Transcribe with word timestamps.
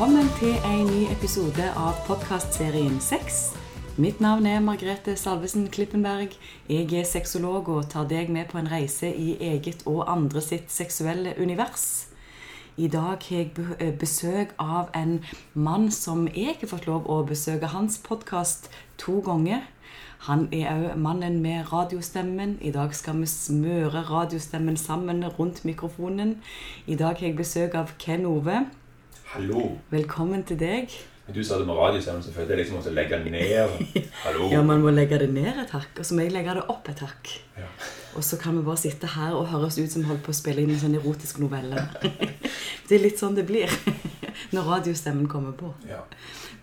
Velkommen 0.00 0.30
til 0.38 0.54
en 0.64 0.86
ny 0.88 1.00
episode 1.12 1.64
av 1.76 1.98
podkastserien 2.06 2.94
Sex. 3.04 3.50
Mitt 4.00 4.22
navn 4.24 4.46
er 4.48 4.62
Margrethe 4.64 5.12
Salvesen 5.12 5.66
Klippenberg. 5.68 6.32
Jeg 6.72 6.86
er 6.96 7.04
sexolog 7.04 7.68
og 7.68 7.90
tar 7.92 8.06
deg 8.08 8.32
med 8.32 8.48
på 8.48 8.56
en 8.56 8.70
reise 8.72 9.10
i 9.12 9.34
eget 9.44 9.84
og 9.84 10.06
andre 10.08 10.40
sitt 10.40 10.72
seksuelle 10.72 11.34
univers. 11.36 11.84
I 12.80 12.88
dag 12.88 13.20
har 13.28 13.28
jeg 13.28 13.52
eh, 13.76 13.92
besøk 13.92 14.56
av 14.56 14.88
en 14.96 15.18
mann 15.52 15.90
som 15.92 16.24
jeg 16.32 16.56
har 16.62 16.72
fått 16.72 16.88
lov 16.88 17.04
å 17.04 17.20
besøke 17.28 17.68
hans 17.76 18.00
podkast 18.00 18.72
to 18.96 19.20
ganger. 19.20 19.68
Han 20.30 20.48
er 20.48 20.72
òg 20.72 20.96
mannen 20.96 21.42
med 21.44 21.74
radiostemmen. 21.74 22.56
I 22.64 22.72
dag 22.72 22.96
skal 22.96 23.20
vi 23.20 23.28
smøre 23.28 24.08
radiostemmen 24.08 24.80
sammen 24.80 25.20
rundt 25.36 25.60
mikrofonen. 25.68 26.38
I 26.86 26.96
dag 26.96 27.20
har 27.20 27.34
jeg 27.34 27.42
besøk 27.44 27.76
av 27.76 27.98
Ken 28.00 28.24
Ove. 28.24 28.64
Hallo. 29.30 29.60
Velkommen 29.92 30.40
til 30.42 30.56
deg. 30.58 30.90
Du 31.30 31.36
sa 31.46 31.60
det 31.60 31.66
med 31.68 31.76
radiostemmen, 31.78 32.22
så 32.26 32.32
følte 32.34 32.56
jeg 32.56 32.64
liksom 32.64 32.80
måtte 32.80 32.90
legge 32.90 33.20
ned. 33.22 33.76
Hallo. 34.24 34.48
Ja, 34.50 34.62
Man 34.66 34.82
må 34.82 34.90
legge 34.90 35.20
det 35.22 35.28
ned 35.30 35.60
et 35.62 35.70
hakk, 35.70 36.00
og 36.02 36.08
så 36.08 36.16
må 36.18 36.24
jeg 36.24 36.32
legge 36.34 36.56
det 36.58 36.64
opp 36.72 36.90
et 36.90 36.98
hakk. 37.04 37.30
Ja. 37.54 37.68
Og 38.18 38.26
så 38.26 38.40
kan 38.42 38.58
vi 38.58 38.64
bare 38.66 38.82
sitte 38.82 39.12
her 39.12 39.36
og 39.38 39.46
høres 39.52 39.78
ut 39.78 39.86
som 39.92 40.02
vi 40.02 40.08
holder 40.08 40.24
på 40.26 40.34
å 40.34 40.38
spille 40.40 40.64
inn 40.64 40.74
en 40.74 40.82
sånn 40.82 40.98
erotisk 40.98 41.38
novelle. 41.38 41.86
Det 42.90 42.98
er 42.98 43.04
litt 43.04 43.22
sånn 43.22 43.38
det 43.38 43.44
blir 43.46 43.70
når 44.56 44.66
radiostemmen 44.66 45.30
kommer 45.30 45.54
på. 45.54 45.70
Ja. 45.86 46.02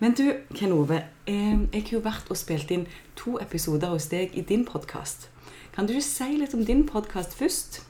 Men 0.04 0.12
du, 0.20 0.26
Ken 0.52 0.76
Ove, 0.76 1.00
eh, 1.24 1.56
jeg 1.72 1.86
har 1.86 1.94
jo 1.94 2.04
vært 2.04 2.28
og 2.28 2.36
spilt 2.36 2.68
inn 2.76 2.84
to 3.16 3.38
episoder 3.40 3.96
hos 3.96 4.10
deg 4.12 4.36
i 4.36 4.44
din 4.44 4.68
podkast. 4.68 5.30
Kan 5.72 5.88
du 5.88 5.96
si 6.04 6.34
litt 6.36 6.52
om 6.52 6.68
din 6.68 6.84
podkast 6.84 7.32
først? 7.40 7.80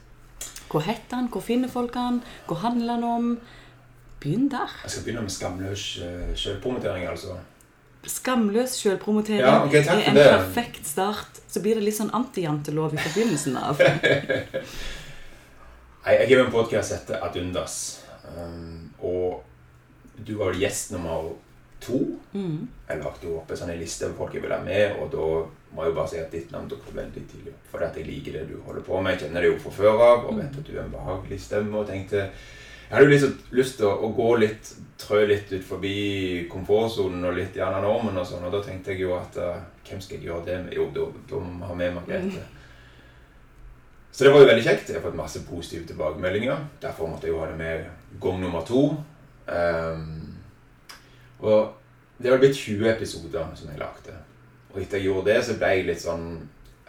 Hvor 0.71 0.87
heter 0.87 1.17
den? 1.17 1.27
Hvor 1.33 1.43
finner 1.43 1.67
folk 1.67 1.91
den? 1.99 2.23
Hvor 2.47 2.63
handler 2.63 2.95
den 2.95 3.09
om? 3.11 3.33
Begynn 4.19 4.49
der. 4.51 4.67
Jeg 4.83 4.91
skal 4.91 5.03
begynne 5.05 5.21
med 5.23 5.31
skamløs 5.31 5.83
uh, 6.03 7.11
altså. 7.11 7.37
Skamløs 8.03 8.75
sjølpromotering 8.79 9.39
Ja, 9.39 9.63
ok, 9.63 9.71
takk 9.71 10.01
er 10.01 10.09
en 10.09 10.15
det. 10.15 10.27
perfekt 10.27 10.87
start. 10.87 11.39
Så 11.47 11.61
blir 11.63 11.75
det 11.79 11.83
litt 11.83 11.97
sånn 11.97 12.11
antijantelov 12.15 12.93
i 12.95 12.97
forbindelsen 12.99 13.57
av. 13.59 13.79
Nei, 16.03 16.15
jeg 16.15 16.25
har 16.25 16.33
jo 16.33 16.45
en 16.45 16.53
podkast 16.53 16.93
heter 16.95 17.23
Adundas. 17.25 17.75
Um, 18.29 18.89
og 19.03 19.43
du 20.25 20.33
var 20.39 20.57
gjest 20.57 20.93
nummer 20.95 21.33
to. 21.83 21.99
Mm. 22.33 22.67
Jeg 22.89 23.01
lagde 23.03 23.27
jo 23.27 23.37
opp 23.39 23.51
en 23.51 23.59
sånn 23.59 23.73
liste 23.79 24.07
over 24.07 24.17
folk 24.23 24.35
jeg 24.35 24.43
ville 24.43 24.57
ha 24.57 24.63
med, 24.63 24.95
og 24.99 25.11
da 25.13 25.25
må 25.75 25.83
jeg 25.83 25.91
jo 25.91 25.97
bare 25.99 26.11
si 26.11 26.21
at 26.21 26.33
ditt 26.33 26.53
navn 26.53 26.69
dukket 26.71 26.95
veldig 26.97 27.25
tidlig 27.31 27.53
opp. 27.53 27.67
Fordi 27.71 27.87
at 27.87 27.99
jeg 27.99 28.07
liker 28.07 28.39
det 28.39 28.45
du 28.49 28.55
holder 28.65 28.85
på 28.87 29.01
med. 29.01 29.15
Jeg 29.15 29.27
kjenner 29.27 29.45
det 29.45 29.51
jo 29.51 29.59
fra 29.63 29.75
før 29.79 30.05
av, 30.07 30.25
og 30.29 30.39
vet 30.39 30.59
at 30.61 30.67
du 30.67 30.73
er 30.75 30.85
en 30.85 30.95
behagelig 30.95 31.39
stemme. 31.45 31.75
Og 31.79 31.89
tenkte 31.89 32.29
Jeg 32.89 32.95
hadde 32.97 33.05
jo 33.05 33.11
liksom 33.11 33.33
lyst 33.53 33.75
til 33.77 33.85
å, 33.85 33.91
å 34.01 34.07
gå 34.17 34.27
litt, 34.41 34.71
trø 34.97 35.19
litt 35.29 35.51
ut 35.53 35.65
forbi 35.65 35.97
komfortsonen 36.49 37.27
og 37.29 37.35
litt 37.37 37.57
gjerne 37.59 37.83
normen 37.83 38.15
og 38.17 38.25
sånn, 38.25 38.47
og 38.47 38.55
da 38.55 38.63
tenkte 38.65 38.95
jeg 38.95 39.03
jo 39.03 39.11
at 39.13 39.35
uh, 39.37 39.59
hvem 39.85 39.99
skal 40.01 40.17
jeg 40.17 40.25
gjøre 40.25 40.45
det 40.47 40.55
med? 40.63 40.73
Jo, 40.73 40.87
da, 40.95 41.03
må 41.37 41.59
vi 41.59 41.67
ha 41.69 41.75
med 41.77 41.99
Margrethe. 41.99 42.41
Så 44.09 44.25
det 44.25 44.31
var 44.33 44.41
jo 44.41 44.47
veldig 44.49 44.63
kjekt. 44.65 44.89
Jeg 44.89 44.97
har 44.97 45.05
fått 45.05 45.19
masse 45.19 45.43
positive 45.45 45.85
tilbakemeldinger. 45.91 46.63
Derfor 46.81 47.11
måtte 47.11 47.29
jeg 47.29 47.35
jo 47.35 47.43
ha 47.43 47.51
det 47.51 47.59
med 47.59 47.85
gang 48.25 48.41
nummer 48.41 48.65
to. 48.65 48.81
Um, 49.45 50.33
og 51.45 51.77
det 52.17 52.33
har 52.33 52.41
blitt 52.41 52.57
20 52.57 52.89
episoder 52.89 53.53
som 53.53 53.69
jeg 53.69 53.79
lagde. 53.83 54.17
Og 54.73 54.81
etter 54.81 54.97
jeg 54.97 55.11
gjorde 55.11 55.29
det, 55.29 55.37
så 55.45 55.59
ble 55.61 55.71
jeg 55.75 55.85
litt 55.91 56.01
sånn 56.01 56.25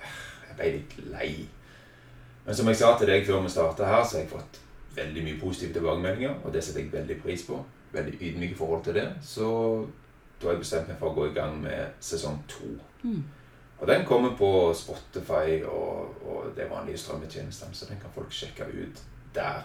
Jeg 0.01 0.57
ble 0.57 0.73
litt 0.79 0.97
lei. 1.13 1.31
Men 2.49 2.57
som 2.57 2.73
jeg 2.73 2.81
sa 2.81 2.97
til 2.97 3.13
deg 3.13 3.29
før 3.29 3.45
vi 3.45 3.53
starta 3.53 3.93
her, 3.93 4.01
så 4.01 4.17
har 4.17 4.25
jeg 4.25 4.33
fått 4.33 4.61
veldig 5.01 5.27
mye 5.27 5.41
positive 5.41 5.75
tilbakemeldinger, 5.77 6.39
og 6.45 6.55
det 6.55 6.65
setter 6.65 6.85
jeg 6.85 6.93
veldig 6.93 7.19
pris 7.25 7.45
på. 7.49 7.59
Veldig 7.93 8.17
ydmyk 8.21 8.55
i 8.55 8.59
forhold 8.59 8.85
til 8.87 8.95
det. 9.01 9.09
Så 9.27 9.51
da 10.41 10.47
har 10.47 10.57
jeg 10.57 10.65
bestemt 10.65 10.89
meg 10.89 10.99
for 11.01 11.11
å 11.11 11.19
gå 11.19 11.29
i 11.31 11.37
gang 11.37 11.59
med 11.61 12.01
sesong 12.01 12.39
to. 12.49 12.77
Mm. 13.03 13.23
Og 13.81 13.89
den 13.89 14.05
kommer 14.07 14.37
på 14.37 14.51
Spotify 14.77 15.63
og, 15.65 16.21
og 16.29 16.53
det 16.57 16.69
vanlige 16.71 17.01
strømmetjenestene, 17.01 17.75
så 17.75 17.89
den 17.89 18.01
kan 18.01 18.13
folk 18.15 18.33
sjekke 18.33 18.69
ut 18.69 19.01
der. 19.35 19.63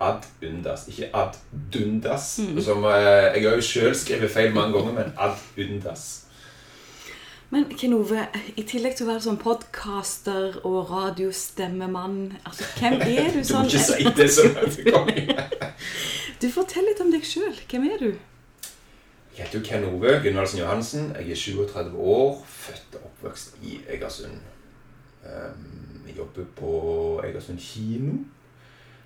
Ad 0.00 0.26
undas, 0.48 0.88
ikke 0.88 1.10
ad 1.16 1.38
dundas. 1.72 2.40
Som 2.64 2.84
eh, 2.84 2.92
Jeg 3.34 3.48
har 3.48 3.56
jo 3.56 3.64
sjøl 3.66 3.94
skrevet 3.96 4.30
feil 4.30 4.54
mange 4.54 4.78
ganger, 4.78 4.92
men 4.92 5.12
ad 5.18 5.36
undas. 5.58 6.26
Men 7.52 7.66
Ken 7.76 7.92
Ove, 7.92 8.22
i 8.56 8.62
tillegg 8.64 8.94
til 8.96 9.04
å 9.04 9.10
være 9.10 9.22
sånn 9.26 9.38
podcaster 9.42 10.54
og 10.64 10.88
radiostemmemann 10.88 12.38
altså, 12.48 12.64
Hvem 12.78 12.94
er 13.04 13.28
du 13.34 13.42
sånn? 13.44 13.68
Du 13.72 13.76
må 13.76 13.82
sånn? 13.84 13.98
ikke 14.00 14.06
si 14.08 14.12
det 14.16 14.28
sånn 14.32 14.56
at 14.56 14.78
det 14.78 14.94
kommer. 14.94 15.42
Du 16.40 16.46
Fortell 16.50 16.88
litt 16.88 17.02
om 17.04 17.10
deg 17.12 17.26
sjøl. 17.28 17.52
Hvem 17.68 17.84
er 17.90 18.00
du? 18.00 18.08
Jeg 19.36 19.44
heter 19.44 19.60
Ken 19.68 19.84
Ove 19.90 20.14
Gunnvaldsen 20.24 20.62
Johansen. 20.62 21.10
Jeg 21.20 21.36
er 21.36 21.42
37 21.42 21.92
år, 22.16 22.40
født 22.48 22.96
og 22.96 23.04
oppvokst 23.10 23.60
i 23.68 23.76
Egersund. 23.98 24.40
Um, 25.22 26.02
jeg 26.08 26.16
jobber 26.22 26.48
på 26.56 26.72
Egersund 27.28 27.60
kino. 27.60 28.16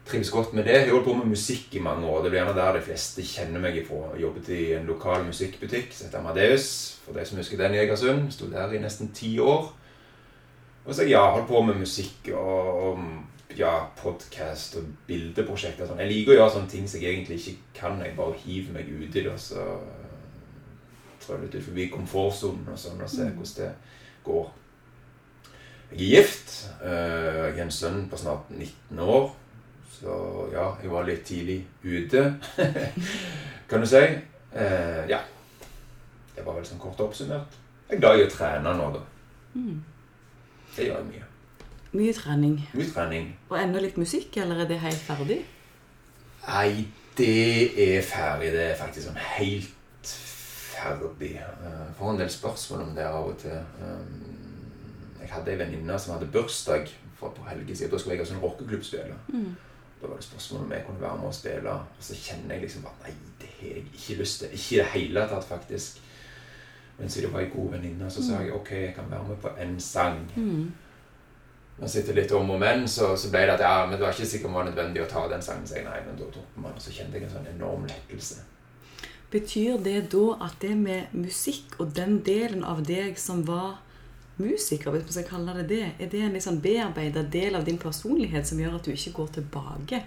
Trives 0.06 0.30
godt 0.30 0.52
med 0.54 0.64
det. 0.64 0.72
Jeg 0.72 0.84
har 0.86 0.92
holdt 0.94 1.06
på 1.08 1.14
med 1.18 1.26
musikk 1.32 1.72
i 1.74 1.80
mange 1.82 2.06
år. 2.06 2.20
Det 2.22 2.30
blir 2.30 2.38
gjerne 2.40 2.54
der 2.60 2.76
de 2.76 2.82
fleste 2.86 3.24
kjenner 3.26 3.62
meg 3.62 3.76
ifra. 3.80 4.12
Jeg 4.14 4.22
jobbet 4.22 4.48
i 4.54 4.60
en 4.76 4.86
lokal 4.86 5.24
musikkbutikk 5.26 5.88
som 5.94 6.06
heter 6.06 6.20
Amadeus. 6.20 6.68
For 7.04 7.16
de 7.16 7.24
som 7.26 7.40
husker 7.40 7.58
den 7.58 7.74
i 7.74 7.80
Egersund. 7.82 8.28
Sto 8.32 8.46
der 8.52 8.70
i 8.76 8.78
nesten 8.82 9.10
ti 9.16 9.32
år. 9.42 9.72
Og 10.86 10.94
så 10.94 11.08
ja, 11.10 11.24
holdt 11.34 11.48
på 11.50 11.62
med 11.66 11.80
musikk 11.80 12.28
og, 12.38 12.68
og 12.86 13.56
ja, 13.58 13.72
podkast 13.98 14.76
og 14.78 14.84
bildeprosjekter. 15.08 15.82
og 15.82 15.90
Sånn. 15.90 16.02
Jeg 16.04 16.12
liker 16.12 16.36
å 16.36 16.36
gjøre 16.38 16.52
sånne 16.54 16.70
ting 16.70 16.86
som 16.86 17.02
jeg 17.02 17.16
egentlig 17.16 17.40
ikke 17.40 17.80
kan. 17.80 17.98
Jeg 18.04 18.14
bare 18.18 18.38
hiver 18.44 18.76
meg 18.76 18.92
uti 18.92 19.24
det 19.24 19.32
og 19.32 19.40
så 19.42 19.64
trør 21.24 21.42
litt 21.42 21.56
ut 21.58 21.66
forbi 21.66 21.88
komfortsonen 21.90 22.68
og 22.70 22.78
sånn 22.78 23.02
og 23.02 23.10
ser 23.10 23.32
hvordan 23.34 23.56
det 23.58 23.72
går. 24.28 24.46
Jeg 25.90 25.98
er 25.98 26.12
gift. 26.12 26.54
Eh, 26.78 27.42
Jeg 27.48 27.56
har 27.58 27.64
en 27.66 27.74
sønn 27.74 28.06
på 28.10 28.22
snart 28.22 28.46
19 28.54 29.02
år. 29.02 29.26
Så 29.96 30.16
ja, 30.52 30.66
jeg 30.82 30.90
var 30.92 31.06
litt 31.08 31.22
tidlig 31.24 31.60
ute, 31.84 32.22
kan 33.70 33.80
du 33.80 33.88
si. 33.88 34.02
Eh, 34.52 35.04
ja. 35.08 35.22
Det 36.36 36.44
var 36.44 36.58
vel 36.58 36.66
sånn 36.68 36.80
kort 36.82 37.00
oppsummert. 37.00 37.54
Jeg 37.88 37.96
er 37.96 38.02
glad 38.02 38.20
i 38.20 38.26
å 38.26 38.32
trene 38.32 38.74
nå, 38.76 38.90
da. 38.92 39.00
Mm. 39.56 39.78
Det 40.76 40.88
gjør 40.90 40.98
jeg 41.00 41.08
mye. 41.14 41.28
Mye 41.96 42.12
trening. 42.12 42.58
Mye 42.76 42.90
trening. 42.92 43.30
Og 43.48 43.56
enda 43.60 43.80
litt 43.80 43.96
musikk, 43.96 44.36
eller 44.42 44.64
er 44.64 44.68
det 44.68 44.82
helt 44.82 45.00
ferdig? 45.06 45.38
Nei, 46.44 46.86
det 47.16 47.32
er 47.86 48.04
ferdig. 48.04 48.52
Det 48.52 48.64
er 48.70 48.78
faktisk 48.78 49.08
sånn 49.08 49.22
helt 49.38 50.12
ferdig. 50.12 51.32
Jeg 51.38 51.94
får 51.96 52.12
en 52.12 52.20
del 52.20 52.32
spørsmål 52.32 52.84
om 52.84 52.94
det 52.98 53.06
av 53.08 53.30
og 53.30 53.38
til. 53.40 53.56
Um, 53.80 54.24
Jeg 55.22 55.32
hadde 55.32 55.50
ei 55.50 55.58
venninne 55.58 55.96
som 55.98 56.12
hadde 56.14 56.28
bursdag 56.30 56.90
for 57.16 57.32
et 57.32 57.38
par 57.40 57.56
siden. 57.56 57.90
Da 57.90 57.98
skulle 57.98 58.14
jeg 58.14 58.20
ha 58.20 58.28
sånn 58.28 58.42
rockeklubb 58.44 58.84
spille. 58.86 59.16
Mm. 59.32 59.56
Da 60.00 60.08
var 60.08 60.16
det 60.16 60.24
spørsmål 60.24 60.64
om 60.64 60.72
jeg 60.72 60.84
kunne 60.86 61.00
være 61.00 61.18
med 61.20 61.28
og 61.28 61.34
spille. 61.34 61.72
Og 61.72 62.08
så 62.08 62.14
kjenner 62.14 62.54
jeg 62.54 62.66
liksom 62.66 62.88
at 62.90 63.06
Nei, 63.06 63.14
det 63.40 63.52
har 63.58 63.68
jeg 63.68 63.84
ikke 63.94 64.18
lyst 64.20 64.40
til. 64.40 64.56
Ikke 64.58 64.74
i 64.74 64.78
det 64.78 64.88
hele 64.94 65.28
tatt, 65.30 65.44
faktisk. 65.44 66.02
Men 66.98 67.10
siden 67.10 67.28
jeg 67.28 67.32
var 67.32 67.44
ei 67.44 67.52
god 67.52 67.70
venninne, 67.70 68.10
så 68.10 68.24
sa 68.24 68.40
jeg 68.40 68.52
ok, 68.56 68.70
jeg 68.72 68.94
kan 68.96 69.10
være 69.10 69.28
med 69.28 69.36
på 69.36 69.52
en 69.60 69.80
sang. 69.80 70.20
Mm. 70.36 70.66
Men 71.78 71.90
etter 72.00 72.16
litt 72.16 72.32
om 72.32 72.50
og 72.50 72.60
men, 72.60 72.86
så, 72.88 73.10
så 73.20 73.30
ble 73.32 73.42
det 73.44 73.56
at 73.58 73.64
ja, 73.66 73.86
men 73.86 73.98
det 73.98 74.06
var 74.06 74.14
ikke 74.14 74.28
sikkert 74.28 74.48
det 74.48 74.56
var 74.56 74.68
nødvendig 74.70 75.02
å 75.04 75.08
ta 75.10 75.24
den 75.28 75.42
sangen. 75.44 75.66
Så 75.68 75.76
jeg, 75.76 75.84
nei, 75.84 75.98
men 76.06 76.16
da 76.16 76.28
tok 76.32 76.54
man, 76.56 76.72
og 76.72 76.80
så 76.80 76.94
kjente 76.94 77.18
jeg 77.18 77.28
en 77.28 77.34
sånn 77.34 77.50
enorm 77.52 77.84
lettelse. 77.88 78.44
Betyr 79.32 79.82
det 79.84 79.98
da 80.14 80.24
at 80.46 80.56
det 80.62 80.72
med 80.78 81.12
musikk 81.12 81.76
og 81.82 81.92
den 81.96 82.20
delen 82.24 82.64
av 82.64 82.80
deg 82.86 83.18
som 83.20 83.42
var 83.48 83.82
musiker, 84.38 84.90
hvis 84.92 85.04
man 85.04 85.12
skal 85.16 85.24
kalle 85.30 85.54
det 85.58 85.68
det, 85.68 85.82
er 85.98 86.08
det 86.12 86.20
en 86.22 86.32
litt 86.36 86.44
sånn 86.44 86.60
bearbeida 86.60 87.22
del 87.22 87.54
av 87.56 87.64
din 87.64 87.78
personlighet 87.78 88.46
som 88.46 88.58
gjør 88.60 88.74
at 88.78 88.84
du 88.84 88.92
ikke 88.92 89.12
går 89.16 89.30
tilbake? 89.40 90.02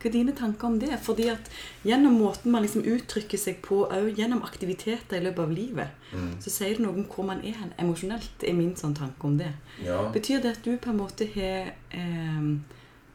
Hva 0.00 0.08
er 0.10 0.12
dine 0.12 0.32
tanker 0.36 0.66
om 0.68 0.78
det? 0.80 0.98
Fordi 1.00 1.28
at 1.32 1.50
gjennom 1.84 2.16
måten 2.20 2.52
man 2.52 2.62
liksom 2.64 2.82
uttrykker 2.84 3.38
seg 3.40 3.60
på, 3.64 3.82
òg 3.88 4.18
gjennom 4.18 4.42
aktiviteter 4.44 5.16
i 5.16 5.24
løpet 5.24 5.38
av 5.46 5.52
livet, 5.52 5.88
Mm. 6.14 6.36
så 6.40 6.50
sier 6.50 6.76
det 6.76 6.80
noe 6.84 6.94
om 6.94 7.04
hvor 7.10 7.24
man 7.26 7.40
er 7.42 7.54
emosjonelt, 7.78 8.44
er 8.46 8.52
min 8.54 8.74
sånn 8.76 8.94
tanke 8.94 9.24
om 9.26 9.36
det. 9.38 9.50
Ja. 9.82 10.10
Betyr 10.12 10.40
det 10.42 10.50
at 10.56 10.62
du 10.62 10.76
på 10.78 10.90
en 10.90 10.98
måte 11.00 11.26
har 11.34 11.72
eh, 11.90 12.58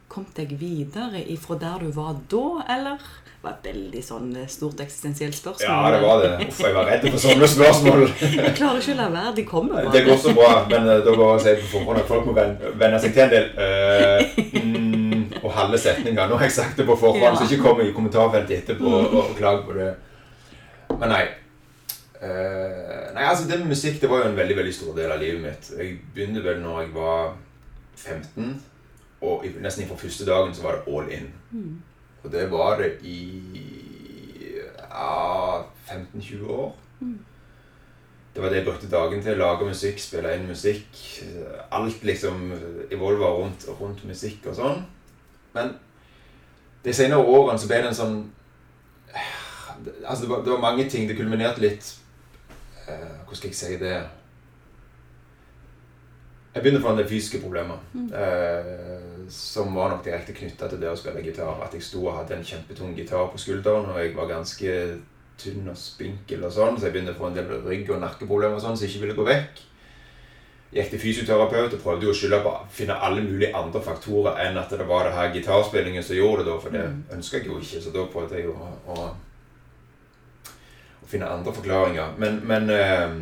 kommet 0.09 0.35
deg 0.39 0.53
videre 0.59 1.21
ifra 1.29 1.57
der 1.61 1.83
du 1.85 1.91
var 1.95 2.15
da, 2.31 2.45
eller? 2.75 3.09
Det 3.39 3.45
var 3.47 3.53
et 3.55 3.67
veldig 3.69 4.01
sånn 4.03 4.31
eh, 4.35 4.47
stort 4.51 4.81
eksistensielt 4.83 5.35
spørsmål. 5.37 5.69
ja, 5.69 5.91
det 5.95 5.99
var 6.03 6.23
det. 6.25 6.31
Uff, 6.49 6.57
jeg 6.65 6.75
var 6.75 6.89
redd 6.89 7.05
for 7.07 7.21
sånne 7.23 7.47
spørsmål. 7.47 8.01
Jeg 8.39 8.55
klarer 8.57 8.81
ikke 8.81 8.95
å 8.95 8.99
la 8.99 9.05
være. 9.13 9.33
De 9.37 9.45
kommer 9.47 9.87
Det 9.93 10.01
går 10.09 10.17
så 10.19 10.33
bra, 10.35 10.49
men 10.73 10.89
eh, 10.91 11.03
da 11.05 11.13
går 11.21 11.45
jeg 11.47 11.55
og 11.55 11.61
på 11.63 11.69
forhånd 11.77 12.01
at 12.01 12.09
folk 12.09 12.27
må 12.27 12.35
venne, 12.35 12.99
seg 12.99 13.15
til 13.15 13.23
en 13.23 13.31
del 13.31 13.47
eh, 13.63 14.41
mm, 14.59 15.39
og 15.39 15.53
halve 15.55 15.79
setninger. 15.79 16.19
Nå 16.27 16.39
har 16.41 16.49
jeg 16.49 16.57
sagt 16.57 16.81
det 16.81 16.87
på 16.89 16.97
forhånd, 16.99 17.23
Ja. 17.23 17.35
så 17.39 17.47
ikke 17.47 17.63
kom 17.69 17.79
i 17.85 17.93
kommentarfeltet 17.95 18.57
etterpå 18.57 18.91
og, 18.99 19.15
og 19.21 19.31
klag 19.39 19.63
på 19.69 19.77
det. 19.77 19.93
Men 20.97 21.13
nei. 21.13 21.23
Uh, 22.19 23.13
nei, 23.15 23.23
altså 23.23 23.45
det 23.47 23.61
med 23.61 23.69
musikk 23.71 24.01
det 24.01 24.09
var 24.11 24.25
jo 24.25 24.33
en 24.33 24.35
veldig 24.35 24.55
veldig 24.57 24.73
stor 24.75 24.97
del 24.97 25.13
av 25.15 25.21
livet 25.21 25.39
mitt. 25.39 25.69
Jeg 25.79 25.93
begynte 26.11 26.43
vel 26.43 26.59
når 26.59 26.81
jeg 26.81 26.89
var 26.97 27.29
15, 27.95 28.49
og 29.21 29.45
nesten 29.61 29.87
fra 29.87 29.97
første 29.99 30.25
dagen 30.25 30.53
så 30.55 30.63
var 30.63 30.77
det 30.77 30.93
all 30.93 31.11
in. 31.11 31.31
Mm. 31.51 31.81
Og 32.23 32.31
det 32.31 32.45
var 32.51 32.77
det 32.79 32.93
i 33.03 33.17
ja, 34.89 35.61
15-20 35.87 36.47
år. 36.47 36.75
Det 38.35 38.43
var 38.43 38.49
det 38.49 38.55
jeg 38.55 38.65
brukte 38.65 38.89
dagen 38.89 39.23
til. 39.23 39.37
Lage 39.37 39.65
musikk, 39.65 39.99
spille 39.99 40.35
inn 40.35 40.47
musikk. 40.47 40.99
Alt 41.71 42.03
liksom 42.03 42.51
evolva 42.91 43.31
rundt, 43.35 43.65
rundt 43.79 44.05
musikk 44.07 44.45
og 44.47 44.55
sånn. 44.55 44.83
Men 45.53 45.73
de 46.85 46.93
senere 46.93 47.23
årene 47.23 47.59
så 47.59 47.67
ble 47.67 47.81
det 47.83 47.93
en 47.93 48.03
sånn 48.03 48.19
Altså, 49.79 50.25
det 50.25 50.29
var, 50.29 50.41
det 50.43 50.51
var 50.51 50.59
mange 50.59 50.89
ting. 50.91 51.05
Det 51.07 51.15
kulminerte 51.15 51.61
litt 51.63 51.85
eh, 52.87 53.13
Hvordan 53.23 53.37
skal 53.39 53.49
jeg 53.49 53.55
si 53.55 53.77
det? 53.79 53.93
Jeg 56.53 56.63
begynte 56.63 56.81
fra 56.81 56.95
en 56.95 56.97
del 56.97 57.07
fysiske 57.09 57.41
problemer. 57.43 57.77
Eh, 57.93 59.27
som 59.29 59.75
var 59.75 59.91
nok 59.93 60.03
direkte 60.05 60.33
knytta 60.33 60.69
til 60.69 60.81
det 60.81 60.89
å 60.89 60.97
spille 60.97 61.21
gitar. 61.21 61.61
At 61.61 61.75
jeg 61.77 61.85
sto 61.85 62.01
og 62.07 62.17
hadde 62.17 62.39
en 62.39 62.45
kjempetung 62.45 62.95
gitar 62.97 63.29
på 63.29 63.37
skulderen, 63.37 63.91
og 63.91 63.99
jeg 64.01 64.15
var 64.17 64.31
ganske 64.31 64.75
tynn 65.39 65.69
og 65.71 65.77
spinkel 65.79 66.43
og 66.43 66.51
sånn, 66.51 66.77
så 66.77 66.87
jeg 66.89 66.97
begynte 66.97 67.13
å 67.15 67.19
få 67.19 67.29
en 67.29 67.37
del 67.37 67.51
rygg- 67.63 67.93
og 67.93 68.01
nakkeproblemer 68.01 68.57
og 68.57 68.63
sånn, 68.63 68.75
så 68.77 68.85
jeg 68.85 68.95
ikke 68.95 69.05
ville 69.05 69.19
gå 69.19 69.27
vekk. 69.29 69.61
Gikk 70.73 70.91
til 70.91 71.01
fysioterapeut 71.01 71.73
og 71.73 71.81
prøvde 71.81 72.09
å 72.11 72.13
skylde 72.13 72.41
på 72.43 72.51
finne 72.75 72.97
alle 73.01 73.23
mulige 73.25 73.55
andre 73.57 73.79
faktorer 73.81 74.41
enn 74.43 74.59
at 74.59 74.69
det 74.69 74.85
var 74.89 75.07
det 75.07 75.15
her 75.15 75.31
gitarspillingen 75.33 76.03
som 76.05 76.19
gjorde 76.19 76.43
det, 76.43 76.51
da, 76.51 76.59
for 76.59 76.75
det 76.75 77.15
ønska 77.15 77.39
jeg 77.39 77.49
jo 77.49 77.57
ikke. 77.61 77.81
Så 77.81 77.93
da 77.95 78.05
prøvde 78.11 78.37
jeg 78.37 78.51
å, 78.51 78.67
å, 78.93 79.07
å 80.99 81.09
finne 81.09 81.29
andre 81.29 81.55
forklaringer. 81.55 82.13
Men, 82.21 82.41
men 82.51 82.69
eh, 82.75 83.15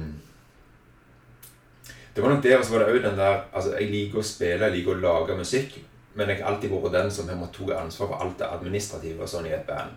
det 2.18 2.24
var 2.26 2.34
nok 2.34 2.44
det, 2.44 2.56
og 2.58 2.66
så 2.66 2.74
var 2.74 2.84
det 2.84 2.96
òg 2.96 3.04
den 3.04 3.20
der 3.20 3.40
Altså, 3.54 3.76
jeg 3.78 3.92
liker 3.94 4.20
å 4.20 4.26
spille, 4.26 4.66
jeg 4.66 4.74
liker 4.74 4.96
å 4.96 5.02
lage 5.04 5.38
musikk, 5.38 5.78
men 6.18 6.32
jeg 6.32 6.42
har 6.42 6.52
alltid 6.52 6.74
vært 6.74 6.96
den 6.98 7.12
som 7.14 7.30
har 7.30 7.38
måttet 7.38 7.70
ta 7.70 7.78
ansvar 7.78 8.10
for 8.10 8.26
alt 8.26 8.40
det 8.40 8.50
administrative 8.50 9.22
og 9.22 9.30
sånn 9.30 9.46
i 9.46 9.54
et 9.54 9.68
band. 9.70 9.94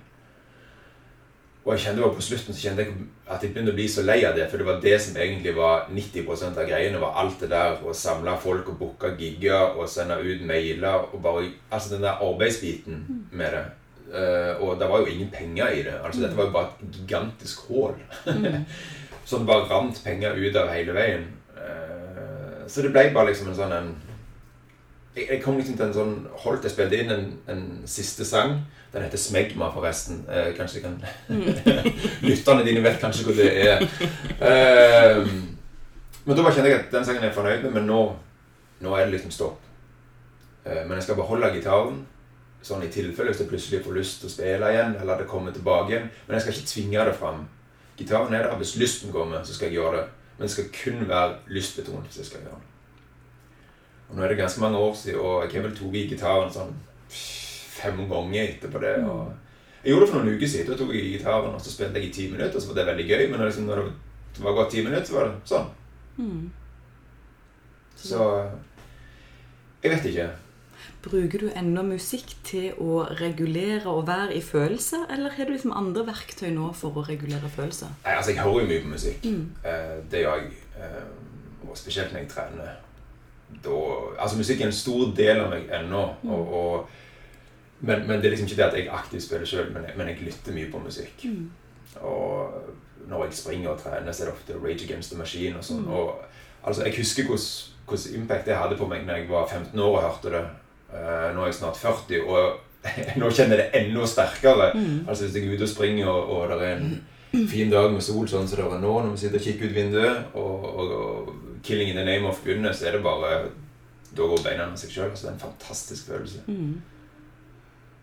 Og 1.65 1.75
jeg 1.75 1.83
kjente 1.85 2.13
på 2.17 2.25
slutten 2.25 2.57
så 2.57 2.63
kjente 2.63 2.85
jeg 2.85 2.93
at 3.31 3.43
jeg 3.45 3.53
begynte 3.53 3.73
å 3.75 3.77
bli 3.77 3.87
så 3.93 4.05
lei 4.05 4.19
av 4.25 4.37
det, 4.37 4.47
for 4.49 4.61
det 4.61 4.67
var 4.69 4.79
det 4.85 4.95
som 5.05 5.17
egentlig 5.21 5.53
var 5.57 5.91
90% 5.93 6.61
av 6.61 6.69
greiene. 6.69 7.01
var 7.03 7.19
Alt 7.21 7.45
det 7.45 7.51
der 7.53 7.83
å 7.85 7.93
samle 7.97 8.37
folk 8.41 8.69
og 8.73 8.79
booke 8.81 9.11
gigger 9.21 9.77
og 9.77 9.89
sende 9.89 10.17
ut 10.21 10.47
mailer 10.49 11.05
og 11.11 11.21
bare 11.25 11.51
Altså 11.71 11.95
den 11.95 12.07
der 12.07 12.25
arbeidsbiten 12.25 13.05
med 13.33 13.57
det. 13.57 13.65
Eh, 14.11 14.55
og 14.65 14.81
det 14.81 14.89
var 14.89 15.05
jo 15.05 15.13
ingen 15.13 15.31
penger 15.31 15.69
i 15.69 15.83
det. 15.87 15.99
Altså 16.05 16.25
Dette 16.25 16.37
var 16.37 16.49
jo 16.49 16.57
bare 16.57 16.73
et 16.81 16.97
gigantisk 16.97 17.69
hull. 17.69 17.95
så 19.25 19.39
det 19.39 19.47
bare 19.47 19.69
rant 19.71 20.01
penger 20.05 20.41
ut 20.41 20.57
av 20.57 20.73
hele 20.73 20.97
veien. 20.97 21.29
Eh, 21.61 22.00
så 22.71 22.85
det 22.87 22.93
ble 22.95 23.09
bare 23.15 23.33
liksom 23.33 23.51
en 23.51 23.59
sånn 23.59 23.75
en 23.75 23.91
jeg, 25.17 25.27
jeg 25.27 25.41
kom 25.43 25.57
liksom 25.59 25.77
til 25.77 25.89
en 25.89 25.95
sånn 25.97 26.13
Holdt 26.45 26.67
jeg 26.67 26.75
spilte 26.75 27.01
inn 27.01 27.11
en, 27.11 27.25
en 27.51 27.65
siste 27.91 28.25
sang. 28.27 28.61
Den 28.93 29.05
heter 29.07 29.19
Smegma, 29.19 29.71
forresten. 29.75 30.23
Eh, 30.31 30.53
kanskje 30.57 30.83
kan 30.85 30.97
Lytterne 32.29 32.67
dine 32.67 32.83
vet 32.85 33.01
kanskje 33.03 33.27
hvor 33.27 33.39
det 33.39 33.51
er. 33.63 33.83
Eh, 34.41 35.21
men 36.25 36.37
da 36.37 36.53
kjente 36.53 36.71
jeg 36.71 36.79
at 36.79 36.95
den 36.95 37.07
sangen 37.07 37.25
er 37.25 37.31
jeg 37.31 37.37
fornøyd 37.39 37.67
med, 37.67 37.75
men 37.75 37.91
nå, 37.91 38.01
nå 38.85 38.95
er 38.95 39.07
det 39.07 39.17
liksom 39.17 39.35
stopp. 39.35 39.67
Eh, 40.65 40.83
men 40.85 40.99
jeg 40.99 41.09
skal 41.09 41.19
beholde 41.19 41.53
gitaren. 41.57 42.03
Sånn 42.63 42.85
i 42.85 42.91
tilfelle 42.93 43.33
hvis 43.33 43.41
jeg 43.41 43.49
plutselig 43.51 43.83
får 43.87 43.97
lyst 43.97 44.19
til 44.21 44.29
å 44.29 44.35
spille 44.35 44.73
igjen, 44.75 44.95
eller 45.01 45.23
det 45.23 45.31
kommer 45.31 45.55
tilbake 45.55 45.95
igjen. 45.95 46.11
Men 46.27 46.37
jeg 46.37 46.45
skal 46.45 46.57
ikke 46.57 46.73
tvinge 46.75 47.07
det 47.09 47.19
fram. 47.19 47.45
Gitaren 47.99 48.35
er 48.37 48.47
der. 48.47 48.59
Hvis 48.61 48.77
lysten 48.79 49.15
kommer, 49.15 49.43
så 49.45 49.57
skal 49.57 49.71
jeg 49.71 49.81
gjøre 49.81 50.03
det. 50.03 50.09
Men 50.41 50.49
det 50.49 50.55
skal 50.55 50.69
kun 50.73 51.03
være 51.05 51.33
lystbetont 51.53 52.07
hvis 52.09 52.17
jeg 52.23 52.27
skal 52.31 52.45
gjøre 52.47 52.57
det. 52.57 52.69
Og 54.09 54.17
nå 54.17 54.23
er 54.25 54.33
det 54.33 54.39
ganske 54.39 54.61
mange 54.63 54.79
år 54.81 54.95
siden, 54.97 55.19
og 55.21 55.43
jeg 55.45 55.53
har 55.53 55.67
vel 55.67 55.75
tatt 55.77 55.99
i 56.01 56.05
gitaren 56.09 56.55
sånn 56.55 56.71
fem 57.11 58.01
ganger 58.09 58.47
etterpå 58.47 58.81
det. 58.81 58.95
og 59.05 59.35
Jeg 59.85 59.93
gjorde 59.93 60.07
det 60.07 60.09
for 60.15 60.19
noen 60.19 60.39
uker 60.39 60.49
siden. 60.49 60.71
Da 60.71 60.79
tok 60.81 60.95
jeg 60.97 61.11
gitaren 61.13 61.53
og 61.53 61.61
så 61.61 61.75
spilte 61.75 62.01
jeg 62.01 62.09
i 62.09 62.15
ti 62.17 62.25
minutter, 62.33 62.57
og 62.57 62.65
så 62.65 62.73
var 62.73 62.81
det 62.81 62.87
veldig 62.89 63.07
gøy. 63.11 63.27
Men 63.29 63.45
liksom, 63.45 63.69
når 63.69 63.83
det 63.85 64.47
var 64.47 64.57
gått 64.57 64.73
ti 64.73 64.87
minutter, 64.87 65.07
så 65.11 65.19
var 65.19 65.29
det 65.29 65.53
sånn. 65.53 65.69
Mm. 66.17 66.49
Så 68.01 68.31
Jeg 69.83 69.93
vet 69.93 70.09
ikke. 70.09 70.31
Bruker 71.03 71.47
du 71.47 71.49
ennå 71.57 71.83
musikk 71.89 72.35
til 72.45 72.77
å 72.77 73.07
regulere 73.21 73.89
og 73.89 74.05
være 74.09 74.35
i 74.37 74.43
følelse, 74.45 75.07
eller 75.11 75.33
har 75.33 75.49
du 75.49 75.55
liksom 75.55 75.73
andre 75.73 76.05
verktøy 76.11 76.51
nå 76.53 76.67
for 76.77 77.01
å 77.01 77.05
regulere 77.07 77.49
følelser? 77.49 77.95
Nei, 78.05 78.17
altså, 78.19 78.35
jeg 78.35 78.43
hører 78.45 78.61
jo 78.61 78.69
mye 78.69 78.83
på 78.85 78.93
musikk. 78.93 79.25
Mm. 79.25 79.47
Eh, 79.65 79.95
det 80.13 80.25
gjør 80.27 80.43
jeg. 80.43 80.51
Eh, 80.77 81.07
og 81.65 81.79
spesielt 81.79 82.13
når 82.13 82.25
jeg 82.25 82.31
trener. 82.35 82.77
Da, 83.65 83.79
altså, 84.19 84.37
musikk 84.43 84.61
er 84.61 84.69
en 84.69 84.77
stor 84.77 85.17
del 85.17 85.41
av 85.41 85.49
meg 85.55 85.73
ennå. 85.81 86.05
Mm. 86.21 86.35
Og, 86.37 86.55
og, 86.61 86.93
men, 87.81 88.05
men 88.05 88.21
det 88.21 88.29
er 88.29 88.37
liksom 88.37 88.51
ikke 88.51 88.61
det 88.61 88.69
at 88.69 88.79
jeg 88.83 88.93
aktivt 89.01 89.25
spiller 89.25 89.49
sjøl, 89.49 89.73
men, 89.73 89.89
men 89.97 90.13
jeg 90.13 90.21
lytter 90.29 90.57
mye 90.57 90.69
på 90.73 90.85
musikk. 90.85 91.25
Mm. 91.25 91.51
Og 92.05 92.61
når 93.09 93.25
jeg 93.25 93.41
springer 93.41 93.73
og 93.73 93.81
trener, 93.81 94.13
så 94.13 94.27
er 94.27 94.31
det 94.31 94.37
ofte 94.37 94.61
Rage 94.61 94.85
Against 94.85 95.15
the 95.15 95.19
Machine 95.19 95.57
og 95.59 95.65
sånn. 95.65 95.87
Mm. 95.89 95.95
Og 95.97 96.19
altså, 96.63 96.85
jeg 96.85 97.01
husker 97.01 97.25
hvordan 97.31 98.21
impact 98.21 98.47
det 98.47 98.61
hadde 98.61 98.77
på 98.77 98.87
meg 98.91 99.07
når 99.07 99.23
jeg 99.23 99.33
var 99.33 99.49
15 99.49 99.81
år 99.81 99.97
og 99.97 100.05
hørte 100.05 100.37
det. 100.37 100.49
Eh, 100.95 101.31
nå 101.35 101.45
er 101.45 101.51
jeg 101.51 101.61
snart 101.61 101.79
40, 101.79 102.21
og 102.27 102.59
nå 103.21 103.31
kjenner 103.31 103.61
jeg 103.61 103.63
det 103.63 103.81
enda 103.83 104.07
sterkere. 104.09 104.71
Mm. 104.75 105.09
Altså 105.09 105.25
Hvis 105.25 105.37
jeg 105.37 105.47
er 105.47 105.55
ute 105.55 105.69
og 105.69 105.73
springer, 105.75 106.09
og, 106.09 106.31
og 106.37 106.61
det 106.61 106.69
er 106.69 106.77
en 106.81 107.49
fin 107.49 107.71
dag 107.71 107.91
med 107.93 108.03
sol, 108.03 108.29
sånn 108.29 108.49
som 108.49 108.59
det 108.59 108.67
er 108.67 108.83
nå, 108.83 108.95
når 109.05 109.15
vi 109.15 109.23
sitter 109.23 109.39
og 109.39 109.47
kikker 109.47 109.71
ut 109.71 109.77
vinduet, 109.77 110.23
og, 110.35 110.69
og, 110.75 110.95
og 111.01 111.35
'Killing 111.63 111.91
in 111.91 111.97
the 111.97 112.05
name 112.05 112.27
of' 112.29 112.41
begynner, 112.45 112.73
så 112.73 112.87
er 112.89 112.97
det 112.97 113.03
bare 113.03 113.51
Da 114.17 114.23
går 114.27 114.41
beina 114.43 114.65
av 114.65 114.77
seg 114.77 114.91
sjøl. 114.91 115.11
Altså, 115.11 115.27
det 115.27 115.31
er 115.31 115.35
en 115.37 115.45
fantastisk 115.45 116.07
følelse. 116.09 116.41
Mm. 116.47 116.81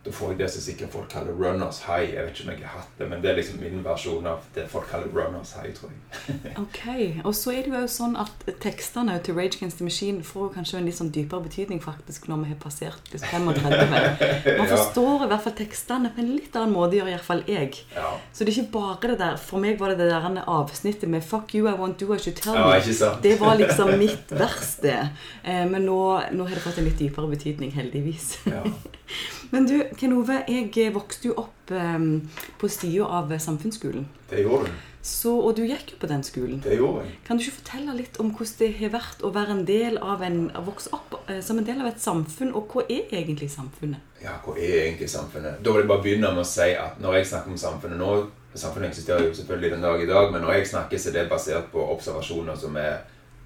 Da 0.08 0.14
får 0.16 0.30
jeg 0.32 0.38
det 0.40 0.48
som 0.54 0.62
sikkert 0.64 0.92
folk 0.92 1.10
kaller 1.12 1.34
'runners 1.36 1.80
high'. 1.84 2.14
Jeg 2.14 2.24
vet 2.24 2.38
ikke 2.40 2.44
om 2.48 2.52
jeg 2.54 2.62
har 2.64 2.80
hatt 2.80 2.92
det, 3.00 3.10
men 3.10 3.22
det 3.22 3.30
er 3.32 3.36
liksom 3.36 3.60
min 3.60 3.84
versjon 3.84 4.28
av 4.28 4.46
det 4.56 4.64
folk 4.72 4.88
kaller 4.92 5.08
'runners 5.12 5.52
high', 5.58 5.74
tror 5.76 5.92
jeg. 5.92 6.54
Ok, 6.64 6.80
og 7.26 7.36
så 7.36 7.52
er 7.52 7.68
det 7.68 7.74
jo 7.74 7.88
sånn 7.92 8.16
at 8.16 8.46
tekstene 8.64 9.18
til 9.24 9.36
Rage 9.36 9.60
Against 9.60 9.82
the 9.82 9.84
Machine 9.84 10.24
får 10.24 10.54
kanskje 10.56 10.78
en 10.80 10.88
litt 10.88 10.96
sånn 10.96 11.12
dypere 11.12 11.44
betydning 11.44 11.82
faktisk 11.84 12.30
når 12.32 12.44
vi 12.44 12.52
har 12.54 12.60
passert 12.64 13.12
liksom 13.12 13.52
35. 13.68 14.58
Man 14.58 14.72
forstår 14.72 15.26
i 15.26 15.30
hvert 15.34 15.44
fall 15.44 15.58
tekstene 15.60 16.14
på 16.16 16.24
en 16.24 16.32
litt 16.38 16.56
annen 16.56 16.76
måte, 16.78 16.96
gjør 16.96 17.12
i 17.12 17.16
hvert 17.18 17.28
fall 17.28 17.44
jeg. 17.48 17.84
Ja. 17.96 18.14
Så 18.32 18.46
det 18.48 18.54
er 18.54 18.62
ikke 18.62 18.72
bare 18.80 19.12
det 19.12 19.20
der, 19.26 19.36
for 19.36 19.60
meg 19.60 19.80
var 19.80 19.92
det 19.92 20.00
det 20.06 20.10
der 20.14 20.44
avsnittet 20.48 21.10
med 21.10 21.22
'Fuck 21.24 21.56
you, 21.56 21.68
I 21.68 21.76
won't 21.76 22.00
do 22.00 22.14
as 22.14 22.28
you 22.28 22.34
tell 22.34 22.56
me'. 22.56 22.80
Ja. 23.02 23.12
Det 23.24 23.40
var 23.40 23.56
liksom 23.60 23.98
mitt 24.00 24.32
verste. 24.32 25.10
Eh, 25.44 25.66
men 25.68 25.84
nå, 25.86 26.22
nå 26.32 26.48
har 26.48 26.56
det 26.56 26.64
fått 26.64 26.78
en 26.78 26.86
litt 26.86 27.00
dypere 27.00 27.28
betydning, 27.28 27.72
heldigvis. 27.72 28.38
Ja. 28.46 28.64
Men 29.52 29.68
du, 29.70 29.78
Ken 30.00 30.14
Ove, 30.18 30.42
jeg 30.50 30.92
vokste 30.96 31.30
jo 31.30 31.38
opp 31.40 31.72
um, 31.72 32.28
på 32.60 32.70
sida 32.72 33.08
av 33.20 33.32
samfunnsskolen. 33.40 34.08
Det 34.30 34.44
gjorde 34.44 34.68
du. 34.68 34.86
Så, 35.08 35.32
og 35.32 35.54
du 35.56 35.62
gikk 35.64 35.94
jo 35.94 36.00
på 36.02 36.10
den 36.10 36.24
skolen. 36.26 36.58
Det 36.64 36.76
gjorde 36.76 37.06
jeg. 37.06 37.14
Kan 37.24 37.40
du 37.40 37.46
ikke 37.46 37.60
fortelle 37.62 37.94
litt 37.96 38.18
om 38.20 38.34
hvordan 38.36 38.58
det 38.60 38.72
har 38.82 38.92
vært 38.98 39.24
å 39.24 39.32
være 39.36 39.54
en 39.56 39.62
del 39.70 40.00
av 40.04 40.24
en, 40.26 40.42
å 40.52 40.64
vokse 40.68 40.92
opp 40.96 41.16
uh, 41.30 41.38
som 41.46 41.62
en 41.62 41.68
del 41.68 41.80
av 41.84 41.92
et 41.94 42.04
samfunn, 42.04 42.52
og 42.58 42.74
hva 42.74 42.84
er 42.92 43.14
egentlig 43.22 43.48
samfunnet? 43.54 44.04
Ja, 44.24 44.36
hva 44.44 44.58
er 44.58 44.82
egentlig 44.82 45.08
samfunnet? 45.14 45.62
Da 45.64 45.76
vil 45.76 45.86
jeg 45.86 45.92
bare 45.94 46.04
begynne 46.04 46.34
med 46.34 46.44
å 46.44 46.50
si 46.50 46.74
at 46.76 47.00
når 47.04 47.22
jeg 47.22 47.32
snakker 47.32 47.56
om 47.56 47.64
samfunnet 47.68 48.02
nå 48.02 48.18
Samfunnet 48.58 48.90
eksisterer 48.90 49.28
jo 49.28 49.34
selvfølgelig 49.38 49.70
den 49.76 49.84
dag 49.84 50.02
i 50.02 50.06
dag, 50.10 50.32
men 50.34 50.42
når 50.42 50.56
jeg 50.56 50.68
snakker, 50.72 50.98
så 50.98 51.12
er 51.12 51.14
det 51.14 51.24
basert 51.30 51.68
på 51.70 51.84
observasjoner 51.94 52.56
som 52.58 52.74
er 52.82 53.04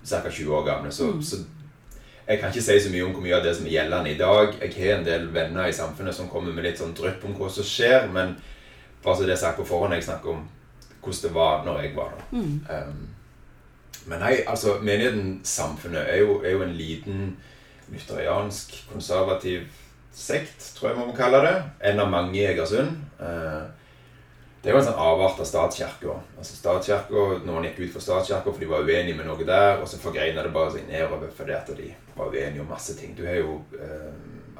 ca. 0.07 0.21
20 0.29 0.53
år 0.55 0.63
gamle. 0.63 0.91
Så, 0.95 1.09
så 1.25 1.41
jeg 2.31 2.39
kan 2.39 2.51
ikke 2.51 2.63
si 2.63 2.79
så 2.79 2.89
mye 2.93 3.03
om 3.03 3.11
hvor 3.15 3.25
mye 3.25 3.35
av 3.35 3.43
det 3.43 3.53
som 3.57 3.65
er 3.67 3.75
gjeldende 3.75 4.13
i 4.13 4.19
dag. 4.19 4.53
Jeg 4.61 4.73
har 4.77 4.97
en 4.97 5.05
del 5.05 5.27
venner 5.35 5.67
i 5.67 5.75
samfunnet 5.75 6.15
som 6.15 6.29
kommer 6.31 6.55
med 6.55 6.63
litt 6.63 6.79
sånn 6.79 6.95
drypp 6.95 7.25
om 7.27 7.35
hva 7.35 7.49
som 7.51 7.67
skjer, 7.67 8.07
men 8.13 8.37
bare 9.03 9.17
så 9.17 9.27
det 9.27 9.35
er 9.35 9.41
sagt 9.41 9.59
på 9.59 9.67
forhånd, 9.67 9.97
jeg 9.97 10.07
snakker 10.07 10.35
om 10.35 10.45
hvordan 11.01 11.23
det 11.25 11.33
var 11.35 11.65
når 11.65 11.81
jeg 11.81 11.95
var 11.97 12.13
der. 12.15 12.27
Um, 12.71 13.01
men 14.05 14.23
nei, 14.23 14.35
altså 14.49 14.77
menigheten 14.81 15.41
Samfunnet 15.45 16.07
er 16.09 16.21
jo, 16.23 16.39
er 16.45 16.55
jo 16.55 16.63
en 16.65 16.73
liten 16.77 17.21
lutheriansk, 17.91 18.73
konservativ 18.91 19.67
sekt, 20.15 20.71
tror 20.77 20.91
jeg 20.91 20.99
man 20.99 21.11
må 21.11 21.15
kalle 21.17 21.41
det. 21.45 21.55
En 21.91 21.99
av 22.03 22.09
mange 22.11 22.39
i 22.39 22.45
Egersund. 22.45 22.95
Eh, 23.19 23.61
det 24.61 24.69
er 24.69 24.75
jo 24.75 24.79
en 24.83 24.85
sånn 24.85 24.99
avart 25.01 25.39
av 25.41 25.47
statskirka. 25.49 26.15
Altså 26.37 26.53
statskirka, 26.53 27.21
Noen 27.47 27.65
gikk 27.65 27.79
ut 27.79 27.95
for 27.95 28.03
statskirka 28.05 28.51
for 28.51 28.61
de 28.61 28.69
var 28.69 28.85
uenige 28.85 29.17
med 29.17 29.25
noe 29.25 29.47
der, 29.47 29.79
og 29.81 29.89
så 29.89 29.97
forgreina 29.97 30.43
det 30.45 30.53
bare 30.53 30.75
seg 30.75 30.85
nedover 30.89 31.31
fordi 31.33 31.55
at 31.57 31.71
de 31.79 31.87
var 32.13 32.29
uenige 32.29 32.61
om 32.61 32.69
masse 32.69 32.93
ting. 32.99 33.15
Du 33.17 33.23
har 33.25 33.39
jo 33.39 33.57
eh, 33.79 34.11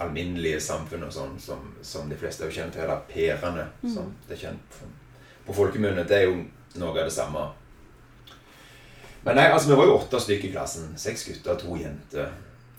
alminnelige 0.02 0.64
samfunn 0.66 1.06
og 1.06 1.14
sånn 1.14 1.38
som, 1.40 1.70
som 1.86 2.10
de 2.10 2.18
fleste 2.18 2.48
har 2.48 2.56
kjent 2.56 2.74
til, 2.74 2.88
eller 2.88 3.06
perene, 3.12 3.68
som 3.94 4.10
det 4.26 4.40
er 4.40 4.44
kjent 4.48 4.80
som. 4.80 4.98
på 5.46 5.58
folkemunne. 5.60 6.08
Det 6.10 6.18
er 6.18 6.28
jo 6.32 6.40
noe 6.82 6.96
av 6.96 7.04
det 7.06 7.14
samme. 7.14 7.46
Men 9.22 9.38
nei, 9.38 9.48
altså 9.54 9.70
vi 9.70 9.78
var 9.78 9.86
jo 9.86 10.00
åtte 10.00 10.20
stykker 10.24 10.50
i 10.50 10.54
klassen. 10.56 10.92
Seks 10.98 11.28
gutter, 11.30 11.62
to 11.62 11.78
jenter. 11.78 12.34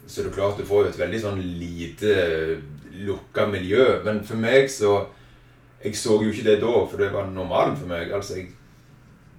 Så 0.09 0.25
det 0.25 0.33
er 0.33 0.41
klart 0.41 0.59
du 0.59 0.67
får 0.67 0.88
jo 0.88 0.91
et 0.91 1.02
veldig 1.05 1.21
sånn 1.23 1.43
lite 1.61 2.14
lukka 3.07 3.47
miljø. 3.47 4.00
Men 4.02 4.25
for 4.26 4.43
meg 4.43 4.67
så 4.75 5.05
Jeg 5.82 5.96
så 5.98 6.18
jo 6.22 6.30
ikke 6.30 6.46
det 6.46 6.58
da, 6.62 6.72
for 6.90 7.00
det 7.00 7.12
var 7.12 7.30
normalen 7.30 7.76
for 7.76 7.90
meg. 7.90 8.12
Altså, 8.14 8.38
jeg, 8.38 8.52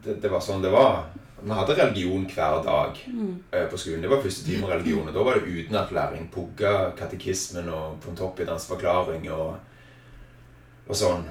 det, 0.03 0.17
det 0.23 0.31
var 0.31 0.43
sånn 0.43 0.63
det 0.63 0.73
var. 0.73 1.05
Vi 1.43 1.51
hadde 1.51 1.75
religion 1.75 2.25
hver 2.31 2.61
dag 2.63 2.99
eh, 3.51 3.67
på 3.71 3.77
skolen. 3.79 4.03
Det 4.03 4.11
var 4.11 4.23
første 4.23 4.45
time 4.47 4.67
religion. 4.67 5.07
Og 5.07 5.15
da 5.15 5.23
var 5.23 5.39
det 5.39 5.51
utenapplæring. 5.51 6.29
Pugga 6.31 6.91
katekismen 6.99 7.67
og 7.71 7.97
Pontoppidas 8.03 8.67
forklaring 8.69 9.27
og, 9.31 9.57
og 10.87 10.99
sånn. 10.99 11.25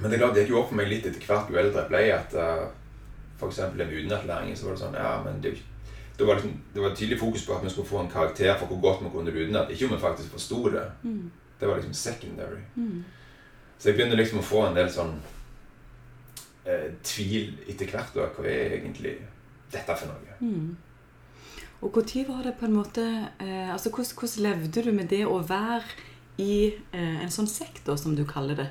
Men 0.00 0.10
det 0.10 0.16
er 0.16 0.22
klart, 0.22 0.34
det 0.34 0.44
gikk 0.44 0.54
jo 0.54 0.60
opp 0.62 0.70
for 0.70 0.80
meg 0.80 0.88
litt 0.90 1.06
etter 1.06 1.26
hvert 1.28 1.50
jo 1.52 1.58
eldre 1.60 1.82
jeg 1.82 1.90
ble, 1.90 2.04
at 2.14 2.36
uh, 2.38 2.70
f.eks. 3.36 3.58
den 3.76 3.90
utenatlæringen, 3.92 4.56
så 4.56 4.66
var 4.66 4.76
det 4.76 4.82
sånn 4.82 4.96
Ja, 4.96 5.10
men 5.26 5.42
det, 5.44 5.52
det, 6.16 6.24
var 6.24 6.38
liksom, 6.38 6.54
det 6.74 6.84
var 6.84 6.94
tydelig 6.96 7.18
fokus 7.20 7.44
på 7.44 7.56
at 7.56 7.66
vi 7.66 7.72
skulle 7.74 7.90
få 7.90 8.00
en 8.00 8.12
karakter 8.12 8.54
for 8.56 8.70
hvor 8.70 8.80
godt 8.86 9.04
vi 9.04 9.12
kunne 9.12 9.30
det 9.30 9.44
utenat. 9.44 9.72
Ikke 9.74 9.90
om 9.90 9.94
vi 9.94 10.02
faktisk 10.02 10.32
forsto 10.32 10.62
det. 10.72 10.86
Mm. 11.04 11.30
Det 11.60 11.68
var 11.68 11.76
liksom 11.76 11.94
secondary. 11.94 12.62
Mm. 12.74 13.04
Så 13.80 13.88
jeg 13.88 13.96
begynner 13.96 14.20
liksom 14.20 14.42
å 14.42 14.44
få 14.44 14.66
en 14.66 14.76
del 14.76 14.90
sånn 14.92 15.14
eh, 16.68 16.90
tvil 17.06 17.54
etter 17.64 17.88
hvert. 17.88 18.12
Da. 18.12 18.28
Hva 18.36 18.44
er 18.44 18.76
egentlig 18.76 19.16
dette 19.72 19.96
for 19.96 20.12
noe? 20.12 20.36
Mm. 20.44 20.76
Og 21.80 21.96
når 21.96 22.26
var 22.28 22.44
det 22.44 22.58
på 22.60 22.68
en 22.68 22.76
måte 22.76 23.04
eh, 23.40 23.72
altså 23.72 23.88
hvordan, 23.88 24.12
hvordan 24.20 24.44
levde 24.44 24.82
du 24.84 24.92
med 24.92 25.08
det 25.08 25.22
å 25.24 25.38
være 25.40 26.08
i 26.40 26.74
eh, 26.92 27.22
en 27.24 27.32
sånn 27.32 27.48
sektor, 27.48 27.96
som 27.96 28.12
du 28.16 28.26
kaller 28.28 28.58
det? 28.58 28.68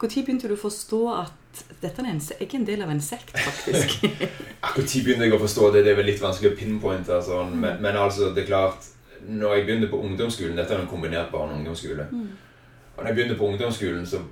Når 0.00 0.12
begynte 0.24 0.48
du 0.48 0.56
å 0.56 0.60
forstå 0.60 1.00
at 1.12 1.64
dette 1.80 2.00
er 2.00 2.10
en, 2.12 2.20
er 2.20 2.54
en 2.56 2.68
del 2.68 2.84
av 2.84 2.92
en 2.92 3.02
sekt, 3.04 3.32
faktisk? 3.36 4.04
Når 4.76 4.84
begynte 5.04 5.26
jeg 5.26 5.34
å 5.36 5.40
forstå 5.40 5.70
det? 5.74 5.82
Det 5.84 5.92
er 5.92 5.98
vel 5.98 6.08
litt 6.08 6.22
vanskelig 6.22 6.52
å 6.52 6.56
pinpointe. 6.56 7.16
Sånn. 7.24 7.56
Men, 7.60 7.80
men, 7.80 7.96
altså, 8.00 8.30
det 8.36 8.44
er 8.44 8.52
klart 8.52 8.92
Når 9.24 9.56
jeg 9.56 9.64
begynte 9.66 9.88
på 9.92 10.00
ungdomsskolen 10.00 10.56
Dette 10.56 10.72
er 10.72 10.80
en 10.80 10.88
kombinert 10.88 11.32
barne- 11.32 11.52
og 11.52 11.60
ungdomsskole. 11.60 12.06
Mm. 12.12 12.28
Og 12.94 13.02
når 13.02 13.10
jeg 13.10 13.18
begynte 13.18 13.40
på 13.40 13.48
ungdomsskolen, 13.48 14.06
så 14.08 14.22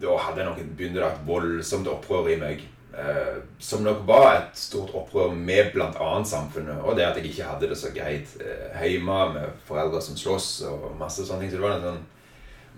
da 0.00 0.16
hadde 0.20 0.42
jeg 0.42 0.48
nok 0.48 0.78
begynt 0.78 0.98
et 1.00 1.22
voldsomt 1.26 1.88
opprør 1.88 2.32
i 2.32 2.40
meg. 2.40 2.64
Eh, 2.96 3.42
som 3.58 3.82
nok 3.84 4.06
var 4.08 4.30
et 4.38 4.56
stort 4.56 4.94
opprør 4.96 5.34
med 5.36 5.72
bl.a. 5.74 6.10
samfunnet. 6.24 6.80
Og 6.80 6.96
det 6.96 7.04
at 7.04 7.18
jeg 7.20 7.28
ikke 7.28 7.48
hadde 7.50 7.68
det 7.68 7.76
så 7.76 7.92
greit 7.92 8.36
eh, 8.40 8.86
hjemme 8.88 9.18
med 9.34 9.58
foreldre 9.68 10.00
som 10.00 10.16
slåss 10.16 10.48
og 10.70 10.94
masse 11.00 11.26
sånne 11.26 11.44
ting. 11.44 11.52
Så 11.52 11.60
det 11.60 11.66
var 11.66 11.82
sånn 11.84 12.04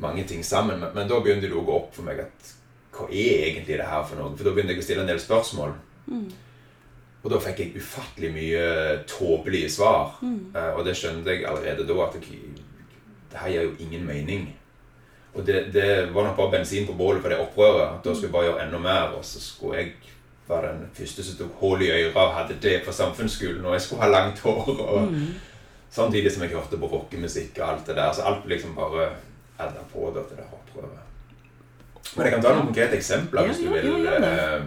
mange 0.03 0.25
ting 0.27 0.43
sammen. 0.47 0.81
Men, 0.81 0.91
men 0.97 1.11
da 1.11 1.21
begynte 1.23 1.47
det 1.47 1.55
å 1.55 1.63
gå 1.67 1.77
opp 1.77 1.95
for 1.95 2.09
meg 2.09 2.25
at 2.27 2.53
hva 2.99 3.07
er 3.07 3.47
egentlig 3.47 3.79
det 3.79 3.87
her 3.87 4.03
for 4.09 4.19
noe? 4.19 4.35
For 4.35 4.49
da 4.49 4.57
begynte 4.57 4.75
jeg 4.75 4.83
å 4.83 4.89
stille 4.89 5.07
en 5.07 5.13
del 5.13 5.23
spørsmål. 5.23 5.75
Mm. 6.11 6.29
Og 7.23 7.31
da 7.31 7.41
fikk 7.43 7.63
jeg 7.63 7.79
ufattelig 7.79 8.35
mye 8.35 8.67
tåpelige 9.11 9.71
svar. 9.71 10.17
Mm. 10.23 10.51
Eh, 10.51 10.71
og 10.75 10.83
det 10.87 10.99
skjønte 10.99 11.35
jeg 11.35 11.47
allerede 11.47 11.87
da 11.87 12.01
at 12.09 12.19
det 12.19 13.39
her 13.39 13.55
gir 13.55 13.69
jo 13.69 13.77
ingen 13.87 14.07
mening. 14.09 14.49
Og 15.39 15.47
det, 15.47 15.69
det, 15.73 15.89
var 16.15 16.27
nok 16.27 16.37
bare 16.37 16.51
bensin 16.57 16.87
på 16.87 16.97
bålet 16.99 17.23
for 17.23 17.31
det 17.31 17.39
opprøret. 17.39 17.85
At 17.87 18.05
da 18.05 18.15
skulle 18.15 18.29
jeg 18.29 18.35
bare 18.35 18.49
gjøre 18.49 18.65
enda 18.67 18.79
mer. 18.83 19.13
Og 19.19 19.25
så 19.25 19.41
skulle 19.43 19.79
jeg 19.79 19.93
være 20.49 20.73
den 20.73 20.89
første 20.97 21.25
som 21.25 21.37
tok 21.39 21.61
hull 21.61 21.85
i 21.85 21.91
øret 21.93 22.17
og 22.17 22.35
hadde 22.35 22.57
det 22.63 22.81
på 22.87 22.95
samfunnsskolen. 22.97 23.65
Og 23.65 23.77
jeg 23.77 23.85
skulle 23.87 24.03
ha 24.03 24.11
langt 24.11 24.43
hår. 24.47 24.73
Og, 24.81 25.13
Mm. 25.13 25.29
Samtidig 25.91 26.33
som 26.33 26.43
jeg 26.43 26.51
hørte 26.53 26.77
på 26.77 26.87
rockemusikk 26.87 27.59
og 27.63 27.71
alt 27.71 27.87
det 27.87 27.97
der. 27.97 28.13
Så 28.13 28.23
alt 28.23 28.47
liksom 28.47 28.75
bare 28.77 29.09
adda 29.59 29.81
på 29.93 30.13
da, 30.15 30.21
til 30.29 30.37
det 30.37 30.45
opprøret. 30.53 30.99
Men 32.17 32.27
jeg 32.27 32.33
kan 32.35 32.43
ta 32.43 32.53
noen 32.55 32.67
konkrete 32.67 32.97
eksempler 32.97 33.49
hvis 33.49 33.63
du 33.63 33.71
vil. 33.73 34.05
ja, 34.05 34.19
ja. 34.21 34.29
ja, 34.43 34.59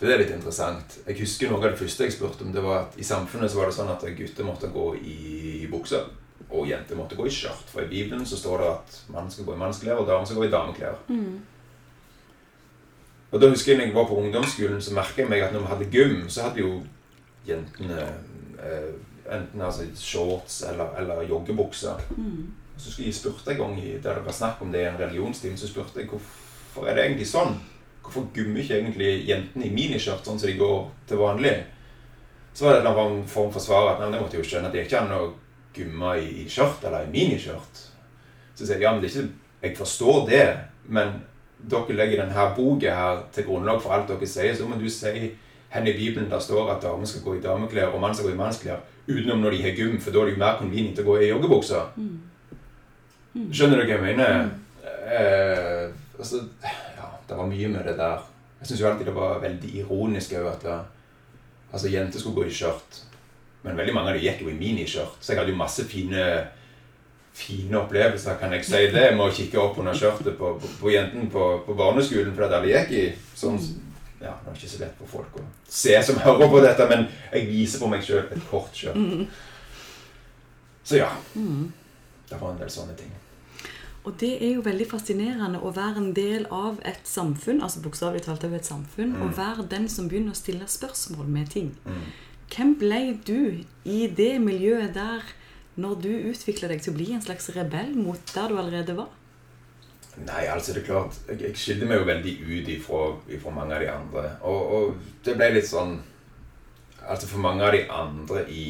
det 0.00 0.12
er 0.12 0.20
litt 0.20 0.32
interessant. 0.34 0.98
Jeg 1.06 1.18
husker 1.20 1.50
Noe 1.50 1.62
av 1.62 1.70
det 1.72 1.80
første 1.80 2.04
jeg 2.04 2.12
spurte 2.12 2.44
om, 2.44 2.52
det 2.52 2.64
var 2.64 2.82
at 2.84 2.98
i 3.00 3.04
samfunnet 3.04 3.52
så 3.52 3.60
var 3.60 3.70
det 3.70 3.76
sånn 3.78 3.92
at 3.92 4.04
gutter 4.18 4.44
måtte 4.44 4.68
gå 4.72 4.86
i 5.00 5.68
bukser. 5.72 6.08
Og 6.50 6.68
jenter 6.68 6.98
måtte 6.98 7.18
gå 7.18 7.26
i 7.26 7.32
skjørt. 7.34 7.66
For 7.72 7.82
i 7.82 7.90
Bibelen 7.90 8.26
så 8.26 8.38
står 8.38 8.62
det 8.62 8.70
at 8.70 8.98
mannen 9.10 9.32
skal 9.34 9.48
gå 9.48 9.54
i 9.56 9.60
mannsklær, 9.60 10.00
og 10.00 10.06
damen 10.06 10.26
skal 10.26 10.38
gå 10.40 10.46
i 10.46 10.52
dameklær. 10.52 11.00
Mm. 11.08 11.40
Og 13.30 13.40
da 13.42 13.48
husker 13.50 13.72
jeg 13.72 13.80
når 13.80 13.88
jeg 13.88 13.96
var 13.96 14.06
på 14.08 14.20
ungdomsskolen, 14.20 14.82
så 14.82 14.94
merka 14.94 15.22
jeg 15.22 15.30
meg 15.30 15.42
at 15.42 15.52
når 15.52 15.64
vi 15.64 15.72
hadde 15.72 15.90
gym, 15.92 16.28
så 16.30 16.46
hadde 16.46 16.62
jo 16.62 16.70
jentene 17.46 18.04
eh, 18.62 18.92
enten 19.32 19.62
altså 19.62 19.86
shorts 19.98 20.62
eller, 20.70 20.94
eller 21.00 21.22
joggebukser. 21.28 22.02
Mm. 22.16 22.52
Så 22.76 22.92
skulle 22.92 23.08
jeg 23.08 23.14
spurte 23.14 23.52
en 23.52 23.58
gang 23.58 23.78
i, 23.80 23.96
der 24.02 24.18
det 24.18 24.26
var 24.26 24.36
snakk 24.36 24.62
om 24.62 24.72
det 24.72 24.84
i 24.84 24.90
en 24.90 25.00
religionstime, 25.00 25.56
så 25.56 25.68
spurte 25.68 26.00
jeg 26.00 26.10
hvorfor 26.12 26.86
er 26.86 26.94
det 26.94 27.06
egentlig 27.06 27.28
sånn? 27.30 27.56
Hvorfor 28.02 28.28
gummer 28.34 28.62
ikke 28.62 28.78
egentlig 28.78 29.10
jentene 29.26 29.66
i 29.66 29.74
miniskjørt 29.74 30.28
sånn 30.28 30.38
som 30.38 30.50
de 30.50 30.58
går 30.58 30.84
til 31.08 31.18
vanlig? 31.18 31.56
Så 32.54 32.64
var 32.64 32.78
det 32.78 32.88
en 32.88 33.24
form 33.28 33.50
for 33.52 33.60
svar 33.60 33.90
at 33.94 34.00
nei, 34.00 34.12
det 34.14 34.20
måtte 34.22 34.38
jo 34.38 34.46
skjønne 34.46 34.70
at 34.70 34.76
det 34.76 34.86
ikke 34.86 35.02
er 35.02 35.16
å 35.16 35.32
gumme 35.76 36.16
i, 36.20 36.28
i 36.42 36.48
skjørt 36.50 36.84
eller 36.84 37.06
i 37.06 37.12
miniskjørt. 37.12 37.82
Så 38.56 38.64
sier 38.64 38.80
de 38.80 38.86
ja, 38.86 38.92
men 38.94 39.02
det 39.04 39.10
er 39.12 39.18
ikke 39.22 39.44
Jeg 39.62 39.76
forstår 39.76 40.28
det, 40.28 40.46
men 40.92 41.14
dere 41.70 41.96
legger 41.96 42.20
denne 42.22 42.44
boka 42.56 42.92
her 42.94 43.22
til 43.32 43.46
grunnlag 43.48 43.80
for 43.82 43.94
alt 43.96 44.10
dere 44.10 44.28
sier, 44.28 44.54
så 44.54 44.66
må 44.68 44.76
du 44.78 44.88
si 44.92 45.30
hen 45.72 45.88
i 45.88 45.96
Bibelen 45.96 46.28
der 46.30 46.38
står 46.38 46.70
at 46.74 46.82
damer 46.82 47.08
skal 47.08 47.24
gå 47.24 47.34
i 47.36 47.42
dameklær 47.42 47.94
og 47.94 48.00
mann 48.00 48.14
skal 48.14 48.28
gå 48.28 48.34
i 48.34 48.38
mannsklær, 48.38 48.84
utenom 49.08 49.40
når 49.42 49.56
de 49.56 49.62
har 49.62 49.74
gym, 49.78 49.98
for 50.00 50.12
da 50.12 50.20
er 50.20 50.28
det 50.28 50.36
jo 50.36 50.42
mer 50.44 50.58
convenient 50.60 51.00
å 51.00 51.06
gå 51.06 51.16
i 51.20 51.30
joggebukser. 51.30 51.88
Mm. 51.96 53.50
Skjønner 53.52 53.80
du 53.80 53.84
hva 53.84 53.96
jeg 53.96 54.04
mener? 54.04 54.46
Eh, 55.06 55.88
altså, 56.18 56.44
ja, 56.62 57.10
det 57.28 57.38
var 57.38 57.50
mye 57.50 57.72
med 57.72 57.84
det 57.88 57.96
der. 57.98 58.22
Jeg 58.60 58.70
syns 58.70 58.80
jo 58.80 58.88
alltid 58.90 59.10
det 59.10 59.16
var 59.16 59.42
veldig 59.42 59.74
ironisk 59.82 60.32
òg 60.38 60.48
at 60.54 60.68
altså, 60.70 61.90
jenter 61.92 62.22
skulle 62.22 62.40
gå 62.40 62.46
i 62.48 62.54
skjørt. 62.54 63.02
Men 63.66 63.76
veldig 63.80 63.94
mange 63.96 64.12
av 64.12 64.16
dem 64.16 64.22
gikk 64.24 64.44
jo 64.46 64.52
i 64.52 64.56
miniskjørt. 64.56 65.18
Så 65.20 65.32
jeg 65.34 65.40
hadde 65.42 65.52
jo 65.52 65.58
masse 65.58 65.84
fine 65.90 66.22
fine 67.36 67.76
opplevelser, 67.76 68.38
kan 68.40 68.54
jeg 68.56 68.64
si 68.64 68.78
det, 68.94 69.10
med 69.12 69.26
å 69.26 69.32
kikke 69.36 69.58
opp 69.60 69.76
under 69.82 69.92
skjørtet 69.92 70.38
på, 70.38 70.54
på, 70.56 70.70
på 70.80 70.92
jentene 70.94 71.26
på, 71.28 71.42
på 71.66 71.74
barneskolen, 71.76 72.30
for 72.32 72.46
at 72.46 72.54
alle 72.56 72.70
gikk 72.70 72.94
i 72.96 73.02
sånn 73.36 73.58
Ja, 74.22 74.32
det 74.40 74.48
er 74.48 74.56
ikke 74.56 74.70
så 74.72 74.78
lett 74.80 74.94
for 74.96 75.10
folk 75.18 75.34
å 75.36 75.42
se 75.68 75.92
som 76.06 76.16
hører 76.24 76.48
på 76.48 76.62
dette, 76.64 76.86
men 76.88 77.04
jeg 77.34 77.44
viser 77.50 77.82
på 77.82 77.90
meg 77.92 78.00
sjøl 78.06 78.22
et 78.32 78.46
kort 78.48 78.72
skjørt. 78.72 78.96
Så 80.88 80.96
ja. 81.02 81.10
Mm. 81.36 81.66
Det 82.30 82.38
var 82.40 82.54
en 82.54 82.62
del 82.62 82.72
sånne 82.72 82.96
ting. 82.96 83.12
Og 84.06 84.14
det 84.22 84.32
er 84.38 84.54
jo 84.54 84.62
veldig 84.64 84.86
fascinerende 84.88 85.60
å 85.60 85.72
være 85.74 86.00
en 86.00 86.12
del 86.16 86.46
av 86.54 86.78
et 86.86 87.04
samfunn, 87.10 87.60
altså 87.66 87.82
bokstavelig 87.84 88.22
talt 88.24 88.44
av 88.48 88.54
et 88.56 88.64
samfunn, 88.64 89.12
Mm. 89.12 89.22
og 89.26 89.36
være 89.36 89.66
den 89.68 89.88
som 89.92 90.08
begynner 90.08 90.32
å 90.32 90.38
stille 90.40 90.64
spørsmål 90.70 91.26
med 91.26 91.50
ting. 91.50 91.74
Mm. 91.84 92.04
Hvem 92.52 92.76
ble 92.80 93.00
du 93.26 93.62
i 93.84 94.06
det 94.16 94.36
miljøet 94.42 94.94
der 94.94 95.24
når 95.76 96.00
du 96.00 96.10
utvikla 96.30 96.70
deg 96.70 96.82
til 96.82 96.94
å 96.94 96.96
bli 96.96 97.10
en 97.12 97.24
slags 97.24 97.50
rebell 97.56 97.92
mot 97.98 98.32
der 98.32 98.52
du 98.52 98.58
allerede 98.60 98.96
var? 98.96 99.10
Nei, 100.16 100.46
altså 100.48 100.72
det 100.72 100.80
er 100.80 100.86
klart 100.86 101.16
Jeg, 101.28 101.42
jeg 101.42 101.58
skilte 101.60 101.88
meg 101.88 101.98
jo 102.00 102.06
veldig 102.08 102.34
ut 102.40 102.68
ifra, 102.72 103.00
ifra 103.28 103.50
mange 103.52 103.76
av 103.76 103.82
de 103.82 103.90
andre. 103.92 104.22
Og, 104.48 104.70
og 104.76 105.18
det 105.26 105.34
ble 105.36 105.50
litt 105.58 105.68
sånn 105.68 105.98
Altså 107.06 107.28
for 107.30 107.38
mange 107.38 107.62
av 107.62 107.74
de 107.76 107.84
andre 107.92 108.46
i 108.50 108.64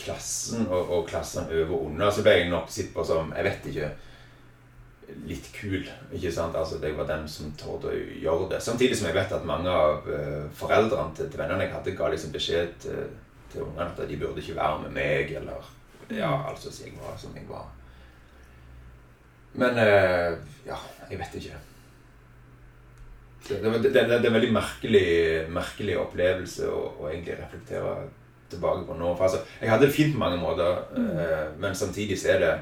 klassen 0.00 0.64
og, 0.68 0.88
og 0.94 1.02
klassen 1.10 1.50
over 1.50 1.74
og 1.74 1.90
under, 1.90 2.10
så 2.14 2.22
ble 2.24 2.36
jeg 2.38 2.48
nok 2.50 2.70
sett 2.72 2.94
på 2.94 3.04
som 3.06 3.34
Jeg 3.36 3.48
vet 3.48 3.68
ikke 3.72 3.90
litt 5.26 5.48
kul. 5.54 5.84
ikke 6.12 6.32
sant? 6.32 6.56
Altså 6.56 6.78
Jeg 6.82 6.96
var 6.96 7.08
den 7.08 7.28
som 7.28 7.52
torde 7.58 7.90
å 7.90 7.98
gjøre 8.22 8.48
det. 8.54 8.62
Samtidig 8.62 8.96
som 8.98 9.08
jeg 9.08 9.16
vet 9.16 9.34
at 9.34 9.44
mange 9.48 9.70
av 9.70 10.08
eh, 10.08 10.46
foreldrene 10.58 11.16
til, 11.16 11.30
til 11.30 11.40
vennene 11.40 11.66
jeg 11.66 11.74
hadde, 11.74 11.96
ga 11.98 12.08
liksom 12.12 12.32
beskjed 12.34 12.74
til, 12.84 13.12
til 13.52 13.66
ungene 13.66 13.90
at 13.90 14.02
de 14.08 14.18
burde 14.20 14.42
ikke 14.42 14.58
være 14.58 14.82
med 14.86 14.96
meg, 14.96 15.36
eller 15.42 15.70
Ja, 16.12 16.32
altså 16.50 16.72
så 16.72 16.84
jeg 16.84 16.98
var 17.00 17.16
som 17.18 17.36
jeg 17.36 17.46
var. 17.48 17.68
Men 19.54 19.76
uh, 19.76 20.38
ja, 20.66 20.78
jeg 21.10 21.20
vet 21.20 21.36
ikke. 21.36 21.60
Det, 23.48 23.58
det, 23.62 23.72
det, 23.72 23.92
det, 23.92 24.02
det 24.08 24.14
er 24.16 24.26
en 24.30 24.36
veldig 24.38 24.52
merkelig, 24.54 25.06
merkelig 25.52 25.96
opplevelse 26.00 26.68
å, 26.70 26.82
å 27.02 27.08
egentlig 27.10 27.36
reflektere 27.40 27.94
tilbake 28.52 28.86
på 28.88 28.96
nå. 28.96 29.14
For 29.16 29.26
altså, 29.28 29.42
jeg 29.60 29.72
hadde 29.72 29.88
det 29.88 29.96
fint 29.96 30.14
på 30.14 30.22
mange 30.22 30.40
måter, 30.40 30.84
uh, 30.96 31.48
men 31.60 31.76
samtidig 31.76 32.20
så 32.20 32.36
er 32.36 32.44
det 32.44 32.52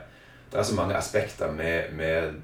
det 0.50 0.59
er 0.59 0.66
så 0.66 0.75
mange 0.75 0.97
aspekter 0.99 1.52
med, 1.52 1.92
med 1.95 2.35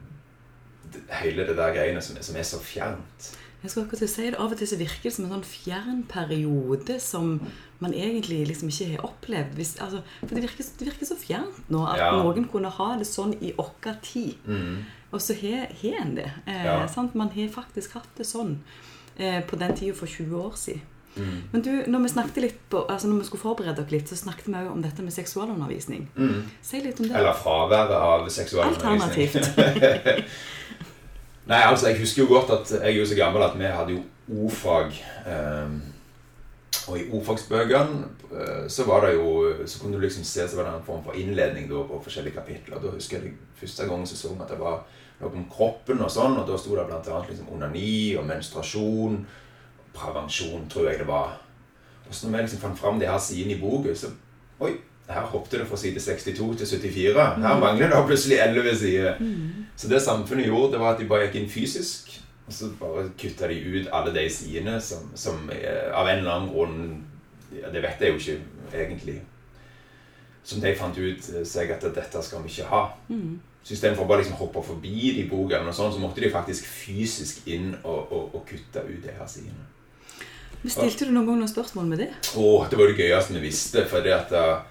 hele 1.21 1.47
det 1.47 1.57
der 1.59 1.75
greiene 1.75 2.03
som, 2.03 2.17
som 2.23 2.37
er 2.39 2.47
så 2.47 2.61
fjernt. 2.63 3.33
Jeg 3.63 3.71
skal 3.73 3.83
akkurat 3.87 4.11
si 4.13 4.27
det, 4.29 4.37
Av 4.39 4.53
og 4.53 4.59
til 4.61 4.69
så 4.71 4.77
virker 4.79 5.03
det 5.09 5.13
som 5.17 5.25
en 5.27 5.33
sånn 5.33 5.47
fjern 5.49 6.03
periode 6.07 7.01
som 7.03 7.41
man 7.83 7.95
egentlig 7.97 8.45
liksom 8.47 8.69
ikke 8.71 8.91
har 8.93 9.07
opplevd. 9.09 9.57
Hvis, 9.59 9.73
altså, 9.83 10.03
for 10.21 10.35
det 10.37 10.45
virker, 10.45 10.69
det 10.79 10.87
virker 10.87 11.09
så 11.09 11.17
fjernt 11.19 11.71
nå 11.73 11.81
at 11.91 11.99
Ja. 11.99 12.11
noen 12.23 12.47
kunne 12.53 12.71
ha 12.71 12.91
det 13.01 13.09
sånn 13.09 13.35
i 13.43 13.53
vår 13.57 13.97
tid. 14.03 14.37
Mm. 14.47 14.85
Og 15.13 15.21
så 15.21 15.35
har 15.41 15.73
en 16.03 16.15
det. 16.15 16.31
Eh, 16.47 16.65
Ja. 16.65 16.87
sant? 16.87 17.15
Man 17.15 17.29
har 17.35 17.49
faktisk 17.49 17.93
hatt 17.99 18.09
det 18.17 18.27
sånn 18.27 18.61
eh, 19.19 19.41
på 19.43 19.57
den 19.59 19.75
tida 19.75 19.95
for 19.95 20.07
20 20.07 20.37
år 20.37 20.55
siden. 20.57 20.83
Mm. 21.17 21.39
Men 21.53 21.65
du, 21.65 21.71
når 21.91 22.05
vi 22.05 22.13
snakket 22.13 22.43
litt 22.45 22.59
på, 22.71 22.83
altså 22.93 23.09
når 23.09 23.23
vi 23.23 23.29
skulle 23.31 23.43
forberede 23.43 23.77
dere 23.81 23.97
litt, 23.97 24.11
så 24.11 24.19
snakket 24.21 24.51
vi 24.53 24.65
jo 24.67 24.75
om 24.75 24.85
dette 24.85 25.05
med 25.05 25.15
seksualundervisning. 25.15 26.07
Mm. 26.17 26.45
Si 26.63 26.83
litt 26.85 27.01
om 27.01 27.09
det. 27.09 27.17
Eller 27.17 27.41
fraværet 27.41 27.97
av 27.97 28.29
seksualundervisning. 28.29 29.43
Alternativt. 29.47 30.25
Nei, 31.51 31.63
altså, 31.63 31.89
jeg 31.89 32.01
husker 32.03 32.25
jo 32.25 32.31
godt 32.33 32.51
at 32.51 32.73
jeg 32.79 32.91
er 32.91 32.97
jo 32.99 33.07
så 33.07 33.19
gammel 33.19 33.45
at 33.47 33.55
vi 33.59 33.69
hadde 33.71 33.95
jo 33.95 34.03
ordfag. 34.47 34.97
Um, 35.27 35.79
og 36.87 36.99
i 37.01 37.07
ordfagsbøkene 37.11 38.05
eh, 38.31 38.67
så 38.71 38.85
var 38.87 39.07
det 39.07 39.17
jo 39.17 39.55
Så 39.67 39.81
kunne 39.81 39.97
du 39.97 40.03
liksom 40.05 40.25
se 40.25 40.45
så 40.49 40.57
var 40.57 40.69
det 40.69 40.75
en 40.77 40.87
form 40.87 41.03
for 41.05 41.19
innledning 41.19 41.67
da, 41.71 41.83
på 41.83 41.99
forskjellige 42.05 42.37
kapitler. 42.37 42.79
Da 42.83 42.93
husker 42.95 43.23
jeg 43.23 43.35
første 43.59 43.89
gangen 43.89 44.07
så 44.07 44.17
så 44.17 44.29
vi 44.35 44.43
at 44.45 44.53
det 44.53 44.61
var 44.61 44.85
noe 45.21 45.33
om 45.33 45.49
kroppen 45.51 46.03
og 46.05 46.11
sånn, 46.13 46.37
og 46.37 46.47
da 46.49 46.59
sto 46.61 46.77
det 46.77 46.85
annet 46.85 47.31
liksom 47.31 47.53
onani 47.57 48.17
og 48.21 48.27
menstruasjon. 48.29 49.19
Prevensjon, 49.97 50.69
tror 50.71 50.91
jeg 50.91 51.00
det 51.00 51.09
var. 51.09 51.38
Og 52.07 52.15
så 52.15 52.26
når 52.26 52.37
vi 52.37 52.43
liksom 52.45 52.62
fant 52.62 52.79
fram 52.79 53.00
de 53.00 53.09
her 53.11 53.19
sidene 53.19 53.57
i 53.57 53.61
boka, 53.61 53.95
så 53.95 54.12
Oi, 54.61 54.71
her 55.09 55.26
hoppet 55.31 55.59
det 55.61 55.67
fra 55.69 55.76
side 55.76 56.00
62 56.00 56.57
til 56.57 56.67
74. 56.67 57.17
Her 57.43 57.59
mangler 57.61 57.91
det 57.93 58.07
plutselig 58.07 58.38
11 58.41 58.76
sider. 58.76 59.19
Mm. 59.21 59.67
Så 59.76 59.88
det 59.88 60.03
samfunnet 60.03 60.47
gjorde, 60.47 60.73
det 60.73 60.81
var 60.81 60.95
at 60.95 61.00
de 61.00 61.09
bare 61.09 61.26
gikk 61.26 61.35
inn 61.43 61.50
fysisk. 61.50 62.23
Og 62.47 62.53
så 62.53 62.71
bare 62.81 63.11
kutta 63.19 63.49
de 63.49 63.61
ut 63.61 63.88
alle 63.93 64.15
de 64.15 64.31
sidene 64.31 64.81
som, 64.81 65.11
som 65.15 65.50
eh, 65.53 65.91
av 65.93 66.09
en 66.09 66.19
eller 66.19 66.31
annen 66.31 66.53
grunn 66.53 67.05
ja, 67.57 67.71
Det 67.73 67.83
vet 67.83 68.00
jeg 68.00 68.12
jo 68.12 68.21
ikke 68.21 68.81
egentlig. 68.83 69.17
Som 70.47 70.62
de 70.62 70.75
fant 70.79 70.99
ut 70.99 71.31
eh, 71.35 71.45
seg 71.47 71.71
at 71.75 71.87
dette 71.95 72.23
skal 72.23 72.43
vi 72.45 72.55
ikke 72.55 72.71
ha. 72.71 72.83
Mm. 73.09 73.38
Så 73.62 73.75
istedenfor 73.75 74.07
bare 74.07 74.23
liksom 74.23 74.38
hoppe 74.38 74.62
forbi 74.62 75.12
de 75.17 75.25
bokene, 75.31 75.67
og 75.67 75.75
sånn, 75.75 75.91
så 75.93 75.99
måtte 75.99 76.23
de 76.23 76.31
faktisk 76.31 76.69
fysisk 76.71 77.49
inn 77.50 77.73
og, 77.83 78.12
og, 78.15 78.37
og 78.38 78.45
kutte 78.47 78.85
ut 78.87 79.03
de 79.03 79.15
her 79.19 79.26
sidene. 79.31 79.67
Men 80.67 80.73
Stilte 80.75 81.07
du 81.07 81.13
noen 81.15 81.29
gang 81.29 81.37
noen 81.39 81.51
spørsmål 81.51 81.85
med 81.87 82.01
det? 82.03 82.09
Åh, 82.35 82.65
det 82.71 82.79
var 82.79 82.89
det 82.91 82.97
gøyeste 82.99 83.35
vi 83.37 83.43
visste. 83.45 83.85
For 83.87 84.03
det 84.03 84.15
at 84.17 84.33
eh, 84.35 84.65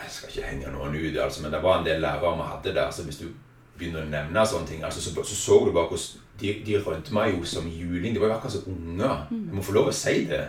Jeg 0.00 0.12
skal 0.14 0.30
ikke 0.30 0.46
henge 0.48 0.70
noen 0.72 0.94
ut, 0.96 1.18
altså, 1.20 1.42
men 1.42 1.52
det 1.52 1.60
var 1.64 1.78
en 1.78 1.84
del 1.84 2.00
lærere 2.00 2.32
vi 2.38 2.46
hadde 2.48 2.72
der. 2.78 2.94
Så 2.96 3.04
hvis 3.04 3.20
du 3.20 3.26
begynner 3.76 4.06
å 4.06 4.08
nevne 4.08 4.46
sånne 4.48 4.70
ting, 4.70 4.84
altså, 4.88 5.02
så, 5.04 5.12
så 5.20 5.36
så 5.36 5.58
du 5.66 5.72
bare 5.76 5.90
hvordan 5.90 6.22
de, 6.40 6.54
de 6.64 7.12
meg 7.16 7.34
jo 7.36 7.44
som 7.44 7.68
juling. 7.68 8.14
De 8.14 8.20
var 8.22 8.32
jo 8.32 8.38
akkurat 8.38 8.56
som 8.56 8.72
unger. 8.72 9.26
Jeg 9.30 9.58
må 9.58 9.64
få 9.64 9.76
lov 9.76 9.90
å 9.92 9.96
si 9.96 10.24
det. 10.30 10.40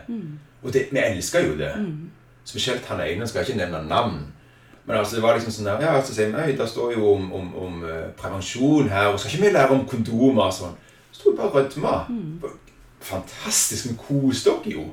Og 0.63 0.71
det, 0.73 0.87
vi 0.91 1.03
elska 1.03 1.43
jo 1.43 1.57
det. 1.59 1.73
Spesielt 2.47 2.87
han 2.87 3.03
ene. 3.03 3.27
Skal 3.27 3.43
ikke 3.43 3.59
nevne 3.59 3.83
navn. 3.87 4.21
Men 4.87 5.01
altså, 5.01 5.17
det 5.17 5.23
var 5.27 5.35
liksom 5.35 5.51
sånn 5.51 5.67
der, 5.67 5.81
ja, 5.83 5.97
så 5.99 6.13
sier 6.15 6.31
vi, 6.31 6.39
«Øy, 6.39 6.55
Det 6.55 6.69
står 6.71 6.93
jo 6.95 7.09
om, 7.17 7.25
om, 7.35 7.47
om 7.59 7.81
eh, 7.83 8.05
prevensjon 8.15 8.87
her. 8.87 9.09
og 9.11 9.19
Skal 9.19 9.33
ikke 9.35 9.43
vi 9.43 9.51
lære 9.51 9.75
om 9.75 9.83
kondomer? 9.87 10.51
sånn? 10.55 10.77
Så 11.11 11.19
sto 11.19 11.33
jeg 11.33 11.39
bare 11.41 11.51
og 11.51 11.57
rødma. 11.59 11.95
Fantastisk. 12.99 13.89
Vi 13.91 13.97
koste 14.07 14.51
oss 14.51 14.65
jo. 14.65 14.87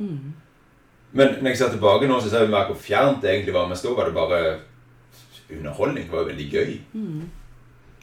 Men 1.14 1.36
når 1.40 1.48
jeg 1.52 1.58
ser 1.58 1.70
tilbake 1.70 2.08
nå, 2.10 2.20
så 2.20 2.30
ser 2.30 2.44
jeg 2.44 2.50
hvor 2.50 2.74
fjernt 2.78 3.22
det 3.22 3.30
egentlig 3.30 3.54
var. 3.54 3.68
Mens 3.70 3.82
da 3.82 3.94
var 3.94 4.04
det 4.10 4.14
bare 4.14 4.42
underholdning. 5.50 6.04
Det 6.04 6.12
var 6.12 6.24
jo 6.24 6.30
veldig 6.32 6.50
gøy. 6.50 6.76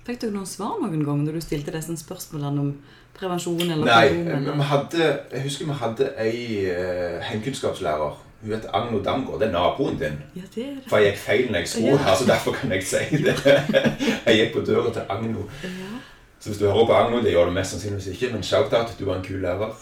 Fikk 0.05 0.22
dere 0.24 0.34
noen 0.34 0.50
svar 0.50 0.79
noen 0.81 1.03
gang 1.05 1.20
når 1.25 1.38
du 1.38 1.43
stilte 1.43 1.74
disse 1.75 1.93
spørsmålene 2.01 2.63
om 2.63 2.72
prevensjon 3.17 3.60
eller 3.62 3.86
Nei, 3.86 4.08
men 4.25 4.48
vi 4.48 4.65
hadde, 4.72 5.08
jeg 5.34 5.43
husker 5.46 5.67
vi 5.70 5.75
hadde 5.77 6.08
ei 6.24 6.38
uh, 6.72 7.20
heimkunnskapslærer. 7.27 8.15
Hun 8.41 8.53
heter 8.55 8.72
Agno 8.74 9.03
Damgaard. 9.05 9.38
Det 9.43 9.48
er 9.48 9.53
naboen 9.53 10.00
din. 10.00 10.15
Ja, 10.36 10.41
det 10.55 10.63
er 10.63 10.72
det. 10.79 10.88
For 10.89 10.98
jeg 10.98 11.12
gikk 11.12 11.20
feil 11.22 11.51
når 11.51 11.60
jeg 11.62 11.67
sto 11.70 11.84
Ja. 11.86 11.98
her, 12.08 12.15
så 12.17 12.25
derfor 12.31 12.55
kan 12.58 12.72
jeg 12.74 12.84
si 12.89 13.20
det. 13.22 13.36
Jeg 14.25 14.38
gikk 14.39 14.53
på 14.55 14.63
døra 14.65 14.93
til 14.93 15.03
Agno. 15.10 15.43
Ja. 15.63 15.91
Så 16.41 16.50
hvis 16.50 16.57
du 16.57 16.65
hører 16.65 16.88
på 16.89 16.93
Agno, 16.98 17.19
det 17.21 17.36
gjør 17.36 17.51
du 17.51 17.53
mest 17.53 17.75
sannsynligvis 17.75 18.07
ikke, 18.15 18.31
men 18.33 18.43
shout-out, 18.43 18.95
du 18.98 19.03
var 19.05 19.19
en 19.19 19.25
kul 19.25 19.43
lærer. 19.43 19.75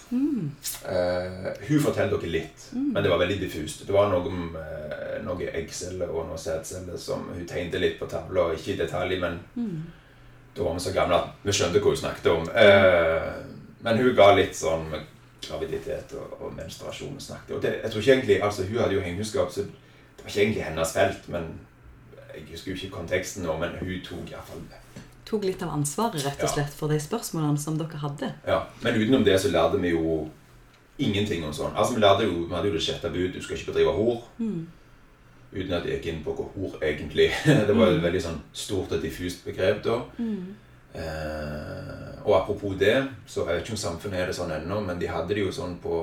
Eh, 0.92 1.46
hun 1.70 1.84
forteller 1.86 2.18
dere 2.18 2.32
litt, 2.34 2.66
men 2.74 3.00
det 3.04 3.12
var 3.12 3.22
veldig 3.22 3.38
diffust. 3.46 3.86
Det 3.88 3.96
var 3.96 4.10
noe 4.12 4.28
om 4.28 4.58
uh, 4.58 5.14
noe 5.24 5.54
eggceller 5.56 6.12
og 6.12 6.28
noe 6.28 6.40
sædceller 6.42 7.00
som 7.00 7.30
hun 7.32 7.46
tegnte 7.48 7.80
litt 7.80 7.96
på 8.00 8.10
tavla, 8.12 8.50
ikke 8.58 8.74
i 8.74 8.82
detalj, 8.82 9.16
men 9.22 9.40
da 10.56 10.66
var 10.66 10.76
vi 10.76 10.84
så 10.84 10.94
gamle 10.98 11.22
at 11.22 11.48
vi 11.48 11.56
skjønte 11.56 11.80
hva 11.80 11.94
hun 11.94 12.02
snakket 12.02 12.30
om. 12.34 12.52
Uh, 12.52 13.32
men 13.88 14.04
hun 14.04 14.12
ga 14.20 14.28
litt 14.36 14.60
sånn 14.60 14.84
med 14.92 15.08
graviditet 15.46 16.12
og, 16.20 16.36
og 16.42 16.54
menstruasjon 16.60 17.16
og 17.16 17.24
snakket. 17.24 17.56
Og 17.56 17.64
det, 17.64 17.74
jeg 17.86 17.94
tror 17.94 18.04
ikke 18.04 18.18
egentlig, 18.18 18.42
altså 18.44 18.68
Hun 18.68 18.82
hadde 18.84 19.00
jo 19.00 19.06
hengekunnskap, 19.06 19.56
så 19.56 19.64
det 19.64 20.26
var 20.26 20.34
ikke 20.34 20.42
egentlig 20.42 20.68
hennes 20.68 20.94
felt. 20.94 21.30
men 21.32 21.50
Jeg 22.36 22.46
husker 22.52 22.72
jo 22.72 22.78
ikke 22.78 22.98
konteksten 23.00 23.48
nå, 23.48 23.56
men 23.64 23.80
hun 23.80 24.04
tok 24.04 24.36
iallfall 24.36 24.68
Tok 25.30 25.46
litt 25.46 25.62
av 25.62 25.76
ansvaret 25.76 26.24
rett 26.26 26.42
og 26.44 26.50
slett 26.50 26.74
for 26.74 26.90
de 26.90 26.98
spørsmålene 27.02 27.62
som 27.62 27.78
dere 27.78 28.02
hadde. 28.02 28.32
Ja, 28.48 28.64
Men 28.82 28.98
utenom 28.98 29.24
det 29.28 29.38
så 29.42 29.52
lærte 29.54 29.78
vi 29.78 29.94
jo 29.94 30.24
ingenting 30.98 31.44
om 31.46 31.54
sånn. 31.54 31.76
Altså 31.76 31.96
Vi 31.96 32.02
lærte 32.02 32.26
jo, 32.26 32.46
vi 32.48 32.56
hadde 32.56 32.72
jo 32.72 32.78
det 32.78 32.84
sjette 32.84 33.12
bud, 33.14 33.34
du 33.34 33.42
skal 33.42 33.58
ikke 33.58 33.72
bedrive 33.72 33.94
hor. 33.94 34.24
Uten 35.52 35.74
at 35.74 35.86
jeg 35.86 36.00
gikk 36.00 36.10
inn 36.12 36.24
på 36.26 36.34
hva 36.38 36.46
hor 36.54 36.76
egentlig 36.86 37.32
Det 37.68 37.74
var 37.74 37.90
et 37.90 38.04
veldig 38.04 38.22
sånn 38.22 38.42
stort 38.54 38.92
og 38.94 39.02
diffust 39.06 39.46
begrep 39.46 39.84
da. 39.86 40.00
Eh, 40.94 42.26
og 42.26 42.34
apropos 42.40 42.74
det, 42.78 42.98
så 43.30 43.46
jeg 43.46 43.60
vet 43.60 43.68
ikke 43.68 43.76
om 43.78 43.84
samfunnet 43.84 44.20
er 44.20 44.30
det 44.30 44.38
sånn 44.38 44.54
ennå, 44.54 44.82
men 44.86 45.00
de 45.00 45.10
hadde 45.10 45.34
det 45.34 45.46
jo 45.46 45.54
sånn 45.54 45.78
på, 45.82 46.02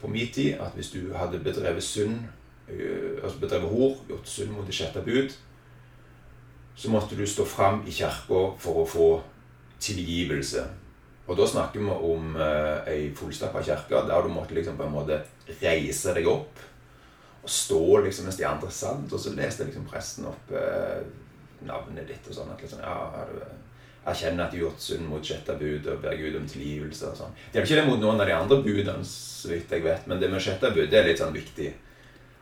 på 0.00 0.10
min 0.10 0.30
tid 0.34 0.60
at 0.62 0.74
hvis 0.78 0.92
du 0.94 1.10
hadde 1.14 1.42
bedrevet 1.42 1.82
synd, 1.82 2.22
eh, 2.70 3.18
altså 3.22 3.42
bedrevet 3.42 3.74
hor, 3.74 3.98
gjort 4.08 4.30
synd 4.30 4.54
mot 4.54 4.66
det 4.66 4.76
sjette 4.78 5.02
bud, 5.02 5.34
så 6.76 6.90
måtte 6.90 7.16
du 7.16 7.26
stå 7.26 7.46
fram 7.46 7.82
i 7.86 7.92
kirka 7.94 8.40
for 8.60 8.82
å 8.82 8.88
få 8.88 9.08
tilgivelse. 9.82 10.64
Og 11.24 11.38
da 11.38 11.46
snakker 11.48 11.80
vi 11.80 11.96
om 12.10 12.36
eh, 12.36 12.88
ei 12.92 13.02
fullstappa 13.16 13.62
kirke 13.64 14.04
der 14.08 14.24
du 14.24 14.32
måtte 14.32 14.56
liksom 14.56 14.76
på 14.76 14.86
en 14.86 14.92
måte 14.92 15.22
reise 15.62 16.12
deg 16.16 16.28
opp 16.28 16.62
og 17.44 17.50
stå 17.52 18.00
liksom 18.04 18.24
mens 18.28 18.38
de 18.40 18.46
andre 18.48 18.70
satt, 18.72 19.12
og 19.12 19.20
så 19.20 19.34
leste 19.36 19.66
liksom 19.68 19.84
presten 19.88 20.28
opp 20.30 20.52
eh, 20.56 21.04
navnet 21.68 22.08
ditt 22.08 22.28
og 22.28 22.36
sånn. 22.36 22.52
at 22.52 22.64
liksom, 22.64 22.80
ja, 22.80 23.24
du 23.28 24.10
erkjenner 24.10 24.44
at 24.44 24.52
du 24.52 24.58
har 24.58 24.66
gjort 24.66 24.84
synd 24.84 25.08
mot 25.08 25.24
sjette 25.24 25.56
bud 25.60 25.88
og 25.92 26.00
ber 26.02 26.16
Gud 26.20 26.36
om 26.40 26.48
tilgivelse 26.48 27.10
og 27.10 27.18
sånn. 27.20 27.36
Det 27.52 27.60
er 27.60 27.68
ikke 27.68 27.80
det 27.80 27.86
mot 27.88 28.00
noen 28.00 28.20
av 28.20 28.28
de 28.28 28.36
andre 28.36 28.60
budene, 28.64 29.04
så 29.08 29.52
vidt 29.52 29.72
jeg 29.72 29.84
vet, 29.84 30.08
men 30.08 30.20
det 30.20 30.30
med 30.32 30.44
sjette 30.44 30.72
bud 30.76 30.92
er 30.92 31.08
litt 31.08 31.20
sånn 31.20 31.36
viktig. 31.36 31.70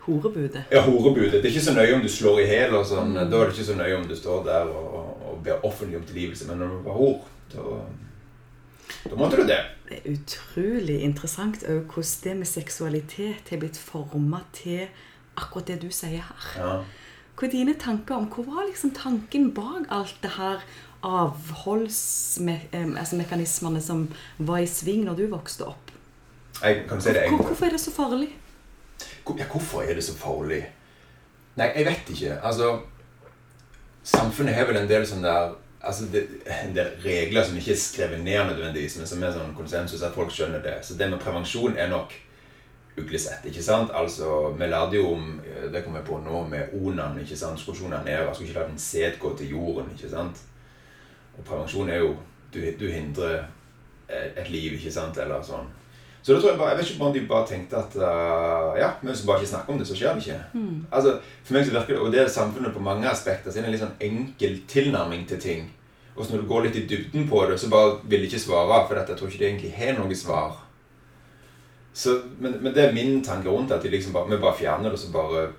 Horebudet. 0.03 0.65
Ja, 0.73 0.81
horebudet. 0.83 1.33
Det 1.33 1.45
er 1.45 1.55
ikke 1.55 1.65
så 1.65 1.75
nøye 1.77 1.95
om 1.95 2.03
du 2.03 2.09
slår 2.11 2.41
i 2.43 2.47
hæl 2.51 2.85
sånn. 2.87 3.15
Da 3.15 3.27
er 3.27 3.47
det 3.47 3.55
ikke 3.55 3.71
så 3.71 3.77
nøye 3.79 3.97
om 4.01 4.09
du 4.09 4.17
står 4.19 4.39
der 4.49 4.65
og, 4.67 4.87
og, 4.97 5.09
ber 5.43 5.65
offentlig 5.67 5.99
om 5.99 6.05
tilgivelse, 6.07 6.47
men 6.47 6.57
når 6.63 6.69
du 6.71 6.77
var 6.87 6.95
hor, 6.95 7.17
da, 7.51 7.63
da 9.11 9.15
måtte 9.19 9.37
du 9.41 9.45
det. 9.49 9.63
Det 9.89 9.97
er 9.99 10.05
utrolig 10.13 10.99
interessant 11.03 11.65
òg 11.67 11.81
hvordan 11.91 12.21
det 12.25 12.35
med 12.39 12.49
seksualitet 12.51 13.45
har 13.51 13.59
blitt 13.63 13.79
forma 13.79 14.41
til 14.55 14.83
akkurat 15.35 15.67
det 15.73 15.79
du 15.83 15.91
sier 15.95 16.23
her. 16.29 16.43
Ja. 16.59 16.73
Hva 17.35 17.43
er 17.49 17.53
dine 17.57 17.75
tanker 17.81 18.15
om 18.15 18.27
Hvor 18.31 18.45
var 18.47 18.63
liksom 18.69 18.91
tanken 18.95 19.55
bak 19.57 19.85
alt 19.91 20.19
det 20.23 20.33
her 20.37 20.59
avholdsmekanismene 21.03 23.81
som 23.83 24.09
var 24.39 24.59
i 24.63 24.67
sving 24.71 25.05
når 25.09 25.15
du 25.19 25.27
vokste 25.33 25.65
opp? 25.67 25.91
Jeg 26.63 26.87
kan 26.87 27.01
si 27.03 27.11
det 27.11 27.23
en 27.25 27.31
gang. 27.35 27.47
hvorfor 27.47 27.67
er 27.67 27.71
det 27.75 27.81
så 27.81 27.91
farlig? 27.91 28.42
Ja, 29.39 29.47
hvorfor 29.51 29.83
er 29.83 29.95
det 29.95 30.05
så 30.05 30.15
farlig? 30.19 30.63
Nei, 31.57 31.69
jeg 31.77 31.87
vet 31.87 32.11
ikke. 32.15 32.39
Altså 32.43 32.81
Samfunnet 34.03 34.55
har 34.55 34.67
vel 34.67 34.81
en 34.81 34.89
del 34.91 35.05
sånne 35.07 35.29
der 35.29 35.53
Altså 35.83 36.05
det, 36.13 36.21
en 36.47 36.75
del 36.77 36.93
regler 37.03 37.43
som 37.43 37.57
ikke 37.59 37.73
er 37.75 37.79
skrevet 37.83 38.21
ned 38.23 38.45
nødvendigvis, 38.47 39.01
men 39.01 39.09
som 39.11 39.23
er 39.23 39.33
sånn 39.35 39.55
konsensus 39.57 40.05
at 40.07 40.15
folk 40.15 40.31
skjønner 40.31 40.63
det. 40.63 40.77
Så 40.87 40.95
det 40.95 41.09
med 41.11 41.19
prevensjon 41.19 41.75
er 41.75 41.89
nok 41.91 42.15
uglesett, 43.03 43.43
ikke 43.51 43.65
sant? 43.67 43.91
Altså, 43.95 44.53
Vi 44.59 44.67
lærte 44.67 44.97
jo 44.97 45.15
om 45.15 45.41
Det 45.73 45.83
kom 45.85 45.97
jeg 45.97 46.05
på 46.05 46.21
nå 46.23 46.45
med 46.49 46.71
onan, 46.79 47.19
ikke 47.19 47.37
sant? 47.37 47.59
Skulle 47.61 47.99
ikke 47.99 48.55
la 48.55 48.67
en 48.69 48.79
sæd 48.79 49.19
gå 49.19 49.37
til 49.37 49.51
jorden, 49.51 49.91
ikke 49.97 50.11
sant? 50.11 50.39
Og 51.39 51.45
prevensjon 51.45 51.91
er 51.91 51.99
jo 51.99 52.17
Du, 52.55 52.61
du 52.81 52.87
hindrer 52.87 53.45
et 54.09 54.39
et 54.39 54.51
liv, 54.51 54.73
ikke 54.73 54.93
sant? 54.93 55.19
Eller 55.19 55.43
sånn. 55.43 55.67
Så 56.23 56.33
da 56.33 56.41
tror 56.41 56.51
jeg 56.53 56.59
bare, 56.59 56.71
jeg 56.71 56.79
vet 56.79 56.91
ikke 56.91 57.05
om 57.05 57.15
de 57.15 57.21
bare 57.27 57.47
tenkte 57.51 57.77
at 57.77 57.95
uh, 57.99 58.79
ja, 58.79 58.93
men 59.03 59.11
hvis 59.11 59.23
vi 59.25 59.27
bare 59.27 59.43
ikke 59.43 59.51
snakker 59.51 59.73
om 59.75 59.79
det, 59.79 59.87
så 59.89 59.97
skjer 59.99 60.15
det 60.15 60.23
ikke. 60.23 60.41
Altså, 60.93 61.17
for 61.45 61.57
meg 61.57 61.67
så 61.67 61.73
virker 61.75 61.95
det, 61.97 62.03
Og 62.03 62.13
det 62.13 62.21
er 62.23 62.29
samfunnet 62.31 62.75
på 62.75 62.83
mange 62.83 63.09
aspekter, 63.11 63.51
så 63.51 63.59
er 63.59 63.63
det 63.63 63.71
en 63.73 63.75
litt 63.75 63.83
sånn 63.83 64.05
enkel 64.09 64.61
tilnærming 64.71 65.25
til 65.29 65.41
ting. 65.43 65.71
Og 66.15 66.25
så 66.25 66.35
når 66.35 66.43
du 66.43 66.49
går 66.49 66.67
litt 66.69 66.77
i 66.79 66.87
dybden 66.87 67.27
på 67.29 67.41
det, 67.51 67.57
så 67.61 67.71
bare 67.73 67.97
vil 68.05 68.21
de 68.21 68.29
ikke 68.31 68.39
svare, 68.39 68.85
for 68.87 68.95
dette, 68.95 69.11
jeg 69.13 69.19
tror 69.19 69.33
ikke 69.33 69.41
de 69.41 69.49
egentlig 69.49 69.73
har 69.75 69.99
noe 69.99 70.15
svar. 70.15 70.61
Så, 71.93 72.21
men, 72.39 72.55
men 72.63 72.75
det 72.75 72.85
er 72.85 72.95
min 72.95 73.25
tanke 73.25 73.51
rundt 73.51 73.73
at 73.73 73.83
de 73.83 73.91
liksom 73.91 74.13
bare, 74.13 74.31
vi 74.31 74.39
bare 74.41 74.57
fjerner 74.59 74.91
det, 74.91 74.99
så 74.99 75.13
bare 75.13 75.51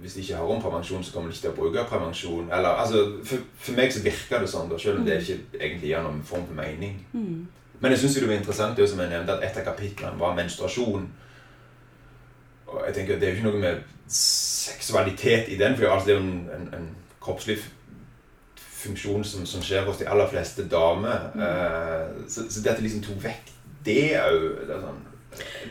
Hvis 0.00 0.14
de 0.14 0.20
ikke 0.20 0.34
har 0.36 0.42
om 0.42 0.62
prevensjon, 0.62 1.04
så 1.04 1.12
kommer 1.12 1.30
de 1.30 1.36
ikke 1.36 1.42
til 1.46 1.50
å 1.50 1.56
bruke 1.56 1.84
prevensjon. 1.86 2.48
Eller, 2.52 2.68
altså, 2.82 3.02
for, 3.24 3.38
for 3.54 3.78
meg 3.78 3.92
så 3.94 4.02
virker 4.02 4.42
det 4.42 4.50
sånn, 4.50 4.68
da, 4.70 4.78
selv 4.78 4.98
om 4.98 5.04
det 5.06 5.20
ikke 5.22 5.38
egentlig 5.60 5.92
gir 5.92 6.02
noen 6.02 6.24
form 6.26 6.46
for 6.48 6.58
mening. 6.58 6.96
Men 7.80 7.92
jeg 7.92 8.00
syns 8.02 8.14
det 8.18 8.28
var 8.28 8.34
interessant 8.34 8.76
det 8.76 8.88
som 8.90 9.00
jeg 9.00 9.10
nevnte, 9.12 9.38
at 9.38 9.44
et 9.46 9.58
av 9.60 9.66
kapitlene 9.70 10.20
var 10.20 10.36
menstruasjon. 10.36 11.08
Og 12.66 12.86
jeg 12.86 12.94
tenker, 12.94 13.18
Det 13.18 13.28
er 13.28 13.32
jo 13.32 13.36
ikke 13.36 13.50
noe 13.50 13.60
med 13.60 13.82
seksualitet 14.08 15.48
i 15.48 15.58
den, 15.58 15.76
for 15.76 15.86
altså, 15.86 16.06
det 16.06 16.14
er 16.14 16.20
jo 16.20 16.26
en, 16.26 16.48
en, 16.56 16.74
en 16.74 16.88
kroppslig 17.20 17.58
funksjon 18.78 19.24
som, 19.24 19.46
som 19.46 19.62
skjer 19.62 19.86
hos 19.86 19.98
de 19.98 20.08
aller 20.08 20.28
fleste 20.30 20.68
damer. 20.70 21.30
Eh, 21.34 22.28
så, 22.28 22.46
så 22.50 22.62
det 22.62 22.72
at 22.72 22.80
de 22.80 22.86
liksom 22.86 23.04
tok 23.04 23.22
vekk 23.24 23.54
det 23.86 24.02
òg 24.20 24.66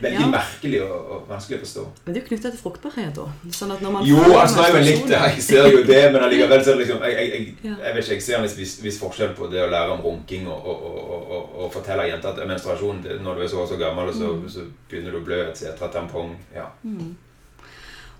Veldig 0.00 0.20
Ja. 0.20 0.26
merkelig 0.30 0.78
og, 0.84 1.10
og 1.12 1.24
vanskelig 1.28 1.58
å 1.58 1.62
forstå. 1.64 1.82
Men 2.04 2.14
det 2.14 2.20
er 2.20 2.22
jo 2.24 2.28
knytta 2.28 2.50
til 2.54 2.60
fruktbarhet, 2.62 3.14
da. 3.18 3.24
Sånn 3.50 3.74
Jo, 4.06 4.20
altså, 4.38 4.62
det 4.62 4.68
jo 4.70 4.82
litt, 4.86 5.10
jeg 5.10 5.42
ser 5.42 5.68
jo 5.74 5.82
det, 5.84 6.12
men 6.12 6.22
allikevel 6.22 6.64
så 6.64 6.76
liksom 6.78 7.02
jeg, 7.02 7.16
jeg, 7.18 7.28
jeg, 7.64 7.76
jeg 7.82 7.94
vet 7.96 8.04
ikke, 8.04 8.14
jeg 8.14 8.22
ser 8.22 8.38
en 8.38 8.46
viss- 8.48 8.78
viss, 8.82 8.98
forskjell 9.02 9.34
på 9.34 9.50
det 9.50 9.64
å 9.66 9.70
lære 9.70 9.90
om 9.98 10.04
runking 10.06 10.46
og, 10.48 10.66
og, 10.72 11.54
og, 11.58 11.72
fortelle 11.74 12.06
jenter 12.08 12.28
at 12.30 12.46
menstruasjon 12.48 13.02
det- 13.02 13.20
når 13.22 13.34
du 13.34 13.42
er 13.42 13.48
så 13.48 13.66
så 13.66 13.76
gammel, 13.80 14.12
så, 14.14 14.34
så 14.48 14.60
begynner 14.88 15.10
du 15.12 15.18
å 15.20 15.24
blø, 15.26 15.42
etc. 15.50 15.74
Tampong. 15.92 16.36
Ja. 16.54 16.70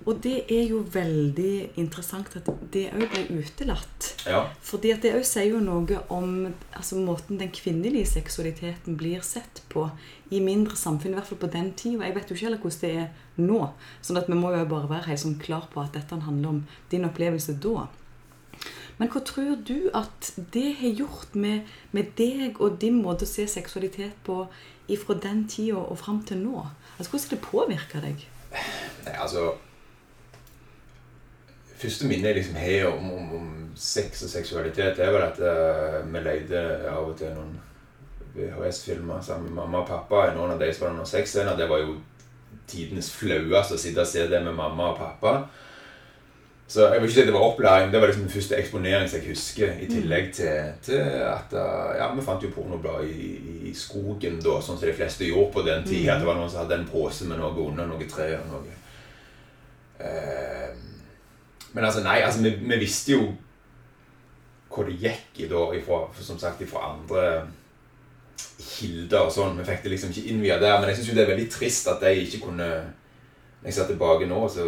Og 0.07 0.21
det 0.23 0.45
er 0.55 0.69
jo 0.71 0.79
veldig 0.95 1.71
interessant 1.81 2.31
at 2.39 2.47
det 2.73 2.85
òg 2.95 3.09
ble 3.13 3.41
utelatt. 3.43 4.13
ja. 4.27 4.45
Fordi 4.63 4.93
at 4.95 5.03
det 5.03 5.15
òg 5.19 5.25
sier 5.27 5.51
jo 5.51 5.59
noe 5.61 5.99
om 6.15 6.47
altså, 6.73 6.97
måten 7.03 7.39
den 7.41 7.51
kvinnelige 7.51 8.07
seksualiteten 8.07 8.97
blir 8.97 9.21
sett 9.27 9.63
på 9.69 9.89
i 10.31 10.41
mindre 10.45 10.77
samfunn, 10.77 11.15
i 11.15 11.19
hvert 11.19 11.29
fall 11.29 11.41
på 11.41 11.51
den 11.53 11.71
tida. 11.79 12.05
Jeg 12.05 12.17
vet 12.17 12.31
jo 12.31 12.37
ikke 12.37 12.47
heller 12.47 12.61
hvordan 12.63 12.83
det 12.83 12.91
er 13.03 13.45
nå. 13.45 13.61
Sånn 14.05 14.21
at 14.21 14.29
vi 14.29 14.37
må 14.37 14.53
jo 14.55 14.65
bare 14.69 14.91
være 14.91 15.09
helt 15.11 15.25
sånn 15.25 15.39
klar 15.41 15.69
på 15.73 15.81
at 15.83 15.95
dette 15.97 16.19
handler 16.27 16.57
om 16.57 16.61
din 16.93 17.07
opplevelse 17.09 17.57
da. 17.63 17.87
Men 18.99 19.13
hva 19.13 19.23
tror 19.23 19.55
du 19.63 19.91
at 19.95 20.33
det 20.53 20.73
har 20.81 20.97
gjort 21.05 21.37
med, 21.39 21.69
med 21.95 22.11
deg 22.19 22.59
og 22.59 22.81
din 22.83 22.99
måte 23.03 23.29
å 23.29 23.31
se 23.31 23.47
seksualitet 23.47 24.19
på 24.27 24.43
ifra 24.91 25.15
den 25.23 25.45
tida 25.51 25.79
og 25.79 26.01
fram 26.01 26.25
til 26.27 26.43
nå? 26.43 26.67
Altså, 26.97 27.13
Hvordan 27.13 27.25
skal 27.25 27.39
det 27.39 27.47
påvirke 27.47 28.03
deg? 28.03 28.27
Nei, 29.07 29.15
altså 29.15 29.53
Første 31.79 32.09
minnet 32.11 32.33
jeg 32.33 32.37
liksom 32.41 32.57
har 32.59 32.89
om, 32.89 33.11
om, 33.15 33.35
om, 33.39 33.51
sex 33.79 34.25
og 34.27 34.31
seksualitet, 34.33 34.99
er 34.99 35.13
vel 35.15 35.23
at 35.23 35.37
uh, 35.39 36.01
vi 36.03 36.23
leide 36.25 36.63
av 36.91 37.13
og 37.13 37.13
til 37.21 37.31
noen 37.37 37.53
VHS-filmer 38.35 39.23
sammen 39.25 39.49
med 39.49 39.59
mamma 39.61 39.83
og 39.83 39.89
pappa. 39.89 40.27
I 40.29 40.37
noen 40.37 40.55
av 40.55 40.61
de 40.61 40.73
som 40.73 40.87
var 40.87 40.97
under 40.97 41.09
sexscener. 41.09 41.57
Det 41.57 41.69
var 41.71 41.85
jo 41.85 41.97
tidenes 42.69 43.09
flaueste 43.15 43.79
å 43.79 43.81
sitte 43.81 44.05
og 44.05 44.11
se 44.11 44.27
det 44.29 44.43
med 44.45 44.57
mamma 44.57 44.93
og 44.93 45.01
pappa. 45.01 45.35
Så 46.69 46.85
jeg 46.85 47.01
vil 47.01 47.09
ikke 47.09 47.15
si 47.15 47.25
det 47.25 47.33
var 47.33 47.47
opplæring. 47.47 47.93
Det 47.93 48.01
var 48.01 48.11
liksom 48.11 48.27
den 48.27 48.33
første 48.35 48.57
eksponering 48.61 49.09
jeg 49.09 49.25
husker. 49.31 49.71
I 49.81 49.87
tillegg 49.89 50.35
til, 50.37 50.73
til 50.85 51.01
at 51.25 51.55
ja, 51.97 52.11
vi 52.13 52.25
fant 52.27 52.45
jo 52.45 52.51
pornoblad 52.53 53.09
i, 53.09 53.29
i, 53.71 53.73
skogen 53.73 54.37
da, 54.45 54.59
sånn 54.61 54.77
som 54.77 54.85
de 54.85 54.93
fleste 54.97 55.25
gjorde 55.25 55.55
på 55.55 55.65
den 55.65 55.87
tida. 55.89 56.15
At 56.15 56.21
det 56.21 56.29
var 56.29 56.37
noen 56.37 56.53
som 56.53 56.61
hadde 56.67 56.77
en 56.83 56.91
pose 56.91 57.25
med 57.31 57.41
noe 57.41 57.57
under 57.71 57.89
noe 57.89 58.11
tre 58.13 58.35
og 58.37 58.53
noe. 58.53 58.77
Eh, 59.99 60.77
men 61.73 61.85
altså, 61.85 62.05
nei, 62.05 62.21
altså, 62.21 62.45
vi, 62.45 62.53
vi, 62.61 62.81
visste 62.85 63.17
jo 63.17 63.31
hvor 64.69 64.85
det 64.85 64.99
gikk 65.01 65.41
i 65.41 65.49
da, 65.49 65.65
ifra, 65.75 66.05
som 66.21 66.37
sagt, 66.39 66.61
ifra 66.63 66.93
andre 66.93 67.25
kilder 68.59 69.27
og 69.27 69.33
sånn. 69.35 69.59
Vi 69.59 69.67
fikk 69.67 69.85
det 69.85 69.95
liksom 69.95 70.13
ikke 70.13 70.31
innvia 70.33 70.61
der. 70.63 70.79
Men 70.79 70.91
jeg 70.91 71.01
syns 71.01 71.17
det 71.17 71.25
er 71.25 71.33
veldig 71.33 71.51
trist 71.53 71.91
at 71.91 72.05
de 72.05 72.15
ikke 72.25 72.47
kunne 72.47 72.69
Når 73.59 73.67
jeg 73.67 73.75
ser 73.75 73.89
tilbake 73.89 74.27
nå, 74.31 74.45
så 74.47 74.65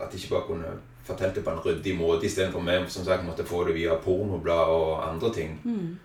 at 0.00 0.10
de 0.10 0.18
ikke 0.18 0.32
bare 0.32 0.46
kunne 0.48 0.70
fortalte 1.06 1.42
på 1.44 1.52
en 1.52 1.60
ryddig 1.62 1.92
måte 1.94 2.26
istedenfor 2.26 2.64
vi 2.64 2.90
som 2.90 3.04
sagt 3.04 3.24
måtte 3.24 3.44
få 3.46 3.64
det 3.64 3.76
via 3.76 3.94
pornoblad 3.94 4.72
og 4.74 5.08
andre 5.08 5.30
ting. 5.34 5.60
Mm. 5.64 5.98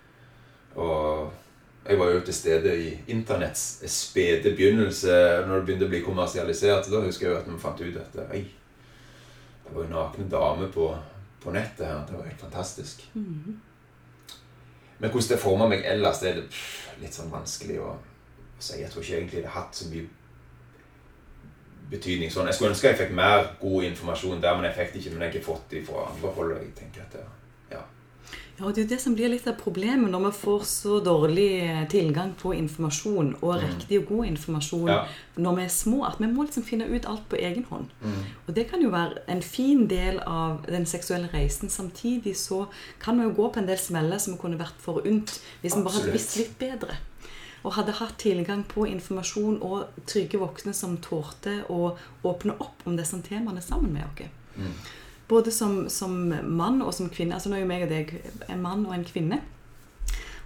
Og 0.76 1.32
jeg 1.90 2.00
var 2.00 2.12
jo 2.12 2.20
til 2.22 2.34
stede 2.34 2.74
i 2.78 2.90
internetts 3.08 3.82
spede 3.92 4.54
begynnelse 4.56 5.16
når 5.48 5.56
det 5.56 5.66
begynte 5.66 5.88
å 5.88 5.94
bli 5.94 6.04
kommersialisert. 6.06 6.90
Da 6.92 7.02
husker 7.02 7.28
jeg 7.28 7.34
jo 7.34 7.40
at 7.40 7.48
vi 7.50 7.62
fant 7.62 7.82
ut 7.82 7.98
at 7.98 8.20
ei, 8.36 8.44
det 9.66 9.74
var 9.74 9.86
jo 9.86 9.94
nakne 9.94 10.28
damer 10.30 10.70
på, 10.74 10.92
på, 11.42 11.56
nettet 11.56 11.88
her. 11.88 12.04
Det 12.06 12.18
var 12.18 12.28
helt 12.28 12.46
fantastisk. 12.46 13.02
Mm. 13.16 13.58
Men 15.00 15.10
hvordan 15.10 15.30
det 15.32 15.42
forma 15.42 15.70
meg 15.72 15.86
ellers, 15.88 16.20
det 16.20 16.30
er 16.34 16.44
litt 17.02 17.16
sånn 17.16 17.32
vanskelig 17.32 17.80
å, 17.84 17.92
å 17.96 18.62
si. 18.62 18.80
Jeg 18.82 18.92
tror 18.92 19.06
ikke 19.06 19.18
egentlig 19.18 19.44
det 19.44 19.52
har 19.52 19.64
hatt 19.64 19.80
så 19.80 19.90
mye 19.92 20.08
betydning. 21.90 22.32
Sånn, 22.32 22.50
jeg 22.50 22.58
skulle 22.58 22.74
ønske 22.76 22.92
jeg 22.92 23.00
fikk 23.02 23.14
mer 23.18 23.52
god 23.62 23.88
informasjon 23.90 24.42
der, 24.44 24.58
men 24.58 24.70
jeg 24.70 24.78
fikk 24.78 24.94
det 24.94 25.02
ikke. 25.02 25.14
Men 25.14 25.24
jeg 25.24 25.30
har 25.30 25.38
ikke 25.38 25.50
fått 25.50 25.72
det 25.74 25.84
fra 25.88 26.08
andre 26.12 26.34
hold. 26.38 26.56
Jeg 26.58 26.74
tenker 26.78 27.06
at 27.06 27.18
det, 27.18 27.26
ja. 28.60 28.66
og 28.66 28.76
Det 28.76 28.82
er 28.82 28.86
jo 28.86 28.92
det 28.92 29.00
som 29.02 29.16
blir 29.18 29.32
litt 29.32 29.48
av 29.48 29.58
problemet 29.60 30.12
når 30.12 30.26
vi 30.28 30.32
får 30.42 30.66
så 30.70 31.00
dårlig 31.04 31.48
eh, 31.64 31.82
tilgang 31.92 32.36
på 32.40 32.54
informasjon, 32.58 33.34
og 33.42 33.54
mm. 33.56 33.66
riktig 33.66 34.00
og 34.02 34.12
god 34.12 34.32
informasjon, 34.34 34.92
ja. 34.92 35.00
når 35.40 35.58
vi 35.58 35.66
er 35.66 35.74
små, 35.74 36.04
at 36.10 36.20
vi 36.20 36.32
må 36.32 36.46
liksom 36.48 36.68
finne 36.68 36.90
ut 36.92 37.08
alt 37.10 37.28
på 37.32 37.40
egen 37.40 37.66
hånd. 37.72 37.92
Mm. 38.04 38.22
Og 38.46 38.56
det 38.56 38.68
kan 38.72 38.84
jo 38.84 38.94
være 38.94 39.26
en 39.32 39.44
fin 39.46 39.86
del 39.90 40.20
av 40.26 40.66
den 40.68 40.86
seksuelle 40.90 41.32
reisen. 41.34 41.70
Samtidig 41.70 42.36
så 42.38 42.66
kan 43.02 43.20
vi 43.20 43.28
jo 43.30 43.36
gå 43.38 43.52
på 43.54 43.64
en 43.64 43.70
del 43.70 43.80
smeller 43.80 44.22
som 44.22 44.38
kunne 44.38 44.60
vært 44.60 44.80
forunt 44.84 45.40
hvis 45.62 45.76
vi 45.76 45.84
bare 45.86 46.00
hadde 46.02 46.16
visst 46.16 46.38
litt 46.40 46.58
bedre 46.60 47.00
og 47.64 47.76
hadde 47.76 47.98
hatt 48.00 48.16
tilgang 48.22 48.64
på 48.68 48.86
informasjon 48.88 49.60
og 49.66 50.06
trygge 50.08 50.40
voksne 50.40 50.74
som 50.76 50.98
tålte 51.04 51.60
å 51.72 51.94
åpne 52.28 52.56
opp 52.64 52.86
om 52.88 52.96
disse 53.00 53.20
temaene 53.26 53.64
sammen 53.64 53.92
med 53.98 54.08
oss. 54.08 54.30
Mm. 54.56 54.74
Både 55.30 55.54
som, 55.54 55.84
som, 55.94 56.34
mann 56.44 56.82
og 56.82 56.94
som 56.98 57.10
kvinne. 57.14 57.38
Altså 57.38 57.52
nå 57.52 57.60
er 57.60 57.64
jo 57.64 57.70
meg 57.70 57.86
og 57.86 57.92
deg 57.94 58.14
en 58.50 58.64
mann 58.64 58.86
og 58.88 58.96
en 58.96 59.06
kvinne. 59.06 59.42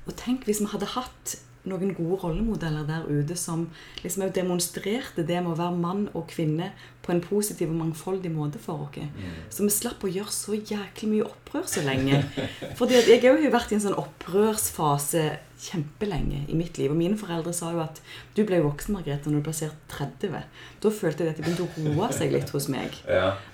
Og 0.03 0.15
tenk 0.19 0.43
hvis 0.47 0.59
vi 0.59 0.67
hadde 0.73 0.91
hatt 0.97 1.37
noen 1.69 1.93
gode 1.95 2.19
rollemodeller 2.23 2.87
der 2.87 3.05
ute 3.07 3.37
som 3.39 3.69
liksom 4.03 4.25
demonstrerte 4.35 5.23
det 5.23 5.39
med 5.39 5.53
å 5.53 5.59
være 5.59 5.79
mann 5.79 6.03
og 6.11 6.27
kvinne 6.31 6.73
på 7.03 7.11
en 7.13 7.23
positiv 7.23 7.71
og 7.71 7.79
mangfoldig 7.79 8.31
måte 8.31 8.59
for 8.63 8.85
oss. 8.85 8.99
Mm. 8.99 9.39
Så 9.51 9.65
vi 9.65 9.71
slapp 9.75 10.03
å 10.03 10.11
gjøre 10.11 10.31
så 10.31 10.55
jæklig 10.55 11.09
mye 11.11 11.27
opprør 11.27 11.65
så 11.67 11.83
lenge. 11.83 12.21
Fordi 12.79 12.99
jeg 12.99 13.23
har 13.23 13.39
jo 13.39 13.51
vært 13.53 13.73
i 13.73 13.79
en 13.79 13.83
sånn 13.83 13.99
opprørsfase 13.99 15.25
kjempelenge 15.63 16.43
i 16.51 16.57
mitt 16.59 16.77
liv. 16.79 16.91
Og 16.91 16.99
mine 16.99 17.19
foreldre 17.19 17.53
sa 17.55 17.71
jo 17.75 17.81
at 17.83 17.99
du 18.35 18.43
ble 18.47 18.59
voksen 18.63 18.95
Margrethe, 18.97 19.31
når 19.31 19.43
du 19.43 19.47
plasserte 19.47 19.95
30. 19.95 20.47
Da 20.83 20.93
følte 20.93 21.23
jeg 21.23 21.33
at 21.33 21.39
det 21.39 21.47
begynte 21.47 21.67
å 21.67 21.87
roe 21.87 22.11
seg 22.15 22.33
litt 22.35 22.51
hos 22.55 22.69
meg. 22.71 22.95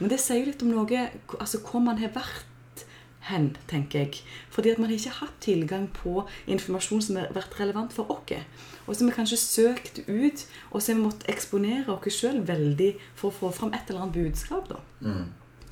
Men 0.02 0.14
det 0.14 0.22
sier 0.22 0.42
jo 0.42 0.50
litt 0.50 0.66
om 0.66 0.74
noe 0.74 1.10
altså 1.40 1.62
hvor 1.66 1.84
man 1.86 2.02
har 2.02 2.14
vært 2.16 2.49
hen, 3.30 3.50
tenker 3.70 4.04
jeg. 4.04 4.22
Fordi 4.50 4.74
at 4.74 4.80
man 4.82 4.92
ikke 4.94 5.14
har 5.14 5.28
hatt 5.28 5.42
tilgang 5.42 5.88
på 5.94 6.26
informasjon 6.48 7.04
som 7.06 7.20
har 7.22 7.34
vært 7.36 7.60
relevant 7.60 7.94
for 7.96 8.12
oss. 8.12 8.46
Og 8.88 8.96
som 8.96 9.10
vi 9.10 9.14
kanskje 9.14 9.38
søkt 9.38 10.02
ut, 10.08 10.46
og 10.72 10.82
så 10.82 10.92
har 10.92 10.98
vi 10.98 11.06
måttet 11.06 11.30
eksponere 11.30 11.94
oss 11.94 12.16
sjøl 12.16 12.42
veldig 12.48 12.96
for 13.16 13.30
å 13.30 13.38
få 13.42 13.52
fram 13.54 13.74
et 13.74 13.90
eller 13.90 14.08
annet 14.08 14.18
budskap. 14.18 14.70
da. 14.70 14.82
Mm. 15.06 15.30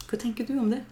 Hva 0.08 0.22
tenker 0.22 0.48
du 0.48 0.58
om 0.60 0.70
det? 0.72 0.84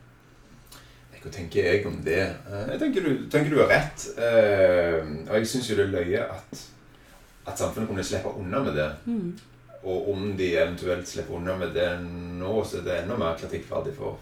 Hva 1.25 1.31
tenker 1.33 1.65
jeg 1.65 1.85
om 1.89 1.95
det? 2.05 2.21
Eh, 2.21 2.67
jeg 2.69 2.79
tenker 2.83 3.05
du, 3.05 3.11
tenker 3.33 3.49
du 3.49 3.59
har 3.63 3.71
rett. 3.71 4.03
Eh, 4.21 4.99
og 5.25 5.33
jeg 5.39 5.47
syns 5.49 5.71
jo 5.71 5.77
det 5.79 5.87
er 5.87 5.93
løye 5.95 6.21
at, 6.21 6.59
at, 7.47 7.57
samfunnet 7.57 7.89
kunne 7.89 8.05
slippe 8.05 8.33
unna 8.37 8.61
med 8.67 8.77
det. 8.77 8.91
Mm. 9.09 9.31
Og 9.89 10.11
om 10.11 10.27
de 10.37 10.51
eventuelt 10.53 11.09
slipper 11.09 11.39
unna 11.39 11.55
med 11.57 11.73
det 11.73 11.87
nå, 12.03 12.51
så 12.61 12.77
er 12.77 12.85
det 12.85 12.99
enda 12.99 13.17
mer 13.17 13.37
kritikkferdig 13.41 13.95
for 13.97 14.19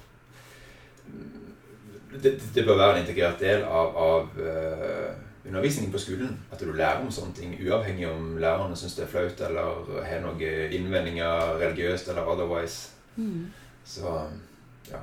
det, 2.21 2.34
det, 2.56 2.65
bør 2.65 2.78
være 2.78 2.97
en 2.97 3.06
integrert 3.06 3.39
del 3.39 3.63
av, 3.63 3.97
av 3.97 4.39
uh, 4.39 5.12
undervisningen 5.47 5.91
på 5.91 6.02
skolen. 6.02 6.38
At 6.52 6.62
du 6.62 6.71
lærer 6.71 7.02
om 7.02 7.12
sånne 7.12 7.36
ting, 7.38 7.56
uavhengig 7.63 8.08
om 8.10 8.38
lærerne 8.41 8.78
syns 8.78 8.95
det 8.99 9.08
er 9.08 9.12
flaut 9.12 9.43
eller 9.47 10.04
har 10.06 10.23
noen 10.23 10.73
innvendinger 10.78 11.58
religiøst 11.62 12.10
eller 12.13 12.30
otherwise. 12.30 12.93
Mm. 13.15 13.52
Så 13.86 14.13
ja. 14.91 15.02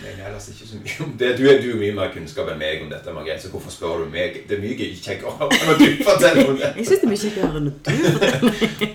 Jeg 0.00 0.12
er 0.18 0.26
ellers 0.26 0.48
ikke 0.48 0.66
så 0.68 0.78
mye 0.80 1.04
om 1.04 1.16
det. 1.18 1.32
Du, 1.38 1.42
du 1.44 1.70
har 1.70 1.80
mye 1.80 1.96
mer 1.96 2.12
kunnskap 2.14 2.48
enn 2.48 2.60
meg 2.60 2.84
om 2.84 2.92
dette, 2.92 3.12
Margrethe, 3.12 3.42
så 3.44 3.50
hvorfor 3.52 3.74
spør 3.74 4.04
du 4.04 4.12
meg? 4.12 4.38
Det 4.48 4.56
er 4.56 4.62
mye 4.62 4.88
kjekkere 4.96 5.48
når 5.66 5.82
du 5.82 6.04
forteller 6.06 6.48
om 6.48 6.60
det. 6.60 6.70
jeg 6.78 6.86
syns 6.88 7.00
det 7.02 7.08
er 7.08 7.12
mye 7.12 7.24
kjekkere 7.24 7.50
når 7.52 7.66
du 7.66 7.72
forteller. 7.76 8.94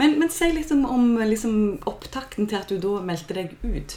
men, 0.00 0.18
men 0.18 0.32
si 0.34 0.50
litt 0.56 0.74
om, 0.74 0.82
om 0.90 1.06
liksom, 1.22 1.54
opptakten 1.90 2.50
til 2.50 2.58
at 2.58 2.72
du 2.72 2.80
da 2.82 2.98
meldte 3.06 3.38
deg 3.38 3.54
ut. 3.62 3.96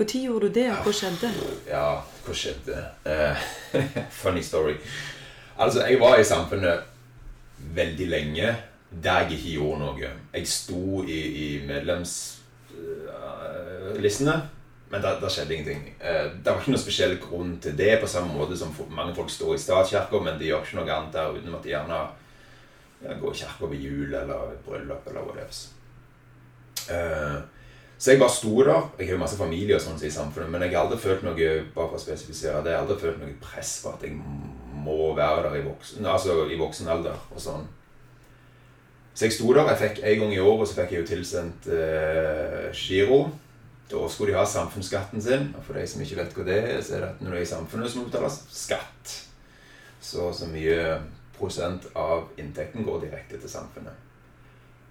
Når 0.00 0.16
gjorde 0.16 0.48
du 0.48 0.54
det, 0.54 0.70
og 0.72 0.86
hva 0.86 0.92
skjedde? 0.96 1.28
Ja, 1.68 2.00
hva 2.24 2.32
skjedde? 2.32 2.72
Uh, 3.04 3.36
funny 4.22 4.40
story. 4.40 4.80
Altså, 5.60 5.84
jeg 5.84 6.00
var 6.00 6.16
i 6.16 6.24
samfunnet 6.24 6.80
veldig 7.76 8.08
lenge 8.08 8.56
der 9.04 9.20
jeg 9.20 9.36
ikke 9.36 9.52
gjorde 9.58 9.80
noe. 9.82 10.08
Jeg 10.32 10.48
sto 10.48 11.04
i, 11.04 11.20
i 11.42 11.60
medlemslistene, 11.68 14.36
uh, 14.40 14.48
men 14.88 15.04
der, 15.04 15.20
der, 15.20 15.28
skjedde 15.28 15.52
ingenting. 15.58 15.84
Uh, 16.00 16.32
det 16.32 16.48
var 16.48 16.64
ikke 16.64 16.72
noen 16.72 16.86
spesiell 16.86 17.20
grunn 17.20 17.60
til 17.60 17.76
det, 17.76 18.00
på 18.00 18.08
samme 18.08 18.32
måte 18.32 18.56
som 18.56 18.72
mange 18.96 19.12
folk 19.20 19.28
står 19.36 19.52
i 19.58 19.64
statskirka, 19.66 20.16
men 20.24 20.40
de 20.40 20.48
gjør 20.48 20.64
ikke 20.64 20.80
noe 20.80 20.96
annet 20.96 21.12
der 21.20 21.28
uten 21.36 21.52
at 21.60 21.64
de 21.68 21.76
gjerne 21.76 22.00
ja, 23.04 23.20
går 23.20 23.36
i 23.36 23.40
kirka 23.44 23.68
ved 23.68 23.84
jul 23.84 24.16
eller 24.24 24.56
bryllup 24.64 25.04
eller 25.12 25.28
hva 25.28 25.36
det 25.42 25.52
Uh, 26.90 27.44
så 28.00 28.14
jeg 28.14 28.20
bare 28.22 28.32
sto 28.32 28.54
der. 28.64 28.86
Jeg 28.96 29.10
har 29.10 29.12
jo 29.12 29.20
masse 29.20 29.36
familie 29.36 29.76
og 29.76 29.82
sånn 29.84 29.98
i 30.00 30.12
samfunnet, 30.12 30.48
men 30.48 30.62
jeg 30.64 30.72
har 30.72 30.86
aldri 30.86 30.96
følt 31.02 31.26
noe 31.26 31.50
bare 31.74 31.90
for 31.90 31.98
å 31.98 32.00
spesifisere 32.00 32.62
det, 32.64 32.72
jeg 32.72 32.80
har 32.80 32.86
aldri 32.86 32.96
følt 33.02 33.20
noe 33.20 33.34
press 33.44 33.74
på 33.84 33.92
at 33.92 34.06
jeg 34.06 34.16
må 34.80 35.10
være 35.18 35.44
der 35.44 35.58
i 35.58 35.66
voksen, 35.66 36.08
altså 36.08 36.46
i 36.48 36.56
voksen 36.56 36.88
alder 36.88 37.18
og 37.28 37.44
sånn. 37.44 37.68
Så 39.12 39.26
jeg 39.26 39.36
sto 39.36 39.52
der. 39.52 39.68
jeg 39.68 39.80
fikk 39.82 40.02
En 40.06 40.20
gang 40.22 40.32
i 40.32 40.40
året 40.40 40.70
så 40.70 40.78
fikk 40.78 40.94
jeg 40.94 41.02
jo 41.02 41.08
tilsendt 41.10 41.66
eh, 41.76 42.70
giro. 42.72 43.22
Da 43.90 44.08
skulle 44.08 44.32
de 44.32 44.38
ha 44.38 44.46
samfunnsskatten 44.48 45.20
sin. 45.20 45.50
Og 45.58 45.66
for 45.66 45.76
de 45.76 45.86
som 45.90 46.00
ikke 46.00 46.22
vet 46.22 46.36
hva 46.38 46.46
det 46.46 46.60
er, 46.62 46.76
så 46.80 46.96
er 46.96 47.02
det 47.04 47.08
at 47.10 47.20
når 47.20 47.34
du 47.34 47.36
er 47.36 47.44
i 47.44 47.50
samfunnet, 47.50 47.90
så 47.90 47.98
må 47.98 48.06
du 48.06 48.12
betale 48.14 48.30
skatt. 48.32 49.16
Så 50.00 50.30
så 50.32 50.48
mye 50.48 51.00
prosent 51.36 51.90
av 51.98 52.30
inntekten 52.40 52.86
går 52.86 53.04
direkte 53.04 53.40
til 53.42 53.52
samfunnet. 53.52 54.06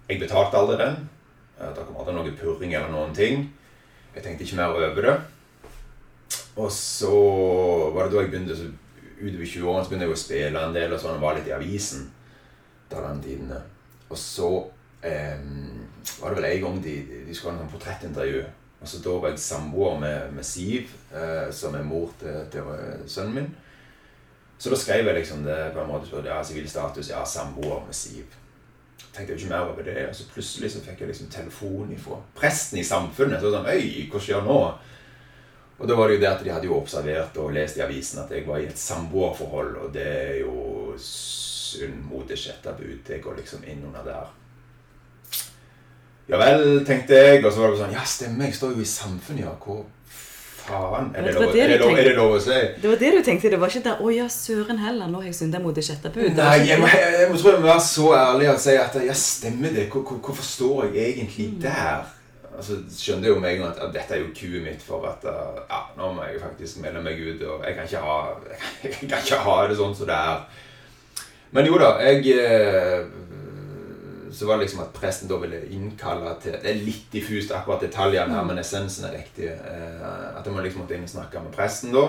Jeg 0.06 0.20
betalte 0.22 0.60
aldri 0.60 0.78
den. 0.78 1.08
Det 1.60 1.84
kom 1.84 1.98
aldri 2.00 2.14
noe 2.16 2.36
purring 2.38 2.72
eller 2.72 2.92
noen 2.92 3.12
ting. 3.16 3.42
Jeg 4.14 4.24
tenkte 4.24 4.46
ikke 4.46 4.58
mer 4.58 4.76
over 4.76 5.04
det. 5.04 5.16
Og 6.60 6.70
så 6.72 7.12
var 7.94 8.06
det 8.06 8.14
da 8.14 8.22
jeg 8.24 8.32
begynte 8.32 8.56
så 8.56 8.70
utover 9.20 9.44
20-årene 9.44 9.84
så 9.84 9.90
begynte 9.90 10.06
jeg 10.06 10.14
å 10.14 10.20
spille 10.22 10.62
en 10.64 10.74
del 10.74 10.94
og 10.96 11.02
sånn, 11.02 11.18
og 11.18 11.24
var 11.24 11.36
litt 11.36 11.50
i 11.50 11.54
avisen 11.54 12.06
da 12.90 13.02
den 13.04 13.20
tiden. 13.24 13.52
Og 14.08 14.18
så 14.18 14.48
eh, 15.04 15.36
var 16.22 16.32
det 16.32 16.40
vel 16.40 16.48
en 16.48 16.64
gang 16.64 16.80
de, 16.84 16.96
de 17.28 17.36
skulle 17.36 17.52
ha 17.52 17.58
en 17.58 17.66
sånn 17.66 17.74
portrettintervju. 17.74 18.42
Og 18.80 18.88
så 18.88 19.02
Da 19.04 19.16
var 19.20 19.34
jeg 19.34 19.42
samboer 19.44 19.98
med, 20.00 20.30
med 20.32 20.46
Siv, 20.48 20.94
eh, 21.12 21.50
som 21.52 21.76
er 21.76 21.84
mor 21.84 22.14
til, 22.20 22.40
til, 22.52 22.70
sønnen 23.04 23.36
min. 23.36 23.50
Så 24.60 24.72
da 24.72 24.76
skrev 24.80 25.06
jeg 25.08 25.20
liksom 25.20 25.44
det 25.44 25.58
på 25.74 25.84
en 25.84 25.92
måte. 25.92 26.24
Ja, 26.24 26.40
sivil 26.44 26.68
status, 26.68 27.12
ja, 27.12 27.20
samboer 27.28 27.84
med 27.84 27.96
Siv 27.96 28.40
tenkte 29.14 29.34
jeg 29.34 29.42
ikke 29.42 29.52
mer 29.52 29.72
over 29.72 29.86
det. 29.86 30.08
Og 30.08 30.14
så 30.16 30.28
plutselig 30.30 30.72
så 30.74 30.82
fikk 30.84 31.02
jeg 31.02 31.10
liksom 31.10 31.30
telefon 31.32 31.92
fra 31.98 32.20
presten 32.38 32.80
i 32.80 32.86
samfunnet. 32.86 33.42
Så 33.42 33.52
sånn, 33.54 33.68
Øy, 33.70 34.06
hva 34.12 34.22
skjer 34.22 34.46
nå? 34.46 34.60
Og 35.80 35.88
da 35.88 35.96
var 35.96 36.10
det 36.10 36.18
jo 36.18 36.20
det 36.20 36.28
at 36.28 36.42
de 36.44 36.52
hadde 36.52 36.68
jo 36.68 36.76
observert 36.76 37.38
og 37.40 37.54
lest 37.56 37.78
i 37.78 37.84
avisen 37.84 38.20
at 38.20 38.32
jeg 38.34 38.44
var 38.44 38.60
i 38.60 38.66
et 38.68 38.78
samboerforhold, 38.78 39.78
og 39.80 39.94
det 39.94 40.04
er 40.04 40.34
jo 40.42 40.92
synd 41.00 42.02
mot 42.10 42.28
det 42.28 42.36
sjette 42.36 42.74
bud. 42.76 42.98
Det 43.06 43.22
går 43.24 43.38
liksom 43.40 43.64
inn 43.64 43.86
under 43.88 44.04
der. 44.04 44.28
Ja 46.30 46.38
vel, 46.38 46.84
tenkte 46.86 47.16
jeg, 47.16 47.40
og 47.42 47.50
så 47.50 47.62
var 47.62 47.72
det 47.72 47.80
sånn 47.80 47.96
Ja, 47.96 48.04
stemmer, 48.06 48.46
jeg 48.46 48.58
står 48.58 48.76
jo 48.76 48.84
i 48.84 48.90
samfunnet, 48.92 49.46
ja. 49.46 49.54
Hvor 49.64 49.80
faen? 50.70 51.10
Er 51.14 51.26
det, 51.26 51.34
lov, 51.36 51.52
det 51.52 51.62
er 51.64 51.72
det, 51.74 51.78
lov, 51.82 51.96
er 51.98 52.04
det 52.08 52.14
lov 52.16 52.36
å 52.36 52.40
si? 52.44 52.60
Det 52.82 52.88
var 52.92 53.00
det 53.02 53.10
du 53.16 53.20
tenkte? 53.26 53.50
Det 53.50 53.58
var 53.60 53.68
ikke 53.74 53.82
der 53.88 53.98
'Å 54.00 54.14
ja, 54.14 54.28
søren 54.28 54.78
heller, 54.78 55.10
nå 55.10 55.20
har 55.20 55.26
jeg 55.30 55.34
synda 55.40 55.58
mot 55.62 55.74
det 55.74 55.84
sjette 55.84 56.12
bud'? 56.14 56.36
Nei, 56.38 56.56
jeg 56.68 56.78
må, 56.80 56.86
jeg, 56.86 57.12
jeg 57.20 57.38
tror 57.42 57.52
jeg 57.52 57.60
må 57.60 57.66
være 57.72 57.84
så 57.88 58.06
ærlig 58.20 58.48
og 58.54 58.58
si 58.60 58.76
at 58.78 58.96
ja, 59.06 59.12
stemmer 59.12 59.68
det? 59.76 59.88
Hvor, 59.90 60.02
hvor, 60.06 60.18
hvorfor 60.24 60.42
står 60.54 60.88
jeg 60.94 61.12
egentlig 61.18 61.50
Mm. 61.52 61.60
der? 61.66 62.08
Altså, 62.60 62.76
skjønte 62.92 63.28
jo 63.28 63.38
med 63.40 63.50
en 63.54 63.58
gang 63.60 63.70
at, 63.70 63.78
at 63.86 63.94
dette 63.94 64.14
er 64.14 64.18
jo 64.20 64.32
kuet 64.36 64.62
mitt 64.62 64.82
for 64.84 65.06
at 65.08 65.22
uh, 65.24 65.60
ja, 65.70 65.78
nå 65.96 66.12
må 66.12 66.22
jeg 66.28 66.40
faktisk 66.42 66.82
melde 66.82 67.00
meg 67.02 67.16
ut, 67.20 67.42
og 67.48 67.62
jeg 67.64 67.74
kan 67.76 67.84
ikke 67.88 68.02
ha, 68.04 68.16
jeg 68.84 68.92
kan 69.08 69.22
ikke 69.24 69.38
ha 69.46 69.54
det 69.70 69.76
sånn 69.78 69.94
som 69.96 70.06
det 70.10 70.18
er. 70.18 70.42
Men 71.52 71.66
jo 71.66 71.78
da, 71.80 71.94
jeg 72.04 72.26
eh, 72.36 73.06
Så 74.32 74.46
var 74.46 74.58
det 74.58 74.66
liksom 74.66 74.82
at 74.84 74.92
presten 74.94 75.28
da 75.30 75.36
ville 75.42 75.58
innkalle 75.74 76.36
til 76.42 76.52
Det 76.52 76.70
er 76.70 76.82
litt 76.86 77.06
diffust 77.12 77.50
akkurat 77.56 77.82
detaljene 77.82 78.34
her, 78.36 78.44
men 78.46 78.58
essensen 78.62 79.04
er 79.08 79.16
riktig. 79.18 79.48
eh, 79.50 80.36
At 80.38 80.46
jeg 80.46 80.54
liksom 80.64 80.82
måtte 80.84 80.94
inn 80.94 81.06
og 81.08 81.14
snakke 81.14 81.42
med 81.42 81.52
presten 81.54 81.92
da. 81.92 82.08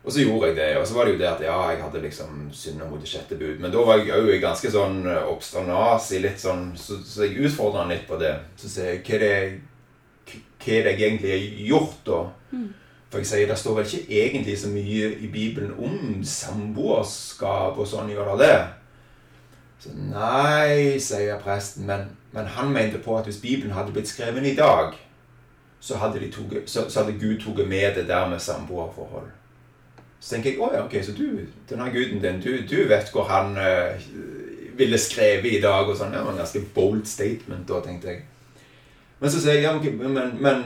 Og 0.00 0.12
så 0.12 0.22
gjorde 0.24 0.46
jeg 0.48 0.56
det, 0.56 0.68
og 0.80 0.86
så 0.88 0.94
var 0.96 1.04
det 1.04 1.12
jo 1.12 1.18
det 1.20 1.26
at 1.28 1.42
ja, 1.44 1.56
jeg 1.70 1.82
hadde 1.82 2.00
liksom 2.00 2.46
synda 2.56 2.86
mot 2.88 3.00
det 3.02 3.08
sjette 3.10 3.36
bud. 3.36 3.58
Men 3.60 3.70
da 3.70 3.82
var 3.84 3.98
jeg 4.00 4.16
òg 4.16 4.38
ganske 4.40 4.70
sånn 4.72 5.02
obsternasig, 5.28 6.22
litt 6.24 6.40
sånn, 6.40 6.70
så, 6.76 6.96
så 7.04 7.26
jeg 7.26 7.44
utfordra 7.44 7.82
han 7.84 7.92
litt 7.92 8.06
på 8.08 8.16
det. 8.16 8.32
Så 8.56 8.70
sier 8.72 8.94
jeg 8.94 9.02
hva 9.04 9.18
er 9.18 9.24
det, 9.26 9.60
hva 10.30 10.72
er 10.78 10.86
det 10.88 10.94
jeg 10.94 11.02
egentlig 11.10 11.34
har 11.34 11.66
gjort, 11.68 11.98
da? 12.08 12.20
For 13.10 13.18
jeg 13.20 13.26
sier 13.26 13.48
det 13.50 13.58
står 13.58 13.76
vel 13.76 13.88
ikke 13.90 14.18
egentlig 14.22 14.56
så 14.58 14.68
mye 14.72 15.12
i 15.20 15.28
Bibelen 15.28 15.72
om 15.76 16.24
samboerskap 16.24 17.76
og 17.76 17.88
sånn, 17.90 18.12
gjør 18.14 18.32
det 18.38 18.46
det? 18.46 18.58
Så 19.80 19.92
nei, 19.96 20.98
sier 21.00 21.38
presten, 21.40 21.86
men, 21.88 22.10
men 22.36 22.48
han 22.56 22.72
mente 22.72 23.00
på 23.00 23.16
at 23.16 23.24
hvis 23.24 23.40
Bibelen 23.40 23.72
hadde 23.72 23.94
blitt 23.96 24.10
skrevet 24.10 24.44
i 24.46 24.56
dag, 24.58 24.92
så 25.80 25.96
hadde, 25.96 26.20
de 26.20 26.28
toget, 26.32 26.68
så, 26.68 26.84
så 26.90 27.02
hadde 27.02 27.18
Gud 27.18 27.40
tatt 27.40 27.68
med 27.68 27.94
det 27.96 28.08
der 28.08 28.28
med 28.28 28.42
samboerforhold. 28.44 29.30
Så 30.20 30.34
tenker 30.34 30.50
jeg 30.50 30.60
å 30.60 30.68
ok, 30.84 30.98
så 31.04 31.14
du, 31.16 31.46
denne 31.70 31.88
guden 31.94 32.20
din, 32.20 32.42
du, 32.44 32.50
du 32.68 32.82
vet 32.90 33.08
hvor 33.14 33.24
han 33.30 33.56
eh, 33.56 34.02
ville 34.76 35.00
skrevet 35.00 35.48
i 35.56 35.62
dag 35.64 35.88
og 35.88 35.96
sånn. 35.96 36.12
Det 36.12 36.20
var 36.20 36.34
en 36.34 36.42
ganske 36.42 36.62
bold 36.76 37.06
statement 37.08 37.64
da, 37.68 37.80
tenkte 37.84 38.12
jeg. 38.12 38.26
Men 39.20 39.32
så 39.32 39.40
sier 39.40 39.56
jeg 39.56 39.64
ja, 39.64 39.72
ok, 39.76 39.88
men, 39.96 40.36
men 40.40 40.62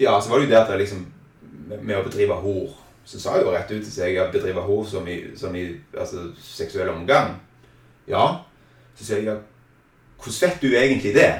Ja, 0.00 0.18
så 0.20 0.28
var 0.28 0.40
det 0.40 0.48
jo 0.48 0.50
det 0.50 0.58
at 0.58 0.72
jeg 0.72 0.82
liksom 0.82 1.04
med 1.80 1.96
å 1.96 2.02
bedrive 2.04 2.36
hor 2.42 2.74
Så 3.08 3.20
sa 3.20 3.36
jeg 3.36 3.46
jo 3.46 3.52
rett 3.54 3.70
ut 3.70 3.80
til 3.80 3.92
seg 3.92 4.18
at 4.20 4.34
bedrive 4.34 4.64
hor 4.64 4.82
som 4.88 5.06
i, 5.08 5.14
som 5.38 5.54
i 5.56 5.68
altså, 5.96 6.26
seksuell 6.42 6.90
omgang. 6.92 7.36
Ja. 8.08 8.24
Så 8.96 9.04
sier 9.04 9.22
jeg 9.22 9.28
ja, 9.28 9.36
hvordan 10.22 10.40
vet 10.40 10.62
du 10.62 10.76
egentlig 10.76 11.14
det? 11.14 11.30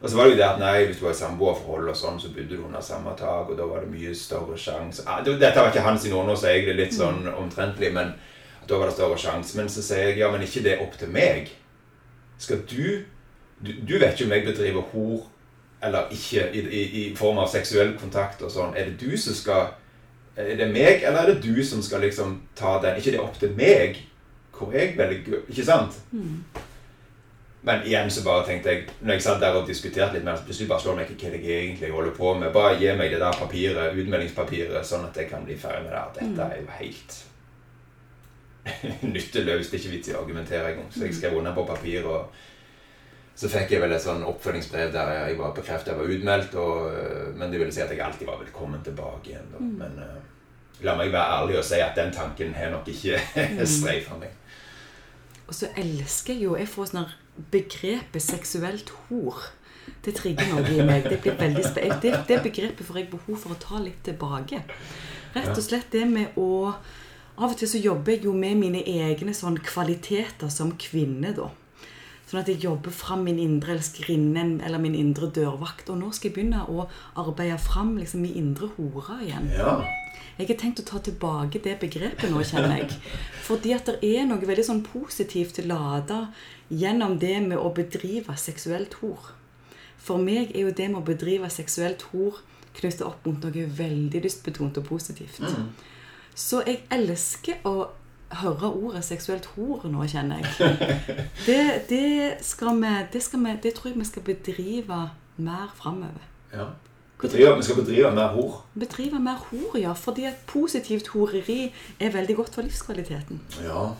Og 0.00 0.10
så 0.10 0.16
var 0.16 0.28
det 0.28 0.36
jo 0.36 0.38
det 0.38 0.46
at 0.46 0.60
nei, 0.60 0.84
hvis 0.86 0.98
du 1.00 1.06
var 1.06 1.14
i 1.14 1.18
samboerforhold 1.18 1.88
og 1.90 1.96
sånn, 1.96 2.18
så 2.20 2.30
bodde 2.30 2.52
du 2.52 2.64
under 2.66 2.82
samme 2.84 3.14
tak, 3.16 3.48
og 3.48 3.56
da 3.58 3.64
var 3.66 3.82
det 3.82 3.94
mye 3.94 4.12
større 4.14 4.58
sjanse 4.60 5.06
ah, 5.08 5.22
Dette 5.24 5.56
var 5.56 5.72
ikke 5.72 5.86
hans 5.86 6.04
ord, 6.12 6.26
nå 6.28 6.36
sier 6.36 6.58
jeg 6.58 6.66
det 6.68 6.76
litt 6.76 6.94
sånn 6.94 7.24
omtrentlig, 7.32 7.90
men 7.96 8.12
da 8.68 8.78
var 8.78 8.90
det 8.90 8.96
større 8.98 9.16
sjanse. 9.18 9.56
Men 9.58 9.70
så 9.72 9.82
sier 9.84 10.10
jeg 10.10 10.20
ja, 10.20 10.28
men 10.32 10.44
ikke 10.44 10.62
det 10.66 10.74
er 10.74 10.82
opp 10.84 10.98
til 11.00 11.12
meg. 11.12 11.52
Skal 12.38 12.64
du 12.68 13.04
Du, 13.56 13.70
du 13.72 13.94
vet 13.96 14.12
ikke 14.12 14.26
om 14.26 14.32
jeg 14.34 14.44
bedriver 14.44 14.82
hor 14.92 15.20
eller 15.82 16.10
ikke 16.12 16.42
i, 16.52 16.60
i, 16.60 16.80
i 17.00 17.04
form 17.16 17.38
av 17.40 17.48
seksuell 17.48 17.94
kontakt 17.96 18.42
og 18.44 18.50
sånn. 18.52 18.74
Er 18.76 18.90
det 18.90 18.98
du 19.00 19.16
som 19.16 19.32
skal 19.32 19.70
Er 20.36 20.58
det 20.58 20.66
meg, 20.68 21.00
eller 21.00 21.22
er 21.22 21.30
det 21.30 21.40
du 21.40 21.64
som 21.64 21.80
skal 21.80 22.04
liksom 22.04 22.42
ta 22.54 22.74
den? 22.82 22.98
Ikke 23.00 23.14
det 23.14 23.16
er 23.16 23.24
opp 23.24 23.38
til 23.40 23.54
meg 23.56 24.02
hvor 24.58 24.72
jeg 24.74 24.96
velger 24.98 25.44
Ikke 25.48 25.64
sant? 25.64 25.98
Men 27.66 27.82
igjen 27.82 28.10
så 28.10 28.22
bare 28.22 28.44
tenkte 28.46 28.70
jeg 28.72 28.84
Når 29.00 29.16
jeg 29.16 29.22
satt 29.24 29.40
der 29.42 29.56
og 29.58 29.66
diskuterte 29.66 30.14
litt 30.14 30.26
mer, 30.26 30.36
så 30.38 30.46
plutselig 30.46 30.68
bare 30.70 30.84
slår 30.84 30.98
meg 31.00 31.10
ikke 31.10 31.30
hva 31.32 31.40
jeg 31.40 31.62
egentlig 31.62 31.90
holder 31.90 32.12
på 32.14 32.34
med. 32.38 32.52
Bare 32.54 32.76
gi 32.78 32.92
meg 32.94 33.10
det 33.10 33.22
der 33.22 33.38
papiret, 33.40 33.96
utmeldingspapiret, 34.02 34.86
sånn 34.86 35.08
at 35.08 35.18
jeg 35.18 35.30
kan 35.32 35.42
bli 35.46 35.56
ferdig 35.58 35.88
med 35.88 35.96
det. 35.96 36.04
Dette 36.20 36.46
er 36.46 36.60
jo 36.60 36.68
helt 36.78 37.16
nytteløst. 39.16 39.72
Det 39.72 39.80
er 39.80 39.82
ikke 39.82 39.94
vits 39.96 40.12
i 40.12 40.14
å 40.14 40.20
argumentere 40.20 40.70
engang. 40.70 40.92
Så 40.94 41.08
jeg 41.08 41.18
skrev 41.18 41.40
under 41.40 41.56
på 41.58 41.66
papir, 41.66 42.06
og 42.06 42.30
så 43.36 43.50
fikk 43.52 43.74
jeg 43.74 43.82
vel 43.82 43.92
et 43.92 44.06
sånn 44.06 44.22
oppfølgingsbrev 44.30 44.94
der 44.94 45.12
jeg 45.16 45.36
var 45.42 45.58
bekreftet 45.58 45.92
jeg 45.92 45.98
var 45.98 46.14
utmeldt, 46.14 46.54
og, 46.62 46.86
øh, 46.92 47.26
men 47.36 47.50
det 47.50 47.60
ville 47.60 47.74
si 47.74 47.82
at 47.84 47.90
jeg 47.92 48.00
alltid 48.00 48.30
var 48.30 48.38
velkommen 48.40 48.86
tilbake 48.86 49.34
igjen. 49.34 49.50
Da. 49.52 49.66
Men 49.82 49.98
uh, 50.00 50.16
la 50.86 50.94
meg 50.96 51.10
være 51.12 51.42
ærlig 51.42 51.58
og 51.58 51.66
si 51.66 51.82
at 51.82 51.98
den 51.98 52.14
tanken 52.14 52.54
har 52.56 52.70
nok 52.72 52.88
ikke 52.94 53.18
streifa 53.76 54.22
meg. 54.22 54.38
Og 55.46 55.54
så 55.54 55.70
elsker 55.78 56.34
jeg 56.34 56.48
jo 56.48 56.56
Jeg 56.58 56.68
får 56.70 56.90
sånn 56.90 57.08
begrepet 57.52 58.22
seksuelt 58.24 58.90
hor. 59.06 59.42
Det 60.02 60.14
trigger 60.16 60.48
noe 60.50 60.70
i 60.72 60.84
meg. 60.86 61.06
Det 61.06 61.20
blir 61.22 61.36
veldig 61.38 61.64
spe 61.66 61.88
det, 62.02 62.14
det 62.28 62.40
begrepet 62.42 62.86
får 62.86 63.02
jeg 63.02 63.10
behov 63.12 63.38
for 63.42 63.54
å 63.54 63.60
ta 63.60 63.82
litt 63.82 64.02
tilbake. 64.06 64.62
Rett 65.36 65.52
og 65.52 65.62
slett 65.64 65.92
det 65.92 66.06
med 66.10 66.38
å 66.40 66.74
Av 67.36 67.50
og 67.52 67.58
til 67.60 67.68
så 67.68 67.76
jobber 67.76 68.14
jeg 68.14 68.22
jo 68.24 68.30
med 68.32 68.56
mine 68.56 68.80
egne 68.80 69.34
sånn 69.36 69.58
kvaliteter 69.60 70.48
som 70.48 70.70
kvinne, 70.80 71.34
da. 71.36 71.50
Sånn 72.24 72.40
at 72.40 72.48
jeg 72.48 72.62
jobber 72.64 72.94
fram 72.96 73.26
min 73.26 73.36
indre 73.38 73.74
elskerinne 73.76 74.62
eller 74.64 74.80
min 74.80 74.96
indre 74.96 75.28
dørvakt. 75.28 75.90
Og 75.92 76.00
nå 76.00 76.08
skal 76.16 76.30
jeg 76.30 76.36
begynne 76.38 76.64
å 76.64 76.86
arbeide 77.20 77.58
fram 77.60 77.92
liksom 78.00 78.24
min 78.24 78.38
indre 78.40 78.70
hore 78.78 79.20
igjen. 79.26 79.50
Ja. 79.52 79.76
Jeg 80.36 80.50
har 80.50 80.58
tenkt 80.60 80.82
å 80.82 80.86
ta 80.86 81.00
tilbake 81.00 81.62
det 81.64 81.78
begrepet 81.80 82.28
nå, 82.32 82.42
kjenner 82.44 82.82
jeg. 82.82 82.98
Fordi 83.46 83.72
at 83.76 83.88
det 83.88 83.96
er 84.04 84.26
noe 84.28 84.44
veldig 84.44 84.66
sånn 84.66 84.82
positivt 84.84 85.62
lada 85.64 86.26
gjennom 86.68 87.16
det 87.22 87.38
med 87.46 87.58
å 87.58 87.70
bedrive 87.74 88.36
seksuelt 88.40 88.98
hor. 89.00 89.32
For 89.96 90.20
meg 90.22 90.52
er 90.52 90.68
jo 90.68 90.74
det 90.76 90.90
med 90.92 91.00
å 91.00 91.06
bedrive 91.06 91.48
seksuelt 91.50 92.04
hor 92.12 92.42
knyttet 92.76 93.06
opp 93.06 93.24
mot 93.26 93.40
noe 93.42 93.68
veldig 93.78 94.22
lystbetont 94.26 94.76
og 94.82 94.88
positivt. 94.90 95.40
Så 96.36 96.60
jeg 96.66 96.82
elsker 96.92 97.64
å 97.64 97.88
høre 98.42 98.68
ordet 98.74 99.04
seksuelt 99.06 99.46
hor 99.54 99.86
nå, 99.88 100.04
kjenner 100.10 100.42
jeg. 100.42 100.72
Det, 101.46 101.60
det, 101.88 102.08
skal 102.44 102.76
vi, 102.82 102.90
det, 103.12 103.22
skal 103.22 103.44
vi, 103.44 103.54
det 103.62 103.72
tror 103.76 103.92
jeg 103.92 104.00
vi 104.00 104.08
skal 104.08 104.26
bedrive 104.26 105.00
mer 105.36 105.72
framover. 105.78 106.26
ja. 106.52 106.74
Bedrive, 107.20 107.56
vi 107.56 107.62
skal 107.64 107.78
bedrive 107.80 108.10
mer 108.12 108.34
hor. 108.36 108.58
Bedrive 108.76 109.18
mer 109.24 109.38
hor, 109.48 109.76
ja. 109.80 109.94
Fordi 109.96 110.26
at 110.28 110.42
positivt 110.46 111.08
horeri 111.14 111.72
er 112.00 112.12
veldig 112.12 112.36
godt 112.36 112.58
for 112.58 112.66
livskvaliteten. 112.66 113.40
Ja. 113.64 113.94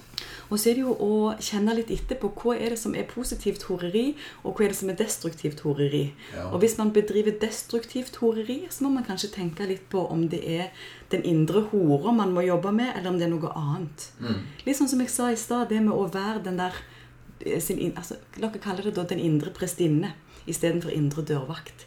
Og 0.50 0.60
så 0.60 0.70
er 0.70 0.76
det 0.76 0.82
jo 0.84 0.92
å 1.02 1.14
kjenne 1.42 1.74
litt 1.78 1.90
etter 1.90 2.18
på 2.20 2.28
hva 2.36 2.54
er 2.54 2.74
det 2.74 2.78
som 2.78 2.94
er 2.94 3.08
positivt 3.08 3.64
horeri, 3.70 4.04
og 4.44 4.54
hva 4.54 4.66
er 4.66 4.74
det 4.74 4.78
som 4.78 4.92
er 4.92 4.98
destruktivt 5.00 5.62
horeri. 5.64 6.04
Ja. 6.34 6.50
Og 6.50 6.60
hvis 6.62 6.76
man 6.78 6.92
bedriver 6.94 7.34
destruktivt 7.40 8.20
horeri, 8.20 8.60
så 8.70 8.84
må 8.84 8.92
man 8.98 9.08
kanskje 9.08 9.32
tenke 9.34 9.66
litt 9.66 9.88
på 9.92 10.04
om 10.12 10.28
det 10.30 10.42
er 10.44 10.68
den 11.10 11.24
indre 11.26 11.64
hora 11.72 12.12
man 12.14 12.36
må 12.36 12.44
jobbe 12.46 12.74
med, 12.76 12.92
eller 12.94 13.10
om 13.10 13.18
det 13.18 13.26
er 13.26 13.32
noe 13.32 13.56
annet. 13.56 14.10
Litt 14.66 14.78
sånn 14.78 14.92
som 14.92 15.02
jeg 15.02 15.14
sa 15.14 15.32
i 15.32 15.40
stad, 15.40 15.70
det 15.72 15.80
med 15.82 15.96
å 15.96 16.06
være 16.12 16.44
den 16.46 16.60
der 16.60 16.78
eh, 17.40 17.58
sin, 17.64 17.80
altså, 17.96 18.20
La 18.36 18.52
oss 18.52 18.62
kalle 18.62 18.84
det 18.84 18.94
da 18.94 19.08
den 19.08 19.24
indre 19.24 19.50
prestinne 19.56 20.14
istedenfor 20.46 20.92
indre 20.94 21.24
dørvakt. 21.26 21.85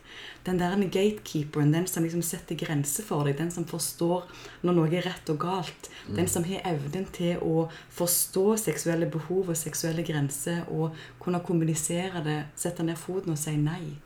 Den 0.50 0.58
der 0.58 0.76
gatekeeperen, 0.90 1.72
den 1.74 1.86
som 1.88 2.04
liksom 2.04 2.24
setter 2.26 2.58
grenser 2.58 3.06
for 3.06 3.28
deg, 3.28 3.38
den 3.38 3.52
som 3.54 3.68
forstår 3.70 4.26
når 4.66 4.78
noe 4.80 4.90
er 4.90 5.06
rett 5.06 5.30
og 5.30 5.38
galt. 5.44 5.90
Den 6.10 6.28
som 6.32 6.48
har 6.48 6.66
evnen 6.66 7.06
til 7.14 7.38
å 7.46 7.68
forstå 7.94 8.46
seksuelle 8.58 9.06
behov 9.14 9.52
og 9.54 9.60
seksuelle 9.60 10.02
grenser 10.08 10.64
og 10.74 10.98
kunne 11.22 11.44
kommunisere 11.46 12.24
det, 12.26 12.40
sette 12.58 12.86
ned 12.88 12.98
foten 12.98 13.36
og 13.36 13.38
si 13.38 13.54
nei. 13.62 14.00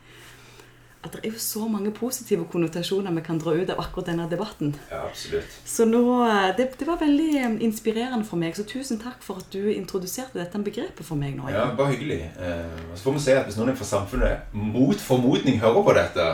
At 1.04 1.12
det 1.18 1.26
er 1.28 1.34
jo 1.36 1.40
så 1.44 1.68
mange 1.68 1.92
positive 1.92 2.46
konnotasjoner 2.52 3.12
vi 3.12 3.24
kan 3.26 3.40
dra 3.42 3.52
ut 3.58 3.70
av 3.74 3.82
akkurat 3.84 4.08
denne 4.08 4.28
debatten. 4.32 4.72
ja, 4.90 5.02
absolutt. 5.10 5.58
Så 5.68 5.86
nå, 5.90 6.04
eh, 6.24 6.54
det, 6.58 6.70
det 6.80 6.88
var 6.88 7.02
veldig 7.02 7.30
eh, 7.42 7.58
inspirerende 7.68 8.24
for 8.26 8.40
meg. 8.40 8.56
Så 8.56 8.64
tusen 8.64 9.02
takk 9.04 9.20
for 9.26 9.44
at 9.44 9.50
du 9.52 9.68
introduserte 9.74 10.40
dette 10.40 10.64
begrepet 10.64 11.04
for 11.06 11.20
meg 11.20 11.36
nå. 11.36 11.50
Ja, 11.52 11.68
bare 11.76 11.98
hyggelig. 11.98 12.22
Eh, 12.40 12.80
så 12.96 13.10
får 13.10 13.18
vi 13.20 13.26
se 13.26 13.38
at 13.42 13.50
Hvis 13.50 13.60
noen 13.60 13.76
fra 13.76 13.90
samfunnet 13.90 14.56
mot 14.56 15.00
formodning 15.00 15.60
hører 15.60 15.84
på 15.84 15.98
dette, 16.00 16.30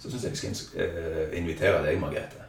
så 0.00 0.12
syns 0.12 0.28
jeg 0.28 0.36
vi 0.36 0.54
skal 0.60 0.84
eh, 0.84 1.38
invitere 1.40 1.80
deg, 1.86 1.98
Margrethe. 2.00 2.39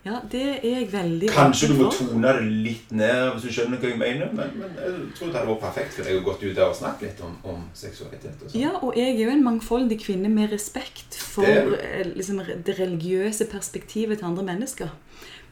Ja, 0.00 0.16
det 0.32 0.42
er 0.42 0.62
jeg 0.64 0.86
veldig 0.92 1.28
Kanskje 1.28 1.66
du 1.68 1.74
må 1.76 1.90
tone 1.92 2.30
det 2.38 2.46
litt 2.64 2.92
ned, 2.96 3.34
hvis 3.34 3.42
du 3.44 3.52
skjønner 3.52 3.82
hva 3.82 3.90
jeg 3.90 3.98
mener. 4.00 4.30
Men, 4.32 4.54
men 4.56 4.78
jeg 4.80 4.94
tror 5.18 5.28
det 5.28 5.36
hadde 5.36 5.50
vært 5.50 5.64
perfekt 5.66 5.96
for 5.98 6.08
deg 6.08 6.16
å 6.16 6.22
gått 6.24 6.44
ut 6.46 6.54
der 6.56 6.64
og 6.64 6.78
snakke 6.78 7.04
litt 7.04 7.20
om, 7.26 7.34
om 7.52 7.66
seksualitet. 7.76 8.32
og 8.38 8.46
sånn. 8.46 8.60
Ja, 8.62 8.72
og 8.80 8.96
jeg 8.96 9.12
er 9.12 9.20
jo 9.26 9.34
en 9.34 9.44
mangfoldig 9.44 10.00
kvinne 10.00 10.32
med 10.32 10.54
respekt 10.54 11.18
for 11.20 11.44
Det 11.44 11.76
eh, 11.76 12.14
liksom, 12.14 12.40
det 12.64 12.78
religiøse 12.78 13.48
perspektivet 13.52 14.22
til 14.22 14.30
andre 14.30 14.46
mennesker. 14.54 14.94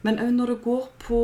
Men 0.07 0.21
òg 0.23 0.33
når 0.33 0.55
det 0.55 0.59
går 0.65 0.89
på 1.03 1.23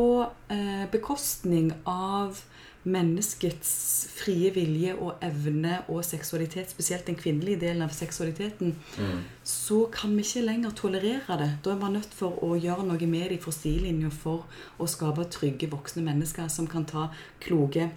eh, 0.53 0.85
bekostning 0.93 1.73
av 1.89 2.43
menneskets 2.85 3.71
frie 4.15 4.51
vilje 4.55 4.95
og 5.01 5.15
evne 5.25 5.79
og 5.89 6.05
seksualitet, 6.05 6.71
spesielt 6.71 7.07
den 7.07 7.17
kvinnelige 7.17 7.61
delen 7.61 7.83
av 7.83 7.91
seksualiteten, 7.97 8.75
Mm. 8.99 9.21
så 9.45 9.89
kan 9.93 10.17
vi 10.17 10.23
ikke 10.23 10.45
lenger 10.47 10.71
tolerere 10.71 11.39
det. 11.39 11.51
Da 11.65 11.71
er 11.71 11.77
man 11.81 11.93
nødt 11.93 12.15
for 12.15 12.39
å 12.45 12.55
gjøre 12.61 12.87
noe 12.87 13.07
med 13.07 13.31
det 13.31 13.43
fra 13.43 13.53
stilinja 13.53 14.11
for 14.11 14.45
å 14.79 14.87
skape 14.87 15.25
trygge 15.31 15.71
voksne 15.71 16.03
mennesker 16.05 16.49
som 16.49 16.67
kan 16.67 16.85
ta 16.85 17.09
kloke 17.41 17.91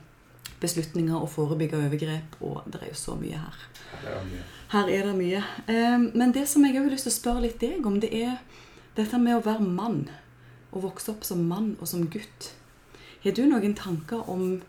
beslutninger 0.60 1.15
og 1.15 1.30
forebygge 1.30 1.78
overgrep. 1.78 2.38
Og 2.41 2.63
det 2.71 2.82
er 2.82 2.88
jo 2.88 2.93
så 2.95 3.15
mye 3.15 3.38
her. 3.38 3.58
Er. 4.06 4.23
Her 4.69 4.88
er 4.89 5.04
det 5.04 5.15
mye. 5.15 5.43
Eh, 5.67 5.97
Men 6.15 6.32
det 6.32 6.47
som 6.47 6.63
jeg 6.65 6.76
òg 6.76 6.84
har 6.84 6.91
lyst 6.91 7.04
til 7.04 7.12
å 7.12 7.19
spørre 7.19 7.41
litt 7.41 7.60
deg 7.60 7.86
om, 7.86 8.00
det 8.00 8.13
er 8.13 8.38
dette 8.95 9.17
med 9.19 9.36
å 9.36 9.43
være 9.43 9.62
mann. 9.62 10.10
Å 10.73 10.82
vokse 10.82 11.10
opp 11.10 11.23
som 11.23 11.47
mann 11.47 11.78
og 11.80 11.88
som 11.88 12.08
gutt. 12.08 12.54
Har 13.23 13.32
du 13.32 13.45
noen 13.45 13.73
tanker 13.76 14.30
om, 14.30 14.62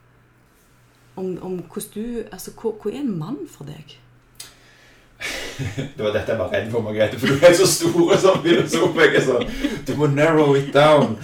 om, 1.18 1.38
om 1.42 1.57
hvordan 1.59 1.90
du 1.94 2.22
Altså, 2.33 2.54
hva, 2.57 2.72
hva 2.78 2.92
er 2.92 3.00
en 3.02 3.16
mann 3.18 3.40
for 3.50 3.68
deg? 3.68 3.96
Det 5.96 6.04
var 6.04 6.14
dette 6.14 6.31
jeg 6.31 6.38
var 6.38 6.52
redd 6.54 6.70
for, 6.70 6.85
Margrethe, 6.87 7.18
for 7.18 7.33
du 7.33 7.46
er 7.46 7.54
så 7.59 7.66
stor 7.66 8.12
som 8.14 8.22
sånn 8.22 8.44
filosof. 8.44 9.00
Jeg 9.02 9.16
er 9.18 9.26
sånn 9.26 9.48
Du 9.88 9.96
må 9.98 10.07
narrow 10.12 10.54
it 10.59 10.70
down. 10.74 11.16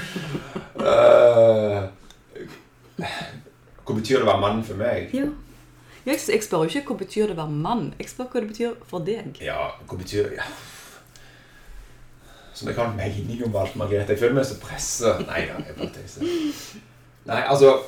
Uh, 0.75 1.87
hva 2.99 3.95
betyr 3.95 4.19
det 4.19 4.25
å 4.25 4.31
være 4.33 4.43
mann 4.43 4.63
for 4.67 4.81
meg? 4.81 5.15
Ja. 5.15 5.31
Jeg, 6.05 6.21
jeg 6.29 6.43
spør 6.45 6.67
jo 6.67 6.81
ikke 6.83 6.93
hva 6.93 7.01
betyr 7.05 7.31
det 7.31 7.37
å 7.37 7.43
være 7.45 7.63
mann. 7.65 7.87
Jeg 8.01 8.11
spør 8.11 8.33
hva 8.33 8.43
det 8.43 8.51
betyr 8.51 8.75
for 8.91 9.07
deg. 9.07 9.39
Ja, 9.45 9.71
hva 9.87 10.01
betyr 10.01 10.35
ja. 10.41 10.49
Som 12.55 12.69
jeg 12.71 12.79
har 12.79 12.91
en 12.91 12.99
mening 12.99 13.41
om 13.47 13.57
alt, 13.59 13.75
Margrethe. 13.79 14.15
Jeg 14.15 14.21
føler 14.21 14.37
meg 14.37 14.47
så 14.47 14.59
pressa. 14.63 15.17
Nei 15.27 15.47
da, 15.49 15.63
jeg 15.63 15.79
bare 15.79 15.95
tøyser. 15.95 16.29
Nei, 17.25 17.41
altså 17.49 17.79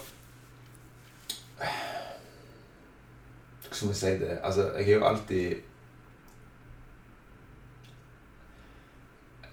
Hva 3.68 3.74
skal 3.74 3.88
vi 3.88 3.94
si 3.98 4.12
det? 4.20 4.38
Altså, 4.42 4.70
jeg 4.76 4.84
har 4.84 4.92
jo 4.92 5.06
alltid 5.06 5.62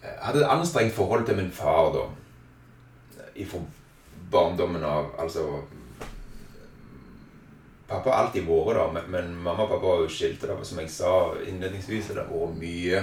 Jeg 0.03 0.19
hadde 0.19 0.39
et 0.43 0.51
anstrengt 0.51 0.93
forhold 0.93 1.25
til 1.25 1.35
min 1.35 1.51
far, 1.51 1.93
da. 1.95 2.03
Fra 3.47 3.59
barndommen 4.31 4.83
av. 4.83 5.13
Altså 5.19 5.61
Pappa 7.87 8.09
har 8.09 8.23
alltid 8.23 8.47
vært 8.47 8.77
der, 8.77 8.91
men, 8.95 9.09
men 9.11 9.35
mamma 9.35 9.65
og 9.65 9.69
pappa 9.69 9.87
var 9.87 9.99
jo 10.01 10.11
skilte. 10.11 10.47
Da, 10.49 10.55
som 10.65 10.79
jeg 10.81 10.91
sa 10.91 11.11
innledningsvis, 11.45 12.09
det 12.09 12.23
har 12.23 12.31
vært 12.31 12.57
mye 12.57 13.01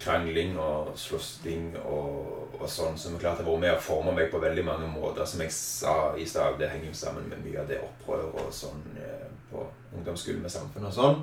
krangling 0.00 0.56
og 0.58 0.94
slåssing 0.98 1.74
og, 1.84 2.56
og 2.58 2.64
sånn. 2.68 2.96
Som 2.98 3.14
er 3.14 3.24
klart 3.24 3.42
har 3.42 3.48
vært 3.48 3.62
med 3.66 3.76
å 3.76 3.84
forme 3.84 4.14
meg 4.16 4.32
på 4.32 4.40
veldig 4.42 4.64
mange 4.66 4.88
måter. 4.90 5.28
Som 5.28 5.44
jeg 5.44 5.54
sa 5.54 5.96
i 6.16 6.26
stad, 6.26 6.58
det 6.58 6.72
henger 6.72 6.90
jo 6.90 6.96
sammen 7.02 7.28
med 7.30 7.44
mye 7.44 7.60
av 7.62 7.70
det 7.70 7.78
opprøret 7.84 8.40
og 8.42 8.50
sånn 8.54 8.82
eh, 8.98 9.28
på 9.52 9.68
ungdomsskolen 9.96 10.42
med 10.42 10.52
samfunnet 10.52 10.90
og 10.90 10.96
sånn. 10.96 11.20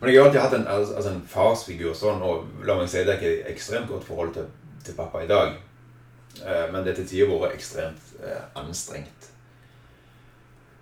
Men 0.00 0.10
jeg 0.10 0.18
har 0.18 0.28
alltid 0.28 0.42
hatt 0.42 0.54
en, 0.58 0.64
altså, 0.66 1.10
en 1.12 1.26
farsfigur 1.30 1.92
sånn, 1.94 2.22
og 2.26 2.64
la 2.66 2.74
meg 2.78 2.88
si 2.90 3.04
det 3.06 3.14
er 3.14 3.20
ikke 3.20 3.34
et 3.36 3.52
ekstremt 3.52 3.90
godt 3.90 4.08
forhold 4.08 4.32
til, 4.34 4.48
til 4.82 4.96
pappa 4.98 5.22
i 5.22 5.30
dag. 5.30 5.54
Eh, 6.42 6.64
men 6.72 6.82
det 6.82 6.96
til 6.98 7.06
tider 7.06 7.30
vært 7.30 7.54
ekstremt 7.54 8.16
eh, 8.24 8.40
anstrengt. 8.58 9.28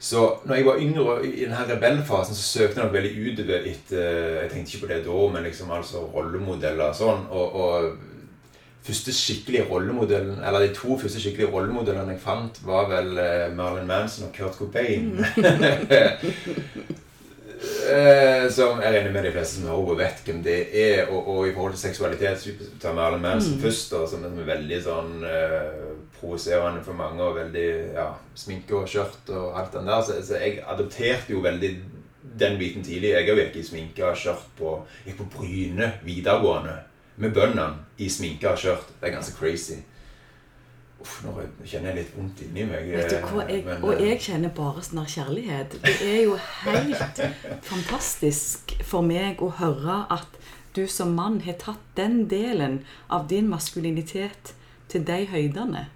Så 0.00 0.22
når 0.48 0.56
jeg 0.56 0.64
var 0.64 0.80
yngre 0.80 1.14
i 1.28 1.42
denne 1.42 1.66
rebellfasen, 1.68 2.34
så 2.34 2.42
søkte 2.42 2.80
jeg 2.80 2.86
nok 2.86 2.94
veldig 2.94 3.10
utover 3.20 3.66
etter 3.68 4.38
Jeg 4.40 4.50
tenkte 4.50 4.72
ikke 4.72 4.86
på 4.86 4.92
det 4.94 5.00
da, 5.04 5.18
men 5.34 5.44
liksom 5.44 5.74
altså 5.76 6.06
rollemodeller 6.14 6.86
og 6.86 6.96
sånn. 6.96 7.26
Og, 7.28 7.58
og 7.60 7.90
første 8.86 9.12
skikkelige 9.12 9.66
rollemodellen, 9.68 10.38
eller 10.44 10.64
de 10.64 10.74
to 10.74 10.98
første 10.98 11.20
skikkelige 11.20 11.50
rollemodellene 11.52 12.16
jeg 12.16 12.22
fant, 12.22 12.62
var 12.66 12.88
vel 12.90 13.18
eh, 13.20 13.50
Marilyn 13.56 13.90
Manson 13.90 14.28
og 14.28 14.34
Kurt 14.36 14.58
Cobain. 14.58 15.12
Eh, 17.60 18.46
som 18.48 18.78
jeg 18.80 18.94
regner 18.94 19.12
med 19.12 19.26
de 19.26 19.32
fleste 19.34 19.58
som 19.58 19.66
hører 19.68 19.82
på, 19.84 19.94
vet 19.98 20.20
hvem 20.24 20.38
det 20.46 20.54
er. 20.80 21.10
Og, 21.10 21.26
og 21.28 21.48
i 21.48 21.52
forhold 21.52 21.74
til 21.74 21.82
seksualitet, 21.82 22.46
ta 22.56 22.86
tar 22.86 22.94
Marilyn 22.96 23.20
Manson 23.26 23.58
først, 23.60 23.92
da, 23.92 24.00
som 24.08 24.24
er 24.24 24.46
veldig 24.48 24.78
sånn 24.80 25.10
uh, 25.26 25.90
provoserende 26.16 26.80
for 26.86 26.96
mange, 26.96 27.20
og 27.20 27.36
veldig 27.36 27.66
ja, 27.98 28.06
sminke 28.32 28.78
og 28.78 28.88
skjørt 28.88 29.28
og 29.36 29.58
alt 29.60 29.76
den 29.76 29.90
der. 29.92 30.06
Så, 30.06 30.16
så 30.24 30.40
jeg 30.40 30.62
adopterte 30.64 31.34
jo 31.34 31.44
veldig 31.44 31.74
den 32.40 32.56
biten 32.62 32.86
tidlig. 32.86 33.12
Jeg 33.12 33.28
har 33.28 33.42
jo 33.42 33.48
ikke 33.50 33.66
sminke 33.66 34.08
og 34.08 34.16
skjørt 34.16 34.48
på, 34.56 34.78
gikk 35.04 35.20
på 35.20 35.28
Bryne 35.36 35.92
videregående 36.06 36.78
med 37.20 37.34
bøndene 37.36 37.86
i 38.00 38.08
sminke 38.08 38.50
og 38.50 38.60
skjørt. 38.60 38.92
Det 39.00 39.08
er 39.10 39.16
ganske 39.18 39.36
crazy. 39.36 39.80
Uff, 41.00 41.22
nå 41.24 41.32
kjenner 41.64 41.94
jeg 41.94 41.96
litt 42.02 42.16
vondt 42.16 42.42
inni 42.44 42.66
meg. 42.68 42.90
Hva, 43.24 43.46
jeg, 43.48 43.64
men, 43.64 43.80
Og 43.80 43.94
eh, 43.94 44.10
jeg 44.10 44.20
kjenner 44.26 44.52
bare 44.56 44.82
sånn 44.84 45.06
kjærlighet. 45.08 45.78
Det 45.80 45.94
er 46.04 46.18
jo 46.26 46.36
helt 46.66 47.22
fantastisk 47.70 48.74
for 48.84 49.06
meg 49.06 49.40
å 49.40 49.48
høre 49.60 50.02
at 50.12 50.40
du 50.76 50.84
som 50.88 51.14
mann 51.16 51.40
har 51.46 51.56
tatt 51.60 51.82
den 51.96 52.26
delen 52.30 52.82
av 53.08 53.26
din 53.32 53.48
maskulinitet 53.50 54.52
til 54.92 55.04
de 55.08 55.24
høydene. 55.32 55.88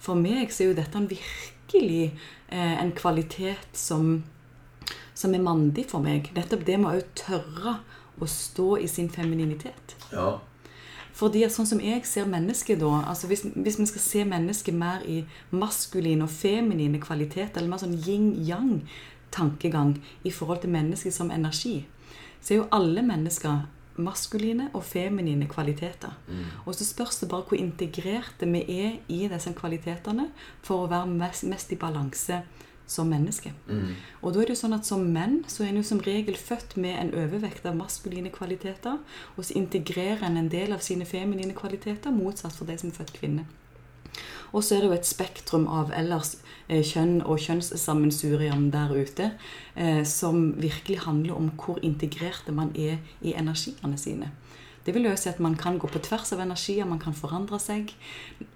For 0.00 0.16
meg 0.16 0.52
så 0.54 0.64
er 0.64 0.70
jo 0.70 0.78
dette 0.80 0.96
en 0.98 1.10
virkelig 1.10 2.06
eh, 2.48 2.76
en 2.80 2.92
kvalitet 2.96 3.76
som, 3.76 4.22
som 5.14 5.36
er 5.36 5.44
mandig 5.44 5.84
for 5.92 6.00
meg. 6.04 6.32
Nettopp 6.36 6.64
det 6.66 6.80
med 6.80 6.96
å 6.96 7.08
tørre 7.18 7.80
å 8.20 8.28
stå 8.28 8.78
i 8.80 8.88
sin 8.88 9.12
femininitet. 9.12 9.96
Ja. 10.12 10.38
Fordi 11.16 11.44
at 11.44 11.54
sånn 11.54 11.68
som 11.68 11.80
jeg 11.82 12.04
ser 12.08 12.28
mennesket 12.30 12.80
da 12.80 12.90
altså 13.10 13.28
hvis, 13.30 13.44
hvis 13.54 13.78
vi 13.80 13.86
skal 13.90 14.04
se 14.04 14.24
mennesket 14.28 14.76
mer 14.76 15.02
i 15.08 15.22
maskuline 15.50 16.24
og 16.26 16.32
feminine 16.32 17.00
kvaliteter, 17.02 17.60
eller 17.60 17.72
mer 17.72 17.82
sånn 17.82 17.98
yin-yang-tankegang 17.98 19.96
i 20.24 20.32
forhold 20.34 20.62
til 20.64 20.74
mennesket 20.74 21.14
som 21.16 21.30
energi, 21.34 21.84
så 22.40 22.54
er 22.54 22.62
jo 22.62 22.70
alle 22.72 23.04
mennesker 23.04 23.66
maskuline 24.00 24.70
og 24.72 24.84
feminine 24.86 25.48
kvaliteter. 25.50 26.14
Og 26.64 26.74
så 26.74 26.86
spørs 26.86 27.18
det 27.20 27.28
bare 27.28 27.44
hvor 27.48 27.58
integrerte 27.58 28.46
vi 28.48 28.62
er 28.80 28.98
i 29.08 29.28
disse 29.28 29.52
kvalitetene 29.52 30.30
for 30.62 30.84
å 30.84 30.90
være 30.90 31.10
mest, 31.10 31.44
mest 31.44 31.72
i 31.72 31.76
balanse 31.76 32.42
som 32.90 33.10
menneske. 33.10 33.52
Mm. 33.68 33.94
Og 34.20 34.34
da 34.34 34.42
er 34.42 34.50
det 34.50 34.56
jo 34.56 34.62
sånn 34.64 34.74
at 34.74 34.88
som 34.88 35.04
menn 35.14 35.40
så 35.50 35.62
er 35.64 35.70
en 35.70 35.80
jo 35.80 35.86
som 35.86 36.02
regel 36.02 36.38
født 36.38 36.76
med 36.80 36.98
en 36.98 37.14
overvekt 37.22 37.68
av 37.70 37.78
maskuline 37.78 38.32
kvaliteter, 38.34 38.98
og 39.36 39.46
så 39.46 39.56
integrerer 39.60 40.26
en 40.26 40.40
en 40.40 40.50
del 40.50 40.74
av 40.74 40.82
sine 40.84 41.06
feminine 41.06 41.54
kvaliteter, 41.54 42.10
motsatt 42.10 42.56
for 42.56 42.66
de 42.66 42.78
som 42.80 42.90
er 42.90 42.98
født 42.98 43.14
kvinne. 43.20 43.46
Og 44.52 44.64
så 44.64 44.74
er 44.74 44.82
det 44.82 44.90
jo 44.90 44.96
et 44.96 45.06
spektrum 45.06 45.66
av 45.70 45.92
ellers 45.94 46.34
eh, 46.66 46.82
kjønn 46.82 47.20
og 47.22 47.38
kjønnssammensurium 47.38 48.70
der 48.74 48.90
ute, 48.96 49.30
eh, 49.76 50.02
som 50.04 50.50
virkelig 50.58 51.04
handler 51.06 51.38
om 51.38 51.50
hvor 51.54 51.78
integrerte 51.86 52.52
man 52.52 52.72
er 52.74 52.98
i 53.22 53.36
energiene 53.38 53.98
sine. 54.00 54.32
Det 54.84 54.94
vil 54.96 55.04
jo 55.04 55.12
si 55.18 55.28
at 55.28 55.40
man 55.44 55.56
kan 55.60 55.78
gå 55.78 55.88
på 55.92 56.00
tvers 56.02 56.32
av 56.32 56.40
energier, 56.40 56.88
man 56.88 57.02
kan 57.02 57.16
forandre 57.16 57.60
seg. 57.60 57.92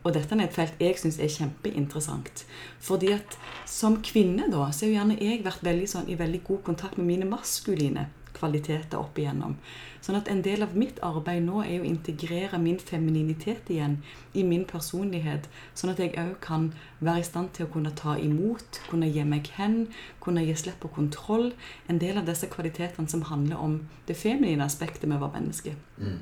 Og 0.02 0.14
dette 0.16 0.36
er 0.36 0.46
et 0.46 0.56
felt 0.56 0.80
jeg 0.80 0.98
syns 1.00 1.20
er 1.20 1.32
kjempeinteressant. 1.32 2.44
Fordi 2.80 3.12
at 3.16 3.36
som 3.68 4.00
kvinne 4.04 4.48
da, 4.52 4.70
så 4.72 4.86
har 4.86 4.92
jo 4.92 4.98
gjerne 4.98 5.18
jeg 5.20 5.44
vært 5.44 5.66
veldig 5.66 5.88
sånn, 5.90 6.08
i 6.08 6.18
veldig 6.20 6.44
god 6.48 6.62
kontakt 6.70 7.00
med 7.00 7.10
mine 7.12 7.28
maskuline 7.28 8.08
kvaliteter 8.34 8.98
opp 8.98 9.18
igjennom. 9.20 9.58
Sånn 10.04 10.18
at 10.18 10.28
en 10.28 10.42
del 10.44 10.60
av 10.60 10.74
mitt 10.76 10.98
arbeid 11.06 11.46
nå 11.46 11.62
er 11.64 11.80
å 11.80 11.88
integrere 11.88 12.58
min 12.60 12.76
femininitet 12.76 13.70
igjen 13.72 13.94
i 14.36 14.42
min 14.44 14.66
personlighet, 14.68 15.46
sånn 15.72 15.94
at 15.94 16.02
jeg 16.02 16.12
òg 16.20 16.34
kan 16.44 16.66
være 17.00 17.22
i 17.22 17.24
stand 17.24 17.54
til 17.56 17.64
å 17.64 17.72
kunne 17.72 17.94
ta 17.96 18.18
imot, 18.20 18.82
kunne 18.90 19.08
gi 19.08 19.24
meg 19.24 19.48
hen, 19.56 19.78
kunne 20.20 20.44
gi 20.44 20.58
slipp 20.60 20.82
på 20.84 20.92
kontroll. 20.98 21.54
En 21.88 22.02
del 22.02 22.20
av 22.20 22.28
disse 22.28 22.50
kvalitetene 22.52 23.08
som 23.08 23.24
handler 23.30 23.64
om 23.64 23.80
det 24.04 24.18
feminine 24.20 24.66
aspektet 24.68 25.08
med 25.08 25.22
å 25.22 25.24
være 25.24 25.40
menneske. 25.40 25.76
Mm. 25.96 26.20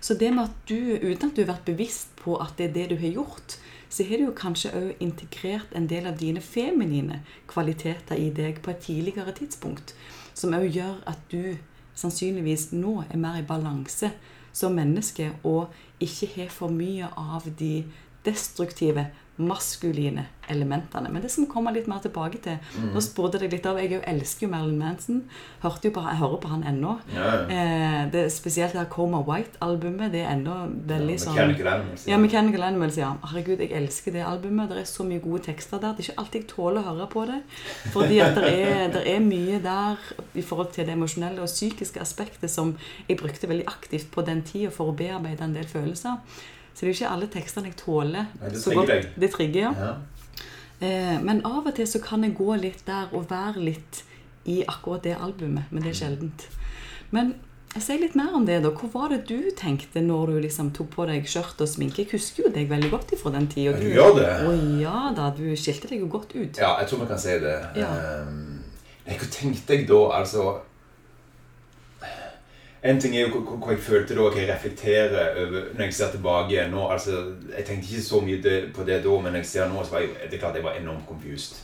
Så 0.00 0.16
det 0.16 0.32
med 0.32 0.48
at 0.48 0.60
du, 0.70 0.96
uten 0.96 1.28
at 1.28 1.36
du 1.36 1.44
har 1.44 1.52
vært 1.52 1.68
bevisst 1.68 2.16
på 2.22 2.40
at 2.40 2.56
det 2.56 2.70
er 2.70 2.76
det 2.78 2.90
du 2.94 3.00
har 3.02 3.16
gjort, 3.20 3.60
så 3.92 4.04
har 4.08 4.20
du 4.20 4.32
kanskje 4.36 4.72
òg 4.76 5.02
integrert 5.04 5.76
en 5.76 5.88
del 5.88 6.08
av 6.08 6.16
dine 6.20 6.40
feminine 6.44 7.22
kvaliteter 7.48 8.16
i 8.16 8.30
deg 8.32 8.62
på 8.64 8.72
et 8.72 8.84
tidligere 8.88 9.36
tidspunkt. 9.36 9.92
Som 10.32 10.56
òg 10.56 10.70
gjør 10.72 11.02
at 11.08 11.20
du 11.28 11.58
sannsynligvis 11.98 12.70
nå 12.76 13.00
er 13.08 13.18
mer 13.20 13.40
i 13.40 13.46
balanse 13.46 14.12
som 14.54 14.76
menneske 14.78 15.32
og 15.46 15.74
ikke 16.02 16.30
har 16.36 16.52
for 16.54 16.72
mye 16.72 17.08
av 17.18 17.46
de 17.58 17.84
destruktive, 18.26 19.08
maskuline 19.38 20.26
elementene. 20.48 21.10
Men 21.12 21.22
det 21.22 21.30
skal 21.30 21.44
vi 21.44 21.50
komme 21.52 21.72
litt 21.74 21.88
mer 21.90 22.00
tilbake 22.02 22.40
til. 22.42 22.56
Nå 22.94 23.00
spurte 23.04 23.38
deg 23.40 23.52
litt 23.52 23.66
av, 23.68 23.76
Jeg 23.78 23.92
jo 23.92 24.00
elsker 24.06 24.46
jo 24.46 24.50
Marilyn 24.50 24.78
Manson. 24.80 25.18
Hørte 25.62 25.88
jo 25.88 25.94
på, 25.94 26.02
jeg 26.08 26.18
hører 26.18 26.40
på 26.42 26.48
han 26.48 26.64
ennå. 26.66 26.94
Ja, 27.14 27.26
ja. 27.26 27.42
Eh, 27.52 28.10
det, 28.12 28.24
spesielt 28.32 28.72
det 28.72 28.80
her 28.80 28.88
Coma 28.90 29.20
White-albumet. 29.22 30.10
Det 30.12 30.22
er 30.24 30.32
ennå 30.34 30.56
veldig 30.88 31.18
Ja, 31.18 31.22
sånn 31.24 31.36
Mechanical 31.36 31.68
Animals. 31.74 32.06
ja, 32.08 32.18
Mechanical 32.18 32.62
Animals, 32.62 32.96
ja. 32.98 33.12
Herregud, 33.24 33.60
jeg 33.60 33.72
elsker 33.72 34.12
det 34.12 34.24
albumet. 34.24 34.68
Det 34.70 34.78
er 34.82 34.90
så 34.90 35.04
mye 35.04 35.20
gode 35.20 35.42
tekster 35.44 35.78
der. 35.78 35.92
Det 35.94 36.06
er 36.06 36.10
ikke 36.12 36.18
alltid 36.24 36.40
jeg 36.40 36.48
tåler 36.54 36.80
å 36.82 36.88
høre 36.94 37.08
på 37.12 37.26
det. 37.30 37.40
Fordi 37.92 38.20
at 38.24 38.34
det 38.34 38.52
er, 38.58 38.88
det 38.96 39.04
er 39.06 39.20
mye 39.20 39.62
der 39.62 39.96
i 40.34 40.42
forhold 40.42 40.72
til 40.72 40.86
det 40.86 40.96
emosjonelle 40.96 41.40
og 41.44 41.48
psykiske 41.52 42.00
aspektet 42.00 42.50
som 42.50 42.76
jeg 43.08 43.18
brukte 43.18 43.48
veldig 43.48 43.66
aktivt 43.68 44.10
på 44.10 44.22
den 44.26 44.42
tida 44.42 44.70
for 44.74 44.90
å 44.90 44.96
bearbeide 44.96 45.44
en 45.44 45.54
del 45.54 45.66
følelser. 45.68 46.18
Så 46.78 46.84
det 46.84 46.92
er 46.92 46.92
jo 46.92 46.96
ikke 47.00 47.10
alle 47.10 47.26
tekstene 47.32 47.70
jeg 47.72 47.76
tåler 47.80 48.28
Nei, 48.38 48.52
det 48.54 48.60
så 48.62 48.70
godt. 48.76 48.86
deg. 48.92 49.08
Det 49.18 49.30
trigger, 49.34 49.60
ja. 49.64 49.72
Ja. 49.74 50.44
Eh, 50.78 51.16
men 51.26 51.40
av 51.42 51.66
og 51.66 51.74
til 51.74 51.88
så 51.90 51.98
kan 51.98 52.22
jeg 52.22 52.36
gå 52.38 52.54
litt 52.62 52.84
der 52.86 53.10
og 53.18 53.26
være 53.32 53.64
litt 53.66 54.04
i 54.46 54.60
akkurat 54.62 55.02
det 55.02 55.16
albumet, 55.18 55.66
men 55.74 55.82
det 55.82 55.90
er 55.90 55.98
sjeldent. 56.04 56.46
Men 57.10 57.34
Si 57.78 57.94
litt 58.00 58.14
mer 58.16 58.32
om 58.34 58.46
det. 58.46 58.62
da. 58.64 58.70
Hva 58.72 58.88
var 58.90 59.10
det 59.12 59.26
du 59.28 59.50
tenkte 59.54 60.00
når 60.00 60.30
du 60.32 60.36
liksom 60.46 60.70
tok 60.74 60.88
på 60.94 61.04
deg 61.06 61.26
skjørt 61.28 61.60
og 61.60 61.68
sminke? 61.68 62.00
Jeg 62.02 62.10
husker 62.14 62.46
jo 62.46 62.52
deg 62.54 62.66
veldig 62.70 62.88
godt 62.90 63.12
ifra 63.14 63.30
den 63.34 63.46
tida. 63.52 63.74
Du 63.76 63.84
gjør 63.92 64.16
det? 64.16 64.30
Å 64.48 64.54
ja 64.80 65.02
da, 65.14 65.28
du 65.36 65.44
skilte 65.54 65.90
deg 65.90 66.00
jo 66.00 66.08
godt 66.10 66.32
ut. 66.34 66.56
Ja, 66.58 66.78
jeg 66.80 66.88
tror 66.88 67.02
vi 67.04 67.08
kan 67.12 67.20
si 67.20 67.36
det. 67.42 67.54
Ja. 67.76 67.90
Um, 68.24 68.64
nei, 69.04 69.18
hva 69.20 69.28
tenkte 69.30 69.76
jeg 69.76 69.86
da? 69.90 70.00
Altså 70.16 70.46
En 72.82 73.00
ting 73.00 73.16
er 73.16 73.26
jo 73.26 73.40
hva- 73.42 73.70
jeg 73.72 73.78
følte 73.82 74.14
da, 74.14 74.20
hva 74.30 74.38
jeg 74.38 74.48
reflekterer 74.48 75.38
over 75.46 75.64
når 75.74 75.84
jeg 75.84 75.94
ser 75.94 76.10
tilbake 76.10 76.68
nå. 76.70 76.88
altså, 76.92 77.34
Jeg 77.56 77.64
tenkte 77.66 77.88
ikke 77.90 78.02
så 78.02 78.20
mye 78.20 78.70
på 78.74 78.84
det 78.86 79.02
da, 79.04 79.08
men 79.20 79.32
når 79.32 79.36
jeg 79.42 79.46
ser 79.46 79.68
nå, 79.68 79.84
så 79.84 79.90
var 79.90 80.00
jeg, 80.00 80.10
det 80.30 80.34
er 80.34 80.38
klart 80.38 80.54
jeg 80.54 80.64
var 80.64 80.72
enormt 80.78 81.06
confused. 81.08 81.56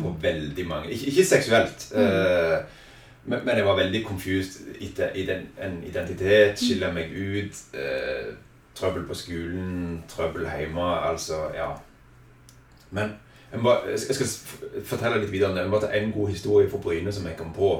På 0.00 0.16
veldig 0.20 0.66
mange 0.66 0.90
Ikke, 0.90 1.06
ikke 1.06 1.24
seksuelt. 1.24 1.92
eh, 1.94 2.58
men, 3.24 3.40
men 3.44 3.56
jeg 3.56 3.64
var 3.66 3.76
veldig 3.76 4.04
confused 4.06 4.60
etter 4.80 5.10
ident, 5.14 5.48
en 5.62 5.82
identitet. 5.86 6.58
Skille 6.58 6.92
meg 6.92 7.10
ut. 7.14 7.60
uh, 7.74 8.34
trøbbel 8.74 9.04
på 9.06 9.14
skolen, 9.14 10.02
trøbbel 10.08 10.46
hjemme. 10.58 10.80
Altså, 11.10 11.34
ja. 11.54 11.68
Men 12.90 13.12
jeg, 13.52 13.60
må, 13.60 13.74
jeg 13.90 13.98
skal 14.00 14.26
fortelle 14.84 15.20
litt 15.20 15.30
videre 15.32 15.50
om 15.50 15.54
det. 15.54 15.62
Jeg 15.62 15.70
må 15.70 15.80
ta 15.80 15.90
en 15.92 16.12
god 16.12 16.28
historie 16.28 16.70
fra 16.70 16.78
Bryne 16.78 17.12
som 17.12 17.26
jeg 17.26 17.36
kom 17.36 17.52
på. 17.54 17.70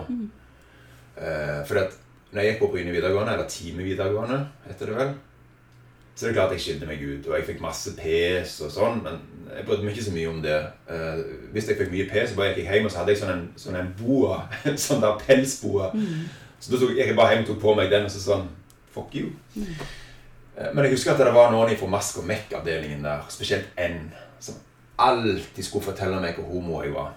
Eh, 1.17 1.67
for 1.67 1.75
at 1.81 1.97
når 2.33 2.41
jeg 2.43 2.53
gikk 2.53 2.63
på 2.63 2.71
Bryne 2.73 2.95
videregående, 2.95 3.33
eller 3.37 3.49
Time 3.49 3.85
videregående, 3.85 4.39
heter 4.67 4.89
det 4.89 4.97
vel, 4.97 5.11
så 6.15 6.27
er 6.27 6.29
det 6.31 6.37
klart 6.37 6.53
jeg 6.53 6.61
skilte 6.65 6.87
meg 6.89 7.03
ut. 7.05 7.27
Og 7.29 7.37
jeg 7.39 7.47
fikk 7.49 7.61
masse 7.65 7.93
pes 7.97 8.55
og 8.65 8.71
sånn, 8.73 9.03
men 9.05 9.19
jeg 9.53 9.65
brydde 9.69 9.85
meg 9.87 9.95
ikke 9.97 10.07
så 10.07 10.15
mye 10.17 10.31
om 10.31 10.43
det. 10.45 10.59
Eh, 10.93 11.23
hvis 11.53 11.69
jeg 11.69 11.79
fikk 11.81 11.93
mye 11.93 12.09
pes, 12.09 12.31
så 12.31 12.37
bare 12.39 12.53
gikk 12.53 12.63
jeg 12.67 12.79
hjem, 12.79 12.89
og 12.89 12.93
så 12.95 13.01
hadde 13.03 13.15
jeg 13.15 13.21
sånn 13.23 13.33
en, 13.35 13.45
sånn 13.61 13.79
en 13.81 13.93
boa. 14.01 14.39
sånn 14.87 15.05
der 15.05 15.21
pelsboa. 15.27 15.91
Så 16.61 16.73
da 16.73 16.81
tok 16.83 16.95
jeg 16.97 17.17
bare 17.19 17.35
hjem 17.35 17.45
og 17.47 17.51
tok 17.53 17.63
på 17.65 17.77
meg 17.79 17.93
den, 17.93 18.09
og 18.09 18.13
så 18.13 18.25
sånn 18.27 18.49
Fuck 18.93 19.15
you. 19.17 19.31
Eh, 19.57 20.69
Men 20.75 20.85
jeg 20.85 20.93
husker 20.99 21.15
at 21.15 21.21
det 21.25 21.33
var 21.33 21.49
noen 21.53 21.73
fra 21.81 21.89
Mask 21.89 22.19
og 22.21 22.27
Mekk-avdelingen 22.29 23.05
der, 23.05 23.25
spesielt 23.33 23.73
N, 23.81 24.11
som 24.41 24.59
alltid 25.01 25.65
skulle 25.65 25.85
fortelle 25.87 26.21
meg 26.21 26.37
hvor 26.37 26.51
homo 26.53 26.83
jeg 26.85 26.93
var. 26.93 27.15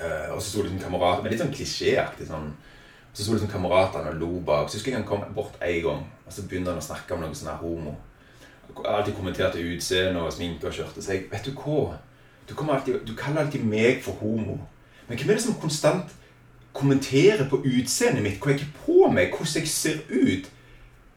Eh, 0.00 0.30
og 0.32 0.40
så 0.40 0.48
sto 0.48 0.64
det 0.64 0.72
en 0.72 0.80
kamerat, 0.80 1.20
men 1.22 1.32
litt 1.34 1.42
sånn 1.42 1.52
klisjéaktig 1.52 2.28
sånn. 2.30 2.48
Så 3.12 3.24
sto 3.24 3.34
liksom 3.34 3.50
kameratene 3.52 4.10
og 4.10 4.20
lo 4.20 4.40
bak. 4.46 4.70
Så 4.70 4.78
husker 4.78 4.92
jeg 4.92 5.00
han 5.00 5.08
kom 5.08 5.24
bort 5.34 5.58
en 5.62 5.82
gang, 5.84 6.06
og 6.26 6.32
så 6.32 6.46
begynte 6.48 6.72
han 6.72 6.80
å 6.80 6.84
snakke 6.84 7.14
om 7.14 7.20
noe 7.20 7.36
sånn 7.36 7.60
homo. 7.60 7.94
Alltid 8.88 9.14
kommenterte 9.18 9.60
utseende 9.60 10.22
og 10.22 10.32
sminke 10.32 10.70
og 10.70 10.76
skjørt. 10.76 10.96
Og 10.96 11.04
så 11.04 11.16
jeg, 11.16 11.26
vet 11.32 11.44
du 11.44 11.52
hva? 11.58 11.98
Du, 12.48 12.54
alltid, 12.62 13.02
du 13.06 13.12
kaller 13.16 13.44
alltid 13.44 13.64
meg 13.68 14.00
for 14.04 14.16
homo. 14.22 14.58
Men 15.08 15.18
hvem 15.18 15.30
er 15.30 15.38
det 15.38 15.44
som 15.44 15.60
konstant 15.60 16.14
kommenterer 16.72 17.44
på 17.48 17.60
utseendet 17.68 18.24
mitt, 18.24 18.40
hva 18.40 18.54
jeg 18.54 18.64
har 18.64 18.72
på 18.86 19.10
meg, 19.12 19.34
hvordan 19.36 19.60
jeg 19.60 19.68
ser 19.68 20.00
ut? 20.08 20.48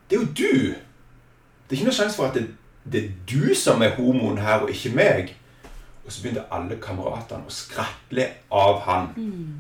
Det 0.10 0.18
er 0.18 0.22
jo 0.22 0.28
du. 0.28 0.76
Det 1.66 1.72
er 1.72 1.80
ikke 1.80 1.88
noen 1.88 1.98
sjanse 1.98 2.20
for 2.20 2.28
at 2.28 2.36
det, 2.36 2.50
det 2.92 3.04
er 3.04 3.14
du 3.30 3.56
som 3.58 3.82
er 3.82 3.96
homoen 3.96 4.38
her, 4.44 4.66
og 4.66 4.70
ikke 4.70 4.92
meg. 4.96 5.32
Og 6.06 6.12
så 6.12 6.22
begynte 6.22 6.46
alle 6.54 6.78
kameratene 6.82 7.50
å 7.50 7.54
skratle 7.54 8.28
av 8.54 8.84
han. 8.86 9.08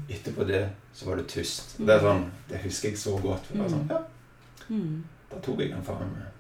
Etterpå 0.10 0.46
det 0.46 0.68
så 0.94 1.10
var 1.10 1.20
det 1.20 1.28
tyst. 1.32 1.76
Det 1.82 1.96
er 1.96 2.04
sånn, 2.06 2.28
det 2.50 2.62
husker 2.64 2.92
jeg 2.92 3.02
så 3.02 3.18
godt. 3.18 3.48
For 3.48 3.58
det 3.58 3.66
var 3.66 3.74
sånn, 3.74 3.90
ja, 3.90 4.02
Da 5.32 5.42
tok 5.42 5.60
jeg 5.60 5.74
den 5.74 5.84
faren 5.84 6.14
med. 6.14 6.32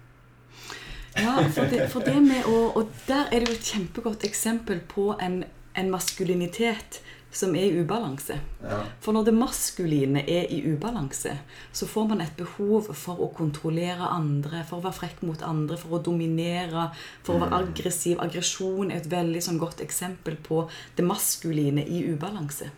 Ja, 1.15 1.33
for 1.55 1.71
det, 1.71 1.89
for 1.91 2.03
det 2.03 2.15
med 2.21 2.47
å 2.51 2.57
Og 2.75 2.89
der 3.07 3.29
er 3.31 3.39
det 3.39 3.47
jo 3.49 3.55
et 3.55 3.69
kjempegodt 3.71 4.25
eksempel 4.27 4.81
på 4.91 5.13
en, 5.21 5.43
en 5.75 5.91
maskulinitet 5.91 6.99
som 7.36 7.55
er 7.55 7.67
i 7.67 7.81
ubalanse. 7.81 8.38
Ja. 8.63 8.79
For 9.03 9.15
når 9.15 9.27
det 9.27 9.36
maskuline 9.36 10.23
er 10.23 10.47
i 10.53 10.61
ubalanse, 10.71 11.36
så 11.75 11.88
får 11.89 12.07
man 12.11 12.23
et 12.23 12.38
behov 12.39 12.91
for 12.95 13.19
å 13.21 13.31
kontrollere 13.36 14.07
andre, 14.07 14.63
for 14.67 14.79
å 14.79 14.86
være 14.86 14.99
frekk 15.01 15.25
mot 15.27 15.43
andre, 15.43 15.77
for 15.79 15.97
å 15.97 16.03
dominere, 16.05 16.88
for 17.25 17.36
å 17.36 17.43
være 17.43 17.61
aggressiv. 17.65 18.21
Aggresjon 18.23 18.91
er 18.91 19.01
et 19.01 19.11
veldig 19.11 19.43
sånn 19.43 19.59
godt 19.61 19.83
eksempel 19.83 20.39
på 20.47 20.63
det 20.95 21.05
maskuline 21.05 21.83
i 21.83 22.05
ubalanse. 22.13 22.71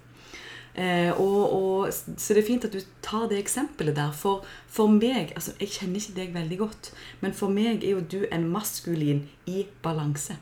Eh, 0.77 1.09
og, 1.09 1.53
og, 1.53 1.93
så 1.93 2.35
det 2.35 2.43
er 2.43 2.45
fint 2.45 2.65
at 2.67 2.75
du 2.75 2.81
tar 3.01 3.25
det 3.31 3.39
eksempelet 3.41 3.97
der. 3.97 4.11
For, 4.13 4.45
for 4.69 4.91
meg 4.93 5.33
altså 5.33 5.55
Jeg 5.57 5.73
kjenner 5.73 6.01
ikke 6.01 6.17
deg 6.19 6.35
veldig 6.35 6.59
godt, 6.61 6.91
men 7.23 7.33
for 7.33 7.53
meg 7.53 7.81
er 7.81 7.95
jo 7.95 8.03
du 8.05 8.19
en 8.29 8.45
maskulin 8.53 9.23
i 9.49 9.65
balanse. 9.85 10.37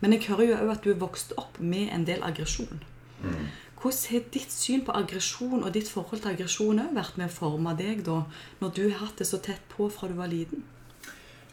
Men 0.00 0.12
jeg 0.12 0.28
hører 0.28 0.50
jo 0.50 0.60
òg 0.64 0.74
at 0.76 0.84
du 0.84 0.92
er 0.92 1.00
vokst 1.00 1.32
opp 1.40 1.60
med 1.60 1.88
en 1.92 2.04
del 2.08 2.24
aggresjon. 2.24 2.80
Hvordan 3.22 4.06
har 4.10 4.30
ditt 4.34 4.52
syn 4.52 4.84
på 4.86 4.94
aggresjon 4.96 5.62
og 5.62 5.68
ditt 5.74 5.88
forhold 5.90 6.22
til 6.22 6.32
aggresjon 6.32 6.80
vært 6.96 7.18
med 7.20 7.28
å 7.28 7.34
forme 7.34 7.74
deg, 7.78 8.02
da, 8.06 8.22
når 8.60 8.72
du 8.76 8.82
har 8.86 9.04
hatt 9.04 9.20
det 9.20 9.28
så 9.28 9.38
tett 9.44 9.62
på 9.72 9.88
fra 9.92 10.08
du 10.08 10.16
var 10.18 10.32
liten? 10.32 10.64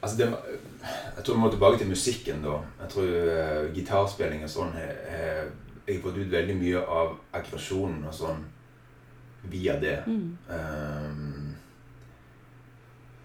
Altså 0.03 0.17
det, 0.17 0.27
jeg 1.15 1.23
tror 1.23 1.35
vi 1.35 1.41
må 1.41 1.49
tilbake 1.51 1.77
til 1.79 1.87
musikken, 1.87 2.41
da. 2.43 2.57
Jeg 2.81 2.89
tror 2.91 3.11
uh, 3.11 3.75
gitarspilling 3.75 4.43
og 4.43 4.51
sånn 4.51 4.73
har 4.75 4.97
Jeg 5.83 5.97
har 5.97 6.01
fått 6.03 6.17
ut 6.17 6.31
veldig 6.31 6.55
mye 6.55 6.79
av 6.79 7.13
aggresjonen 7.35 8.05
og 8.07 8.13
sånn 8.15 8.43
via 9.51 9.75
det. 9.79 9.97
Um, 10.07 11.55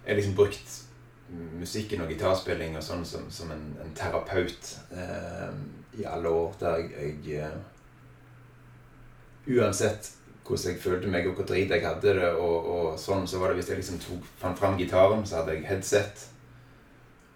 jeg 0.03 0.11
har 0.11 0.19
liksom 0.19 0.35
brukt 0.35 0.77
musikken 1.61 2.03
og 2.03 2.11
gitarspilling 2.11 2.75
og 2.77 2.83
sånn 2.83 3.05
som, 3.07 3.29
som 3.31 3.51
en, 3.55 3.65
en 3.85 3.95
terapeut 3.95 4.73
um, 4.91 5.61
i 5.99 6.07
alle 6.07 6.33
år, 6.35 6.55
der 6.61 6.81
jeg, 6.83 7.15
jeg 7.27 7.43
uh, 7.47 7.78
Uansett 9.49 10.11
hvordan 10.49 10.73
jeg 10.73 10.81
følte 10.81 11.09
meg 11.13 11.27
og 11.29 11.35
hvor 11.37 11.45
drit 11.45 11.71
jeg 11.71 11.83
hadde 11.85 12.15
det, 12.17 12.29
og, 12.41 12.69
og 12.73 12.99
sånn, 13.01 13.27
så 13.29 13.37
var 13.41 13.51
det 13.53 13.59
hvis 13.61 13.69
jeg 13.69 13.81
liksom 13.83 13.99
tok, 14.01 14.25
fant 14.41 14.57
fram 14.59 14.79
gitaren, 14.81 15.27
så 15.29 15.43
hadde 15.43 15.59
jeg 15.59 15.67
headset. 15.69 16.23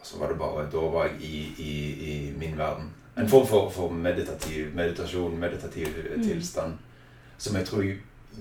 Og 0.01 0.07
så 0.09 0.19
var 0.19 0.33
det 0.33 0.39
bare 0.41 0.65
Da 0.73 0.81
var 0.95 1.11
jeg 1.11 1.21
i, 1.21 1.43
i, 1.59 1.73
i 2.09 2.15
min 2.41 2.57
verden. 2.59 2.89
En 3.21 3.29
form 3.29 3.45
for, 3.47 3.69
for 3.71 3.93
meditativ 3.93 4.73
meditasjon, 4.75 5.37
meditativ 5.39 5.89
Mm. 6.17 6.23
tilstand, 6.25 6.79
som 7.39 7.57
jeg 7.57 7.67
tror 7.69 7.85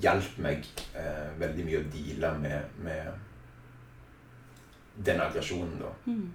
hjalp 0.02 0.38
meg 0.40 0.64
eh, 0.96 1.28
veldig 1.40 1.66
mye 1.68 1.80
å 1.82 1.90
deale 1.92 2.32
med, 2.40 2.62
med 2.84 3.12
den 5.06 5.20
aggresjonen, 5.20 5.76
da. 5.82 5.92
Mm. 6.06 6.30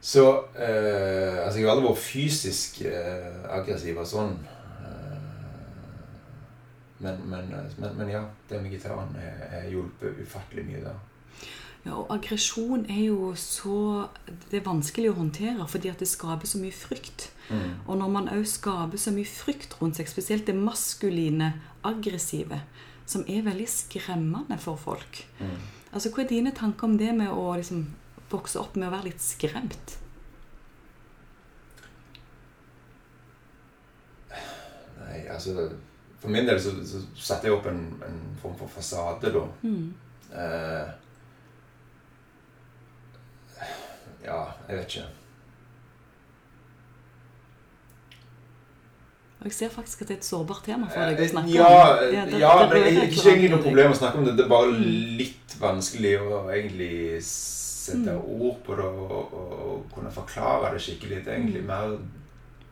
Så 0.00 0.24
eh, 0.58 1.38
Altså, 1.46 1.58
jeg 1.58 1.66
har 1.68 1.76
aldri 1.76 1.88
vært 1.88 2.02
fysisk 2.02 2.82
eh, 2.88 3.38
aggressiv 3.54 3.98
og 4.02 4.06
sånn. 4.08 4.34
Eh, 7.00 7.04
men, 7.04 7.20
men, 7.30 7.50
men, 7.78 7.96
men 7.98 8.08
ja, 8.08 8.22
det 8.48 8.62
med 8.62 8.70
gitaren 8.70 9.14
har 9.18 9.68
hjulpet 9.70 10.22
ufattelig 10.22 10.66
mye 10.68 10.84
der. 10.84 11.02
Ja, 11.84 11.98
og 11.98 12.08
aggresjon 12.14 12.86
er 12.88 13.02
jo 13.10 13.34
så 13.36 14.06
Det 14.24 14.56
er 14.56 14.62
vanskelig 14.64 15.10
å 15.10 15.18
håndtere 15.18 15.66
fordi 15.68 15.90
at 15.92 16.00
det 16.00 16.08
skaper 16.08 16.48
så 16.48 16.60
mye 16.62 16.72
frykt. 16.72 17.26
Og 17.84 17.98
når 18.00 18.12
man 18.14 18.30
òg 18.32 18.46
skaper 18.48 19.00
så 19.00 19.12
mye 19.12 19.28
frykt 19.28 19.76
rundt 19.80 19.98
seg, 20.00 20.08
spesielt 20.08 20.46
det 20.48 20.54
maskuline, 20.56 21.52
aggressive, 21.84 22.62
som 23.06 23.26
er 23.28 23.44
veldig 23.44 23.66
skremmende 23.68 24.56
for 24.56 24.80
folk 24.80 25.26
Altså, 25.92 26.08
Hva 26.08 26.22
er 26.24 26.30
dine 26.30 26.54
tanker 26.56 26.88
om 26.88 26.96
det 26.98 27.12
med 27.14 27.28
å 27.30 27.52
liksom 27.54 27.84
vokse 28.32 28.58
opp 28.58 28.78
med 28.80 28.88
å 28.88 28.94
være 28.96 29.10
litt 29.12 29.20
skremt? 29.22 29.98
Nei, 35.04 35.20
altså 35.28 35.68
For 36.24 36.32
min 36.32 36.46
del 36.48 36.56
så, 36.64 36.70
så 36.88 37.02
satte 37.20 37.50
jeg 37.50 37.52
opp 37.52 37.66
en, 37.68 37.82
en 38.06 38.20
form 38.40 38.54
for 38.56 38.70
fasade, 38.72 39.28
da. 39.34 39.42
Eh, 40.32 40.86
ja, 44.24 44.38
jeg 44.70 44.78
vet 44.78 44.94
ikke. 44.94 45.04
Og 49.40 49.50
Jeg 49.50 49.52
ser 49.58 49.68
faktisk 49.74 50.00
at 50.02 50.08
det 50.08 50.14
er 50.14 50.20
et 50.22 50.24
sårbart 50.30 50.62
tema 50.64 50.86
for 50.88 51.04
deg 51.04 51.18
å 51.20 51.26
snakke 51.34 51.52
ja, 51.52 51.66
om. 51.68 52.04
ja, 52.14 52.22
det- 52.24 52.38
ja 52.40 52.52
det 52.62 52.68
det, 52.72 52.84
jeg, 52.94 53.10
ikke 53.12 53.28
egentlig 53.28 53.50
noe 53.52 53.62
problem 53.66 53.90
å 53.92 53.98
snakke 53.98 54.18
om 54.18 54.24
det. 54.24 54.36
Det 54.38 54.44
er 54.46 54.52
bare 54.54 54.78
litt 55.20 55.56
vanskelig 55.60 56.14
å 56.24 56.38
egentlig 56.54 57.20
sette 57.28 58.14
ord 58.16 58.62
på 58.64 58.78
det 58.78 58.86
og, 58.88 59.12
og, 59.12 59.34
og 59.68 59.82
kunne 59.92 60.12
forklare 60.14 60.72
det 60.72 60.80
skikkelig. 60.86 61.20
Det 61.26 61.34
er 61.34 61.36
egentlig 61.42 61.64
mer 61.68 61.98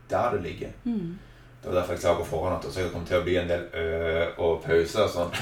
der 0.09 0.39
det 0.39 0.43
ligger. 0.47 0.73
Mm. 0.89 1.19
Det 1.63 1.71
var 1.71 1.79
derfor 1.79 1.95
jeg 1.95 2.03
sa 2.03 2.15
på 2.19 2.27
forhånd 2.27 2.57
at 2.59 2.75
det 2.75 2.89
kom 2.93 3.05
til 3.07 3.21
å 3.21 3.25
bli 3.27 3.37
en 3.39 3.51
del 3.51 3.69
ø 3.79 4.25
og 4.43 4.63
pauser 4.65 5.05
og 5.05 5.13
sånn. 5.13 5.37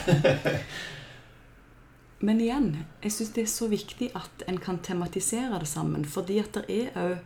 Men 2.26 2.42
igjen, 2.44 2.74
jeg 3.00 3.14
syns 3.14 3.30
det 3.32 3.46
er 3.46 3.54
så 3.54 3.70
viktig 3.70 4.10
at 4.18 4.44
en 4.50 4.58
kan 4.60 4.82
tematisere 4.84 5.62
det 5.62 5.68
sammen. 5.70 6.04
Fordi 6.04 6.36
at 6.42 6.52
det 6.58 6.66
er 6.68 7.00
òg 7.00 7.16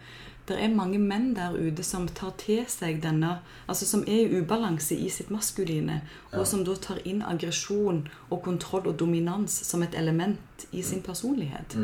det 0.44 0.58
er 0.60 0.74
mange 0.76 0.98
menn 1.00 1.30
der 1.36 1.54
ute 1.56 1.82
som 1.86 2.04
tar 2.12 2.34
til 2.40 2.66
seg 2.68 2.98
denne 3.00 3.38
Altså 3.64 3.86
som 3.88 4.02
er 4.04 4.26
i 4.26 4.40
ubalanse 4.42 4.96
i 4.96 5.08
sitt 5.08 5.30
maskuline, 5.32 6.02
og 6.36 6.44
som 6.46 6.66
da 6.66 6.74
tar 6.76 7.00
inn 7.08 7.22
aggresjon 7.24 8.02
og 8.28 8.42
kontroll 8.44 8.90
og 8.90 8.98
dominans 9.00 9.54
som 9.64 9.82
et 9.82 9.96
element 9.96 10.66
i 10.72 10.82
sin 10.82 11.00
personlighet. 11.02 11.78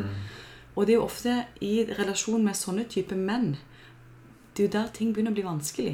Og 0.75 0.85
det 0.85 0.93
er 0.93 0.99
jo 0.99 1.07
ofte 1.07 1.39
i 1.59 1.87
relasjon 1.89 2.45
med 2.45 2.55
sånne 2.55 2.85
type 2.85 3.17
menn 3.17 3.55
det 4.53 4.63
er 4.63 4.67
jo 4.67 4.71
der 4.73 4.87
ting 4.91 5.13
begynner 5.15 5.31
å 5.31 5.35
bli 5.37 5.43
vanskelig. 5.45 5.91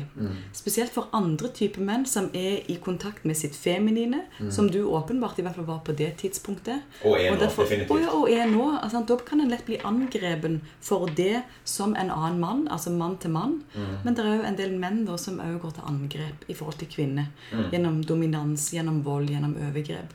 Spesielt 0.57 0.89
for 0.91 1.09
andre 1.13 1.49
typer 1.53 1.83
menn 1.85 2.05
som 2.09 2.31
er 2.33 2.63
i 2.67 2.75
kontakt 2.81 3.23
med 3.29 3.37
sitt 3.37 3.53
feminine, 3.55 4.23
som 4.49 4.67
du 4.73 4.79
åpenbart 4.83 5.37
i 5.37 5.43
hvert 5.45 5.55
fall 5.59 5.67
var 5.67 5.83
på 5.85 5.93
det 5.95 6.15
tidspunktet. 6.23 6.81
Og 7.05 7.19
er 7.19 7.31
nå, 7.35 7.37
derfor- 7.43 7.67
definitivt. 7.69 7.91
Og, 7.91 8.01
ja, 8.01 8.09
og 8.09 8.31
er 8.31 8.49
nå. 8.49 8.65
Altså, 8.81 9.03
da 9.05 9.15
kan 9.17 9.41
en 9.41 9.49
lett 9.53 9.65
bli 9.65 9.77
angrepen 9.85 10.61
for 10.81 11.05
det 11.07 11.43
som 11.63 11.93
en 11.95 12.09
annen 12.09 12.39
mann, 12.39 12.67
altså 12.67 12.89
mann 12.97 13.17
til 13.17 13.29
mann. 13.31 13.61
Men 14.03 14.15
det 14.15 14.25
er 14.25 14.35
jo 14.37 14.43
en 14.49 14.55
del 14.57 14.77
menn 14.79 15.05
da 15.05 15.17
som 15.17 15.37
òg 15.37 15.59
går 15.61 15.73
til 15.77 15.83
angrep 15.93 16.49
i 16.49 16.53
forhold 16.53 16.79
til 16.79 16.87
kvinner. 16.87 17.27
Gjennom 17.71 18.01
dominans, 18.05 18.71
gjennom 18.73 19.03
vold, 19.03 19.29
gjennom 19.29 19.53
overgrep. 19.69 20.13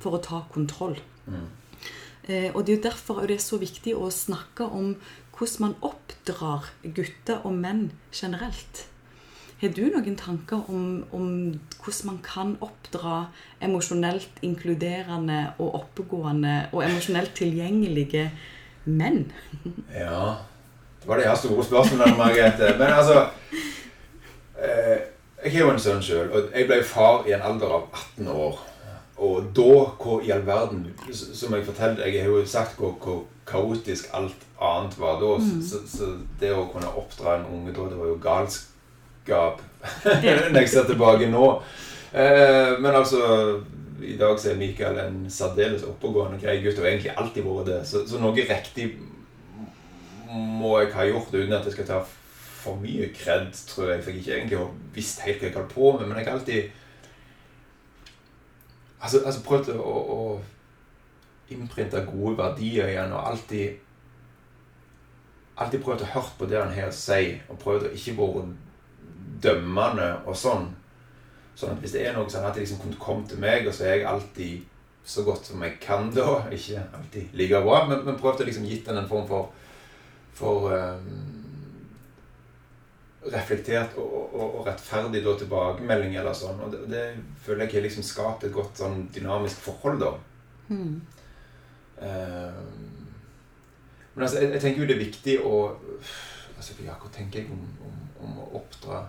For 0.00 0.16
å 0.16 0.22
ta 0.22 0.46
kontroll. 0.50 0.96
Eh, 2.24 2.52
og 2.54 2.64
det 2.64 2.72
er 2.72 2.76
jo 2.76 2.82
derfor 2.90 3.26
det 3.26 3.34
er 3.34 3.42
så 3.42 3.58
viktig 3.58 3.96
å 3.98 4.06
snakke 4.14 4.62
om 4.70 4.92
hvordan 5.42 5.60
man 5.66 5.76
oppdrar 5.82 6.70
gutter 6.94 7.42
og 7.42 7.54
menn 7.58 7.90
generelt. 8.14 8.86
Har 9.62 9.72
du 9.74 9.82
noen 9.90 10.16
tanker 10.18 10.62
om, 10.70 11.02
om 11.14 11.26
hvordan 11.82 12.06
man 12.06 12.20
kan 12.22 12.54
oppdra 12.62 13.24
emosjonelt 13.62 14.38
inkluderende 14.42 15.40
og 15.58 15.74
oppegående 15.80 16.68
og 16.72 16.84
emosjonelt 16.86 17.34
tilgjengelige 17.38 18.28
menn? 18.84 19.24
Ja 20.04 20.46
Det 21.02 21.08
var 21.08 21.18
det 21.18 21.26
jeg 21.26 21.38
store 21.42 21.64
spørsmålet, 21.64 22.18
Margrethe. 22.18 22.74
Men 22.78 22.92
altså 22.94 23.26
eh, 24.62 24.98
Jeg 25.42 25.52
har 25.52 25.58
jo 25.58 25.70
en 25.72 25.82
sønn 25.82 26.02
sjøl, 26.02 26.30
og 26.30 26.54
jeg 26.54 26.68
ble 26.68 26.84
far 26.86 27.26
i 27.26 27.34
en 27.34 27.42
alder 27.42 27.74
av 27.80 27.88
18 28.14 28.28
år. 28.30 28.60
Og 29.22 29.52
da, 29.54 29.74
hvor 30.02 30.22
i 30.24 30.32
all 30.34 30.46
verden 30.46 30.86
Som 31.12 31.54
jeg 31.54 31.66
fortalte, 31.66 32.02
jeg 32.02 32.22
har 32.24 32.30
jo 32.30 32.46
sagt 32.46 32.78
hvor, 32.78 32.96
hvor 33.02 33.20
kaotisk 33.46 34.10
alt 34.14 34.46
annet 34.60 34.98
var 34.98 35.20
da. 35.20 35.36
Så, 35.62 35.82
så 35.86 36.10
det 36.40 36.52
å 36.54 36.68
kunne 36.72 36.90
oppdra 36.98 37.38
en 37.38 37.48
unge 37.54 37.74
da, 37.74 37.86
det 37.90 38.00
var 38.00 38.10
jo 38.10 38.18
galskap 38.22 39.62
når 40.52 40.58
jeg 40.60 40.70
ser 40.70 40.86
tilbake 40.90 41.30
nå. 41.30 41.46
Eh, 42.14 42.74
men 42.78 42.94
altså 42.94 43.22
I 44.02 44.16
dag 44.18 44.38
så 44.38 44.52
er 44.52 44.60
Mikael 44.60 44.98
en 45.02 45.24
særdeles 45.30 45.86
oppegående, 45.86 46.38
grei 46.42 46.58
gutt, 46.62 46.78
og 46.78 46.86
egentlig 46.86 47.14
alltid 47.16 47.46
vært 47.46 47.70
det. 47.70 47.80
Så, 47.88 48.04
så 48.06 48.20
noe 48.22 48.34
riktig 48.34 48.92
må 50.32 50.78
jeg 50.80 50.94
ha 50.96 51.06
gjort 51.06 51.34
uten 51.34 51.54
at 51.54 51.66
jeg 51.66 51.76
skal 51.76 51.88
ta 51.88 52.02
for 52.62 52.78
mye 52.82 53.08
kred, 53.14 53.50
tror 53.68 53.90
jeg. 53.90 54.02
For 54.02 54.10
jeg 54.10 54.22
ikke 54.22 54.36
egentlig 54.36 54.58
har 54.58 54.70
visst 54.94 55.26
helt 55.26 55.42
hva 55.42 55.48
jeg 55.48 55.58
holdt 55.58 55.74
på 55.74 55.92
med. 55.98 56.06
Men 56.08 56.18
jeg 56.18 56.28
har 56.28 56.38
alltid 56.38 56.81
Altså, 59.02 59.22
altså 59.26 59.42
prøvd 59.44 59.72
å, 59.76 59.94
å 60.16 60.18
innprinte 61.52 62.04
gode 62.06 62.36
verdier 62.38 62.92
igjen, 62.92 63.14
og 63.16 63.32
alltid 63.32 63.80
Alltid 65.62 65.82
prøvd 65.84 66.00
å 66.02 66.06
høre 66.14 66.30
på 66.38 66.46
det 66.48 66.56
han 66.56 66.70
her 66.72 66.88
sier, 66.96 67.42
og 67.52 67.58
prøvd 67.60 67.84
å 67.84 67.90
ikke 67.92 68.14
være 68.16 68.46
dømmende 69.44 70.06
og 70.24 70.36
sånn. 70.40 70.64
Sånn 71.54 71.74
at 71.74 71.82
hvis 71.82 71.92
det 71.92 72.06
er 72.06 72.16
noe, 72.16 72.24
sånn 72.32 72.40
at 72.40 72.48
alltid 72.48 72.64
liksom 72.64 72.80
kunne 72.80 73.00
komme 73.02 73.28
til 73.28 73.42
meg, 73.42 73.68
og 73.68 73.76
så 73.76 73.84
er 73.84 73.98
jeg 73.98 74.08
alltid 74.08 74.62
så 75.04 75.24
godt 75.26 75.50
som 75.50 75.62
jeg 75.62 75.76
kan 75.82 76.08
da. 76.14 76.38
Ikke 76.56 76.80
alltid 76.96 77.36
like 77.36 77.60
bra, 77.66 77.82
men, 77.90 78.00
men 78.06 78.18
prøvd 78.18 78.42
å 78.42 78.48
liksom 78.48 78.66
gitt 78.70 78.88
den 78.88 79.02
en 79.02 79.10
form 79.10 79.28
for, 79.28 79.52
for 80.40 80.72
um, 80.72 81.41
reflektert 83.30 83.94
og, 84.00 84.34
og, 84.34 84.54
og 84.58 84.66
rettferdig 84.66 85.22
da, 85.24 85.36
tilbakemelding 85.38 86.16
eller 86.18 86.34
sånn. 86.34 86.58
Og 86.64 86.72
det, 86.74 86.82
det 86.90 87.04
føler 87.44 87.66
jeg 87.66 87.76
har 87.76 87.86
liksom 87.86 88.06
skapt 88.06 88.44
et 88.48 88.54
godt 88.54 88.82
sånn 88.82 89.06
dynamisk 89.14 89.62
forhold, 89.62 90.02
da. 90.02 90.12
Mm. 90.72 91.00
Uh, 92.02 92.62
men 94.14 94.24
altså, 94.24 94.40
jeg, 94.42 94.52
jeg 94.56 94.62
tenker 94.64 94.82
jo 94.82 94.86
det 94.88 94.96
er 94.96 95.04
viktig 95.04 95.34
å 95.46 95.58
altså, 96.56 96.74
ja, 96.82 96.96
Hva 96.98 97.10
tenker 97.14 97.42
jeg 97.42 97.52
om, 97.54 97.60
om, 97.86 97.98
om 98.24 98.40
å 98.42 98.46
oppdra 98.58 99.04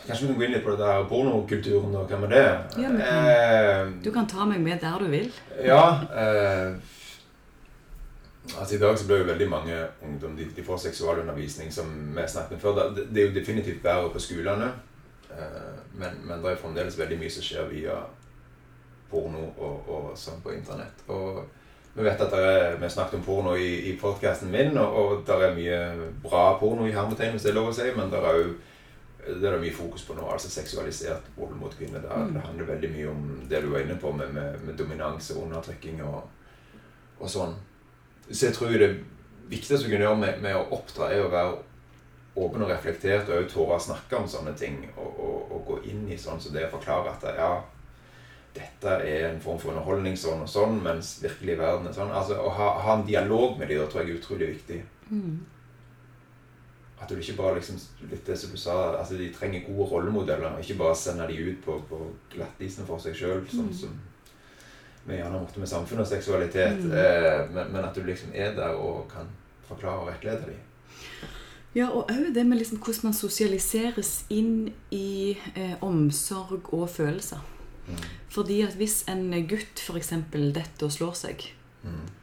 Kanskje 0.00 0.24
vi 0.24 0.30
kan 0.32 0.38
gå 0.40 0.46
inn 0.46 0.54
litt 0.56 0.64
på 0.64 0.72
det 0.72 0.80
der 0.80 1.02
pornokulturen, 1.10 1.92
da. 1.92 2.06
Hva 2.08 2.18
med 2.22 2.30
det? 2.32 2.44
Ja, 2.80 2.88
men, 2.88 3.02
kan. 3.04 3.26
Eh, 3.28 3.90
Du 4.06 4.08
kan 4.14 4.26
ta 4.30 4.46
meg 4.48 4.62
med 4.64 4.80
der 4.80 4.96
du 5.04 5.10
vil. 5.12 5.28
ja. 5.62 5.82
Eh, 6.08 6.96
altså 8.58 8.74
I 8.74 8.78
dag 8.78 8.98
så 8.98 9.06
blir 9.06 9.22
jo 9.22 9.28
veldig 9.30 9.48
mange 9.48 9.76
ungdom 10.02 10.36
de, 10.36 10.46
de 10.56 10.64
får 10.64 10.76
seksualundervisning, 10.86 11.72
som 11.72 11.90
vi 12.16 12.26
snakket 12.28 12.56
om 12.56 12.60
før. 12.60 12.80
Det, 12.96 13.06
det 13.10 13.22
er 13.22 13.28
jo 13.28 13.34
definitivt 13.34 13.82
bedre 13.82 14.10
på 14.14 14.22
skolene, 14.22 14.72
eh, 15.30 15.76
men, 15.94 16.20
men 16.24 16.42
det 16.42 16.52
er 16.52 16.62
fremdeles 16.62 16.98
veldig 16.98 17.18
mye 17.20 17.30
som 17.30 17.46
skjer 17.46 17.70
via 17.70 17.96
porno 19.10 19.48
og, 19.58 19.90
og 19.90 20.10
sånn 20.18 20.42
på 20.42 20.54
internett. 20.54 21.04
Og 21.10 21.42
vi 21.94 22.06
vet 22.06 22.20
at 22.22 22.30
det 22.30 22.42
er, 22.46 22.76
vi 22.78 22.86
har 22.86 22.92
snakket 22.94 23.18
om 23.18 23.24
porno 23.26 23.54
i, 23.58 23.70
i 23.90 23.96
podkasten 23.98 24.50
min, 24.50 24.76
og, 24.78 24.98
og 24.98 25.22
det 25.26 25.38
er 25.38 25.56
mye 25.56 26.10
bra 26.22 26.44
porno 26.60 26.86
i 26.86 26.94
hermetegn, 26.94 27.34
hvis 27.34 27.48
det 27.48 27.54
er 27.54 27.58
lov 27.58 27.72
å 27.72 27.76
si, 27.76 27.88
men 27.96 28.12
det 28.12 28.20
er 28.22 28.42
jo 28.42 28.50
det 29.20 29.48
er 29.50 29.58
mye 29.60 29.74
fokus 29.74 30.04
på 30.08 30.14
nå, 30.16 30.24
altså 30.32 30.48
seksualisert 30.48 31.26
vold 31.36 31.52
mot 31.60 31.74
kvinner. 31.76 32.00
Det, 32.00 32.20
det 32.34 32.44
handler 32.44 32.70
veldig 32.70 32.90
mye 32.94 33.08
om 33.10 33.26
det 33.50 33.60
du 33.62 33.68
var 33.72 33.82
inne 33.84 33.98
på 34.00 34.12
med, 34.16 34.32
med, 34.34 34.62
med 34.64 34.78
dominans 34.78 35.28
og 35.34 35.42
undertrykking 35.44 36.00
og, 36.06 36.22
og 37.18 37.28
sånn. 37.28 37.52
Så 38.30 38.46
jeg 38.46 38.54
tror 38.54 38.70
det 38.78 38.92
viktigste 39.50 39.86
du 39.86 39.90
kan 39.90 40.04
gjøre 40.06 40.20
med, 40.20 40.40
med 40.44 40.56
å 40.56 40.68
oppdra, 40.76 41.10
er 41.10 41.24
å 41.24 41.32
være 41.32 41.58
åpen 42.40 42.62
og 42.62 42.70
reflektert 42.70 43.28
og 43.28 43.42
også 43.42 43.54
tåre 43.54 43.76
å 43.76 43.84
snakke 43.88 44.18
om 44.20 44.28
sånne 44.30 44.54
ting. 44.58 44.84
Og, 44.94 45.10
og, 45.10 45.52
og 45.56 45.62
gå 45.66 45.78
inn 45.90 46.06
i 46.10 46.18
sånn 46.18 46.40
som 46.40 46.54
det 46.54 46.68
å 46.68 46.74
forklare 46.76 47.14
at 47.16 47.26
ja, 47.36 47.50
dette 48.54 48.96
er 49.06 49.28
en 49.28 49.40
form 49.42 49.58
for 49.62 49.72
underholdning 49.72 50.16
sånn 50.18 50.44
og 50.44 50.50
sånn, 50.50 50.80
mens 50.82 51.16
virkelig 51.22 51.58
verden 51.60 51.90
er 51.90 51.96
sånn. 51.96 52.12
Altså 52.14 52.38
Å 52.38 52.52
ha, 52.54 52.70
ha 52.86 52.98
en 52.98 53.06
dialog 53.06 53.58
med 53.58 53.70
dem 53.70 53.86
tror 53.90 54.04
jeg 54.04 54.14
er 54.14 54.20
utrolig 54.22 54.52
viktig. 54.56 54.80
At 57.00 57.08
du 57.08 57.16
ikke 57.16 57.38
bare 57.38 57.56
liksom 57.56 57.78
litt 58.10 58.26
det 58.26 58.36
som 58.36 58.50
du 58.52 58.58
sa, 58.60 58.76
altså 58.98 59.16
de 59.16 59.30
trenger 59.32 59.64
gode 59.66 59.88
rollemodeller. 59.90 60.52
og 60.52 60.64
Ikke 60.64 60.78
bare 60.82 60.98
sende 60.98 61.26
de 61.30 61.38
ut 61.48 61.62
på, 61.64 61.78
på 61.88 62.00
glattisen 62.34 62.86
for 62.86 63.02
seg 63.02 63.16
sjøl, 63.16 63.46
sånn 63.50 63.72
som 63.74 63.94
vi 65.10 65.20
gjerne 65.20 65.42
måtte 65.42 65.62
med 65.62 65.70
samfunn 65.70 66.02
og 66.04 66.08
seksualitet. 66.08 66.80
Eh, 66.86 67.42
men, 67.54 67.70
men 67.74 67.84
at 67.84 67.94
du 67.96 68.02
liksom 68.06 68.34
er 68.34 68.54
der 68.56 68.78
og 68.78 69.06
kan 69.12 69.30
forklare 69.68 70.04
og 70.04 70.10
rettlede 70.10 70.50
dem. 70.50 70.66
Ja, 71.74 71.86
og 71.94 72.10
òg 72.10 72.32
det 72.34 72.42
med 72.46 72.58
liksom 72.58 72.80
hvordan 72.82 73.10
man 73.10 73.14
sosialiseres 73.14 74.24
inn 74.34 74.72
i 74.90 75.36
eh, 75.54 75.76
omsorg 75.86 76.72
og 76.74 76.88
følelser. 76.90 77.42
Fordi 78.30 78.60
at 78.62 78.76
hvis 78.78 79.00
en 79.10 79.32
gutt 79.50 79.80
f.eks. 79.82 80.12
detter 80.30 80.86
og 80.86 80.92
slår 80.94 81.16
seg, 81.18 81.48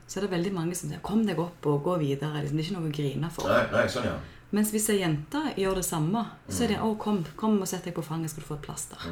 så 0.08 0.20
er 0.20 0.24
det 0.24 0.32
veldig 0.32 0.54
mange 0.56 0.76
som 0.76 0.90
sier 0.90 1.02
'kom 1.04 1.26
deg 1.28 1.40
opp 1.40 1.66
og 1.66 1.84
gå 1.84 1.98
videre'. 2.00 2.42
Liksom, 2.42 2.58
det 2.58 2.64
er 2.64 2.70
ikke 2.70 2.80
noe 2.80 2.90
å 2.90 2.96
grine 2.96 3.30
for. 3.34 3.50
Nei, 3.52 3.64
nei, 3.74 3.88
sånn, 3.92 4.08
ja. 4.08 4.16
Mens 4.56 4.70
hvis 4.72 4.86
ei 4.94 5.02
jente 5.02 5.42
gjør 5.60 5.76
det 5.76 5.86
samme, 5.86 6.22
så 6.48 6.64
er 6.64 6.68
det 6.72 6.78
'å, 6.80 6.94
kom, 6.98 7.26
kom 7.36 7.58
og 7.62 7.68
sett 7.68 7.84
deg 7.84 7.94
på 7.94 8.04
fanget, 8.06 8.32
skal 8.32 8.44
du 8.44 8.48
få 8.48 8.56
et 8.56 8.62
plaster'. 8.68 9.08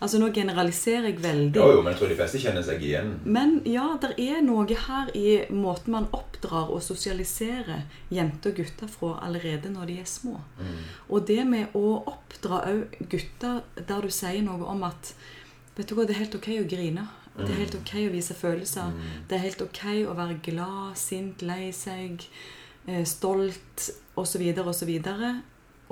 Altså 0.00 0.18
nå 0.18 0.30
generaliserer 0.32 1.04
jeg 1.10 1.18
veldig. 1.22 1.56
Jo, 1.60 1.72
jo, 1.72 1.82
men 1.82 1.92
jeg 1.92 1.98
tror 2.00 2.08
de 2.08 2.16
fleste 2.16 2.38
kjenner 2.40 2.62
seg 2.62 2.82
igjen. 2.82 3.20
Men 3.24 3.60
ja, 3.66 3.98
det 4.00 4.14
er 4.18 4.40
noe 4.42 4.64
her 4.66 5.10
i 5.14 5.44
måten 5.50 5.92
man 5.92 6.08
oppdrar 6.12 6.70
og 6.70 6.82
sosialiserer 6.82 7.84
jenter 8.10 8.50
og 8.50 8.56
gutter 8.56 8.88
fra 8.88 9.18
allerede 9.22 9.70
når 9.70 9.86
de 9.86 9.98
er 10.00 10.08
små. 10.08 10.40
Og 11.10 11.26
det 11.26 11.46
med 11.46 11.66
å 11.74 12.02
oppdra 12.06 12.64
òg 12.72 12.96
gutter 13.08 13.62
der 13.76 14.00
du 14.00 14.08
sier 14.10 14.42
noe 14.42 14.64
om 14.64 14.82
at 14.82 15.14
Vet 15.74 15.88
du 15.88 15.94
hva, 15.94 16.04
det 16.04 16.12
er 16.12 16.18
helt 16.26 16.34
ok 16.34 16.48
å 16.60 16.68
grine. 16.68 17.06
Det 17.36 17.48
er 17.48 17.60
helt 17.62 17.74
ok 17.74 17.92
å 18.06 18.12
vise 18.12 18.34
følelser. 18.34 18.92
Det 19.28 19.36
er 19.38 19.40
helt 19.46 19.62
ok 19.62 19.84
å 20.04 20.14
være 20.14 20.34
glad, 20.44 20.98
sint, 21.00 21.40
lei 21.40 21.70
seg, 21.72 22.26
stolt 23.04 23.90
osv. 24.16 24.42
osv. 24.66 24.92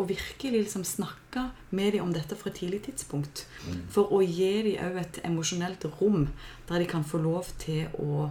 Og 0.01 0.09
virkelig 0.09 0.63
liksom 0.63 0.85
snakke 0.85 1.51
med 1.71 1.93
dem 1.93 2.07
om 2.07 2.13
dette 2.13 2.37
fra 2.37 2.51
et 2.51 2.57
tidlig 2.57 2.83
tidspunkt. 2.87 3.47
For 3.93 4.09
å 4.13 4.23
gi 4.25 4.53
dem 4.65 4.85
òg 4.87 5.01
et 5.03 5.21
emosjonelt 5.25 5.85
rom 6.01 6.29
der 6.69 6.79
de 6.79 6.87
kan 6.89 7.05
få 7.05 7.21
lov 7.21 7.51
til 7.61 7.89
å 8.01 8.31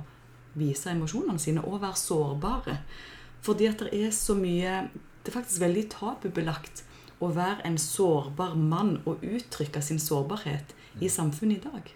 vise 0.58 0.90
emosjonene 0.90 1.40
sine 1.40 1.62
og 1.62 1.82
være 1.84 1.96
sårbare. 1.96 2.78
Fordi 3.46 3.70
at 3.70 3.80
det 3.86 3.94
er 3.94 4.12
så 4.12 4.36
mye 4.36 4.90
Det 5.20 5.34
er 5.34 5.42
faktisk 5.42 5.62
veldig 5.62 5.84
tabubelagt 5.92 6.84
å 7.20 7.28
være 7.36 7.66
en 7.68 7.78
sårbar 7.78 8.56
mann 8.56 9.02
og 9.06 9.20
uttrykke 9.22 9.82
sin 9.84 10.00
sårbarhet 10.00 10.72
i 11.04 11.10
samfunnet 11.12 11.60
i 11.60 11.70
dag. 11.70 11.90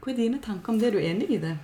Hva 0.00 0.12
er 0.12 0.16
dine 0.16 0.38
tanker 0.40 0.72
om 0.72 0.78
det? 0.78 0.88
Er 0.88 0.92
du 0.92 0.98
enig 1.02 1.30
i 1.30 1.40
det? 1.42 1.56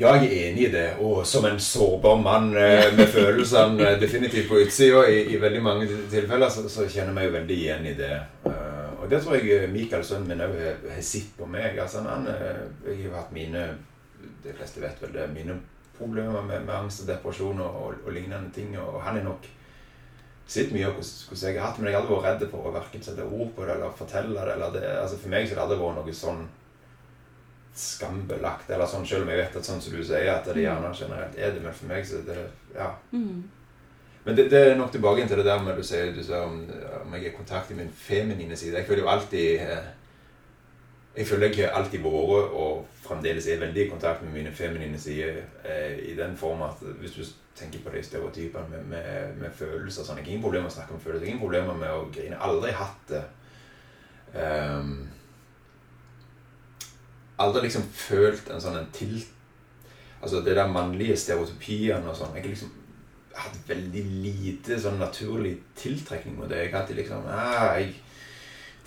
Ja, 0.00 0.14
jeg 0.16 0.30
er 0.32 0.46
enig 0.48 0.62
i 0.64 0.72
det. 0.72 0.86
Og 1.04 1.26
som 1.28 1.44
en 1.44 1.58
sårbar 1.60 2.16
mann 2.22 2.54
eh, 2.56 2.86
med 2.96 3.10
følelsene 3.16 3.84
eh, 3.84 3.98
definitivt 4.00 4.48
på 4.48 4.62
utsida 4.62 5.02
i, 5.12 5.26
i 5.34 5.40
veldig 5.40 5.60
mange 5.62 5.88
tilfeller, 6.10 6.48
så, 6.48 6.64
så 6.72 6.86
kjenner 6.88 7.10
jeg 7.10 7.16
meg 7.18 7.26
jo 7.26 7.34
veldig 7.34 7.56
igjen 7.58 7.88
i 7.90 7.92
det. 7.98 8.14
Eh, 8.48 8.86
og 8.96 9.10
det 9.12 9.18
tror 9.20 9.36
jeg 9.36 9.68
Mikael, 9.68 10.04
sønnen 10.08 10.30
min, 10.32 10.40
òg 10.40 10.56
har, 10.56 11.02
sett 11.04 11.34
på 11.36 11.44
meg. 11.44 11.76
Altså, 11.76 12.00
han, 12.06 12.24
jeg 12.86 13.10
har 13.10 13.18
hatt 13.18 13.34
mine 13.36 13.66
De 14.40 14.54
fleste 14.56 14.80
vet 14.80 15.02
vel 15.02 15.12
det. 15.18 15.26
Mine 15.34 15.58
problemer 15.98 16.40
med, 16.48 16.64
med 16.64 16.74
angst 16.78 17.04
og 17.04 17.10
depresjon 17.12 17.60
og, 17.60 17.76
og, 17.82 17.98
og 18.06 18.16
lignende 18.16 18.48
ting. 18.56 18.72
Og 18.80 19.02
han 19.04 19.20
er 19.20 19.26
nok 19.26 19.44
sett 20.48 20.72
mye 20.72 20.88
av 20.88 20.96
hvordan, 20.96 21.42
jeg 21.44 21.58
har 21.58 21.68
hatt 21.68 21.76
men 21.78 21.90
jeg 21.90 21.98
har 21.98 22.00
aldri 22.06 22.16
vært 22.16 22.40
redd 22.40 22.54
for 22.54 22.70
å 22.70 22.72
hverken 22.74 23.04
sette 23.04 23.28
ord 23.28 23.52
på 23.52 23.68
det 23.68 23.76
eller 23.76 23.92
fortelle 24.00 24.32
det. 24.32 24.56
Eller 24.56 24.72
det 24.78 24.86
altså 25.02 25.20
For 25.20 25.36
meg 25.36 25.44
så 25.44 25.58
har 25.58 25.60
det 25.60 25.76
aldri 25.76 25.82
vært 25.84 26.00
noe 26.00 26.16
sånn 26.22 26.42
skambelagt, 27.76 28.70
eller 28.70 28.88
sånn, 28.90 29.06
selv 29.06 29.24
om 29.24 29.30
jeg 29.32 29.40
vet 29.40 29.56
at 29.56 29.66
sånn 29.66 29.80
som 29.80 29.94
du 29.94 30.02
sier, 30.04 30.28
at 30.32 30.48
det 30.48 30.64
gjerne 30.64 30.90
generelt 30.96 31.38
er 31.38 31.54
det. 31.54 31.62
Men 31.64 31.76
for 31.76 31.90
meg 31.92 32.06
så 32.06 32.20
er 32.20 32.28
det 32.28 32.44
Ja. 32.74 32.92
Men 34.24 34.36
det, 34.36 34.50
det 34.50 34.58
er 34.58 34.76
nok 34.76 34.92
tilbake 34.92 35.26
til 35.26 35.38
det 35.38 35.46
der 35.46 35.62
med 35.62 35.76
du 35.76 35.82
sier, 35.82 36.12
du 36.12 36.22
sier 36.22 36.44
om, 36.44 36.58
om 37.04 37.14
jeg 37.14 37.24
er 37.24 37.32
i 37.32 37.36
kontakt 37.36 37.70
med 37.70 37.84
min 37.84 37.92
feminine 37.96 38.56
side. 38.56 38.76
Jeg 38.76 38.86
føler 38.86 39.02
jo 39.02 39.08
alltid 39.08 39.60
eh, 39.60 39.88
Jeg 41.16 41.26
føler 41.26 41.48
jeg 41.48 41.66
har 41.66 41.78
alltid 41.80 42.02
vært, 42.04 42.52
og 42.54 42.86
fremdeles 43.02 43.46
er 43.46 43.58
veldig 43.60 43.86
i 43.86 43.88
kontakt 43.88 44.22
med 44.22 44.32
mine 44.32 44.52
feminine 44.52 44.98
sider 44.98 45.40
eh, 45.64 45.98
i 46.12 46.14
den 46.16 46.36
form 46.36 46.62
at 46.62 46.82
hvis 47.00 47.16
du 47.16 47.24
tenker 47.56 47.80
på 47.84 47.90
de 47.96 48.02
stereotypene 48.02 48.68
med, 48.70 48.84
med, 48.92 49.34
med 49.40 49.50
følelser 49.56 50.04
sånn, 50.04 50.20
Jeg 50.20 50.24
har 50.24 50.30
ingen 50.30 50.44
problemer 50.44 50.68
med 50.68 50.72
å 50.72 50.76
snakke 50.76 50.94
om 50.94 51.00
følelser, 51.00 51.26
ingen 51.26 51.42
problemer 51.42 51.74
med 51.74 51.90
å 51.90 52.06
grine. 52.14 52.38
Aldri 52.38 52.70
hatt 52.76 53.10
det. 53.10 53.24
Um, 54.34 55.08
aldri 57.44 57.66
liksom 57.66 57.86
følt 57.94 58.50
en 58.50 58.62
sånn 58.62 58.80
en 58.82 58.90
til... 58.96 59.18
Altså 60.20 60.42
det 60.44 60.52
der 60.52 60.68
mannlige 60.68 61.16
stereotypiene 61.16 62.04
og 62.10 62.16
sånn. 62.16 62.34
Jeg 62.36 62.44
har 62.44 62.52
liksom 62.52 62.72
hatt 63.40 63.56
veldig 63.68 64.02
lite 64.24 64.76
sånn 64.80 65.00
naturlig 65.00 65.54
tiltrekning 65.78 66.36
mot 66.36 66.50
det. 66.50 66.66
Jeg 66.66 66.72
har 66.74 66.82
alltid 66.82 66.98
liksom 67.00 67.28
ah, 67.32 67.78
jeg 67.78 67.94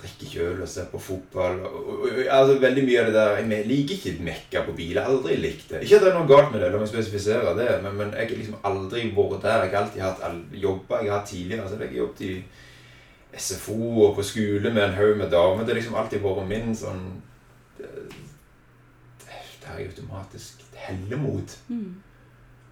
drikker 0.03 0.27
ikke 0.27 0.45
øl 0.49 0.61
og 0.65 0.69
ser 0.69 0.89
på 0.91 1.01
fotball. 1.01 1.57
Og, 1.65 1.79
og, 1.79 2.03
og, 2.09 2.19
altså 2.35 2.59
Veldig 2.61 2.83
mye 2.85 3.01
av 3.01 3.09
det 3.09 3.15
der 3.17 3.39
Jeg 3.41 3.67
liker 3.71 3.95
ikke 3.97 4.27
mekka 4.29 4.63
på 4.67 4.75
bil. 4.77 4.99
Aldri 5.01 5.39
likt 5.41 5.71
det. 5.71 5.81
Ikke 5.87 5.99
at 5.99 6.05
det 6.05 6.11
er 6.11 6.19
noe 6.19 6.29
galt 6.29 6.53
med 6.53 6.61
det, 6.61 6.69
la 6.73 6.83
meg 6.83 6.91
spesifisere 6.91 7.55
det, 7.57 7.69
men, 7.85 7.97
men 8.01 8.13
jeg 8.13 8.29
har 8.29 8.35
liksom 8.43 8.69
aldri 8.69 9.07
vært 9.17 9.47
der. 9.47 9.65
Jeg 9.65 9.73
har 9.73 9.81
alltid 9.83 10.05
hatt 10.05 10.61
jobber 10.67 11.01
jeg 11.01 11.11
har 11.11 11.19
hatt 11.19 11.31
tidligere. 11.31 11.67
så 11.69 11.79
jeg 11.79 11.89
har 11.89 11.99
jobbet 12.03 12.25
i 12.29 12.33
SFO 13.33 13.81
og 14.05 14.17
på 14.19 14.29
skole 14.29 14.69
med 14.69 14.83
en 14.83 14.97
haug 14.99 15.17
med 15.17 15.31
damer. 15.33 15.63
Det 15.63 15.73
har 15.73 15.81
liksom 15.81 15.97
alltid 15.97 16.21
vært 16.21 16.49
min 16.51 16.75
sånn 16.77 17.05
det 19.63 19.71
har 19.71 19.79
jeg 19.79 19.93
automatisk 19.93 20.65
heller 20.75 21.21
mot. 21.21 21.55
Mm. 21.69 22.01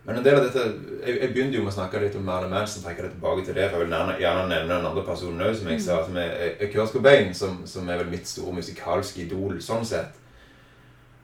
Men 0.04 0.18
en 0.18 0.24
del 0.26 0.40
av 0.40 0.48
dette 0.48 0.62
Jeg, 1.06 1.18
jeg 1.22 1.30
begynte 1.34 1.58
jo 1.60 1.64
med 1.64 1.72
å 1.72 1.76
snakke 1.76 2.00
litt 2.02 2.16
om 2.18 2.24
Marlon 2.26 2.50
Manson. 2.52 2.84
trekker 2.84 3.06
jeg 3.06 3.14
tilbake 3.16 3.46
til 3.46 3.58
det, 3.58 3.68
for 3.70 3.78
Jeg 3.78 3.86
vil 3.86 3.96
gjerne, 3.96 4.18
gjerne 4.20 4.48
nevne 4.50 4.74
den 4.74 4.90
andre 4.90 5.04
personen 5.06 5.46
òg, 5.46 5.56
som 5.58 5.70
jeg 5.70 5.80
mm. 5.80 5.86
sa, 5.86 6.00
som 6.06 6.18
er, 6.18 6.34
er 6.58 6.72
Kurt 6.74 6.96
Cobain, 6.96 7.34
som, 7.38 7.62
som, 7.70 7.90
er 7.90 8.02
vel 8.02 8.12
mitt 8.12 8.28
store 8.30 8.56
musikalske 8.58 9.24
idol 9.26 9.62
sånn 9.62 9.86
sett. 9.88 10.18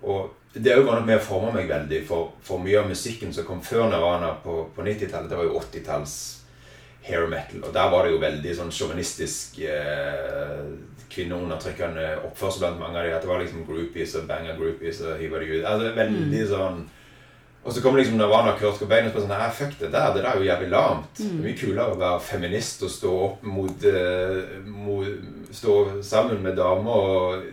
Og 0.06 0.34
det 0.54 0.76
òg 0.78 0.86
var 0.86 1.00
nok 1.00 1.10
med 1.10 1.20
å 1.20 1.26
forme 1.26 1.54
meg 1.58 1.70
veldig, 1.70 2.04
for, 2.08 2.34
for, 2.46 2.62
mye 2.64 2.80
av 2.80 2.90
musikken 2.90 3.34
som 3.34 3.46
kom 3.50 3.64
før 3.66 3.90
Nirvana 3.90 4.36
på, 4.44 4.68
på 4.76 4.86
90-tallet, 4.86 5.30
det 5.30 5.40
var 5.42 5.50
jo 5.50 5.60
80-talls 5.60 6.16
hair 7.06 7.28
metal. 7.32 7.64
Og 7.64 7.74
der 7.74 7.90
var 7.94 8.06
det 8.06 8.14
jo 8.14 8.22
veldig 8.22 8.54
sånn 8.58 8.74
sjåvinistisk 8.74 9.62
eh, 9.64 10.62
kvinneundertrykkende 11.14 12.10
oppførsel 12.28 12.66
blant 12.66 12.82
mange 12.82 13.00
av 13.00 13.08
de. 13.08 13.16
At 13.16 13.26
det 13.26 13.32
var 13.32 13.44
liksom 13.44 13.66
groupies 13.68 14.16
og 14.20 14.30
banger 14.30 14.60
groupies 14.60 15.02
og 15.06 15.20
hiver 15.22 15.44
de 15.44 15.58
ut. 15.58 15.66
Altså 15.66 15.96
veldig 15.98 16.44
mm. 16.44 16.54
sånn 16.54 16.86
og 17.68 17.74
så 17.74 17.82
kommer 17.84 18.00
liksom 18.00 18.16
Nirvana 18.16 18.54
og 18.54 18.62
Kurt 18.62 18.78
Cobain 18.80 19.10
og 19.10 19.12
spør 19.12 19.26
sånn 19.26 19.34
Nei, 19.34 19.48
fuck 19.52 19.74
det 19.76 19.90
der. 19.92 20.14
Det 20.16 20.22
der 20.22 20.30
er 20.30 20.38
jo 20.40 20.46
jævlig 20.48 20.68
lamt. 20.72 21.20
Mm. 21.20 21.32
Det 21.32 21.34
er 21.34 21.48
mye 21.48 21.58
kulere 21.60 21.96
å 21.96 22.00
være 22.00 22.22
feminist 22.24 22.86
og 22.88 22.94
stå 22.94 23.16
opp 23.26 23.42
mot, 23.44 23.88
eh, 23.92 24.54
mot 24.64 25.26
Stå 25.58 25.74
sammen 26.04 26.40
med 26.44 26.58
damer 26.60 27.10
og 27.10 27.44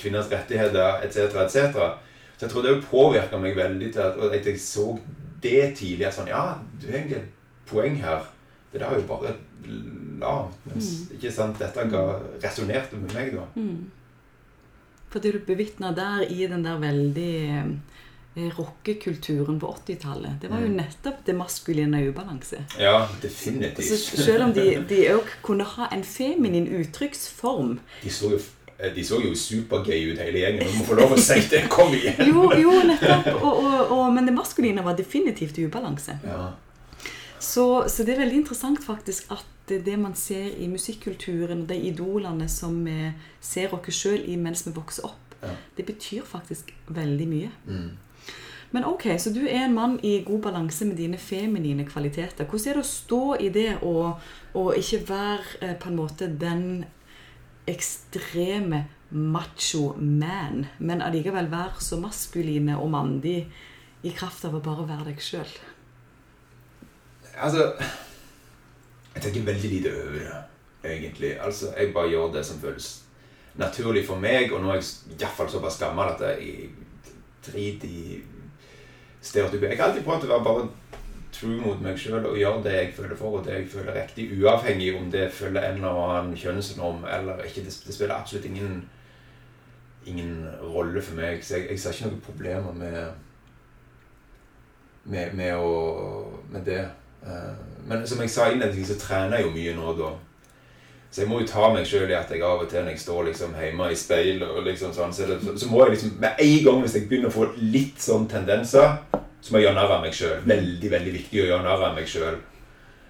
kvinners 0.00 0.30
rettigheter 0.32 1.04
etc., 1.04 1.36
etc. 1.42 1.84
Så 2.36 2.46
jeg 2.46 2.52
tror 2.52 2.64
det 2.64 2.74
påvirka 2.84 3.38
meg 3.40 3.56
veldig 3.56 3.88
til 3.92 4.04
at, 4.04 4.18
at 4.20 4.48
jeg 4.48 4.60
så 4.60 4.86
det 5.44 5.74
tidlig. 5.80 6.08
Sånn 6.16 6.32
Ja, 6.32 6.58
du 6.80 6.88
har 6.88 7.02
egentlig 7.02 7.20
et 7.20 7.68
poeng 7.68 8.00
her. 8.00 8.24
Det 8.72 8.80
der 8.80 8.88
er 8.88 9.00
jo 9.00 9.08
bare 9.08 9.34
lavt, 10.22 10.60
Mens 10.70 10.92
mm. 10.92 11.16
ikke 11.16 11.32
sant, 11.32 11.58
dette 11.60 11.84
resonnerte 12.42 12.96
med 12.96 13.12
meg, 13.14 13.34
da. 13.36 13.44
Mm. 13.54 13.90
For 15.12 15.20
det 15.20 15.34
du 15.34 15.42
bevitna 15.44 15.90
der 15.92 16.24
i 16.24 16.46
den 16.48 16.64
der 16.64 16.78
veldig 16.80 17.32
Eh, 18.34 18.58
rockekulturen 18.58 19.60
på 19.60 19.76
80-tallet. 19.86 20.30
Det 20.40 20.48
var 20.48 20.60
jo 20.60 20.66
mm. 20.66 20.76
nettopp 20.76 21.18
det 21.24 21.34
maskuline 21.36 21.98
ubalanse. 22.08 22.64
Ja, 22.78 23.08
definitivt. 23.22 23.88
Så 23.88 24.22
selv 24.22 24.44
om 24.44 24.54
de 24.88 25.00
òg 25.12 25.28
kunne 25.44 25.66
ha 25.68 25.90
en 25.92 26.04
feminin 26.04 26.64
uttrykksform 26.78 27.74
De 28.00 28.10
så 28.10 28.30
jo 28.32 28.38
eh, 28.78 28.88
de 28.94 29.04
så 29.04 29.20
jo 29.20 29.34
supergay 29.36 30.14
ut 30.14 30.22
hele 30.24 30.46
gjengen. 30.46 30.64
Du 30.64 30.78
må 30.78 30.88
få 30.88 30.96
lov 30.96 31.12
å 31.12 31.20
si 31.20 31.42
det. 31.52 31.66
Kom 31.68 31.92
igjen! 31.92 32.24
jo, 32.32 32.48
jo, 32.56 32.78
nettopp. 32.88 33.28
Og, 33.36 33.52
og, 33.52 33.92
og, 33.98 34.06
men 34.16 34.30
det 34.30 34.36
maskuline 34.38 34.80
var 34.86 34.96
definitivt 34.96 35.60
ubalanse. 35.60 36.16
Ja. 36.24 36.54
Så, 37.42 37.88
så, 37.90 38.04
det 38.06 38.14
er 38.14 38.22
veldig 38.22 38.44
interessant 38.44 38.84
faktisk 38.84 39.32
at 39.34 39.48
det, 39.66 39.96
man 39.98 40.14
ser 40.18 40.52
i 40.62 40.68
musikkulturen, 40.70 41.64
og 41.64 41.68
de 41.70 41.78
idolene 41.88 42.46
som 42.50 42.76
vi 42.86 43.10
ser 43.42 43.72
oss 43.74 43.90
sjøl 43.96 44.22
i 44.30 44.36
mens 44.38 44.62
vi 44.66 44.74
vokser 44.76 45.08
opp, 45.08 45.36
ja. 45.42 45.54
det 45.76 45.86
betyr 45.88 46.26
faktisk 46.28 46.70
veldig 46.86 47.28
mye. 47.30 47.50
Mm. 47.66 47.90
Men 48.72 48.86
ok, 48.88 49.08
så 49.18 49.32
du 49.34 49.42
er 49.42 49.66
en 49.66 49.74
mann 49.74 49.98
i 50.06 50.22
god 50.24 50.46
balanse 50.46 50.86
med 50.88 50.96
dine 50.96 51.18
feminine 51.18 51.84
kvaliteter. 51.84 52.46
Hvordan 52.48 52.70
er 52.70 52.78
det 52.78 52.84
å 52.84 52.88
stå 52.88 53.20
i 53.36 53.50
det 53.52 53.68
og, 53.82 54.22
og 54.56 54.78
ikke 54.78 55.02
være 55.10 55.58
eh, 55.60 55.74
på 55.76 55.90
en 55.90 55.98
måte 55.98 56.30
den 56.30 56.64
ekstreme 57.68 58.86
macho 59.10 59.92
man, 59.98 60.64
men 60.78 61.04
allikevel 61.04 61.50
være 61.52 61.84
så 61.84 61.98
maskuline 62.00 62.78
og 62.78 62.88
mandig 62.94 63.36
i 64.02 64.14
kraft 64.16 64.46
av 64.48 64.56
å 64.56 64.64
bare 64.64 64.88
være 64.88 65.10
deg 65.10 65.20
sjøl? 65.20 65.52
Altså 67.38 67.72
Jeg 69.14 69.22
tenker 69.22 69.46
veldig 69.46 69.70
lite 69.70 69.92
over 69.92 70.18
det, 70.18 70.42
egentlig. 70.84 71.40
Altså, 71.40 71.74
Jeg 71.78 71.94
bare 71.94 72.08
gjør 72.08 72.32
det 72.32 72.46
som 72.46 72.60
føles 72.60 73.04
naturlig 73.54 74.06
for 74.06 74.16
meg, 74.16 74.52
og 74.52 74.62
nå 74.62 74.70
er 74.72 74.80
jeg 74.80 75.18
iallfall 75.20 75.50
såpass 75.50 75.78
gammel 75.78 76.08
at 76.08 76.20
jeg 76.20 76.70
driter 77.46 77.88
i 77.88 78.22
stereotyper. 79.20 79.68
Jeg 79.68 79.78
har 79.78 79.90
alltid 79.90 80.04
prøvd 80.06 80.24
å 80.24 80.30
være 80.32 80.46
bare 80.46 80.68
true 81.32 81.58
mot 81.60 81.80
meg 81.82 81.98
sjøl 81.98 82.24
og 82.28 82.38
gjøre 82.38 82.62
det 82.64 82.72
jeg 82.76 82.94
føler 82.96 83.18
for, 83.18 83.38
og 83.38 83.44
det 83.46 83.54
jeg 83.54 83.68
føler 83.72 83.96
riktig, 83.96 84.28
uavhengig 84.38 84.96
om 84.98 85.10
det 85.12 85.30
følger 85.32 85.68
en 85.68 85.80
eller 85.80 86.00
annen 86.06 86.36
kjønnsnorm 86.36 87.04
eller 87.04 87.44
ikke. 87.48 87.64
Det, 87.64 87.72
spiller 87.72 88.14
absolutt 88.14 88.48
ingen, 88.48 88.82
ingen 90.06 90.46
rolle 90.62 91.02
for 91.02 91.18
meg. 91.18 91.44
Så 91.44 91.56
jeg, 91.58 91.70
jeg 91.70 91.80
ser 91.80 91.96
ikke 91.96 92.10
noen 92.10 92.24
problemer 92.26 92.72
med, 92.72 92.98
med, 95.04 95.36
med, 95.36 95.54
å, 95.56 96.42
med 96.52 96.64
det. 96.68 96.82
Eh, 97.26 97.54
men 97.86 98.06
som 98.06 98.20
jeg 98.22 98.30
sa 98.30 98.50
innledningsvis, 98.50 98.92
så 98.94 99.00
trener 99.00 99.40
jeg 99.40 99.46
jo 99.46 99.54
mye 99.56 99.74
nå 99.78 99.96
da. 99.98 100.12
Så 101.12 101.20
jeg 101.20 101.28
må 101.28 101.42
jo 101.42 101.48
ta 101.48 101.66
meg 101.74 101.84
sjøl 101.84 102.08
i 102.08 102.16
at 102.16 102.30
jeg 102.32 102.40
av 102.40 102.62
og 102.64 102.70
til 102.70 102.80
når 102.80 102.94
jeg 102.94 103.02
står 103.02 103.26
liksom 103.26 103.56
hjemme 103.60 103.90
i 103.92 103.96
speilet 104.00 104.48
og 104.48 104.62
liksom 104.64 104.94
sånn, 104.96 105.12
så, 105.12 105.26
så, 105.44 105.66
må 105.68 105.82
jeg 105.82 105.98
liksom 105.98 106.14
med 106.22 106.40
en 106.40 106.62
gang 106.64 106.80
hvis 106.80 106.94
jeg 106.96 107.08
begynner 107.10 107.28
å 107.28 107.34
få 107.34 107.50
litt 107.58 108.00
sånn 108.00 108.24
tendenser, 108.30 108.94
så 109.12 109.52
må 109.52 109.60
jeg 109.60 109.66
gjøre 109.66 109.76
narr 109.76 109.92
av 109.98 110.06
meg 110.06 110.16
sjøl. 110.16 110.38
Veldig, 110.48 110.90
veldig 110.94 111.12
viktig 111.18 111.42
å 111.42 111.46
gjøre 111.50 111.66
narr 111.66 111.84
av 111.90 111.98
meg 111.98 112.08
sjøl. 112.08 112.38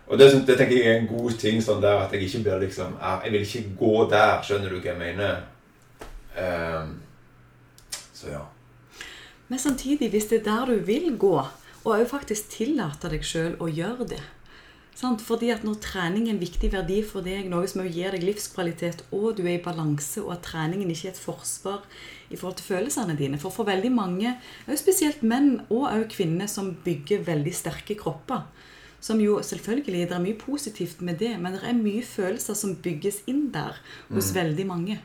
Og 0.09 0.19
det, 0.19 0.29
det, 0.49 0.57
tenker 0.59 0.75
jeg 0.77 0.89
er 0.91 0.99
en 0.99 1.09
god 1.13 1.39
ting 1.39 1.63
sånn 1.63 1.85
der 1.85 2.03
at 2.03 2.13
jeg 2.13 2.27
ikke 2.27 2.43
blir 2.45 2.65
liksom 2.67 2.97
Jeg 2.99 3.31
vil 3.33 3.45
ikke 3.47 3.77
gå 3.79 3.93
der, 4.11 4.43
skjønner 4.45 4.73
du 4.73 4.81
hva 4.81 4.91
jeg 4.91 4.99
mener? 4.99 5.39
Um, 6.35 6.91
så 8.13 8.33
ja. 8.33 8.43
Men 9.49 9.63
samtidig, 9.63 10.11
hvis 10.11 10.27
det 10.31 10.41
er 10.41 10.49
der 10.51 10.73
du 10.73 10.83
vil 10.91 11.15
gå, 11.21 11.37
og 11.83 11.97
òg 11.97 12.07
faktisk 12.11 12.53
tillate 12.55 13.11
deg 13.13 13.27
sjøl 13.27 13.59
å 13.61 13.71
gjøre 13.71 14.09
det 14.15 14.23
Sant? 14.93 15.23
Fordi 15.25 15.49
at 15.53 15.63
når 15.65 15.79
trening 15.81 16.27
er 16.27 16.35
en 16.35 16.41
viktig 16.43 16.69
verdi 16.75 16.99
for 17.07 17.25
deg, 17.25 17.47
noe 17.51 17.69
som 17.71 17.81
gir 17.87 18.13
deg 18.13 18.27
livskvalitet, 18.27 19.07
og 19.11 19.39
du 19.39 19.47
er 19.47 19.57
i 19.57 19.63
balanse, 19.65 20.21
og 20.21 20.35
at 20.35 20.45
treningen 20.45 20.91
ikke 20.93 21.09
er 21.09 21.15
et 21.15 21.23
forsvar 21.23 21.87
i 22.29 22.37
forhold 22.37 22.59
til 22.61 22.69
følelsene 22.75 23.17
dine 23.17 23.41
For 23.41 23.55
for 23.55 23.69
veldig 23.69 23.93
mange, 23.93 24.35
spesielt 24.77 25.25
menn 25.25 25.63
og 25.73 25.89
kvinner, 26.13 26.47
som 26.47 26.75
bygger 26.85 27.25
veldig 27.27 27.55
sterke 27.57 27.97
kropper 27.99 28.45
som 29.03 29.19
jo 29.19 29.41
selvfølgelig, 29.43 30.09
Det 30.09 30.15
er 30.15 30.23
mye 30.23 30.39
positivt 30.39 31.01
med 31.01 31.19
det, 31.19 31.41
men 31.41 31.53
det 31.53 31.65
er 31.65 31.73
mye 31.75 32.03
følelser 32.03 32.55
som 32.55 32.77
bygges 32.77 33.23
inn 33.27 33.51
der 33.51 33.75
hos 34.09 34.31
mm. 34.31 34.35
veldig 34.35 34.67
mange. 34.67 34.99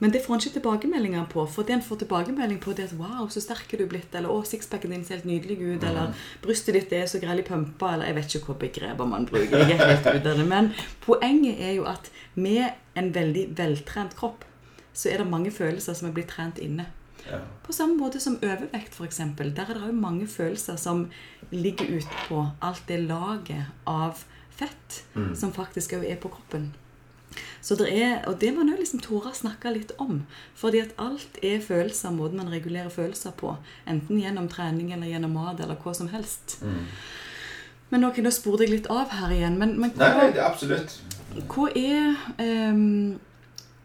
Men 0.00 0.12
det 0.12 0.22
får 0.24 0.32
han 0.32 0.40
ikke 0.40 0.54
tilbakemeldinger 0.54 1.24
på. 1.28 1.44
For 1.46 1.66
det 1.68 1.74
han 1.76 1.82
får 1.84 2.02
tilbakemelding 2.02 2.60
på, 2.60 2.72
det 2.72 2.86
at 2.88 2.92
'Wow, 2.96 3.28
så 3.28 3.40
sterk 3.40 3.74
er 3.74 3.78
du 3.78 3.86
blitt', 3.86 4.14
eller 4.14 4.28
'Å, 4.28 4.44
sixpacken 4.44 4.90
din 4.90 5.04
ser 5.04 5.14
helt 5.14 5.24
nydelig 5.24 5.58
ut', 5.60 5.84
eller 5.84 6.06
mm. 6.06 6.14
'Brystet 6.42 6.74
ditt 6.74 6.92
er 6.92 7.06
så 7.06 7.20
grell 7.20 7.38
i 7.38 7.42
pumpa', 7.42 7.92
eller 7.92 8.06
Jeg 8.06 8.14
vet 8.14 8.34
ikke 8.34 8.46
hva 8.46 8.58
begreper 8.58 9.04
man 9.04 9.26
bruker. 9.26 9.58
Jeg 9.58 9.80
er 9.80 9.96
helt 9.96 10.06
ut 10.06 10.26
av 10.26 10.38
det. 10.38 10.48
Men 10.48 10.72
poenget 11.00 11.60
er 11.60 11.72
jo 11.72 11.84
at 11.84 12.10
med 12.34 12.70
en 12.96 13.14
veldig 13.14 13.58
veltrent 13.58 14.16
kropp, 14.16 14.44
så 14.92 15.08
er 15.12 15.18
det 15.18 15.30
mange 15.30 15.50
følelser 15.50 15.92
som 15.92 16.08
er 16.08 16.12
blitt 16.12 16.28
trent 16.28 16.58
inne. 16.58 16.86
Ja. 17.30 17.38
På 17.66 17.72
samme 17.72 17.96
måte 17.96 18.20
som 18.20 18.38
overvekt, 18.42 18.94
f.eks. 18.94 19.20
Der 19.36 19.62
er 19.68 19.74
det 19.74 19.82
òg 19.82 19.94
mange 19.94 20.26
følelser 20.26 20.76
som 20.76 21.10
ligger 21.50 21.86
utpå 22.00 22.46
alt 22.62 22.82
det 22.88 23.00
laget 23.04 23.66
av 23.86 24.24
fett 24.50 25.02
mm. 25.14 25.34
som 25.36 25.52
faktisk 25.52 25.92
òg 25.98 26.06
er 26.08 26.16
på 26.16 26.32
kroppen. 26.32 26.70
Så 27.60 27.76
det 27.78 27.90
er, 27.92 28.28
Og 28.28 28.40
det 28.40 28.50
må 28.54 28.64
nå 28.66 28.76
liksom 28.76 29.00
Tora 29.04 29.32
snakke 29.36 29.72
litt 29.74 29.92
om. 29.98 30.24
Fordi 30.58 30.80
at 30.82 30.94
alt 30.98 31.38
er 31.42 31.60
følelser, 31.60 32.10
måten 32.10 32.40
man 32.40 32.52
regulerer 32.52 32.90
følelser 32.90 33.30
på. 33.36 33.56
Enten 33.86 34.20
gjennom 34.20 34.48
trening 34.48 34.92
eller 34.92 35.06
gjennom 35.06 35.34
mat 35.36 35.60
eller 35.60 35.78
hva 35.78 35.94
som 35.94 36.08
helst. 36.08 36.58
Mm. 36.62 36.86
Men 37.90 38.06
ok, 38.06 38.20
nå 38.22 38.30
spurte 38.34 38.66
jeg 38.66 38.74
litt 38.74 38.90
av 38.90 39.10
her 39.14 39.34
igjen. 39.34 39.58
Men, 39.58 39.74
men 39.80 39.92
hva, 39.98 40.12
Nei, 40.16 40.30
det 40.34 40.42
er 40.42 40.48
absolutt. 40.48 41.00
Hva 41.50 41.68
er 41.78 42.16
um, 42.38 43.18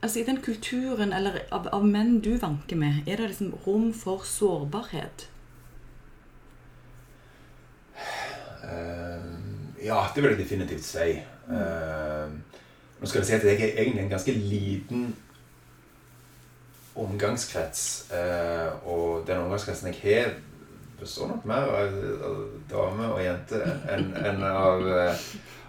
Altså 0.06 0.20
I 0.22 0.26
den 0.28 0.38
kulturen 0.46 1.14
eller 1.18 1.40
av, 1.50 1.66
av, 1.74 1.86
menn 1.86 2.20
du 2.22 2.36
vanker 2.38 2.78
med, 2.78 3.08
er 3.10 3.18
det 3.18 3.32
liksom 3.32 3.56
rom 3.66 3.88
for 3.98 4.22
sårbarhet? 4.30 5.26
Uh, 8.62 9.34
Ja, 9.82 10.04
det 10.14 10.22
vil 10.22 10.32
jeg 10.36 10.40
definitivt 10.44 10.86
si. 10.86 11.16
Uh, 11.50 12.30
nå 13.06 13.10
skal 13.10 13.22
jeg 13.22 13.28
si 13.28 13.34
at 13.36 13.44
jeg 13.46 13.62
er 13.62 13.82
egentlig 13.84 14.02
en 14.04 14.10
ganske 14.10 14.34
liten 14.34 15.02
omgangskrets. 16.96 18.08
Uh, 18.10 18.88
og 18.90 19.28
den 19.28 19.44
omgangskretsen 19.44 19.92
jeg 19.92 20.00
har, 20.02 20.32
består 21.00 21.28
nok 21.28 21.46
mer 21.46 21.70
av, 21.70 22.00
av 22.26 22.40
damer 22.72 23.14
og 23.14 23.22
jenter 23.22 23.68
enn 23.94 24.08
en 24.18 24.42
av, 24.48 24.82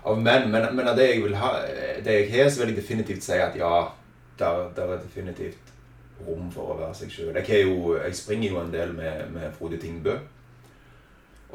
av, 0.07 0.17
menn. 0.17 0.49
Men, 0.49 0.71
men, 0.79 0.89
av 0.89 0.97
det 0.97 1.11
jeg 1.11 1.27
vil 1.27 1.37
ha, 1.37 1.53
det 2.07 2.15
jeg 2.23 2.31
har, 2.33 2.49
så 2.49 2.63
vil 2.63 2.73
jeg 2.73 2.81
definitivt 2.81 3.27
si 3.27 3.37
at 3.37 3.59
ja, 3.61 3.75
der 4.41 4.73
er 4.87 4.97
definitivt 4.97 5.75
rom 6.25 6.49
for 6.55 6.73
å 6.73 6.79
være 6.81 6.97
seg 7.03 7.13
sjøl. 7.13 7.37
Jeg, 7.37 7.69
jeg, 7.69 8.17
springer 8.17 8.49
jo 8.49 8.63
en 8.63 8.73
del 8.73 8.97
med, 8.97 9.27
med 9.35 9.53
Frode 9.59 9.83
Tingbø. 9.83 10.17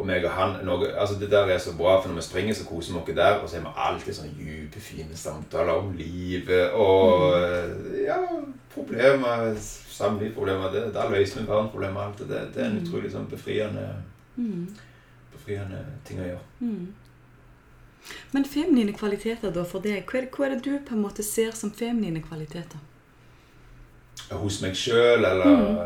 Og 0.01 0.07
meg 0.09 0.23
og 0.25 0.31
han 0.33 0.55
noe, 0.65 0.87
altså 0.97 1.19
Det 1.19 1.27
der 1.29 1.51
er 1.53 1.59
så 1.61 1.75
bra, 1.77 1.99
for 2.01 2.09
når 2.09 2.15
vi 2.15 2.21
springer, 2.25 2.55
så 2.57 2.65
koser 2.65 2.93
vi 2.93 2.99
oss 2.99 3.15
der. 3.15 3.35
Og 3.37 3.49
så 3.49 3.59
har 3.59 3.67
vi 3.67 3.73
alltid 3.87 4.15
sånne 4.17 4.37
dype, 4.37 4.81
fine 4.81 5.17
samtaler 5.17 5.73
om 5.77 5.91
livet 5.97 6.71
og 6.73 7.35
mm. 7.37 7.91
ja, 8.05 8.17
problemer. 8.73 9.53
Samlivsproblemer. 9.91 10.71
Det, 10.73 10.87
der 10.95 11.11
løser 11.13 11.41
vi 11.41 11.47
verdensproblemer. 11.47 12.01
Alt 12.01 12.23
det. 12.25 12.41
Det 12.55 12.63
er 12.63 12.71
en 12.71 12.79
mm. 12.79 12.87
utrolig 12.87 13.11
sånn 13.13 13.29
befriende, 13.29 13.85
mm. 14.39 14.65
befriende 15.35 15.83
ting 16.07 16.23
å 16.23 16.31
gjøre. 16.31 16.47
Mm. 16.65 16.87
Men 18.31 18.47
feminine 18.49 18.97
kvaliteter 18.97 19.53
da 19.53 19.67
for 19.69 19.85
deg, 19.85 20.01
hva 20.09 20.17
er, 20.17 20.25
det, 20.25 20.31
hva 20.33 20.47
er, 20.47 20.55
det, 20.55 20.63
du 20.65 20.87
på 20.87 20.97
en 20.97 21.03
måte 21.05 21.21
ser 21.21 21.53
som 21.53 21.69
feminine 21.69 22.23
kvaliteter? 22.25 22.81
Hos 24.31 24.57
meg 24.63 24.73
sjøl, 24.79 25.21
eller 25.27 25.45
mm. 25.45 25.77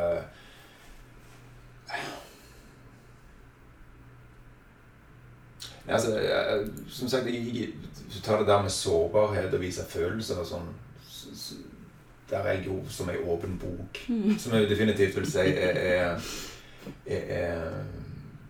Altså, 5.88 6.20
jeg, 6.20 6.68
som 6.90 7.10
sagt, 7.10 7.26
jeg, 7.26 7.74
hvis 8.06 8.16
du 8.16 8.22
tar 8.22 8.38
det 8.38 8.48
der 8.48 8.62
med 8.62 8.70
sårbarhet 8.70 9.54
og 9.54 9.62
vise 9.62 9.86
følelser 9.90 10.40
og 10.42 10.48
sånn 10.50 10.72
Der 12.30 12.40
er 12.40 12.56
jeg 12.56 12.66
jo 12.66 12.80
som 12.90 13.10
ei 13.10 13.20
åpen 13.22 13.60
bok. 13.62 14.00
Mm. 14.10 14.38
Som 14.40 14.56
jeg 14.56 14.70
definitivt 14.70 15.18
vil 15.20 15.28
si 15.30 15.44
er, 15.46 15.78
er, 15.78 16.32
er, 17.06 17.28
er 17.38 17.62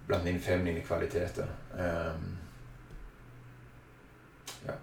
blant 0.07 0.23
mine 0.23 0.39
feminine 0.39 0.79
kvaliteter. 0.85 1.49
Um, 1.73 2.37
ja. 4.67 4.77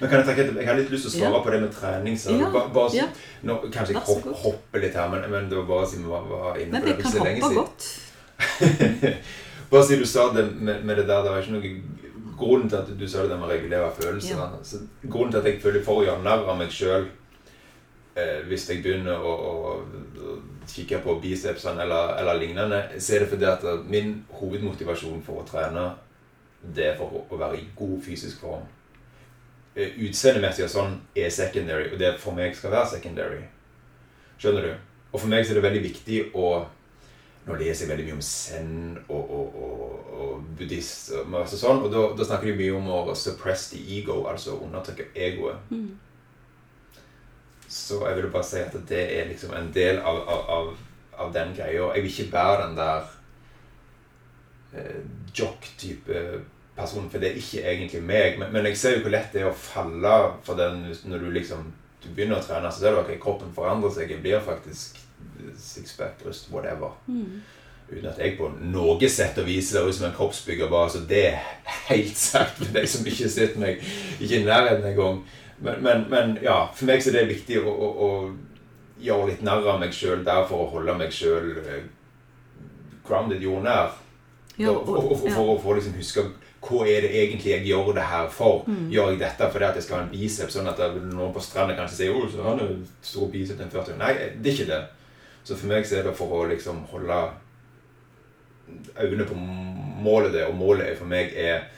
Men 0.00 0.08
kan 0.08 0.18
jeg, 0.18 0.26
tenke, 0.26 0.60
jeg 0.60 0.68
har 0.68 0.80
litt 0.80 0.90
lyst 0.94 1.08
til 1.08 1.12
å 1.12 1.16
svare 1.18 1.36
ja. 1.36 1.44
på 1.44 1.54
det 1.54 1.60
med 1.66 1.74
trening. 1.76 2.18
Så 2.20 2.38
ja. 2.38 2.48
bare, 2.54 2.72
bare, 2.72 2.94
ja. 2.96 3.08
nå, 3.44 3.58
kanskje 3.68 3.98
jeg 3.98 4.04
hopp, 4.08 4.30
hopper 4.46 4.86
litt 4.86 4.96
her, 4.96 5.12
men, 5.12 5.28
men 5.32 5.50
det 5.52 5.60
var 5.60 5.68
bare 5.74 5.90
siden 5.92 6.08
vi 6.08 6.14
var, 6.14 6.30
var 6.32 6.62
inne 6.62 6.80
på 6.80 6.88
det. 6.88 6.96
Men 6.96 6.96
vi 6.96 7.40
kan 7.40 7.50
hoppe 7.50 7.58
godt. 7.60 7.90
Bare 9.70 9.84
si 9.86 9.98
du 9.98 10.06
sa 10.06 10.28
det 10.32 10.44
med, 10.54 10.84
med, 10.84 10.96
det 10.96 11.06
der, 11.08 11.22
det 11.24 11.32
var 11.32 11.42
ikke 11.42 11.58
noe 11.58 11.74
Grunnen 12.36 12.68
til 12.68 12.76
at 12.76 12.90
du 13.00 13.06
sa 13.08 13.22
det 13.24 13.30
der 13.32 13.38
med 13.40 13.48
å 13.48 13.52
regulere 13.54 13.92
følelser 13.96 14.36
ja. 14.36 14.50
så 14.62 14.82
Grunnen 15.06 15.32
til 15.32 15.40
at 15.40 15.48
jeg 15.48 15.62
føler 15.62 15.84
for 15.84 16.02
å 16.02 16.04
gjøre 16.04 16.24
narr 16.24 16.44
av 16.44 16.58
meg 16.58 16.74
sjøl 16.74 17.06
eh, 18.16 18.42
hvis 18.48 18.68
jeg 18.70 18.82
begynner 18.84 19.16
å, 19.16 19.32
å, 19.32 19.52
å 20.20 20.36
kikke 20.68 21.00
på 21.04 21.16
bicepsene 21.22 21.84
eller, 21.86 22.16
eller, 22.20 22.40
lignende, 22.40 22.82
så 22.98 23.16
er 23.16 23.24
det 23.24 23.30
fordi 23.32 23.48
at 23.48 23.64
min 23.88 24.18
hovedmotivasjon 24.36 25.22
for 25.24 25.42
å 25.42 25.46
trene, 25.48 25.86
det 26.76 26.90
er 26.90 26.98
for 26.98 27.24
å 27.30 27.38
være 27.38 27.60
i 27.60 27.68
god 27.78 28.00
fysisk 28.04 28.42
form. 28.42 28.64
Eh, 29.76 29.96
utseendemessig 30.08 30.66
og 30.66 30.72
sånn 30.72 30.96
er 31.16 31.32
secondary, 31.32 31.90
og 31.92 32.00
det 32.00 32.16
for 32.20 32.36
meg 32.36 32.56
skal 32.58 32.74
være 32.74 32.96
secondary. 32.96 33.42
Skjønner 34.40 34.68
du? 34.68 34.72
Og 35.12 35.20
for 35.20 35.30
meg 35.32 35.44
så 35.44 35.54
er 35.54 35.60
det 35.60 35.68
veldig 35.68 35.84
viktig 35.86 36.22
å 36.36 36.48
nå 37.46 37.56
leser 37.60 37.84
jeg 37.84 37.90
veldig 37.92 38.06
mye 38.08 38.16
om 38.16 38.24
zen 38.26 38.72
og, 39.06 39.30
og, 39.38 39.58
og, 39.62 40.08
og 40.16 40.48
buddhist 40.58 41.12
og 41.14 41.28
masse 41.30 41.58
sånn, 41.60 41.84
og 41.86 41.92
da, 41.92 42.02
da, 42.18 42.26
snakker 42.26 42.50
de 42.50 42.56
mye 42.58 42.74
om 42.74 42.90
å 42.90 43.14
suppress 43.14 43.68
the 43.70 43.78
ego, 43.98 44.24
altså 44.30 44.56
undertrykke 44.64 45.12
egoet. 45.14 45.70
Mm. 45.70 45.92
Så 47.68 48.00
jeg 48.02 48.18
vil 48.18 48.28
bare 48.34 48.46
si 48.46 48.58
at 48.62 48.74
det 48.88 49.04
er 49.18 49.30
liksom 49.30 49.54
en 49.54 49.70
del 49.74 50.02
av, 50.02 50.20
av, 50.26 50.74
av 51.22 51.32
den 51.34 51.54
greia. 51.54 51.86
Jeg 51.94 52.04
vil 52.04 52.12
ikke 52.12 52.34
være 52.34 52.60
den 52.64 52.76
der 52.78 53.08
eh, 54.74 55.00
jock-type 55.34 56.26
personen, 56.76 57.10
for 57.10 57.22
det 57.22 57.30
er 57.30 57.40
ikke 57.40 57.64
egentlig 57.64 58.02
meg. 58.06 58.38
Men, 58.40 58.52
men, 58.54 58.70
jeg 58.70 58.78
ser 58.80 58.96
jo 58.96 59.06
hvor 59.06 59.14
lett 59.14 59.34
det 59.34 59.42
er 59.42 59.50
å 59.50 59.58
falle 59.58 60.14
for 60.46 60.58
den 60.58 60.86
når 61.10 61.26
du 61.26 61.34
liksom 61.38 61.66
du 62.02 62.12
begynner 62.12 62.38
å 62.38 62.44
trene. 62.44 62.70
Så 62.70 62.82
ser 62.82 62.94
du 62.94 63.00
at 63.00 63.06
okay, 63.06 63.18
kroppen 63.22 63.54
forandrer 63.54 63.94
seg. 63.94 64.14
Jeg 64.14 64.22
blir 64.22 64.42
faktisk 64.44 65.00
sixpack, 65.58 66.22
bryst, 66.22 66.50
whatever. 66.52 66.96
Mm. 67.06 67.42
Uten 67.90 68.08
at 68.10 68.18
jeg 68.18 68.34
på 68.38 68.48
noe 68.66 69.08
sett 69.10 69.38
og 69.38 69.46
vis 69.46 69.70
ser 69.70 69.86
ut 69.86 69.94
som 69.94 70.08
en 70.08 70.14
kroppsbygger. 70.16 70.68
bare, 70.70 70.90
så 70.90 70.98
Det 71.08 71.26
er 71.26 71.42
helt 71.88 72.16
sagt 72.16 72.58
for 72.58 72.72
deg 72.74 72.88
som 72.88 73.06
ikke 73.06 73.24
har 73.24 73.34
sett 73.34 73.56
meg 73.56 73.82
ikke 74.20 74.40
i 74.40 74.44
nærheten 74.44 74.88
engang. 74.90 75.20
Men, 75.58 75.82
men, 75.82 76.06
men 76.10 76.38
ja, 76.42 76.66
for 76.74 76.84
meg 76.84 77.02
så 77.02 77.10
er 77.10 77.20
det 77.20 77.36
viktig 77.36 77.62
å, 77.62 77.70
å, 77.70 77.92
å 78.06 78.10
gjøre 79.00 79.30
litt 79.30 79.44
narr 79.44 79.64
av 79.68 79.78
meg 79.80 79.94
sjøl 79.94 80.24
der 80.24 80.42
for 80.48 80.64
å 80.64 80.72
holde 80.74 80.96
meg 80.98 81.14
sjøl 81.14 81.54
eh, 81.62 81.86
grounded 83.06 83.44
jordnær. 83.44 83.94
Ja, 84.56 84.72
og, 84.72 84.84
for, 84.88 85.14
for, 85.14 85.30
for, 85.30 85.54
å 85.54 85.62
få 85.62 85.78
liksom 85.78 85.96
huske 85.96 86.26
hva 86.66 86.82
er 86.88 87.04
det 87.04 87.12
egentlig 87.14 87.52
jeg 87.52 87.66
gjør 87.68 87.92
det 87.94 88.04
her 88.10 88.28
for? 88.32 88.64
Mm. 88.66 88.88
Gjør 88.90 89.12
jeg 89.12 89.20
dette 89.20 89.48
fordi 89.52 89.66
at 89.68 89.76
jeg 89.78 89.86
skal 89.86 89.98
ha 89.98 90.04
en 90.04 90.12
biceps, 90.12 90.56
sånn 90.56 90.70
at 90.70 90.80
noen 90.96 91.34
på 91.34 91.42
stranda 91.44 91.76
kanskje 91.78 92.00
sier 92.00 92.16
'Å, 92.16 92.28
så 92.32 92.42
har 92.42 92.58
du 92.58 92.86
stor 93.02 93.28
biceps 93.30 93.62
en 93.62 93.70
40 93.70 93.98
Nei, 94.00 94.12
det 94.42 94.50
er 94.50 94.56
ikke 94.56 94.72
det. 94.72 94.80
Så 95.46 95.54
for 95.54 95.70
meg 95.70 95.86
så 95.86 96.00
er 96.00 96.08
det 96.08 96.16
for 96.18 96.32
å 96.34 96.46
liksom 96.50 96.82
holde 96.90 97.20
øynene 98.98 99.26
på 99.28 99.36
målet 100.02 100.34
det, 100.34 100.42
og 100.48 100.58
målet 100.58 100.98
for 100.98 101.06
meg 101.06 101.34
er 101.38 101.68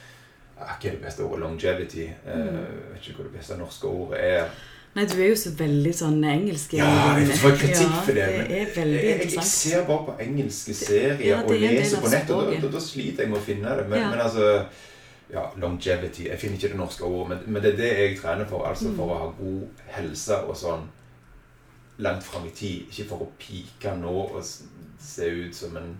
er 0.58 0.90
det 0.90 0.98
beste 1.02 1.22
ordet? 1.22 1.40
Longevity. 1.40 2.02
Eh, 2.02 2.34
mm. 2.34 2.56
Jeg 2.56 2.90
vet 2.92 3.08
ikke 3.08 3.20
hva 3.20 3.28
det 3.28 3.36
beste 3.36 3.58
norske 3.58 3.86
ordet 3.86 4.18
er. 4.18 4.48
Nei, 4.96 5.04
du 5.06 5.20
er 5.20 5.28
jo 5.28 5.36
så 5.38 5.52
veldig 5.54 5.92
sånn 5.94 6.18
engelsk. 6.26 6.74
Ja, 6.80 6.88
jeg 7.20 7.36
får 7.38 7.56
kritikk 7.60 7.96
for 8.06 8.16
det. 8.16 8.26
Men 8.34 8.48
det 8.48 8.60
er 8.62 8.72
veldig 8.74 9.02
jeg, 9.04 9.18
jeg, 9.20 9.32
jeg 9.36 9.46
ser 9.52 9.84
bare 9.86 10.06
på 10.08 10.14
engelske 10.24 10.74
serier 10.74 11.22
ja, 11.22 11.40
og 11.44 11.52
leser 11.54 12.02
på 12.02 12.10
nett, 12.10 12.32
og 12.34 12.48
da, 12.48 12.60
da, 12.64 12.70
da, 12.72 12.82
sliter 12.82 13.24
jeg 13.24 13.32
med 13.32 13.38
å 13.38 13.44
finne 13.44 13.76
det. 13.78 13.84
Men, 13.92 14.00
ja. 14.00 14.08
men 14.10 14.24
altså 14.24 14.48
ja, 15.28 15.42
longevity 15.60 16.24
Jeg 16.30 16.40
finner 16.40 16.56
ikke 16.56 16.72
det 16.72 16.80
norske 16.80 17.04
ordet, 17.04 17.28
men, 17.34 17.44
men, 17.52 17.62
det 17.62 17.74
er 17.74 17.80
det 17.82 17.92
jeg 18.00 18.18
trener 18.22 18.48
for. 18.50 18.64
Altså 18.66 18.94
for 18.96 19.12
å 19.12 19.20
ha 19.20 19.30
god 19.38 19.84
helse 19.98 20.40
og 20.48 20.58
sånn 20.58 20.88
langt 21.98 22.24
fram 22.24 22.46
i 22.46 22.50
tid. 22.54 22.86
Ikke 22.90 23.08
for 23.10 23.24
å 23.24 23.30
pike 23.40 23.94
nå 23.98 24.14
og 24.28 24.44
se 24.44 25.30
ut 25.30 25.56
som 25.56 25.76
en 25.78 25.94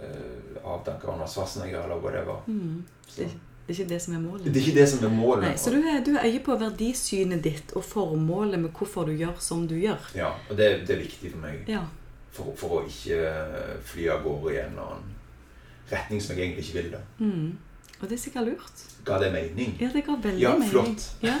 uh, 0.00 0.62
avdanka 0.62 1.10
Arnold 1.12 1.32
Schwarzenegger 1.32 1.84
eller 1.84 2.00
whatever. 2.00 2.40
Mm. 2.46 2.84
Det, 3.16 3.28
det, 3.28 3.28
er 3.68 3.74
ikke 3.74 3.88
det 3.92 4.00
som 4.04 4.16
er 4.16 4.24
målet? 4.24 4.48
Det 4.48 4.54
er 4.54 4.64
ikke 4.64 4.78
det 4.80 4.88
som 4.92 5.04
er 5.08 5.14
målet. 5.14 5.46
Nei, 5.48 5.60
så 5.60 5.74
du 5.74 5.78
er, 5.82 6.00
du 6.06 6.12
er 6.16 6.40
på 6.44 6.56
verdisynet 6.60 7.44
ditt 7.44 7.76
og 7.76 7.84
formålet 7.84 8.62
med 8.62 8.72
hvorfor 8.76 9.08
du 9.08 9.14
gjør 9.16 9.36
som 9.42 9.66
du 9.68 9.76
gjør. 9.80 10.10
Ja, 10.16 10.32
og 10.48 10.56
det, 10.58 10.72
det 10.88 10.96
er 10.96 11.04
viktig 11.04 11.34
for 11.34 11.44
meg. 11.44 11.62
Ja. 11.70 11.84
For, 12.36 12.52
for, 12.56 12.80
å 12.80 12.88
ikke 12.88 13.20
fly 13.88 14.10
av 14.12 14.24
gårde 14.26 14.52
i 14.52 14.58
en 14.60 14.74
eller 14.74 14.96
annen 14.96 15.14
retning 15.88 16.20
som 16.20 16.34
jeg 16.34 16.48
egentlig 16.48 16.66
ikke 16.66 16.82
vil. 16.82 16.92
det. 16.96 17.04
Mm. 17.20 17.96
Og 18.00 18.08
det 18.08 18.16
er 18.16 18.20
sikkert 18.20 18.48
lurt. 18.50 18.86
Ga 19.06 19.20
det 19.22 19.28
mening? 19.30 19.76
Ja, 19.78 19.88
det 19.94 20.02
ga 20.02 20.16
veldig 20.18 20.42
ja, 20.42 20.52
mening. 20.58 20.96
Ja, 21.22 21.36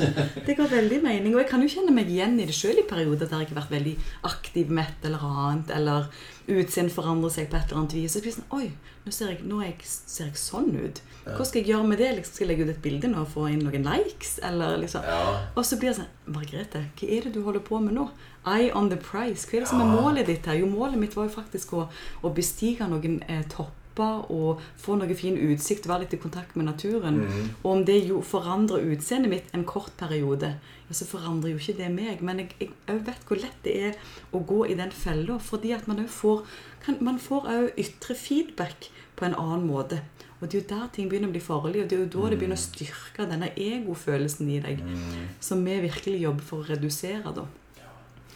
det 0.46 0.54
ga 0.54 0.68
veldig 0.70 1.00
mening. 1.02 1.32
Og 1.34 1.40
jeg 1.42 1.48
kan 1.50 1.64
jo 1.64 1.70
kjenne 1.72 1.94
meg 1.94 2.10
igjen 2.12 2.36
i 2.38 2.46
det 2.46 2.54
sjøl 2.54 2.78
i 2.78 2.84
perioder 2.86 3.26
der 3.26 3.42
jeg 3.42 3.50
har 3.50 3.58
vært 3.58 3.72
veldig 3.74 3.94
aktiv 4.28 4.70
med 4.70 4.86
et 4.86 5.08
eller 5.08 5.24
annet, 5.26 5.72
eller 5.74 6.06
utseendet 6.46 6.94
forandrer 6.94 7.32
seg 7.34 7.48
på 7.50 7.58
et 7.58 7.66
eller 7.66 7.80
annet 7.80 7.96
vis. 7.98 8.14
Så 8.14 8.22
blir 8.22 8.36
sånn 8.36 8.46
Oi, 8.54 8.68
nå 9.02 9.14
ser 9.14 9.32
jeg, 9.32 9.40
nå 9.50 9.58
jeg, 9.64 9.74
ser 9.82 10.28
jeg 10.28 10.38
sånn 10.38 10.70
ut. 10.78 11.00
Hva 11.26 11.42
skal 11.48 11.60
jeg 11.60 11.72
gjøre 11.72 11.90
med 11.90 11.98
det? 11.98 12.12
Liksom, 12.20 12.36
skal 12.36 12.46
jeg 12.46 12.52
legge 12.52 12.68
ut 12.68 12.72
et 12.76 12.84
bilde 12.84 13.10
nå 13.10 13.24
og 13.24 13.32
få 13.32 13.48
inn 13.50 13.64
noen 13.66 13.88
likes? 13.90 14.36
Eller 14.46 14.78
liksom. 14.84 15.02
Ja. 15.10 15.18
Og 15.56 15.66
så 15.66 15.80
blir 15.80 15.90
det 15.90 15.98
sånn 15.98 16.36
Margrethe, 16.36 16.84
hva 16.98 17.08
er 17.18 17.26
det 17.26 17.34
du 17.34 17.40
holder 17.46 17.66
på 17.66 17.82
med 17.82 17.98
nå? 17.98 18.06
Eye 18.46 18.70
on 18.78 18.92
the 18.92 18.98
price. 19.02 19.42
Hva 19.50 19.58
er 19.58 19.66
det 19.66 19.72
som 19.72 19.82
er 19.82 19.90
målet 19.90 20.30
ditt 20.30 20.46
her? 20.46 20.60
Jo, 20.60 20.70
målet 20.70 21.02
mitt 21.02 21.18
var 21.18 21.26
jo 21.26 21.34
faktisk 21.34 21.74
å, 21.74 21.88
å 22.22 22.30
bestige 22.34 22.86
noen 22.86 23.18
eh, 23.26 23.42
topp 23.50 23.75
og 24.04 24.62
få 24.80 24.96
noe 24.98 25.14
fin 25.16 25.36
utsikt, 25.38 25.88
være 25.88 26.04
litt 26.04 26.16
i 26.16 26.20
kontakt 26.20 26.56
med 26.56 26.68
naturen. 26.68 27.22
Mm. 27.24 27.50
Og 27.62 27.70
om 27.72 27.84
det 27.88 28.00
jo 28.08 28.22
forandrer 28.24 28.84
utseendet 28.92 29.32
mitt 29.32 29.54
en 29.56 29.64
kort 29.68 29.94
periode, 30.00 30.54
ja, 30.86 30.94
så 30.94 31.08
forandrer 31.08 31.54
jo 31.54 31.60
ikke 31.60 31.78
det 31.80 31.90
meg. 31.94 32.20
Men 32.26 32.44
jeg, 32.44 32.70
jeg 32.70 33.06
vet 33.06 33.24
hvor 33.28 33.40
lett 33.40 33.62
det 33.64 33.76
er 33.90 34.12
å 34.36 34.42
gå 34.46 34.64
i 34.66 34.76
den 34.78 34.92
fella, 34.94 35.38
fordi 35.42 35.72
at 35.76 35.88
man 35.90 36.04
òg 36.04 36.12
får 36.12 36.44
kan, 36.84 37.00
Man 37.02 37.18
får 37.18 37.48
òg 37.50 37.80
ytre 37.82 38.14
feedback 38.14 38.90
på 39.16 39.26
en 39.26 39.34
annen 39.34 39.66
måte. 39.66 40.02
Og 40.36 40.46
det 40.46 40.54
er 40.54 40.60
jo 40.60 40.68
der 40.74 40.88
ting 40.92 41.08
begynner 41.08 41.30
å 41.30 41.34
bli 41.34 41.40
farlig, 41.40 41.82
og 41.82 41.88
det 41.88 41.96
er 41.96 42.04
jo 42.04 42.12
da 42.12 42.30
det 42.30 42.38
begynner 42.38 42.58
å 42.58 42.60
mm. 42.60 42.68
styrke 42.68 43.26
denne 43.30 43.48
egofølelsen 43.56 44.50
i 44.52 44.60
deg, 44.62 44.82
mm. 44.84 45.28
som 45.40 45.64
vi 45.64 45.78
virkelig 45.86 46.18
jobber 46.20 46.44
for 46.44 46.62
å 46.62 46.68
redusere, 46.74 47.32
da. 47.34 47.46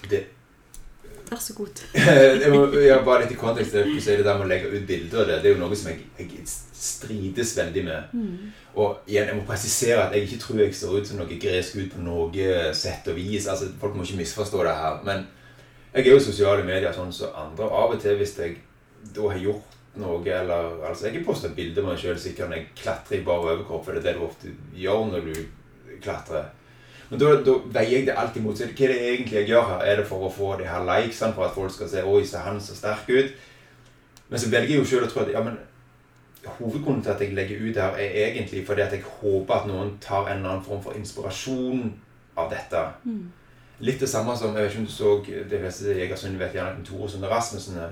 Det 0.08 0.22
Vær 1.30 1.42
så 1.42 1.54
god. 1.54 1.82
jeg 2.42 2.50
må, 2.50 2.64
jeg 2.74 3.04
bare 3.06 3.24
litt 3.24 3.34
i 3.36 3.38
kontekst 3.38 3.76
til 3.76 4.00
det 4.02 4.26
der 4.26 4.38
med 4.38 4.48
å 4.48 4.50
legge 4.50 4.70
ut 4.72 4.86
bilder. 4.88 5.28
Det, 5.28 5.36
det 5.44 5.50
er 5.50 5.54
jo 5.54 5.60
noe 5.62 5.78
som 5.78 5.92
jeg, 5.92 6.08
jeg 6.18 6.46
strides 6.80 7.52
veldig 7.58 7.84
med. 7.86 8.14
Mm. 8.16 8.48
Og 8.82 9.10
igjen, 9.10 9.28
jeg 9.30 9.38
må 9.38 9.44
presisere 9.46 10.02
at 10.02 10.16
jeg 10.16 10.26
ikke 10.26 10.40
tror 10.42 10.62
jeg 10.64 10.74
ser 10.74 10.96
ut 10.96 11.06
som 11.06 11.20
noe 11.20 11.40
gresk 11.42 11.78
ut 11.78 11.92
på 11.94 12.02
noe 12.02 12.72
sett 12.76 13.06
og 13.10 13.18
vis. 13.18 13.46
altså 13.46 13.70
Folk 13.80 13.94
må 13.94 14.06
ikke 14.06 14.22
misforstå 14.24 14.64
det 14.66 14.74
her. 14.82 14.98
Men 15.06 15.26
jeg 15.92 16.06
er 16.06 16.12
jo 16.12 16.20
i 16.20 16.24
sosiale 16.24 16.66
medier 16.66 16.94
sånn 16.94 17.14
som 17.14 17.36
andre. 17.36 17.68
Og 17.68 17.78
av 17.84 17.96
og 17.96 18.02
til, 18.02 18.18
hvis 18.18 18.36
jeg 18.38 18.58
da 19.14 19.30
har 19.30 19.40
gjort 19.42 19.78
noe, 20.00 20.22
eller 20.22 20.86
Altså, 20.86 21.08
jeg 21.08 21.18
har 21.18 21.26
postet 21.26 21.56
bilde 21.56 21.82
av 21.82 21.90
meg 21.90 21.98
sjøl 21.98 22.18
sikkert 22.18 22.50
når 22.50 22.60
jeg 22.60 22.70
klatrer 22.82 23.18
i 23.18 23.24
bar 23.26 23.42
overkropp, 23.42 23.84
for 23.86 23.94
det 23.94 24.02
er 24.02 24.08
det 24.10 24.18
du 24.18 24.26
ofte 24.26 24.54
gjør 24.78 25.06
når 25.10 25.30
du 25.30 25.98
klatrer. 26.02 26.50
Men 27.10 27.18
da, 27.18 27.30
da 27.46 27.54
veier 27.74 27.96
jeg 27.96 28.06
det 28.06 28.18
alltid 28.18 28.44
mot 28.44 28.58
seg. 28.58 28.74
Hva 28.78 28.86
er 28.86 28.92
det 28.94 29.06
egentlig 29.08 29.38
jeg 29.40 29.48
gjør 29.50 29.64
her? 29.72 29.86
Er 29.86 29.96
det 29.98 30.06
for 30.06 30.26
å 30.26 30.30
få 30.30 30.52
de 30.60 30.68
her 30.70 30.84
likesene, 30.86 31.34
for 31.34 31.48
at 31.48 31.56
folk 31.56 31.72
skal 31.74 31.90
se 31.90 32.04
Oi, 32.06 32.20
ser 32.26 32.46
han 32.46 32.60
så 32.62 32.76
sterk 32.78 33.10
ut? 33.10 33.32
Men 34.30 34.38
så 34.38 34.50
velger 34.52 34.76
jeg 34.76 34.84
jo 34.84 34.86
sjøl 34.86 35.08
å 35.08 35.10
tro 35.10 35.24
at 35.24 35.32
ja, 35.34 35.42
men 35.42 35.58
hovedgrunnen 36.46 37.02
til 37.02 37.12
at 37.12 37.20
jeg 37.20 37.34
legger 37.34 37.64
ut 37.64 37.80
her, 37.82 37.98
er 37.98 38.30
egentlig 38.30 38.62
fordi 38.66 38.84
at 38.84 38.94
jeg 38.94 39.02
håper 39.02 39.54
at 39.56 39.66
noen 39.68 39.96
tar 40.00 40.28
en 40.28 40.38
eller 40.38 40.54
annen 40.54 40.64
form 40.64 40.80
for 40.84 40.96
inspirasjon 40.96 41.90
av 42.38 42.52
dette. 42.52 42.84
Mm. 43.04 43.26
Litt 43.80 44.00
det 44.00 44.08
samme 44.12 44.36
som 44.36 44.54
jeg 44.54 44.62
vet 44.62 44.72
ikke 44.72 44.84
om 44.84 44.86
du 44.86 44.92
så 44.92 45.16
de 45.26 45.58
fleste 45.58 45.84
Jegersund 45.88 46.04
Egersund 46.06 46.40
vet 46.40 46.56
gjerne 46.56 46.78
om 46.78 46.86
Tore 46.86 47.10
Sunde 47.10 47.32
Rasmussen 47.32 47.82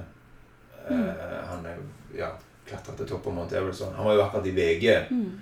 Mm. 0.89 1.03
Uh, 1.05 1.49
han 1.51 1.67
er 1.67 1.75
jo 1.77 1.83
ja, 2.17 2.31
klatra 2.65 2.95
til 2.97 3.09
toppen 3.11 3.35
av 3.35 3.37
Mount 3.37 3.53
Everest. 3.53 3.83
Han 3.97 4.07
var 4.07 4.15
jo 4.15 4.23
akkurat 4.25 4.47
i 4.47 4.55
VG 4.57 4.95
Mm. 5.11 5.41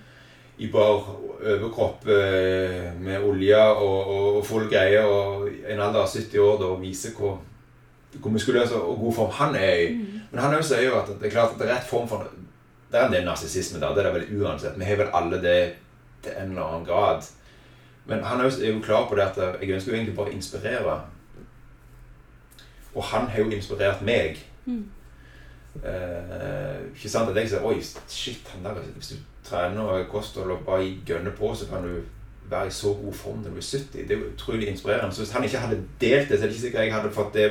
I 0.58 0.68
bar 0.72 1.04
overkropp 1.46 2.06
eh, 2.08 2.92
med 3.00 3.24
olje 3.24 3.58
og, 3.60 4.12
og, 4.14 4.38
full 4.46 4.68
greie 4.70 5.02
og 5.04 5.48
en 5.68 5.80
alder 5.80 6.00
av 6.00 6.08
70 6.08 6.38
år 6.40 6.58
da, 6.62 6.70
og 6.72 6.80
viser 6.80 7.12
hvor, 7.18 7.38
hvor 8.16 8.32
muskuløs 8.32 8.72
og 8.72 8.96
god 9.02 9.16
form 9.18 9.34
han 9.36 9.58
er 9.60 9.82
i. 9.84 9.88
Mm. 9.94 10.20
Men 10.30 10.42
han 10.42 10.56
også 10.56 10.74
sier 10.74 10.88
jo 10.88 10.96
at 11.00 11.10
det 11.12 11.28
er 11.28 11.34
klart 11.34 11.52
at 11.54 11.60
det 11.60 11.68
er 11.68 11.74
rett 11.76 11.88
form 11.90 12.08
for 12.08 12.24
Det 12.86 13.00
er 13.00 13.08
en 13.08 13.12
del 13.12 13.24
narsissisme 13.26 13.80
der. 13.82 13.94
Det 13.94 14.04
er 14.04 14.12
det 14.12 14.14
vel 14.14 14.42
uansett. 14.42 14.78
Vi 14.78 14.84
har 14.86 14.96
vel 14.96 15.12
alle 15.12 15.40
det 15.42 15.60
til 16.22 16.32
en 16.38 16.52
eller 16.54 16.62
annen 16.62 16.86
grad. 16.86 17.24
Men 18.06 18.22
han 18.24 18.40
jo- 18.40 18.62
er 18.62 18.72
jo 18.72 18.80
klar 18.80 19.08
på 19.08 19.16
det 19.18 19.24
at 19.26 19.60
jeg 19.60 19.70
ønsker 19.74 19.92
jo 19.92 19.96
egentlig 19.96 20.16
bare 20.16 20.30
å 20.30 20.36
inspirere. 20.36 21.00
Og 22.94 23.02
han 23.04 23.26
har 23.26 23.38
jo 23.42 23.50
inspirert 23.50 24.02
meg. 24.02 24.38
Mm. 24.64 24.84
Eh, 25.84 26.78
ikke 26.94 27.08
sant 27.08 27.28
at 27.28 27.36
jeg 27.36 27.50
sier 27.50 27.64
Oi, 27.66 27.82
shit, 28.08 28.48
han 28.54 28.64
der, 28.64 28.80
hvis 28.94 29.08
du 29.08 29.16
trener 29.46 29.82
og 29.82 30.10
kosthold 30.10 30.50
og 30.50 30.66
bare 30.66 30.90
gønner 31.06 31.34
på, 31.38 31.54
så 31.54 31.68
kan 31.70 31.86
du 31.86 32.00
være 32.50 32.66
i 32.66 32.74
så 32.74 32.92
god 32.94 33.14
form 33.14 33.38
når 33.42 33.50
du 33.50 33.56
er 33.56 33.70
70. 33.70 33.92
Det 33.92 34.10
er 34.10 34.18
jo 34.18 34.32
utrolig 34.34 34.68
inspirerende. 34.68 35.14
Så 35.14 35.22
hvis 35.22 35.32
han 35.32 35.44
ikke 35.44 35.58
hadde 35.58 35.80
delt 36.00 36.28
det, 36.28 36.38
så 36.38 36.44
er 36.44 36.48
det 36.48 36.54
ikke 36.54 36.66
sikkert 36.66 36.84
jeg 36.84 36.94
hadde 36.94 37.14
fått 37.14 37.34
det 37.34 37.48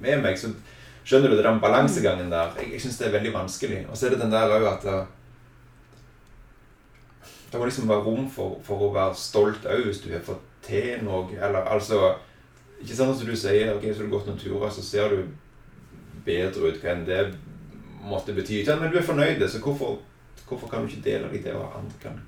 med 0.00 0.22
meg. 0.22 0.38
Så 0.38 0.52
skjønner 1.04 1.30
du 1.30 1.36
det, 1.36 1.44
den 1.44 1.60
balansegangen 1.60 2.32
der. 2.32 2.52
Jeg, 2.58 2.72
jeg 2.72 2.80
syns 2.84 2.98
det 2.98 3.08
er 3.08 3.16
veldig 3.16 3.32
vanskelig. 3.34 3.86
Og 3.90 3.96
så 3.96 4.06
er 4.06 4.10
det 4.14 4.20
den 4.22 4.32
der 4.32 4.56
òg 4.58 4.68
at 4.72 4.84
eh, 4.84 5.06
det 7.52 7.60
må 7.60 7.64
liksom 7.64 7.88
være 7.88 8.04
rom 8.04 8.28
for, 8.30 8.58
for 8.64 8.84
å 8.84 8.92
være 8.94 9.16
stolt 9.16 9.66
òg 9.66 9.86
hvis 9.88 10.02
du 10.04 10.10
har 10.12 10.24
fått 10.24 10.44
til 10.66 11.04
noe. 11.04 11.28
Eller 11.36 11.68
altså 11.72 12.14
Ikke 12.78 12.94
sant 12.94 13.16
som 13.18 13.26
du 13.26 13.34
sier, 13.36 13.72
ok, 13.74 13.88
så 13.90 14.02
har 14.02 14.06
du 14.06 14.12
gått 14.12 14.26
noen 14.28 14.38
turer, 14.38 14.70
så 14.70 14.84
ser 14.86 15.08
du 15.10 15.22
bedre 16.22 16.68
ut 16.68 16.76
hva 16.82 16.92
enn 16.92 17.06
det 17.08 17.22
måtte 18.06 18.34
bety. 18.36 18.60
Men 18.68 18.92
du 18.92 19.00
er 19.00 19.06
fornøyd, 19.06 19.42
så 19.48 19.58
hvorfor, 19.64 19.96
hvorfor 20.48 20.70
kan 20.70 20.84
du 20.84 20.92
ikke 20.92 21.04
dele 21.10 21.30
deg 21.32 21.44
det, 21.44 21.54
og 21.54 21.78
andre 21.78 22.02
kan 22.02 22.20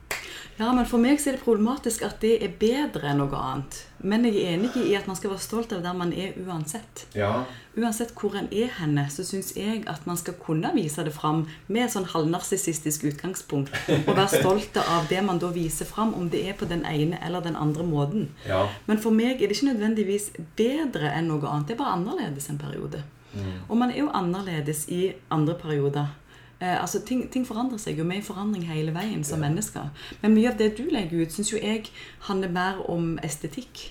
Ja, 0.60 0.74
men 0.76 0.84
for 0.84 1.00
meg 1.00 1.16
så 1.16 1.30
er 1.30 1.38
det 1.38 1.44
problematisk 1.46 2.02
at 2.04 2.18
det 2.20 2.34
er 2.44 2.52
bedre 2.60 3.08
enn 3.08 3.22
noe 3.22 3.38
annet. 3.38 3.78
Men 4.04 4.26
jeg 4.28 4.42
er 4.42 4.58
enig 4.58 4.74
i 4.76 4.92
at 4.98 5.06
man 5.08 5.16
skal 5.16 5.32
være 5.32 5.40
stolt 5.40 5.72
av 5.72 5.80
der 5.86 5.94
man 5.96 6.12
er 6.12 6.34
uansett. 6.42 7.06
Ja. 7.16 7.46
Uansett 7.80 8.12
hvor 8.18 8.36
en 8.36 8.50
er 8.52 8.68
henne, 8.76 9.06
så 9.08 9.24
syns 9.24 9.54
jeg 9.56 9.86
at 9.88 10.04
man 10.08 10.20
skal 10.20 10.36
kunne 10.42 10.68
vise 10.76 11.00
det 11.06 11.14
fram 11.16 11.46
med 11.68 11.86
et 11.86 11.94
sånn 11.94 12.10
halvnarsissistisk 12.12 13.08
utgangspunkt. 13.08 13.72
Og 14.02 14.12
være 14.12 14.42
stolte 14.42 14.84
av 14.84 15.08
det 15.08 15.22
man 15.24 15.40
da 15.40 15.48
viser 15.54 15.88
fram, 15.88 16.12
om 16.18 16.28
det 16.28 16.44
er 16.50 16.58
på 16.60 16.68
den 16.68 16.84
ene 16.84 17.22
eller 17.24 17.40
den 17.46 17.56
andre 17.56 17.86
måten. 17.88 18.28
Ja. 18.44 18.66
Men 18.84 19.00
for 19.00 19.16
meg 19.16 19.40
er 19.40 19.48
det 19.48 19.56
ikke 19.56 19.72
nødvendigvis 19.72 20.28
bedre 20.60 21.14
enn 21.14 21.32
noe 21.32 21.40
annet. 21.48 21.70
Det 21.70 21.78
er 21.78 21.84
bare 21.86 21.96
annerledes 21.96 22.52
en 22.52 22.60
periode. 22.60 23.00
Mm. 23.32 23.52
Og 23.68 23.78
man 23.80 23.94
er 23.94 24.02
jo 24.02 24.12
annerledes 24.12 24.90
i 24.92 25.06
andre 25.32 25.56
perioder. 25.56 26.12
Eh, 26.60 26.76
altså 26.76 27.00
ting, 27.06 27.24
ting 27.32 27.46
forandrer 27.48 27.80
seg 27.80 27.98
jo. 27.98 28.04
Vi 28.04 28.18
er 28.18 28.20
i 28.20 28.26
forandring 28.26 28.66
hele 28.68 28.92
veien 28.96 29.24
som 29.24 29.40
mennesker. 29.40 29.88
Men 30.20 30.36
mye 30.36 30.52
av 30.52 30.60
det 30.60 30.74
du 30.76 30.84
legger 30.92 31.24
ut, 31.24 31.32
syns 31.32 31.54
jo 31.54 31.60
jeg 31.60 31.88
handler 32.28 32.52
mer 32.52 32.84
om 32.92 33.14
estetikk. 33.24 33.88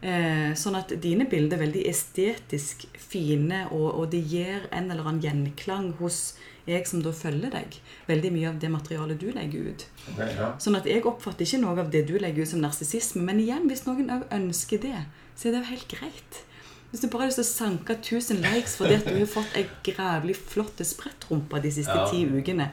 Eh, 0.00 0.52
sånn 0.56 0.78
at 0.78 0.92
dine 1.00 1.26
bilder 1.28 1.58
er 1.58 1.66
veldig 1.66 1.82
estetisk 1.88 2.86
fine, 2.96 3.66
og, 3.68 3.88
og 4.00 4.06
det 4.14 4.22
gir 4.32 4.64
en 4.72 4.88
eller 4.88 5.04
annen 5.04 5.20
gjenklang 5.24 5.90
hos 5.98 6.38
jeg 6.68 6.86
som 6.88 7.02
da 7.04 7.12
følger 7.16 7.52
deg. 7.52 7.80
Veldig 8.08 8.30
mye 8.34 8.50
av 8.52 8.60
det 8.62 8.70
materialet 8.72 9.20
du 9.20 9.30
legger 9.32 9.72
ut. 9.72 9.86
Okay, 10.12 10.36
ja. 10.36 10.52
Sånn 10.60 10.76
at 10.78 10.88
jeg 10.88 11.04
oppfatter 11.08 11.48
ikke 11.48 11.62
noe 11.64 11.80
av 11.82 11.90
det 11.92 12.04
du 12.08 12.14
legger 12.20 12.44
ut 12.44 12.52
som 12.52 12.62
narsissisme. 12.62 13.24
Men 13.26 13.40
igjen, 13.42 13.66
hvis 13.70 13.86
noen 13.88 14.12
òg 14.12 14.28
ønsker 14.36 14.80
det, 14.84 15.06
så 15.36 15.48
er 15.48 15.56
det 15.56 15.62
jo 15.62 15.72
helt 15.72 15.92
greit. 15.96 16.44
Hvis 16.90 17.00
du 17.04 17.08
bare 17.08 17.22
har 17.22 17.28
lyst 17.30 17.38
til 17.38 17.44
å 17.46 17.50
sanke 17.50 17.94
1000 18.00 18.40
likes 18.42 18.72
fordi 18.76 18.96
at 18.98 19.04
du 19.06 19.14
har 19.20 19.28
fått 19.30 19.52
ei 19.58 19.64
grævlig 19.86 20.34
flott 20.36 20.80
sprettrumpe 20.82 21.60
de 21.62 21.70
siste 21.70 21.94
Ja. 21.94 22.06
ti 22.10 22.24
ukene, 22.26 22.70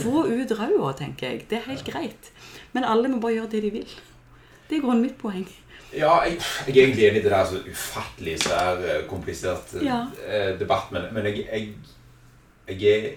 få 0.00 0.22
ut 0.30 0.54
ræva, 0.56 0.92
tenker 0.96 1.28
jeg. 1.34 1.42
Det 1.50 1.58
er 1.58 1.66
helt 1.68 1.84
greit. 1.84 2.30
Men 2.72 2.84
alle 2.88 3.08
må 3.12 3.20
bare 3.20 3.34
gjøre 3.36 3.50
det 3.50 3.62
de 3.66 3.70
vil. 3.70 3.86
Det 4.70 4.78
er 4.78 4.80
grunnen 4.80 5.02
mitt 5.04 5.18
poeng. 5.20 5.44
Ja, 5.92 6.22
jeg, 6.24 6.38
jeg 6.66 6.76
er 6.76 6.82
egentlig 6.86 7.04
enig 7.08 7.20
i 7.20 7.22
det 7.24 7.30
der 7.32 7.44
så 7.48 7.60
ufattelig 7.64 8.38
svær, 8.42 8.80
eh, 8.84 9.04
komplisert 9.08 9.74
eh, 9.78 9.84
Ja. 9.86 10.00
eh, 10.26 10.58
debatt, 10.60 10.90
men, 10.92 11.06
men 11.12 11.24
jeg, 11.24 11.46
jeg, 11.48 11.74
jeg 12.68 12.82
er 13.04 13.16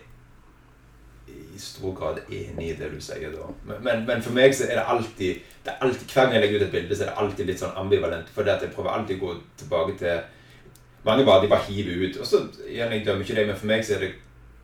i 1.32 1.60
stor 1.60 1.94
grad 1.96 2.20
enig 2.32 2.70
i 2.72 2.76
det 2.80 2.92
du 2.94 3.00
sier 3.04 3.32
da. 3.34 3.48
Men, 3.68 3.82
men, 3.84 4.06
men 4.08 4.22
for 4.24 4.32
meg 4.36 4.56
så 4.56 4.68
er 4.68 4.80
det 4.80 4.86
alltid, 4.88 5.42
det 5.66 5.72
er 5.74 5.84
alltid 5.86 6.08
Hver 6.14 6.24
gang 6.28 6.34
jeg 6.36 6.42
legger 6.46 6.60
ut 6.62 6.68
et 6.68 6.72
bilde, 6.76 6.96
så 6.96 7.04
er 7.06 7.12
det 7.12 7.18
alltid 7.24 7.50
litt 7.52 7.60
sånn 7.64 7.76
ambivalent. 7.80 8.32
For 8.36 8.44
det 8.48 8.56
at 8.58 8.64
jeg 8.68 8.74
prøver 8.76 8.92
alltid 8.96 9.20
å 9.20 9.26
gå 9.26 9.36
tilbake 9.64 9.98
til 10.00 10.22
Mange 11.06 11.26
bare, 11.26 11.44
de 11.44 11.50
bare 11.50 11.66
hiver 11.68 12.04
ut. 12.08 12.20
Og 12.22 12.28
så 12.28 12.44
igjen, 12.68 12.92
jeg 12.94 13.06
dømmer 13.06 13.26
ikke 13.26 13.38
det, 13.40 13.48
men 13.50 13.58
for 13.58 13.70
meg 13.72 13.86
så 13.86 13.96
er 13.96 14.06
det 14.06 14.12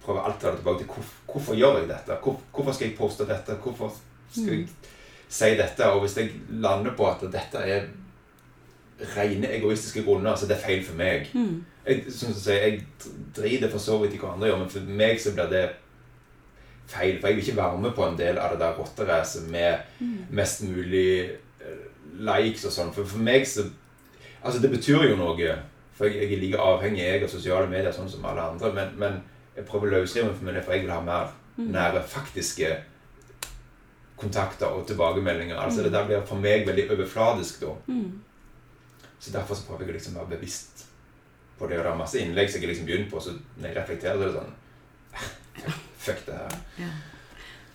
prøver 0.07 0.27
alltid 0.27 0.39
å 0.39 0.43
ta 0.43 0.51
det 0.51 0.61
tilbake 0.61 0.83
til 0.83 0.91
hvorfor, 0.93 1.15
hvorfor 1.31 1.57
gjør 1.59 1.79
jeg 1.81 1.87
dette? 1.89 2.17
Hvor, 2.23 2.35
hvorfor 2.55 2.75
skal 2.75 2.87
jeg 2.87 2.97
poste 2.97 3.27
dette? 3.27 3.55
Hvorfor 3.63 3.95
skal 4.31 4.53
jeg 4.53 4.67
si 5.27 5.49
dette? 5.59 5.89
Og 5.91 6.03
hvis 6.03 6.17
jeg 6.19 6.35
lander 6.63 6.95
på 6.97 7.09
at 7.09 7.25
dette 7.33 7.63
er 7.63 7.89
rene 9.17 9.49
egoistiske 9.57 10.05
grunner, 10.05 10.35
så 10.35 10.47
det 10.47 10.57
er 10.57 10.63
feil 10.63 10.85
for 10.85 10.99
meg. 10.99 11.27
Mm. 11.33 11.65
Jeg, 11.87 12.05
som 12.13 12.31
jeg, 12.31 12.39
sier, 12.39 12.63
jeg 12.63 13.11
driter 13.35 13.73
for 13.73 13.83
så 13.83 13.97
vidt 14.01 14.15
i 14.15 14.21
hva 14.21 14.33
andre 14.33 14.51
gjør, 14.51 14.61
men 14.63 14.71
for 14.71 14.95
meg 15.01 15.21
så 15.21 15.33
blir 15.35 15.51
det 15.51 15.65
feil. 16.87 17.19
For 17.19 17.27
jeg 17.27 17.37
vil 17.37 17.43
ikke 17.43 17.59
være 17.59 17.81
med 17.83 17.97
på 17.97 18.07
en 18.07 18.19
del 18.19 18.39
av 18.41 18.53
det 18.53 18.61
der 18.63 18.79
rotteracet 18.79 19.49
med 19.51 19.99
mest 20.31 20.63
mulig 20.67 21.09
eh, 21.27 21.83
likes 22.31 22.65
og 22.67 22.75
sånn. 22.77 22.95
For 22.95 23.07
for 23.07 23.23
meg 23.23 23.49
så 23.49 23.67
Altså, 24.47 24.61
det 24.61 24.69
betyr 24.69 25.01
jo 25.09 25.15
noe. 25.17 25.55
For 25.97 26.05
jeg, 26.05 26.21
jeg 26.21 26.37
er 26.37 26.43
like 26.43 26.61
avhengig 26.61 27.01
jeg 27.03 27.23
av 27.25 27.31
sosiale 27.33 27.69
medier 27.71 27.95
sånn 27.95 28.09
som 28.11 28.25
alle 28.29 28.43
andre. 28.51 28.71
Men, 28.75 28.93
men 29.01 29.17
jeg 29.57 29.65
prøver 29.65 29.89
å 29.89 29.95
løsrive 29.97 30.29
meg 30.29 30.37
for 30.37 30.49
meg, 30.49 30.61
for 30.63 30.75
jeg 30.77 30.85
vil 30.85 30.93
ha 30.93 31.01
mer 31.01 31.33
nære, 31.57 32.03
faktiske 32.05 32.75
kontakter 34.17 34.67
og 34.67 34.85
tilbakemeldinger. 34.89 35.57
Altså 35.57 35.83
Det 35.83 35.91
der 35.93 36.05
blir 36.05 36.25
for 36.25 36.41
meg 36.41 36.67
veldig 36.67 36.89
overfladisk 36.93 37.61
da. 37.61 37.73
Mm. 37.87 38.21
Så 39.19 39.33
derfor 39.33 39.55
så 39.55 39.65
prøver 39.65 39.85
jeg 39.85 39.95
å 39.95 39.97
liksom 39.97 40.15
være 40.19 40.31
bevisst 40.37 40.85
på 41.57 41.67
det. 41.67 41.79
Og 41.79 41.85
det 41.85 41.91
er 41.91 41.99
masse 41.99 42.21
innlegg 42.21 42.49
som 42.51 42.61
jeg 42.61 42.71
liksom 42.71 42.85
begynner 42.85 43.09
på, 43.11 43.21
så 43.21 43.33
når 43.57 43.69
jeg 43.69 43.77
reflekterer, 43.77 44.17
så 44.17 44.23
er 44.23 44.27
det 44.27 44.39
sånn 44.39 44.55
Fuck 46.07 46.19
det 46.27 46.35
her. 46.37 46.59
Ja. 46.79 46.89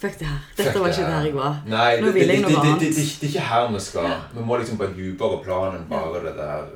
Fuck 0.01 0.19
det 0.19 0.27
her. 0.27 0.39
Dette 0.57 0.71
Fuck 0.71 0.81
var 0.81 0.87
det 0.89 0.99
ikke 0.99 1.11
der 1.11 1.27
jeg 1.27 1.35
var. 1.35 1.57
Nei, 1.67 1.89
Nå 2.01 2.07
det, 2.07 2.15
vil 2.15 2.31
jeg 2.33 2.43
noe 2.45 2.61
annet. 2.61 2.81
det, 2.81 2.89
det, 2.95 3.03
det 3.21 3.27
er 3.27 3.33
ikke 3.33 3.49
her 3.51 3.67
vi 3.75 3.83
skal. 3.83 4.15
Vi 4.33 4.47
må 4.47 4.59
liksom 4.63 4.79
på 4.81 4.87
et 4.87 4.95
dypere 4.97 5.41
plan 5.45 5.77
enn 5.77 5.89
bare 5.91 6.23
det 6.25 6.33
der 6.39 6.71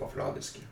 overfladiske. 0.00 0.64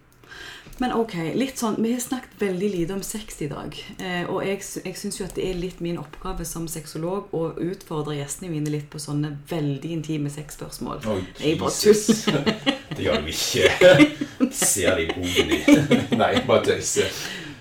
Men 0.78 0.92
ok, 0.96 1.12
litt 1.38 1.60
sånn, 1.60 1.76
Vi 1.78 1.92
har 1.92 2.00
snakket 2.00 2.40
veldig 2.40 2.70
lite 2.72 2.94
om 2.96 3.02
sex 3.02 3.36
i 3.44 3.48
dag. 3.48 3.76
Eh, 3.98 4.24
og 4.30 4.40
jeg, 4.42 4.62
jeg 4.84 4.96
syns 4.98 5.20
det 5.36 5.44
er 5.44 5.54
litt 5.54 5.80
min 5.84 5.98
oppgave 6.00 6.46
som 6.48 6.66
sexolog 6.68 7.30
å 7.36 7.44
utfordre 7.62 8.16
gjestene 8.16 8.50
mine 8.50 8.72
litt 8.72 8.88
på 8.90 8.98
sånne 8.98 9.36
veldig 9.50 9.92
intime 9.94 10.32
sexspørsmål. 10.32 11.04
Oh, 11.06 11.20
Jeg 11.38 11.60
bare. 11.60 12.74
Det 12.94 13.02
gjør 13.02 13.22
du 13.22 13.30
ikke. 13.30 14.50
Ser 14.54 14.98
de 14.98 15.06
i 15.08 15.32
dine? 15.34 15.60
din. 15.90 16.04
Nei, 16.22 16.32
bare 16.46 16.64
tøyser. 16.66 17.10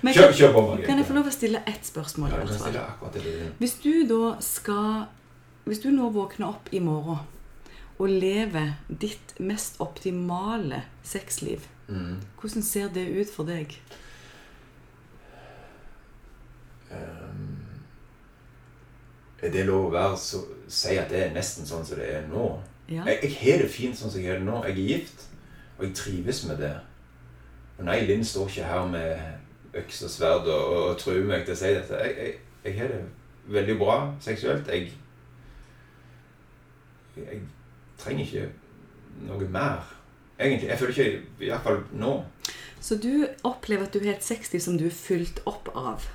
Men 0.03 0.13
kan, 0.13 0.33
kjør 0.35 0.51
på, 0.53 0.61
Margrethe. 0.61 0.87
kan 0.87 0.99
jeg 0.99 1.07
få 1.07 1.15
lov 1.15 1.29
å 1.29 1.33
stille 1.33 1.61
ett 1.69 1.85
spørsmål? 1.87 2.33
Ja, 2.33 2.41
jeg 2.41 2.49
kan 2.49 2.59
stille 2.59 2.81
akkurat 2.83 3.13
det 3.15 3.51
Hvis 3.61 3.75
du 3.79 3.91
da 4.09 4.33
skal 4.43 5.05
Hvis 5.63 5.79
du 5.79 5.93
nå 5.95 6.09
våkner 6.11 6.49
opp 6.49 6.67
i 6.75 6.81
morgen 6.83 7.21
og 7.99 8.09
leve 8.09 8.75
ditt 9.01 9.35
mest 9.39 9.77
optimale 9.83 10.83
sexliv, 11.03 11.67
mm. 11.87 12.15
hvordan 12.39 12.63
ser 12.63 12.89
det 12.93 13.05
ut 13.21 13.29
for 13.35 13.47
deg? 13.47 13.75
Um, 16.91 17.59
Er 19.43 19.51
det 19.51 19.65
lov 19.67 19.89
å 19.89 19.91
være 19.91 20.17
så, 20.17 20.39
si 20.71 20.95
at 20.95 21.09
det 21.11 21.19
er 21.19 21.33
nesten 21.35 21.67
sånn 21.67 21.83
som 21.85 21.99
det 21.99 22.09
er 22.15 22.27
nå? 22.29 22.45
Ja? 22.87 23.03
Jeg, 23.09 23.17
jeg 23.25 23.33
har 23.41 23.63
det 23.63 23.71
fint 23.73 23.97
sånn 23.99 24.11
som 24.11 24.21
jeg 24.21 24.31
har 24.31 24.39
det 24.39 24.47
nå. 24.47 24.59
Jeg 24.63 24.75
er 24.75 24.91
gift, 24.93 25.25
og 25.77 25.85
jeg 25.85 25.95
trives 25.99 26.43
med 26.47 26.61
det. 26.63 26.75
Og 27.77 27.83
nei, 27.89 27.97
Linn 28.07 28.23
står 28.23 28.47
ikke 28.47 28.69
her 28.69 28.85
med 28.87 29.81
øks 29.81 30.03
og 30.05 30.13
sverd 30.13 30.47
og, 30.47 30.61
og, 30.61 30.83
og 30.91 30.97
truer 31.01 31.25
meg 31.27 31.43
til 31.43 31.57
å 31.57 31.59
si 31.59 31.73
dette. 31.75 31.99
Jeg, 32.05 32.15
jeg, 32.21 32.33
jeg 32.63 32.77
har 32.79 32.93
det 32.93 33.01
veldig 33.57 33.77
bra 33.81 33.97
seksuelt. 34.23 34.69
Jeg, 34.71 34.93
jeg 37.17 37.41
trenger 38.03 38.27
ikke 38.27 38.49
noe 39.27 39.49
mer. 39.51 39.87
Egentlig. 40.39 40.69
Jeg 40.69 40.79
føler 40.79 40.93
ikke 40.97 41.47
Iallfall 41.47 41.83
nå. 41.95 42.13
Så 42.83 42.97
du 42.99 43.27
opplever 43.47 43.87
at 43.87 43.93
du 43.95 44.03
har 44.03 44.17
et 44.17 44.25
sexliv 44.25 44.59
som 44.63 44.77
du 44.77 44.89
er 44.89 44.95
fylt 44.95 45.39
opp 45.49 45.69
av. 45.75 46.07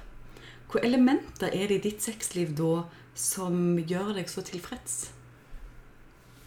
Hvilke 0.68 0.84
elementer 0.84 1.48
er 1.48 1.70
det 1.70 1.78
i 1.78 1.84
ditt 1.86 2.02
sexliv 2.04 2.52
da 2.58 2.82
som 3.16 3.78
gjør 3.78 4.12
deg 4.18 4.28
så 4.28 4.44
tilfreds? 4.44 4.98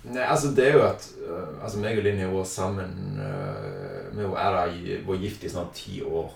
Nei, 0.03 0.21
altså 0.21 0.51
det 0.57 0.67
er 0.67 0.77
jo 0.77 0.83
at 0.85 1.07
uh, 1.25 1.63
altså 1.63 1.81
meg 1.81 1.97
og 1.97 2.05
Linn 2.05 2.21
har 2.21 2.31
vært 2.33 2.49
sammen 2.49 2.93
uh, 3.21 4.13
Vi 4.17 4.29
vært 4.29 5.21
gift 5.21 5.43
i 5.45 5.49
snart 5.49 5.75
ti 5.77 5.99
år. 6.01 6.31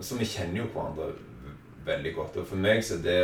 Så 0.00 0.18
vi 0.18 0.28
kjenner 0.30 0.62
jo 0.62 0.68
hverandre 0.74 1.08
veldig 1.86 2.12
godt. 2.14 2.38
Og 2.42 2.46
for 2.46 2.58
meg 2.58 2.84
så 2.86 2.98
er 2.98 3.06
det 3.06 3.22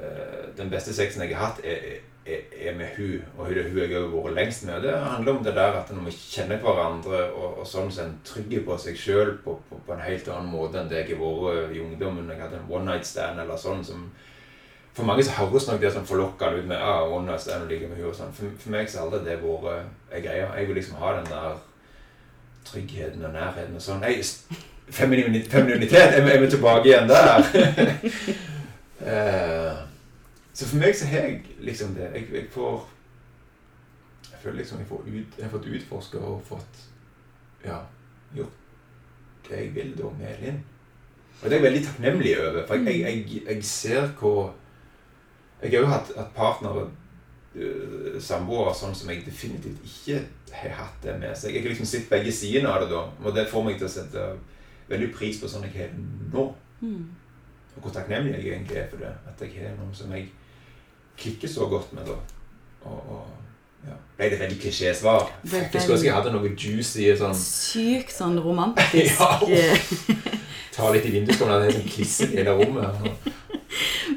uh, 0.00 0.46
Den 0.56 0.72
beste 0.72 0.94
sexen 0.96 1.24
jeg 1.24 1.36
har 1.36 1.50
hatt, 1.50 1.64
er, 1.64 2.00
er, 2.26 2.74
med 2.76 2.88
hun 2.96 3.22
Og 3.38 3.46
hun, 3.46 3.54
hun 3.54 3.78
jeg 3.78 3.94
har 3.94 4.08
vært 4.12 4.34
lengst 4.34 4.64
med. 4.66 4.82
Det 4.82 4.98
handler 4.98 5.32
om 5.32 5.44
det 5.44 5.54
der 5.54 5.78
at 5.80 5.90
når 5.90 6.04
vi 6.04 6.16
kjenner 6.16 6.60
hverandre, 6.62 7.22
og, 7.32 7.60
og 7.60 7.66
sånn 7.66 7.92
så 7.92 8.06
er 8.06 8.64
på 8.66 8.78
seg 8.78 8.98
sjøl 8.98 9.36
på, 9.44 9.56
på, 9.68 9.78
på, 9.86 9.94
en 9.94 10.04
helt 10.04 10.28
annen 10.28 10.52
måte 10.52 10.80
enn 10.80 10.90
det 10.90 11.04
jeg 11.04 11.16
har 11.16 11.40
vært 11.44 11.76
i 11.76 11.80
ungdommen. 11.80 12.30
Jeg 12.30 12.42
hadde 12.42 12.60
en 12.60 12.68
one 12.72 12.84
night 12.92 13.06
stand 13.06 13.40
eller 13.40 13.56
sånn 13.60 13.84
som 13.84 14.10
for 14.92 15.06
mange 15.06 15.22
så 15.24 15.32
høres 15.38 15.68
nok 15.68 15.80
det 15.80 15.92
som 15.94 16.06
forlokkende 16.06 16.60
ut 16.60 16.66
med 16.68 16.80
ah, 16.82 17.04
one 17.06 17.26
night 17.26 17.40
stand 17.40 17.62
og 17.62 17.70
ligge 17.70 17.88
med 17.88 18.00
hun 18.00 18.10
og 18.10 18.16
sånn. 18.16 18.32
For, 18.36 18.50
for, 18.58 18.72
meg 18.74 18.90
så 18.90 19.00
har 19.00 19.06
aldri 19.06 19.22
det 19.28 19.36
vært 19.44 20.14
ei 20.14 20.24
greie. 20.24 20.48
Jeg 20.58 20.68
vil 20.68 20.80
liksom 20.80 20.98
ha 21.00 21.12
den 21.16 21.30
der 21.30 21.60
tryggheten 22.66 23.24
og 23.24 23.32
nærheten 23.32 23.78
og 23.78 23.84
sånn. 23.84 24.04
Femininitet, 24.90 26.16
jeg 26.16 26.26
er 26.26 26.40
vi 26.42 26.50
tilbake 26.50 26.90
igjen 26.90 27.08
der? 27.08 27.46
uh, 29.06 29.78
så 30.60 30.66
for 30.68 30.76
meg 30.76 30.96
så 30.96 31.06
har 31.08 31.22
jeg 31.24 31.54
liksom 31.64 31.94
det. 31.96 32.10
Jeg, 32.14 32.26
jeg 32.34 32.48
får 32.52 32.88
Jeg 34.30 34.40
føler 34.42 34.56
liksom 34.58 34.78
jeg, 34.78 34.86
får 34.88 35.06
ut, 35.06 35.38
jeg 35.38 35.44
har 35.44 35.50
fått 35.50 35.66
utforska 35.66 36.18
og 36.18 36.42
fått 36.44 36.82
ja, 37.64 37.78
gjort 38.36 39.48
det 39.48 39.56
jeg 39.56 39.74
vil 39.74 39.94
da 39.98 40.10
med 40.18 40.42
Linn. 40.42 40.58
Og 41.42 41.44
det 41.44 41.52
er 41.52 41.56
jeg 41.56 41.62
veldig 41.62 41.82
takknemlig 41.86 42.32
over. 42.40 42.66
For 42.66 42.74
jeg, 42.74 43.00
jeg, 43.00 43.42
jeg 43.48 43.64
ser 43.64 44.08
hvor 44.18 44.54
jeg 45.62 45.70
har 45.70 45.78
jo 45.78 45.92
hatt, 45.92 46.12
hatt 46.16 46.34
partnere, 46.36 46.86
uh, 47.56 48.20
samboere, 48.20 48.74
sånn 48.76 48.96
som 48.96 49.12
jeg 49.12 49.24
definitivt 49.24 49.80
ikke 49.84 50.20
har 50.56 50.76
hatt 50.82 51.00
det 51.04 51.16
med 51.20 51.32
seg. 51.36 51.56
Jeg 51.56 51.64
har 51.64 51.72
liksom 51.72 51.88
sett 51.88 52.08
begge 52.12 52.32
sidene 52.36 52.68
av 52.68 52.84
det 52.84 52.90
da, 52.92 53.06
og 53.24 53.36
det 53.36 53.48
får 53.48 53.64
meg 53.64 53.80
til 53.80 53.88
å 53.88 53.94
sette 53.96 54.26
veldig 54.92 55.08
pris 55.16 55.40
på 55.40 55.48
sånn 55.48 55.64
jeg 55.70 55.76
har 55.78 55.96
nå. 55.96 56.46
Mm. 56.84 57.08
Og 57.76 57.80
hvor 57.80 57.96
takknemlig 57.96 58.36
jeg 58.36 58.52
egentlig 58.52 58.80
er 58.82 58.92
for 58.92 59.04
det. 59.04 59.14
At 59.32 59.44
jeg 59.44 59.56
har 59.56 59.76
noen 59.80 59.96
som 59.96 60.12
jeg 60.12 60.28
klikker 61.20 61.50
så 61.50 61.68
godt 61.70 61.92
med. 61.96 62.08
da. 62.08 62.16
Og, 62.88 63.12
og 63.12 63.86
ja. 63.86 63.96
Ble 64.16 64.30
det 64.32 64.40
veldig 64.40 64.58
klisjésvar? 64.60 65.30
Skulle 65.44 65.96
ønske 65.96 66.08
jeg 66.08 66.16
hadde 66.16 66.32
noe 66.34 66.50
juicy 66.52 67.06
sånn 67.16 67.36
Sykt 67.36 68.12
sånn 68.12 68.36
romantisk. 68.42 69.20
ja, 69.54 69.70
Ta 70.74 70.90
litt 70.94 71.06
i 71.08 71.14
vinduskarmen, 71.14 71.62
det 71.64 71.70
er 71.70 71.78
sånn 71.78 71.88
klissete 71.88 72.36
i 72.36 72.42
hele 72.42 72.56
rommet. 72.58 73.30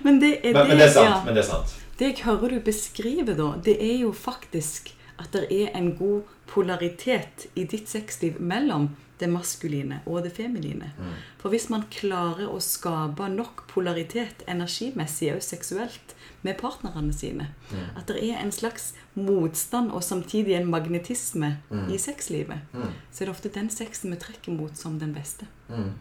men, 0.03 0.19
det 0.23 0.35
er 0.41 0.51
men, 0.55 0.67
men, 0.73 0.75
det 0.79 0.89
er 0.89 0.93
sant. 0.97 1.09
Ja, 1.09 1.21
men 1.27 1.37
det 1.37 1.45
er 1.45 1.49
sant. 1.51 1.77
Det 1.99 2.09
jeg 2.09 2.25
hører 2.25 2.55
du 2.55 2.59
beskriver, 2.65 3.33
da, 3.37 3.53
det 3.63 3.77
er 3.83 3.97
jo 4.01 4.11
faktisk 4.15 4.91
at 5.24 5.32
det 5.36 5.47
er 5.49 5.71
en 5.78 5.93
god 5.97 6.30
polaritet 6.49 7.47
i 7.55 7.65
ditt 7.69 7.89
sexliv 7.89 8.41
mellom 8.43 8.91
det 9.21 9.30
maskuline 9.32 10.01
og 10.09 10.24
det 10.26 10.34
feminine. 10.36 10.91
Mm. 10.97 11.13
For 11.39 11.53
hvis 11.53 11.69
man 11.71 11.86
klarer 11.93 12.49
å 12.49 12.59
skape 12.63 13.30
nok 13.32 13.65
polaritet 13.71 14.43
energimessig 14.49 15.32
og 15.36 15.43
seksuelt 15.45 16.15
med 16.43 16.57
partnerne 16.59 17.13
sine, 17.15 17.51
mm. 17.71 17.86
at 18.01 18.09
det 18.09 18.19
er 18.26 18.41
en 18.41 18.51
slags 18.51 18.91
motstand 19.15 19.93
og 19.93 20.03
samtidig 20.03 20.57
en 20.57 20.67
magnetisme 20.71 21.55
mm. 21.69 21.88
i 21.93 22.01
sexlivet, 22.01 22.65
mm. 22.74 22.91
så 23.11 23.24
er 23.24 23.30
det 23.30 23.36
ofte 23.36 23.53
den 23.53 23.71
sexen 23.74 24.11
vi 24.11 24.19
trekker 24.26 24.55
mot 24.55 24.76
som 24.78 24.99
den 24.99 25.15
beste. 25.15 25.47
Mm. 25.69 25.93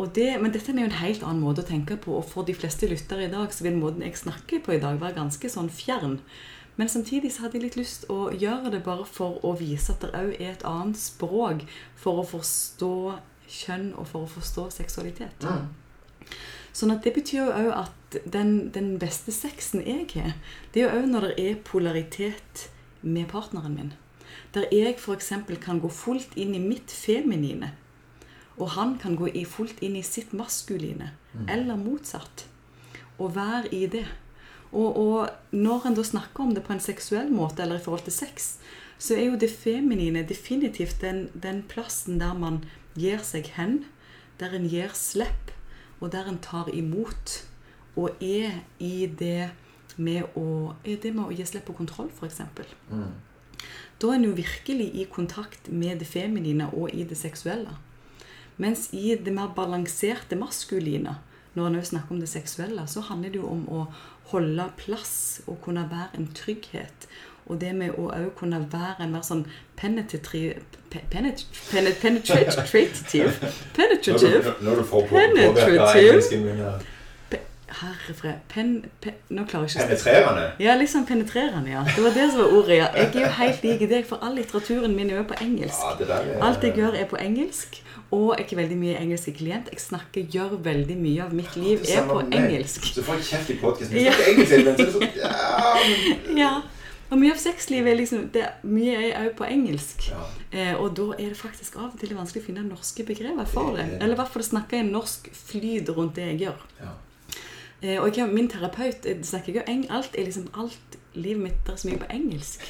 Det, 0.00 0.30
men 0.40 0.52
dette 0.54 0.72
er 0.72 0.78
jo 0.80 0.88
en 0.88 1.02
helt 1.02 1.24
annen 1.26 1.42
måte 1.44 1.60
å 1.60 1.68
tenke 1.68 1.98
på, 2.00 2.14
og 2.16 2.24
for 2.30 2.46
de 2.48 2.54
fleste 2.56 2.88
lyttere 2.88 3.26
i 3.26 3.32
dag 3.32 3.52
så 3.52 3.66
vil 3.66 3.76
måten 3.76 4.06
jeg 4.06 4.16
snakker 4.16 4.62
på 4.64 4.78
i 4.78 4.80
dag, 4.80 4.96
være 5.02 5.18
ganske 5.18 5.50
sånn 5.52 5.68
fjern. 5.68 6.16
Men 6.76 6.88
samtidig 6.88 7.32
så 7.32 7.44
hadde 7.44 7.58
jeg 7.58 7.66
litt 7.66 7.78
lyst 7.80 8.06
å 8.12 8.30
gjøre 8.32 8.72
det 8.72 8.82
bare 8.86 9.04
for 9.04 9.42
å 9.44 9.52
vise 9.58 9.92
at 9.92 10.04
det 10.04 10.12
òg 10.16 10.32
er 10.38 10.54
et 10.54 10.64
annet 10.68 10.98
språk 11.00 11.66
for 11.98 12.22
å 12.22 12.26
forstå 12.30 12.94
kjønn 13.50 13.90
og 13.98 14.08
for 14.08 14.24
å 14.24 14.30
forstå 14.30 14.68
seksualitet. 14.78 15.44
Mm. 15.44 16.30
Sånn 16.72 16.94
at 16.94 17.02
det 17.04 17.12
betyr 17.16 17.42
jo 17.42 17.48
òg 17.50 17.72
at 17.82 18.20
den, 18.24 18.70
den, 18.74 18.94
beste 19.02 19.34
sexen 19.34 19.82
jeg 19.82 20.06
har, 20.14 20.36
det 20.72 20.82
er 20.82 20.86
jo 20.86 21.02
òg 21.02 21.10
når 21.10 21.28
det 21.28 21.48
er 21.48 21.60
polaritet 21.66 22.68
med 23.02 23.28
partneren 23.32 23.76
min. 23.76 23.92
Der 24.54 24.70
jeg 24.70 24.96
f.eks. 24.96 25.32
kan 25.62 25.82
gå 25.82 25.90
fullt 25.90 26.36
inn 26.38 26.54
i 26.54 26.62
mitt 26.62 26.90
feminine 26.94 27.74
og 28.60 28.74
han 28.76 28.96
kan 29.00 29.16
gå 29.16 29.30
i 29.32 29.44
fullt 29.48 29.80
inn 29.84 29.96
i 29.96 30.04
sitt 30.04 30.34
maskuline, 30.36 31.10
mm. 31.32 31.46
eller 31.48 31.80
motsatt. 31.80 32.44
Og 33.18 33.34
være 33.36 33.72
i 33.74 33.86
det. 33.90 34.06
Og, 34.72 34.96
og, 34.96 35.30
når 35.50 35.88
en 35.88 35.96
da 35.98 36.04
snakker 36.06 36.44
om 36.44 36.54
det 36.54 36.62
på 36.66 36.74
en 36.74 36.82
seksuell 36.82 37.30
måte, 37.34 37.62
eller 37.62 37.80
i 37.80 37.84
forhold 37.84 38.04
til 38.06 38.14
sex, 38.14 38.52
så 39.00 39.16
er 39.16 39.30
jo 39.30 39.38
det 39.40 39.50
feminine 39.50 40.22
definitivt 40.28 41.00
den, 41.02 41.28
den 41.34 41.64
plassen 41.68 42.20
der 42.20 42.36
man 42.38 42.62
gir 42.94 43.22
seg 43.24 43.48
hen, 43.56 43.84
der 44.38 44.54
en 44.54 44.68
gir 44.70 44.94
slipp, 44.94 45.50
og 46.00 46.12
der 46.12 46.28
en 46.30 46.38
tar 46.42 46.70
imot, 46.72 47.40
og 47.96 48.22
er 48.22 48.62
i 48.78 49.06
det 49.06 49.50
med 50.00 50.38
å, 50.38 50.76
er 50.84 51.00
det 51.02 51.12
med 51.16 51.26
å 51.26 51.34
gi 51.34 51.46
slipp 51.48 51.66
på 51.68 51.76
kontroll, 51.80 52.08
f.eks. 52.14 52.40
Mm. 52.92 53.10
Da 54.00 54.08
er 54.08 54.16
en 54.16 54.28
jo 54.30 54.36
virkelig 54.36 54.86
i 54.96 55.06
kontakt 55.10 55.68
med 55.68 56.00
det 56.00 56.08
feminine 56.08 56.70
og 56.72 56.94
i 56.94 57.04
det 57.04 57.18
seksuelle. 57.20 57.74
Mens 58.60 58.88
i 58.96 59.16
det 59.16 59.32
mer 59.34 59.52
balanserte 59.56 60.38
maskuline, 60.40 61.16
når 61.56 61.66
en 61.66 61.84
snakker 61.84 62.14
om 62.14 62.20
det 62.22 62.30
seksuelle, 62.30 62.86
så 62.88 63.02
handler 63.08 63.32
det 63.32 63.40
jo 63.40 63.48
om 63.50 63.64
å 63.68 63.84
holde 64.32 64.66
plass 64.78 65.40
og 65.46 65.60
kunne 65.64 65.84
være 65.90 66.08
en 66.18 66.30
trygghet. 66.34 67.08
Og 67.50 67.58
det 67.60 67.72
med 67.74 67.96
å 67.98 68.10
òg 68.14 68.28
kunne 68.38 68.60
være 68.72 69.04
en 69.04 69.12
mer 69.14 69.24
sånn 69.26 69.44
penetrative 69.80 70.60
Penetrative 70.90 71.46
Penetrative 73.74 74.54
min 76.44 76.86
Herre 77.80 78.14
fred. 78.14 78.40
Pen, 78.48 78.84
pen, 79.00 79.12
nå 79.30 79.44
klarer 79.48 79.68
jeg 79.70 79.76
ikke 79.76 79.86
Penetrerende? 79.86 80.46
Ja, 80.60 80.74
liksom 80.76 81.04
penetrerende, 81.06 81.70
ja. 81.70 81.84
Det 81.96 82.02
var 82.04 82.10
det 82.16 82.26
som 82.32 82.40
var 82.42 82.56
ordet. 82.58 82.76
ja. 82.76 82.88
Jeg 82.96 83.14
er 83.14 83.20
jo 83.20 83.30
helt 83.38 83.62
lik 83.62 83.84
deg, 83.92 84.06
for 84.08 84.18
all 84.26 84.34
litteraturen 84.34 84.96
min 84.96 85.10
er 85.10 85.20
jo 85.20 85.26
på 85.30 85.38
engelsk. 85.44 85.84
Ja, 86.00 86.16
er, 86.18 86.32
Alt 86.48 86.66
jeg 86.66 86.74
gjør, 86.74 86.98
er 86.98 87.06
på 87.10 87.16
engelsk. 87.22 87.78
Og 88.10 88.32
jeg 88.32 88.40
er 88.40 88.44
ikke 88.44 88.56
veldig 88.58 88.76
mye 88.80 88.98
engelsk 88.98 89.30
klient. 89.38 89.68
Jeg 89.70 89.82
snakker, 89.84 90.26
gjør 90.34 90.56
veldig 90.64 90.96
mye 90.98 91.22
av 91.22 91.34
mitt 91.36 91.54
liv 91.56 91.84
er 91.86 92.08
på 92.08 92.18
engelsk. 92.26 92.88
Så 92.96 93.04
får 93.06 93.20
jeg 93.20 93.28
kjeft 93.28 93.52
i 93.54 93.58
podkasten. 93.60 94.00
Ja. 94.02 94.14
sånn, 94.90 95.06
ja. 95.22 95.30
ja. 96.40 96.52
Og 97.10 97.18
mye 97.18 97.34
av 97.34 97.38
sexlivet 97.42 97.90
er 97.90 97.98
liksom 97.98 98.26
det, 98.34 98.44
Mye 98.66 98.96
er 98.98 99.14
òg 99.24 99.36
på 99.38 99.46
engelsk. 99.46 100.08
Ja. 100.10 100.24
Eh, 100.50 100.72
og 100.74 100.94
da 100.98 101.08
er 101.16 101.32
det 101.32 101.38
faktisk 101.38 101.78
av 101.78 101.92
og 101.92 102.02
til 102.02 102.14
vanskelig 102.18 102.42
å 102.44 102.48
finne 102.48 102.66
norske 102.66 103.06
begreper 103.06 103.46
for 103.50 103.78
det. 103.78 103.86
Eller 103.98 104.14
i 104.14 104.20
hvert 104.20 104.34
fall 104.34 104.46
snakke 104.46 104.78
en 104.78 104.92
norsk 104.94 105.30
flyd 105.34 105.90
rundt 105.94 106.18
det 106.18 106.28
jeg 106.32 106.42
gjør. 106.46 106.66
Ja. 106.82 106.92
Eh, 107.80 107.96
og 108.02 108.18
jeg, 108.18 108.26
min 108.30 108.50
terapeut 108.50 109.06
snakker 109.26 109.58
jo 109.58 109.66
alt 109.66 110.18
er 110.18 110.26
liksom 110.26 110.50
alt 110.54 110.98
livet 111.14 111.42
mitt 111.46 111.70
er 111.70 111.78
så 111.78 111.90
mye 111.90 112.02
på 112.02 112.10
engelsk. 112.14 112.66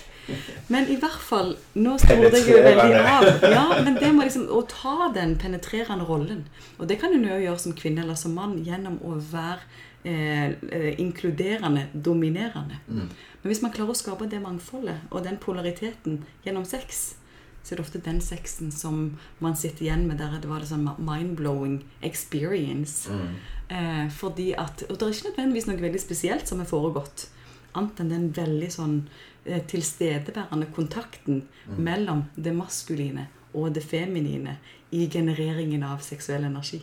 Men 0.70 0.88
i 0.92 0.96
hvert 1.00 1.22
fall 1.24 1.54
Nå 1.74 1.96
stoler 1.98 2.34
jeg 2.36 2.48
jo 2.50 2.62
veldig 2.64 2.98
av. 3.02 3.28
Ja, 3.50 3.64
men 3.82 3.98
det 3.98 4.10
må 4.14 4.26
liksom 4.26 4.48
Å 4.52 4.62
ta 4.70 5.10
den 5.14 5.36
penetrerende 5.40 6.06
rollen. 6.08 6.44
Og 6.78 6.90
det 6.90 7.00
kan 7.02 7.14
en 7.14 7.26
jo 7.26 7.38
gjøre 7.40 7.62
som 7.62 7.76
kvinne 7.78 8.04
eller 8.04 8.18
som 8.18 8.36
mann 8.36 8.58
gjennom 8.64 8.98
å 9.06 9.16
være 9.32 9.60
eh, 10.04 10.52
eh, 10.70 10.92
inkluderende, 11.02 11.88
dominerende. 11.92 12.80
Mm. 12.88 13.08
Men 13.42 13.52
hvis 13.52 13.62
man 13.64 13.72
klarer 13.74 13.94
å 13.94 14.00
skape 14.00 14.28
det 14.30 14.42
mangfoldet 14.42 15.08
og 15.10 15.24
den 15.24 15.40
polariteten 15.40 16.22
gjennom 16.44 16.66
sex, 16.68 17.14
så 17.62 17.74
er 17.74 17.80
det 17.80 17.84
ofte 17.84 18.00
den 18.04 18.20
sexen 18.24 18.70
som 18.72 19.18
man 19.38 19.56
sitter 19.56 19.84
igjen 19.84 20.06
med 20.08 20.20
der 20.20 20.38
det 20.40 20.48
var 20.48 20.62
det 20.62 20.70
sånn 20.70 20.86
mind-blowing 20.96 21.80
experience. 22.06 23.10
Mm. 23.12 23.34
Eh, 23.70 24.06
fordi 24.10 24.52
at, 24.56 24.84
Og 24.88 24.96
det 24.96 25.06
er 25.06 25.12
ikke 25.14 25.30
nødvendigvis 25.30 25.68
noe 25.68 25.82
veldig 25.82 26.00
spesielt 26.02 26.48
som 26.48 26.62
har 26.62 26.70
foregått, 26.70 27.28
annet 27.76 28.00
enn 28.02 28.10
den 28.10 28.30
veldig 28.34 28.70
sånn 28.74 28.96
tilstedeværende 29.44 30.66
kontakten 30.74 31.42
mm. 31.66 31.78
mellom 31.82 32.24
det 32.36 32.54
maskuline 32.56 33.28
og 33.54 33.74
det 33.74 33.82
feminine 33.82 34.58
i 34.90 35.06
genereringen 35.10 35.82
av 35.82 36.02
seksuell 36.04 36.44
energi. 36.44 36.82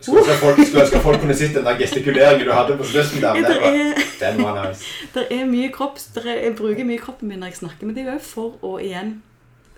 Skulle 0.00 0.20
ønske 0.22 0.34
folk, 0.38 0.60
skulle 0.66 1.02
folk 1.02 1.20
kunne 1.20 1.34
sett 1.34 1.56
den 1.56 1.64
der 1.66 1.78
gestikuleringen 1.78 2.46
du 2.46 2.52
hadde 2.54 2.76
på 2.78 2.84
slutten. 2.86 3.22
der. 3.22 3.36
Ja, 3.36 3.54
var, 3.60 4.02
den 4.20 4.42
var 4.42 4.68
nice. 4.68 4.84
Det 5.14 5.24
er 5.30 5.46
mye 5.46 5.72
kropp, 5.74 5.98
er, 6.16 6.28
jeg 6.44 6.54
bruker 6.56 6.86
mye 6.86 7.00
kroppen 7.02 7.28
min 7.28 7.42
når 7.42 7.52
jeg 7.52 7.62
snakker, 7.62 7.86
men 7.86 7.96
det 7.96 8.06
er 8.06 8.12
jo 8.12 8.22
for 8.22 8.58
å 8.62 8.76
igjen 8.78 9.18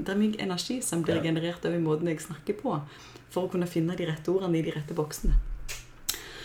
det 0.01 0.13
er 0.15 0.21
mye 0.21 0.41
energi 0.41 0.81
som 0.85 1.03
blir 1.05 1.19
ja. 1.21 1.25
generert 1.29 1.65
over 1.69 1.81
måten 1.81 2.09
jeg 2.09 2.21
snakker 2.25 2.57
på, 2.61 2.77
for 3.31 3.47
å 3.47 3.53
kunne 3.53 3.69
finne 3.69 3.97
de 3.97 4.09
rette 4.09 4.33
ordene 4.33 4.61
i 4.61 4.65
de 4.65 4.73
rette 4.75 4.97
boksene. 4.97 5.37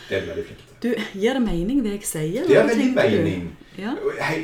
Det 0.10 0.20
er 0.20 0.28
veldig 0.28 0.44
fint. 0.50 0.75
Du, 0.86 0.94
Gir 1.20 1.34
det 1.34 1.42
mening, 1.42 1.82
det 1.86 1.96
jeg 1.96 2.06
sier? 2.06 2.46
Det 2.46 2.58
er 2.58 2.68
veldig 2.70 2.94
mening. 2.94 3.46
Ja? 3.78 3.96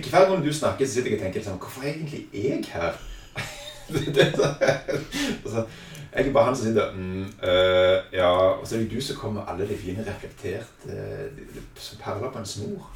Hver 0.09 0.25
gang 0.27 0.43
du 0.45 0.53
snakker, 0.53 0.87
så 0.87 0.93
sitter 0.93 1.13
jeg 1.13 1.19
og 1.19 1.25
tenker 1.27 1.43
sånn 1.45 1.59
Hvorfor 1.61 1.85
er 1.85 1.93
egentlig 1.93 2.25
jeg 2.33 2.65
her? 2.73 2.97
det, 3.93 4.15
det, 4.15 4.25
altså, 5.45 5.65
Jeg 6.11 6.27
er 6.27 6.33
bare 6.33 6.49
han 6.49 6.57
som 6.57 6.65
sitter 6.65 6.91
mm, 6.95 7.21
øh, 7.21 8.17
Ja, 8.17 8.31
og 8.31 8.65
så 8.67 8.75
er 8.75 8.83
det 8.83 8.91
du 8.91 9.01
som 9.01 9.19
kommer 9.21 9.41
med 9.41 9.53
alle 9.53 9.69
de 9.69 9.77
fine 9.77 10.03
reflekterte 10.07 11.29
som 11.77 12.01
perler 12.01 12.33
på 12.33 12.41
en 12.41 12.49
snor. 12.49 12.89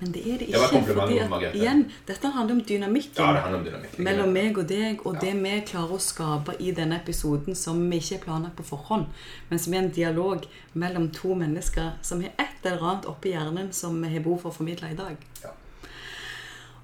Men 0.00 0.12
det 0.12 0.20
er 0.26 0.38
det 0.38 0.46
Det 0.50 0.58
var 0.60 0.72
ikke. 0.72 0.94
fordi 0.94 1.18
at, 1.18 1.30
Margrethe. 1.30 1.58
igjen, 1.58 1.82
dette 2.06 2.28
handler 2.34 2.54
om 2.54 2.60
dynamikken 2.62 3.20
Ja, 3.24 3.32
det 3.32 3.42
handler 3.42 3.58
om 3.60 3.64
dynamikken 3.64 4.04
mellom 4.04 4.32
meg 4.32 4.58
og 4.58 4.66
deg, 4.68 5.06
og 5.06 5.14
Ja. 5.14 5.20
det 5.20 5.34
vi 5.42 5.60
klarer 5.70 5.92
å 5.94 6.00
skape 6.00 6.56
i 6.60 6.72
denne 6.72 7.00
episoden 7.00 7.54
som 7.54 7.90
vi 7.90 7.96
ikke 7.98 8.14
er 8.18 8.24
planlagt 8.24 8.56
på 8.56 8.64
forhånd, 8.64 9.06
men 9.50 9.58
som 9.58 9.72
er 9.74 9.78
en 9.78 9.90
dialog 9.90 10.46
mellom 10.74 11.10
to 11.10 11.34
mennesker 11.34 11.92
som 12.02 12.20
har 12.20 12.30
et 12.38 12.64
eller 12.64 12.82
annet 12.82 13.06
oppi 13.06 13.32
hjernen 13.32 13.72
som 13.72 14.02
vi 14.02 14.08
har 14.08 14.20
behov 14.20 14.40
for 14.42 14.50
å 14.50 14.54
formidle 14.54 14.90
i 14.90 14.94
dag. 14.96 15.16
Ja. 15.42 15.50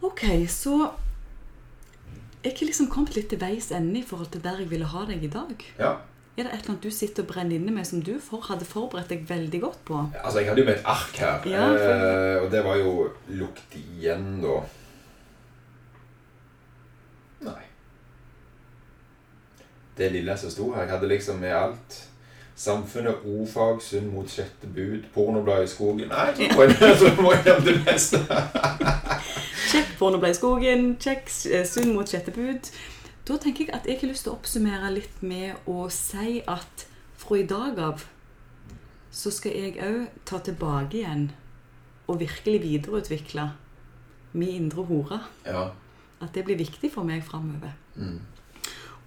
Ok, 0.02 0.20
så 0.48 0.92
jeg 2.44 2.52
har 2.56 2.66
liksom 2.66 2.86
kommet 2.88 3.16
litt 3.16 3.28
til 3.28 3.38
veis 3.38 3.70
ende 3.72 3.98
i 3.98 4.02
forhold 4.02 4.30
til 4.30 4.40
der 4.40 4.56
jeg 4.62 4.70
ville 4.70 4.86
ha 4.86 5.04
deg 5.04 5.22
i 5.24 5.28
dag. 5.28 5.64
Ja. 5.78 5.96
Er 6.38 6.44
det 6.46 6.52
et 6.54 6.58
eller 6.60 6.70
annet 6.70 6.82
du 6.86 6.90
sitter 6.94 7.22
og 7.24 7.28
brenner 7.28 7.56
inne 7.58 7.72
med 7.74 7.84
som 7.84 8.00
du 8.06 8.14
for, 8.22 8.40
hadde 8.48 8.64
forberedt 8.64 9.10
deg 9.12 9.24
veldig 9.28 9.60
godt 9.60 9.80
på? 9.84 9.98
Altså, 10.24 10.38
jeg 10.40 10.48
hadde 10.48 10.62
jo 10.62 10.66
med 10.70 10.76
et 10.78 10.86
ark 10.88 11.16
her, 11.20 11.48
Ja, 11.50 11.64
for- 11.68 12.04
eh, 12.06 12.42
og 12.44 12.50
det 12.52 12.62
var 12.64 12.76
jo 12.80 12.92
lukt 13.40 13.74
igjen, 13.76 14.40
da. 14.42 14.60
Nei. 17.50 17.62
Det 19.98 20.12
lille 20.12 20.36
som 20.38 20.50
sto 20.50 20.70
her, 20.72 20.82
jeg 20.86 20.90
hadde 20.94 21.08
liksom 21.10 21.36
med 21.42 21.52
alt. 21.56 21.98
Samfunnet, 22.60 23.22
ordfag, 23.24 23.78
sunn 23.82 24.10
mot 24.14 24.28
sjette 24.28 24.68
bud, 24.74 25.04
pornoblad 25.14 25.64
i 25.64 25.66
skogen 25.70 26.08
Nei, 26.12 26.34
så 26.36 26.48
må 26.56 26.62
jeg, 26.68 26.96
så 27.00 27.12
må 27.22 27.30
jeg 27.34 27.44
gjøre 27.46 27.64
det 27.64 27.76
meste. 27.86 28.18
Sjekk 29.70 29.94
pornoblad 29.98 30.34
i 30.34 30.36
skogen, 30.36 30.90
sjekk 31.00 31.28
synd 31.32 31.66
sunn 31.70 31.94
mot 31.96 32.08
sjette 32.12 32.32
bud. 32.36 32.68
Da 33.30 33.36
tenker 33.38 33.68
jeg 33.68 33.74
at 33.76 33.84
jeg 33.86 34.00
har 34.00 34.10
lyst 34.10 34.24
til 34.26 34.32
å 34.32 34.38
oppsummere 34.40 34.88
litt 34.90 35.20
med 35.22 35.68
å 35.70 35.84
si 35.94 36.40
at 36.50 36.86
fra 37.20 37.36
i 37.38 37.44
dag 37.46 37.78
av 37.78 38.02
så 39.14 39.30
skal 39.30 39.54
jeg 39.54 39.76
òg 39.86 40.16
ta 40.26 40.40
tilbake 40.42 40.98
igjen 40.98 41.28
og 42.10 42.18
virkelig 42.24 42.62
videreutvikle 42.64 43.44
min 44.32 44.56
indre 44.64 44.82
hore. 44.88 45.20
Ja. 45.46 45.68
At 46.18 46.34
det 46.34 46.42
blir 46.48 46.58
viktig 46.58 46.90
for 46.90 47.06
meg 47.06 47.22
framover. 47.26 47.76
Mm. 47.94 48.18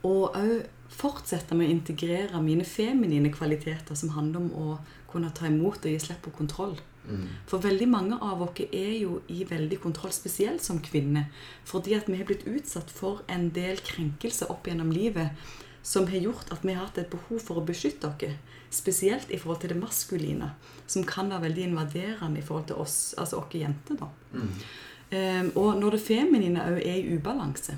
Og 0.07 0.39
òg 0.39 0.55
fortsette 0.93 1.55
med 1.59 1.67
å 1.67 1.75
integrere 1.75 2.39
mine 2.43 2.63
feminine 2.67 3.31
kvaliteter, 3.33 3.97
som 3.97 4.15
handler 4.15 4.45
om 4.45 4.51
å 4.55 4.79
kunne 5.11 5.33
ta 5.35 5.51
imot 5.51 5.83
og 5.83 5.91
gi 5.91 5.99
slipp 5.99 6.23
på 6.23 6.35
kontroll. 6.39 6.77
Mm. 7.07 7.27
For 7.49 7.63
veldig 7.63 7.87
mange 7.91 8.17
av 8.21 8.41
oss 8.45 8.63
er 8.69 8.93
jo 9.01 9.19
i 9.27 9.43
veldig 9.49 9.79
kontroll, 9.83 10.13
spesielt 10.15 10.63
som 10.63 10.81
kvinner. 10.83 11.29
Fordi 11.67 11.97
at 11.97 12.09
vi 12.09 12.17
har 12.19 12.29
blitt 12.29 12.47
utsatt 12.47 12.91
for 12.91 13.23
en 13.27 13.49
del 13.55 13.81
krenkelser 13.83 14.51
opp 14.53 14.67
gjennom 14.67 14.91
livet 14.93 15.31
som 15.83 16.07
har 16.07 16.23
gjort 16.23 16.51
at 16.55 16.63
vi 16.63 16.73
har 16.73 16.85
hatt 16.85 17.01
et 17.01 17.11
behov 17.11 17.41
for 17.43 17.59
å 17.59 17.65
beskytte 17.67 18.07
oss. 18.07 18.35
Spesielt 18.73 19.29
i 19.29 19.37
forhold 19.37 19.59
til 19.61 19.73
det 19.73 19.81
maskuline, 19.81 20.53
som 20.87 21.03
kan 21.05 21.27
være 21.29 21.49
veldig 21.49 21.65
invaderende 21.67 22.39
i 22.39 22.45
forhold 22.45 22.71
til 22.71 22.79
oss, 22.81 23.13
altså 23.19 23.43
oss 23.43 23.57
jenter. 23.59 23.99
da. 23.99 24.07
Mm. 24.33 24.53
Um, 25.13 25.49
og 25.61 25.75
når 25.77 25.97
det 25.97 26.05
feminine 26.07 26.63
òg 26.71 26.79
er 26.81 26.95
i 26.97 27.13
ubalanse 27.13 27.75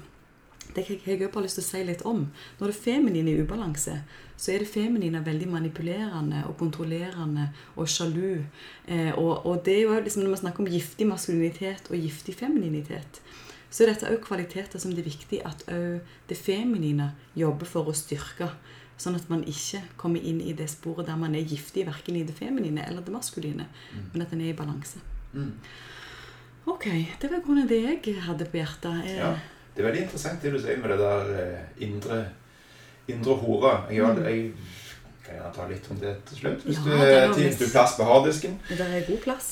Det 0.76 0.84
har 0.88 0.98
jeg 1.06 1.22
også 1.22 1.34
bare 1.34 1.44
lyst 1.46 1.56
til 1.60 1.64
å 1.64 1.68
si 1.70 1.84
litt 1.88 2.02
om. 2.06 2.26
Når 2.60 2.72
det 2.72 2.76
feminine 2.76 3.32
er 3.32 3.40
i 3.40 3.46
ubalanse, 3.48 3.96
så 4.36 4.52
er 4.52 4.60
det 4.60 4.68
feminine 4.68 5.22
veldig 5.26 5.48
manipulerende 5.48 6.44
og 6.50 6.58
kontrollerende 6.60 7.50
og 7.76 7.88
sjalu. 7.88 8.44
Eh, 8.88 9.14
og, 9.16 9.46
og 9.46 9.62
det 9.66 9.78
er 9.80 9.86
jo 9.86 10.00
liksom 10.00 10.26
når 10.26 10.36
man 10.36 10.44
snakker 10.44 10.66
om 10.66 10.72
giftig 10.74 11.08
maskulinitet 11.08 11.88
og 11.90 11.96
giftig 11.98 12.36
femininitet, 12.36 13.22
så 13.72 13.84
er 13.84 13.92
dette 13.94 14.12
òg 14.12 14.22
kvaliteter 14.24 14.80
som 14.80 14.92
det 14.94 15.02
er 15.04 15.10
viktig 15.10 15.42
at 15.48 15.66
det 16.30 16.38
feminine 16.38 17.10
jobber 17.36 17.68
for 17.68 17.90
å 17.90 17.96
styrke. 17.96 18.48
Sånn 18.98 19.18
at 19.18 19.28
man 19.28 19.42
ikke 19.44 19.82
kommer 20.00 20.24
inn 20.24 20.38
i 20.40 20.54
det 20.56 20.70
sporet 20.72 21.10
der 21.10 21.18
man 21.20 21.36
er 21.36 21.44
giftig 21.44 21.84
verken 21.88 22.16
i 22.16 22.24
det 22.24 22.36
feminine 22.38 22.86
eller 22.88 23.04
det 23.04 23.12
maskuline, 23.12 23.66
men 24.14 24.24
at 24.24 24.32
en 24.32 24.44
er 24.46 24.54
i 24.54 24.56
balanse. 24.56 25.02
Mm. 25.34 25.50
Ok, 26.72 26.86
det 27.20 27.28
var 27.30 27.42
i 27.42 27.44
grunnen 27.44 27.68
det 27.68 27.82
jeg 27.84 28.22
hadde 28.24 28.48
på 28.48 28.62
hjertet. 28.62 29.04
Eh, 29.04 29.18
Ja. 29.20 29.34
Det 29.76 29.84
er 29.84 29.90
veldig 29.90 30.02
interessant 30.06 30.42
det 30.42 30.52
du 30.54 30.60
sier 30.64 30.78
med 30.80 30.90
det 30.94 31.00
der 31.02 31.32
eh, 31.42 31.84
indre, 31.84 32.22
indre 33.12 33.36
hore. 33.42 33.74
Jeg, 33.92 34.06
har- 34.06 34.22
jeg 34.30 34.54
kan 35.26 35.36
gjerne 35.36 35.54
ta 35.56 35.68
litt 35.68 35.88
om 35.92 35.98
det 36.00 36.16
til 36.30 36.38
slutt, 36.38 36.64
hvis 36.66 36.78
Ja, 36.78 36.84
du 36.86 36.92
har 37.28 37.34
tid 37.36 37.50
visst- 37.60 37.72
plass 37.74 37.96
på 37.98 38.04
harddisken. 38.08 38.60
Det 38.70 38.80
er 38.80 39.04
god 39.08 39.22
plass. 39.26 39.50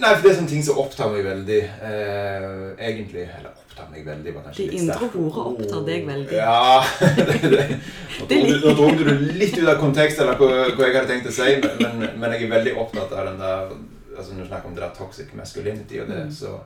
Nei, 0.00 0.14
for 0.16 0.22
det 0.24 0.30
er 0.32 0.36
sånne 0.40 0.48
ting 0.48 0.62
som 0.64 0.78
opptar 0.80 1.10
meg 1.12 1.24
veldig. 1.26 1.58
Eh, 1.84 2.46
egentlig. 2.88 3.26
Eller 3.28 3.50
opptar 3.52 3.90
meg 3.92 4.06
veldig, 4.06 4.34
var 4.34 4.42
kanskje 4.46 4.56
De 4.64 4.70
litt 4.70 4.80
indre 4.80 5.10
hore 5.12 5.44
opptar 5.52 5.84
deg 5.86 6.06
veldig. 6.08 6.32
Ja. 6.32 6.82
det, 7.16 7.50
det. 7.52 7.80
Nå 8.18 8.26
dro 8.26 8.40
du- 8.48 8.60
Nå 8.64 8.74
dro 8.78 9.04
du 9.04 9.32
litt 9.36 9.58
ut 9.58 9.68
av 9.68 9.78
kontekst, 9.80 10.18
eller 10.24 10.40
hva, 10.40 10.48
hva 10.74 10.86
jeg 10.88 10.96
hadde 10.96 11.08
tenkt 11.12 11.28
å 11.28 11.34
si, 11.36 11.50
men, 11.60 11.76
men, 12.00 12.18
men 12.18 12.32
jeg 12.32 12.48
er 12.48 12.54
veldig 12.56 12.74
opptatt 12.82 13.12
av 13.12 13.26
den 13.30 13.38
der 13.38 13.74
altså 14.16 14.32
Når 14.34 14.42
du 14.42 14.48
snakker 14.48 14.68
om 14.68 14.74
det 14.76 14.82
der 14.82 14.96
toxic 14.96 15.30
masculinity 15.34 16.00
og 16.02 16.08
det, 16.08 16.22
Mm. 16.26 16.32
så 16.32 16.58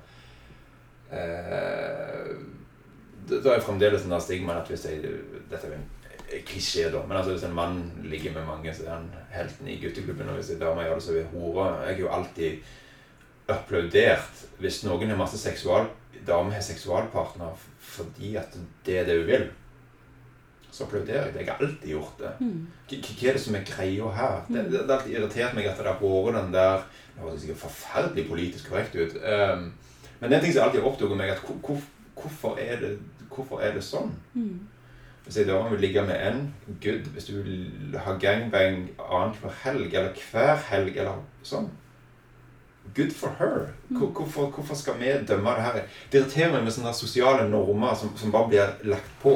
eh, 1.13 2.33
Da 3.31 3.55
er 3.57 3.61
fremdeles 3.65 4.03
den 4.07 4.13
der 4.15 4.23
stigmaen 4.23 4.61
at 4.63 4.69
hvis 4.71 4.85
jeg 4.87 5.03
Dette 5.51 5.67
er 5.67 5.77
en 5.77 5.87
klisjé, 6.47 6.89
da, 6.91 7.01
men 7.07 7.17
altså 7.17 7.33
hvis 7.35 7.45
en 7.47 7.55
mann 7.55 7.81
ligger 8.05 8.33
med 8.35 8.47
mange, 8.47 8.75
så 8.75 8.85
er 8.87 8.91
han 8.97 9.11
helten 9.31 9.69
i 9.69 9.77
gutteklubben. 9.83 10.29
Og 10.29 10.35
hvis 10.41 10.51
en 10.55 10.59
dame 10.63 10.83
gjør 10.87 10.95
det, 10.99 11.03
så 11.03 11.13
er 11.17 11.29
hun 11.31 11.41
hore. 11.41 11.67
Jeg 11.87 11.95
har 11.95 12.01
jo 12.03 12.09
alltid 12.09 12.59
applaudert 13.49 14.43
hvis 14.59 14.81
noen 14.87 15.13
har 15.13 15.19
masse 15.21 15.39
seksual 15.39 15.87
dame 16.27 16.51
har 16.55 16.65
seksualpartner 16.65 17.55
fordi 17.87 18.35
at 18.41 18.57
det 18.87 18.99
er 19.01 19.07
det 19.07 19.19
hun 19.21 19.29
vil. 19.29 19.45
Så 20.73 20.85
applauderer 20.85 21.29
jeg 21.29 21.35
det. 21.35 21.41
Jeg 21.45 21.53
har 21.53 21.63
alltid 21.63 21.89
gjort 21.93 22.19
det. 22.21 22.33
Mm. 22.41 22.67
K- 22.91 22.99
Hva 23.07 23.29
er 23.31 23.37
det 23.39 23.43
som 23.45 23.55
er 23.57 23.67
greia 23.69 24.09
her? 24.13 24.41
Det, 24.49 24.65
det, 24.73 24.81
har 24.83 24.97
alltid 24.99 25.15
irritert 25.17 25.55
meg 25.57 25.69
at 25.71 25.79
det 25.79 25.87
har 25.87 26.01
vært 26.03 26.35
den 26.37 26.53
der 26.57 26.83
Det 27.15 27.23
høres 27.23 27.41
sikkert 27.41 27.63
forferdelig 27.63 28.27
politisk 28.29 28.69
korrekt 28.69 28.97
ut. 28.99 29.15
Um, 29.23 29.71
men 30.21 30.29
det 30.29 30.35
er 30.35 30.41
en 30.41 30.45
ting 30.45 30.53
som 30.57 30.67
alltid 30.67 30.83
har 30.83 30.89
opptatt 30.91 31.15
meg, 31.17 31.31
at 31.33 31.41
hvor, 31.47 31.57
hvor, 31.65 31.81
hvorfor, 32.17 32.59
er 32.61 32.81
det, 32.83 32.91
hvorfor 33.37 33.63
er 33.63 33.77
det 33.77 33.85
sånn? 33.85 34.13
Mm. 34.35 34.67
Hvis 35.27 35.41
ei 35.43 35.47
dame 35.49 35.73
vil 35.73 35.83
ligge 35.83 36.03
med 36.07 36.21
en, 36.23 36.43
good. 36.83 37.09
Hvis 37.15 37.27
du 37.27 37.41
vil 37.43 37.97
ha 37.99 38.15
gangbang 38.23 38.85
annenhver 39.03 39.55
helg, 39.65 39.91
eller 39.91 40.15
hver 40.31 40.63
helg, 40.71 40.95
eller 40.97 41.21
sånn 41.47 41.69
Good 42.95 43.11
for 43.11 43.35
her. 43.39 43.65
Hvorfor, 43.89 44.47
hvorfor 44.55 44.75
skal 44.79 44.95
vi 45.01 45.11
dømme 45.29 45.51
det 45.51 45.63
her? 45.63 45.81
Det 46.13 46.21
irriterer 46.21 46.53
meg 46.53 46.63
med 46.65 46.73
sånne 46.73 46.93
sosiale 46.95 47.49
normer 47.51 47.97
som, 47.99 48.13
som 48.17 48.31
bare 48.33 48.49
blir 48.53 48.93
lagt 48.93 49.11
på. 49.21 49.33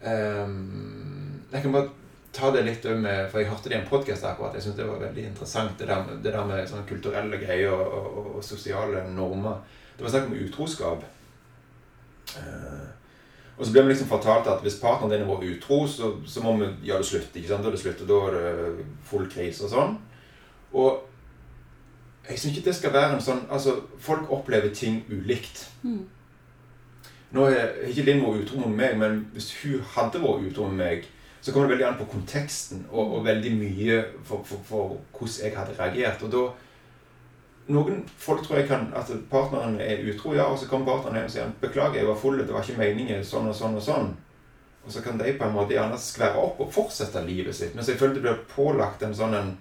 Um, 0.00 1.42
jeg 1.52 1.62
kan 1.62 1.76
bare 1.76 1.90
ta 2.32 2.50
det 2.54 2.62
litt 2.64 2.84
med 3.02 3.30
For 3.32 3.40
jeg 3.42 3.50
hørte 3.50 3.68
det 3.68 3.76
i 3.76 3.78
en 3.82 3.90
podkast 3.90 4.24
akkurat. 4.24 4.56
Jeg 4.56 4.64
syntes 4.64 4.80
det 4.80 4.88
var 4.88 5.04
veldig 5.04 5.26
interessant, 5.28 5.76
det 5.78 5.90
der, 5.90 6.08
det 6.24 6.32
der 6.32 6.48
med 6.48 6.64
sånne 6.70 6.88
kulturelle 6.88 7.40
greier 7.44 7.76
og, 7.76 7.86
og, 7.86 8.08
og, 8.08 8.32
og 8.40 8.48
sosiale 8.48 9.04
normer. 9.12 9.60
Det 9.98 10.06
var 10.06 10.16
snakk 10.16 10.32
om 10.32 10.40
utroskap. 10.40 11.06
Eh, 12.36 12.88
og 13.58 13.66
så 13.66 13.72
ble 13.74 13.82
vi 13.82 13.92
liksom 13.92 14.10
fortalt 14.10 14.46
at 14.46 14.60
hvis 14.62 14.78
partneren 14.78 15.16
din 15.16 15.28
var 15.28 15.42
utro, 15.42 15.80
så, 15.90 16.12
så 16.26 16.42
må 16.44 16.54
vi 16.60 16.68
gjøre 16.86 17.02
det 17.02 17.06
slutt. 17.06 17.34
ikke 17.34 17.48
sant? 17.48 17.66
Er 17.66 17.74
det 17.74 17.80
slutt, 17.80 18.04
og 18.04 18.08
da 18.12 18.18
er 18.28 18.36
det 18.36 18.84
full 19.08 19.26
krise 19.30 19.66
og 19.66 19.72
sånn. 19.72 19.96
Og 20.78 22.28
jeg 22.28 22.38
syns 22.38 22.56
ikke 22.56 22.68
det 22.68 22.76
skal 22.76 22.92
være 22.92 23.16
en 23.16 23.24
sånn 23.24 23.46
Altså, 23.50 23.78
folk 23.98 24.30
opplever 24.30 24.70
ting 24.74 25.00
ulikt. 25.10 25.64
Mm. 25.82 26.04
Nå 27.34 27.48
er 27.50 27.74
ikke 27.88 28.04
Linn 28.06 28.22
vært 28.24 28.44
utro 28.44 28.62
med 28.62 28.76
meg, 28.76 28.96
men 29.00 29.18
hvis 29.34 29.50
hun 29.62 29.82
hadde 29.96 30.22
vært 30.22 30.46
utro 30.48 30.68
med 30.68 30.78
meg, 30.80 31.08
så 31.40 31.52
kommer 31.52 31.68
det 31.68 31.76
veldig 31.76 31.88
an 31.88 31.98
på 31.98 32.08
konteksten 32.12 32.86
og, 32.90 33.18
og 33.18 33.26
veldig 33.26 33.52
mye 33.56 33.98
for, 34.26 34.42
for, 34.44 34.62
for 34.66 34.96
hvordan 35.16 35.44
jeg 35.44 35.56
hadde 35.56 35.76
reagert. 35.78 36.24
Og 36.26 36.32
da 36.32 36.46
Noen 37.68 38.00
folk 38.16 38.46
tror 38.46 38.60
jeg 38.60 38.68
kan 38.70 38.86
at 38.96 39.10
partneren 39.30 39.76
er 39.84 40.00
utro, 40.08 40.32
ja, 40.36 40.46
og 40.48 40.56
så 40.58 40.68
kommer 40.70 40.88
partneren 40.88 41.18
hjem 41.18 41.28
og 41.28 41.34
sier 41.34 41.50
'Beklager, 41.60 42.00
jeg 42.00 42.08
var 42.08 42.16
full, 42.16 42.38
det 42.38 42.54
var 42.54 42.64
ikke 42.64 42.80
meningen', 42.80 43.24
sånn 43.24 43.48
og 43.48 43.54
sånn 43.54 43.76
og 43.76 43.82
sånn. 43.82 44.10
Og 44.86 44.92
så 44.92 45.02
kan 45.04 45.18
de 45.18 45.32
på 45.36 45.44
en 45.44 45.52
måte 45.52 45.74
gjerne 45.76 45.98
skvære 46.00 46.40
opp 46.40 46.60
og 46.64 46.72
fortsette 46.72 47.20
livet 47.26 47.54
sitt. 47.54 47.74
Men 47.74 47.84
selvfølgelig 47.84 48.22
det 48.22 48.22
blir 48.22 48.46
pålagt 48.54 49.02
en 49.02 49.14
sånn 49.14 49.34
en 49.34 49.56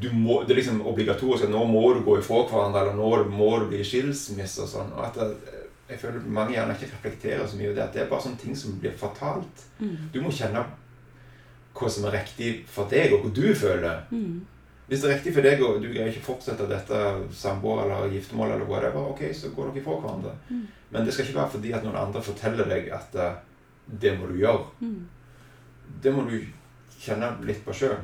du 0.00 0.12
må, 0.12 0.42
Det 0.42 0.52
er 0.52 0.56
liksom 0.60 0.86
obligatorisk 0.86 1.44
at 1.44 1.50
nå 1.50 1.64
må 1.66 1.82
du 1.94 2.02
gå 2.04 2.18
ifra 2.18 2.42
hverandre, 2.46 2.80
eller 2.80 2.94
nå 2.94 3.30
må 3.32 3.50
du 3.58 3.68
bli 3.72 3.80
skilsmisse 3.84 4.62
og 4.62 4.68
sånn. 4.68 4.92
Og 4.92 5.04
at 5.06 5.14
det, 5.18 5.54
jeg 5.88 6.00
føler 6.00 6.24
mange 6.36 6.54
gjerne 6.54 6.76
ikke 6.76 6.90
reflekterer 6.92 7.46
så 7.46 7.58
mye 7.58 7.70
over 7.70 7.76
det. 7.76 7.84
At 7.84 7.96
det 7.96 8.02
er 8.02 8.10
bare 8.12 8.24
sånne 8.26 8.40
ting 8.40 8.56
som 8.56 8.78
blir 8.80 8.94
fortalt. 8.98 9.64
Mm. 9.80 10.10
Du 10.12 10.20
må 10.24 10.32
kjenne 10.32 10.64
hva 11.74 11.90
som 11.90 12.06
er 12.06 12.18
riktig 12.20 12.50
for 12.70 12.88
deg, 12.90 13.12
og 13.12 13.24
hva 13.24 13.32
du 13.34 13.46
føler. 13.58 14.04
Mm. 14.12 14.44
Hvis 14.86 15.00
det 15.00 15.08
er 15.08 15.14
riktig 15.14 15.32
for 15.32 15.46
deg, 15.46 15.62
og 15.64 15.78
du 15.80 15.88
greier 15.88 16.10
ikke 16.10 16.26
fortsette 16.26 16.66
dette 16.68 16.98
samboer 17.32 17.86
eller 17.86 18.10
giftermål, 18.12 18.52
eller 18.52 18.68
whatever, 18.68 19.06
ok, 19.14 19.22
så 19.32 19.52
går 19.56 19.70
dere 19.72 19.84
fra 19.84 19.96
hverandre. 20.02 20.34
Mm. 20.50 20.66
Men 20.90 21.06
det 21.06 21.14
skal 21.14 21.24
ikke 21.24 21.38
være 21.38 21.54
fordi 21.54 21.72
at 21.72 21.86
noen 21.86 21.96
andre 21.96 22.22
forteller 22.22 22.68
deg 22.68 22.90
at 22.92 23.16
uh, 23.16 23.38
det 24.02 24.12
må 24.18 24.28
du 24.28 24.36
gjøre. 24.42 24.66
Mm. 24.80 25.06
Det 26.04 26.12
må 26.12 26.26
du 26.28 26.36
kjenne 27.00 27.32
litt 27.48 27.64
på 27.64 27.76
sjøl. 27.76 27.96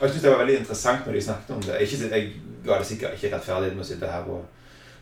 Og 0.00 0.08
jeg 0.08 0.16
syns 0.16 0.24
det 0.24 0.32
var 0.32 0.42
veldig 0.42 0.58
interessant 0.58 1.06
når 1.06 1.14
de 1.14 1.22
snakket 1.22 1.54
om 1.54 1.62
det. 1.62 1.78
Ikke, 1.84 2.10
jeg 2.10 2.32
ga 2.66 2.78
det 2.80 2.88
sikkert 2.90 3.14
ikke 3.18 3.36
rettferdig 3.36 3.70
med 3.76 3.84
å 3.84 3.88
sitte 3.92 4.10
her 4.10 4.26
og 4.34 4.42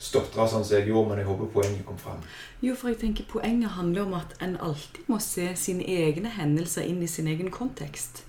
stotra 0.00 0.46
sånn 0.48 0.64
som 0.64 0.76
jeg 0.76 0.88
gjorde, 0.88 1.10
men 1.10 1.20
jeg 1.20 1.28
håper 1.28 1.52
poenget 1.54 1.86
kom 1.88 1.98
fram. 2.00 2.20
Jo, 2.64 2.74
for 2.76 2.92
jeg 2.92 3.00
tenker 3.00 3.28
Poenget 3.28 3.76
handler 3.76 4.08
om 4.08 4.16
at 4.20 4.32
en 4.44 4.56
alltid 4.60 5.08
må 5.08 5.20
se 5.24 5.50
sine 5.56 5.84
egne 5.84 6.32
hendelser 6.36 6.88
inn 6.88 7.00
i 7.04 7.08
sin 7.08 7.28
egen 7.32 7.48
kontekst. 7.52 8.24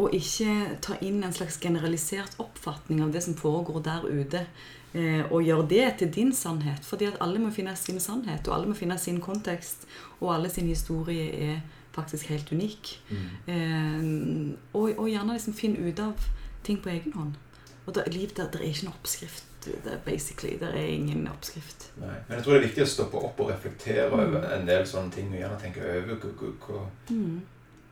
Og 0.00 0.14
ikke 0.16 0.76
ta 0.82 0.96
inn 1.04 1.22
en 1.24 1.34
slags 1.36 1.58
generalisert 1.60 2.38
oppfatning 2.40 3.02
av 3.04 3.12
det 3.12 3.22
som 3.26 3.36
foregår 3.36 3.82
der 3.84 4.06
ute. 4.08 4.44
Eh, 4.92 5.22
og 5.30 5.44
gjøre 5.46 5.68
det 5.70 5.84
til 5.98 6.14
din 6.14 6.32
sannhet. 6.34 6.84
Fordi 6.86 7.10
at 7.10 7.20
alle 7.20 7.42
må 7.42 7.52
finne 7.54 7.76
sin 7.76 8.00
sannhet, 8.00 8.48
og 8.48 8.56
alle 8.56 8.70
må 8.70 8.78
finne 8.78 8.98
sin 8.98 9.20
kontekst. 9.20 9.86
Og 10.20 10.34
alle 10.34 10.50
sin 10.50 10.70
historie 10.70 11.28
er 11.50 11.60
faktisk 11.92 12.30
helt 12.30 12.52
unik. 12.52 12.96
Mm. 13.10 14.56
og, 14.72 14.92
og 14.98 15.08
gjerne 15.10 15.34
liksom 15.34 15.54
finne 15.58 15.88
ut 15.88 15.98
av 16.00 16.28
ting 16.64 16.78
på 16.82 16.88
egen 16.92 17.12
hånd. 17.12 17.38
Og 17.86 17.94
da, 17.94 18.04
liv, 18.06 18.30
der, 18.36 18.50
der 18.52 18.62
er 18.62 18.70
ikke 18.70 18.86
noen 18.86 18.98
oppskrift. 19.00 19.46
Det 19.64 19.92
er 19.92 19.98
basically, 20.04 20.54
det 20.60 20.68
er 20.68 20.86
ingen 20.88 21.26
oppskrift. 21.28 21.90
Nei. 22.00 22.14
Men 22.28 22.36
jeg 22.36 22.44
tror 22.44 22.54
det 22.54 22.60
er 22.60 22.66
viktig 22.68 22.84
å 22.84 22.90
stoppe 22.94 23.20
opp 23.28 23.40
og 23.44 23.50
reflektere 23.50 24.06
over 24.08 24.46
en 24.54 24.68
del 24.68 24.86
sånne 24.88 25.12
ting. 25.12 25.32
Og 25.32 25.40
gjerne 25.40 25.58
tenke 25.60 25.84
over 25.84 26.14
hva, 26.14 26.30
hva, 26.30 26.52
hva, 26.66 26.84
Mm. 27.10 27.40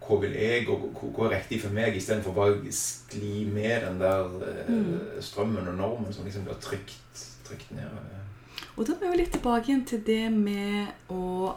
Hva 0.08 0.20
vil 0.22 0.32
jeg, 0.32 0.68
og 0.68 0.88
hva, 1.14 1.26
er 1.28 1.34
riktig 1.38 1.60
for 1.62 1.70
meg, 1.76 1.96
istedenfor 1.96 2.34
bare 2.34 2.56
å 2.56 2.72
skli 2.72 3.44
med 3.52 3.82
den 3.84 3.98
der 4.00 4.24
eh, 4.48 4.68
Mm. 4.72 5.20
strømmen 5.20 5.68
og 5.68 5.74
normen 5.76 6.12
som 6.12 6.24
liksom 6.24 6.44
blir 6.48 6.58
trykt, 6.60 7.24
trykt 7.44 7.70
ned. 7.76 7.88
Og 8.76 8.86
da 8.86 8.92
er 9.02 9.10
vi 9.10 9.16
litt 9.18 9.32
tilbake 9.32 9.68
igjen 9.68 9.84
til 9.86 10.00
det 10.06 10.30
med 10.32 10.88
å 11.10 11.56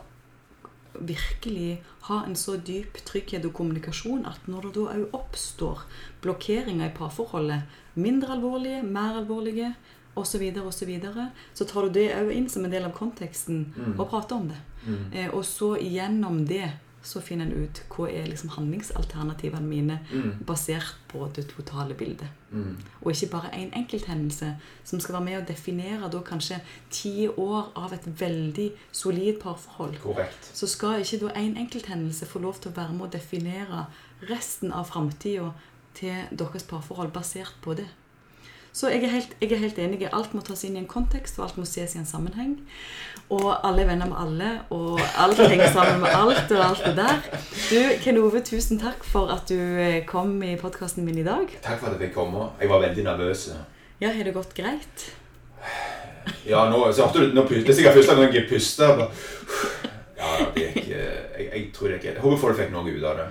virkelig 0.93 1.77
ha 2.09 2.23
en 2.25 2.35
så 2.35 2.57
dyp 2.57 2.97
trygghet 3.07 3.45
og 3.47 3.53
kommunikasjon 3.55 4.25
at 4.27 4.47
når 4.51 4.67
det 4.67 4.73
da 4.75 4.95
òg 4.97 5.15
oppstår 5.15 5.85
blokkeringer 6.23 6.89
i 6.89 6.95
parforholdet, 6.97 7.61
mindre 7.95 8.35
alvorlige, 8.35 8.83
mer 8.83 9.21
alvorlige 9.21 9.73
osv., 10.19 10.43
og 10.65 10.73
så, 10.75 10.85
videre, 10.85 11.29
så 11.55 11.65
tar 11.65 11.87
du 11.87 11.95
det 12.01 12.09
òg 12.17 12.33
inn 12.35 12.49
som 12.51 12.65
en 12.67 12.71
del 12.73 12.83
av 12.89 12.91
konteksten 12.97 13.73
Mm. 13.77 13.99
og 13.99 14.09
prater 14.09 14.35
om 14.35 14.47
det. 14.49 14.59
Mm. 14.85 15.13
Eh, 15.13 15.29
og 15.33 15.45
så 15.45 15.77
gjennom 15.79 16.45
det 16.47 16.71
så 17.03 17.21
finner 17.21 17.45
en 17.45 17.63
ut 17.63 17.81
hva 17.89 18.07
er 18.09 18.27
liksom 18.29 18.49
handlingsalternativene 18.49 19.67
mine 19.67 19.99
Mm. 20.11 20.43
basert 20.45 20.95
på 21.07 21.27
det 21.35 21.47
totale 21.47 21.93
bildet. 21.93 22.27
Mm. 22.51 22.77
Og 23.01 23.11
ikke 23.11 23.31
bare 23.31 23.49
én 23.53 23.71
enkelthendelse 23.77 24.55
som 24.83 24.99
skal 24.99 25.13
være 25.13 25.23
med 25.23 25.41
å 25.41 25.47
definere 25.47 26.09
da 26.11 26.19
kanskje 26.19 26.59
ti 26.89 27.27
år 27.27 27.71
av 27.75 27.93
et 27.93 28.05
veldig 28.21 28.71
solid 28.91 29.39
parforhold. 29.41 29.99
Korrekt. 29.99 30.51
Så 30.53 30.67
skal 30.67 31.01
ikke 31.01 31.19
da 31.27 31.33
én 31.33 31.57
enkelthendelse 31.57 32.25
få 32.25 32.39
lov 32.39 32.53
til 32.61 32.71
å 32.71 32.75
være 32.75 32.93
med 32.93 33.07
å 33.07 33.11
definere 33.11 33.85
resten 34.29 34.71
av 34.71 34.85
framtida 34.89 35.51
til 35.93 36.15
deres 36.37 36.63
parforhold 36.63 37.11
basert 37.11 37.55
på 37.61 37.73
det. 37.73 37.87
Så 38.73 38.87
jeg 38.87 39.03
er, 39.03 39.07
helt, 39.09 39.35
jeg 39.41 39.51
er 39.51 39.57
helt 39.57 39.79
enig. 39.79 40.09
Alt 40.13 40.33
må 40.33 40.41
tas 40.41 40.63
inn 40.63 40.75
i 40.77 40.79
en 40.79 40.87
kontekst, 40.87 41.39
og 41.39 41.43
alt 41.43 41.57
må 41.57 41.65
ses 41.67 41.95
i 41.95 41.97
en 41.99 42.05
sammenheng. 42.05 42.53
Og 43.31 43.45
alle 43.63 43.85
er 43.85 43.87
venner 43.87 44.09
med 44.11 44.17
alle, 44.19 44.47
og 44.75 44.99
alt 45.23 45.39
henger 45.39 45.69
sammen 45.71 46.01
med 46.03 46.11
alt, 46.11 46.49
og 46.51 46.63
alt 46.65 46.81
det 46.83 46.95
der. 46.97 47.21
Du, 47.69 47.77
Ken 48.03 48.17
Ove, 48.19 48.41
tusen 48.43 48.79
takk 48.81 49.05
for 49.07 49.31
at 49.31 49.47
du 49.47 49.55
eh, 49.79 50.01
kom 50.09 50.33
i 50.43 50.57
podkasten 50.59 51.05
min 51.07 51.21
i 51.21 51.23
dag. 51.23 51.47
Takk 51.63 51.79
for 51.79 51.87
at 51.87 51.95
jeg 51.95 52.09
fikk 52.09 52.17
komme. 52.17 52.49
Jeg 52.59 52.67
var 52.73 52.83
veldig 52.83 53.05
nervøs. 53.07 53.45
Ja, 54.03 54.11
har 54.11 54.27
det 54.27 54.33
gått 54.35 54.51
greit? 54.57 55.05
Ja, 56.45 56.65
nå 56.69 56.81
så 56.93 57.07
hørte 57.07 57.23
du 57.23 57.33
nå 57.37 57.45
pust- 57.47 57.63
Det 57.65 57.71
er 57.71 57.79
sikkert 57.79 57.97
første 58.01 58.17
gang 58.19 58.35
jeg 58.35 58.49
puster. 58.49 59.05
Ja, 60.19 60.33
det 60.53 60.67
gikk 60.67 60.91
eh, 60.91 61.23
jeg, 61.39 61.47
jeg 61.53 61.63
tror 61.73 61.87
det 61.89 61.95
gikk 62.01 62.11
Jeg 62.11 62.21
håper 62.25 62.37
folk 62.43 62.59
fikk 62.59 62.75
noe 62.75 62.91
ut 62.91 63.07
av 63.13 63.17
det. 63.23 63.29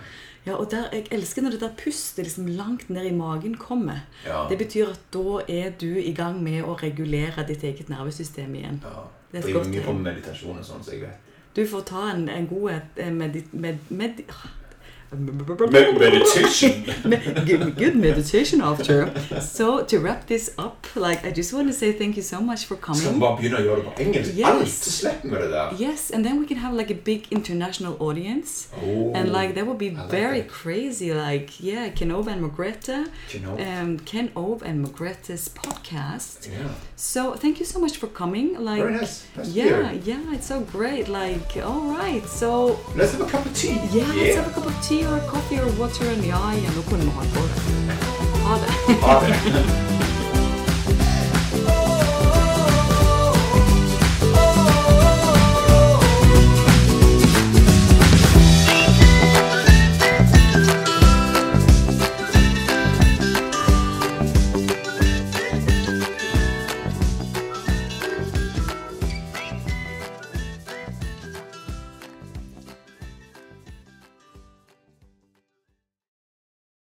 Ja, 0.48 0.56
og 0.56 0.70
der, 0.72 0.89
Jeg 0.97 1.10
elsker 1.12 1.44
når 1.44 1.59
det 1.59 1.60
der 1.66 1.77
pustet 1.78 2.24
liksom 2.24 2.48
langt 2.56 2.89
ned 2.90 3.05
i 3.05 3.12
magen 3.14 3.59
kommer. 3.60 4.01
Ja. 4.24 4.47
Det 4.48 4.56
betyr 4.64 4.94
at 4.97 5.02
da 5.12 5.43
er 5.44 5.74
du 5.78 5.90
i 6.01 6.14
gang 6.16 6.40
med 6.43 6.64
å 6.64 6.78
regulere 6.81 7.44
ditt 7.47 7.62
eget 7.68 7.93
nervesystem 7.93 8.55
igjen. 8.56 8.81
ja. 8.89 9.09
Det 9.31 9.39
er 9.39 9.44
et 9.44 9.51
Driver 9.51 9.69
mye 9.70 9.82
på 9.85 9.93
meditasjon 9.98 10.59
og 10.59 10.65
sånn, 10.66 10.82
så 10.85 10.94
jeg 10.97 11.05
vet. 11.07 11.28
Du 11.57 11.62
får 11.66 11.85
ta 11.86 12.07
en, 12.12 12.28
en 12.31 12.48
god 12.51 12.70
med, 12.70 13.12
medi... 13.19 13.44
Med, 13.52 13.78
med, 13.89 14.24
Med 15.12 15.99
meditation. 15.99 16.85
good, 17.47 17.77
good 17.77 17.97
meditation 17.97 18.61
after. 18.61 19.11
So 19.41 19.82
to 19.85 19.99
wrap 19.99 20.27
this 20.28 20.51
up, 20.57 20.87
like 20.95 21.24
I 21.24 21.32
just 21.32 21.53
want 21.53 21.66
to 21.66 21.73
say 21.73 21.93
thank 21.93 22.16
you 22.16 22.23
so 22.23 22.41
much 22.41 22.65
for 22.66 22.77
coming. 22.77 23.19
bare 23.20 23.37
begynne 23.41 23.59
å 23.59 23.65
gjøre 23.65 23.82
det 23.82 23.95
på 23.97 24.03
engelsk? 24.05 24.37
Yes. 24.39 24.47
Alt, 24.51 24.69
så 24.70 24.91
slipper 24.91 25.43
det 25.43 25.49
der. 25.51 25.74
Yes, 25.81 26.11
and 26.15 26.24
then 26.24 26.39
we 26.41 26.47
can 26.47 26.57
have 26.59 26.74
like 26.77 26.91
a 26.95 26.99
big 27.05 27.27
international 27.32 27.97
audience. 28.01 28.69
Oh, 28.82 29.11
And 29.15 29.32
like 29.32 29.55
that 29.55 29.66
would 29.66 29.78
be 29.78 29.91
like 29.91 30.11
very 30.11 30.41
that. 30.43 30.49
crazy. 30.62 31.12
Like 31.12 31.59
yeah, 31.61 31.89
Ken 31.91 32.12
Ove 32.12 32.28
and 32.28 32.41
Margrethe, 32.43 33.09
you 33.35 33.41
um, 33.66 33.99
Ken 34.07 34.31
Ove 34.37 34.62
and 34.62 34.87
Margrethe's 34.87 35.49
podcast. 35.49 36.47
yeah. 36.47 36.69
So 36.95 37.35
thank 37.35 37.59
you 37.59 37.66
so 37.66 37.81
much 37.81 37.97
for 37.97 38.07
coming. 38.07 38.55
Like 38.65 38.78
Very 38.82 38.95
nice. 38.95 39.27
Nice 39.37 39.49
yeah, 39.49 39.91
yeah, 40.05 40.35
it's 40.35 40.47
so 40.47 40.61
great. 40.61 41.09
Like 41.09 41.57
all 41.65 41.91
right, 41.99 42.24
so 42.28 42.78
Let's 42.95 43.12
have 43.12 43.23
a 43.23 43.31
cup 43.31 43.45
of 43.45 43.53
tea. 43.57 43.74
yeah, 43.91 44.07
let's 44.15 44.37
have 44.37 44.47
a 44.47 44.53
cup 44.55 44.66
of 44.66 44.78
tea 44.87 44.99
or 45.06 45.20
coffee 45.31 45.60
or 45.60 45.70
water 45.78 46.10
and 46.10 46.24
ja, 46.24 46.52
ja, 46.64 46.70
nå 46.77 46.82
kunne 46.82 47.05
vi 47.05 47.10
holdt 47.10 47.35
på. 47.35 47.40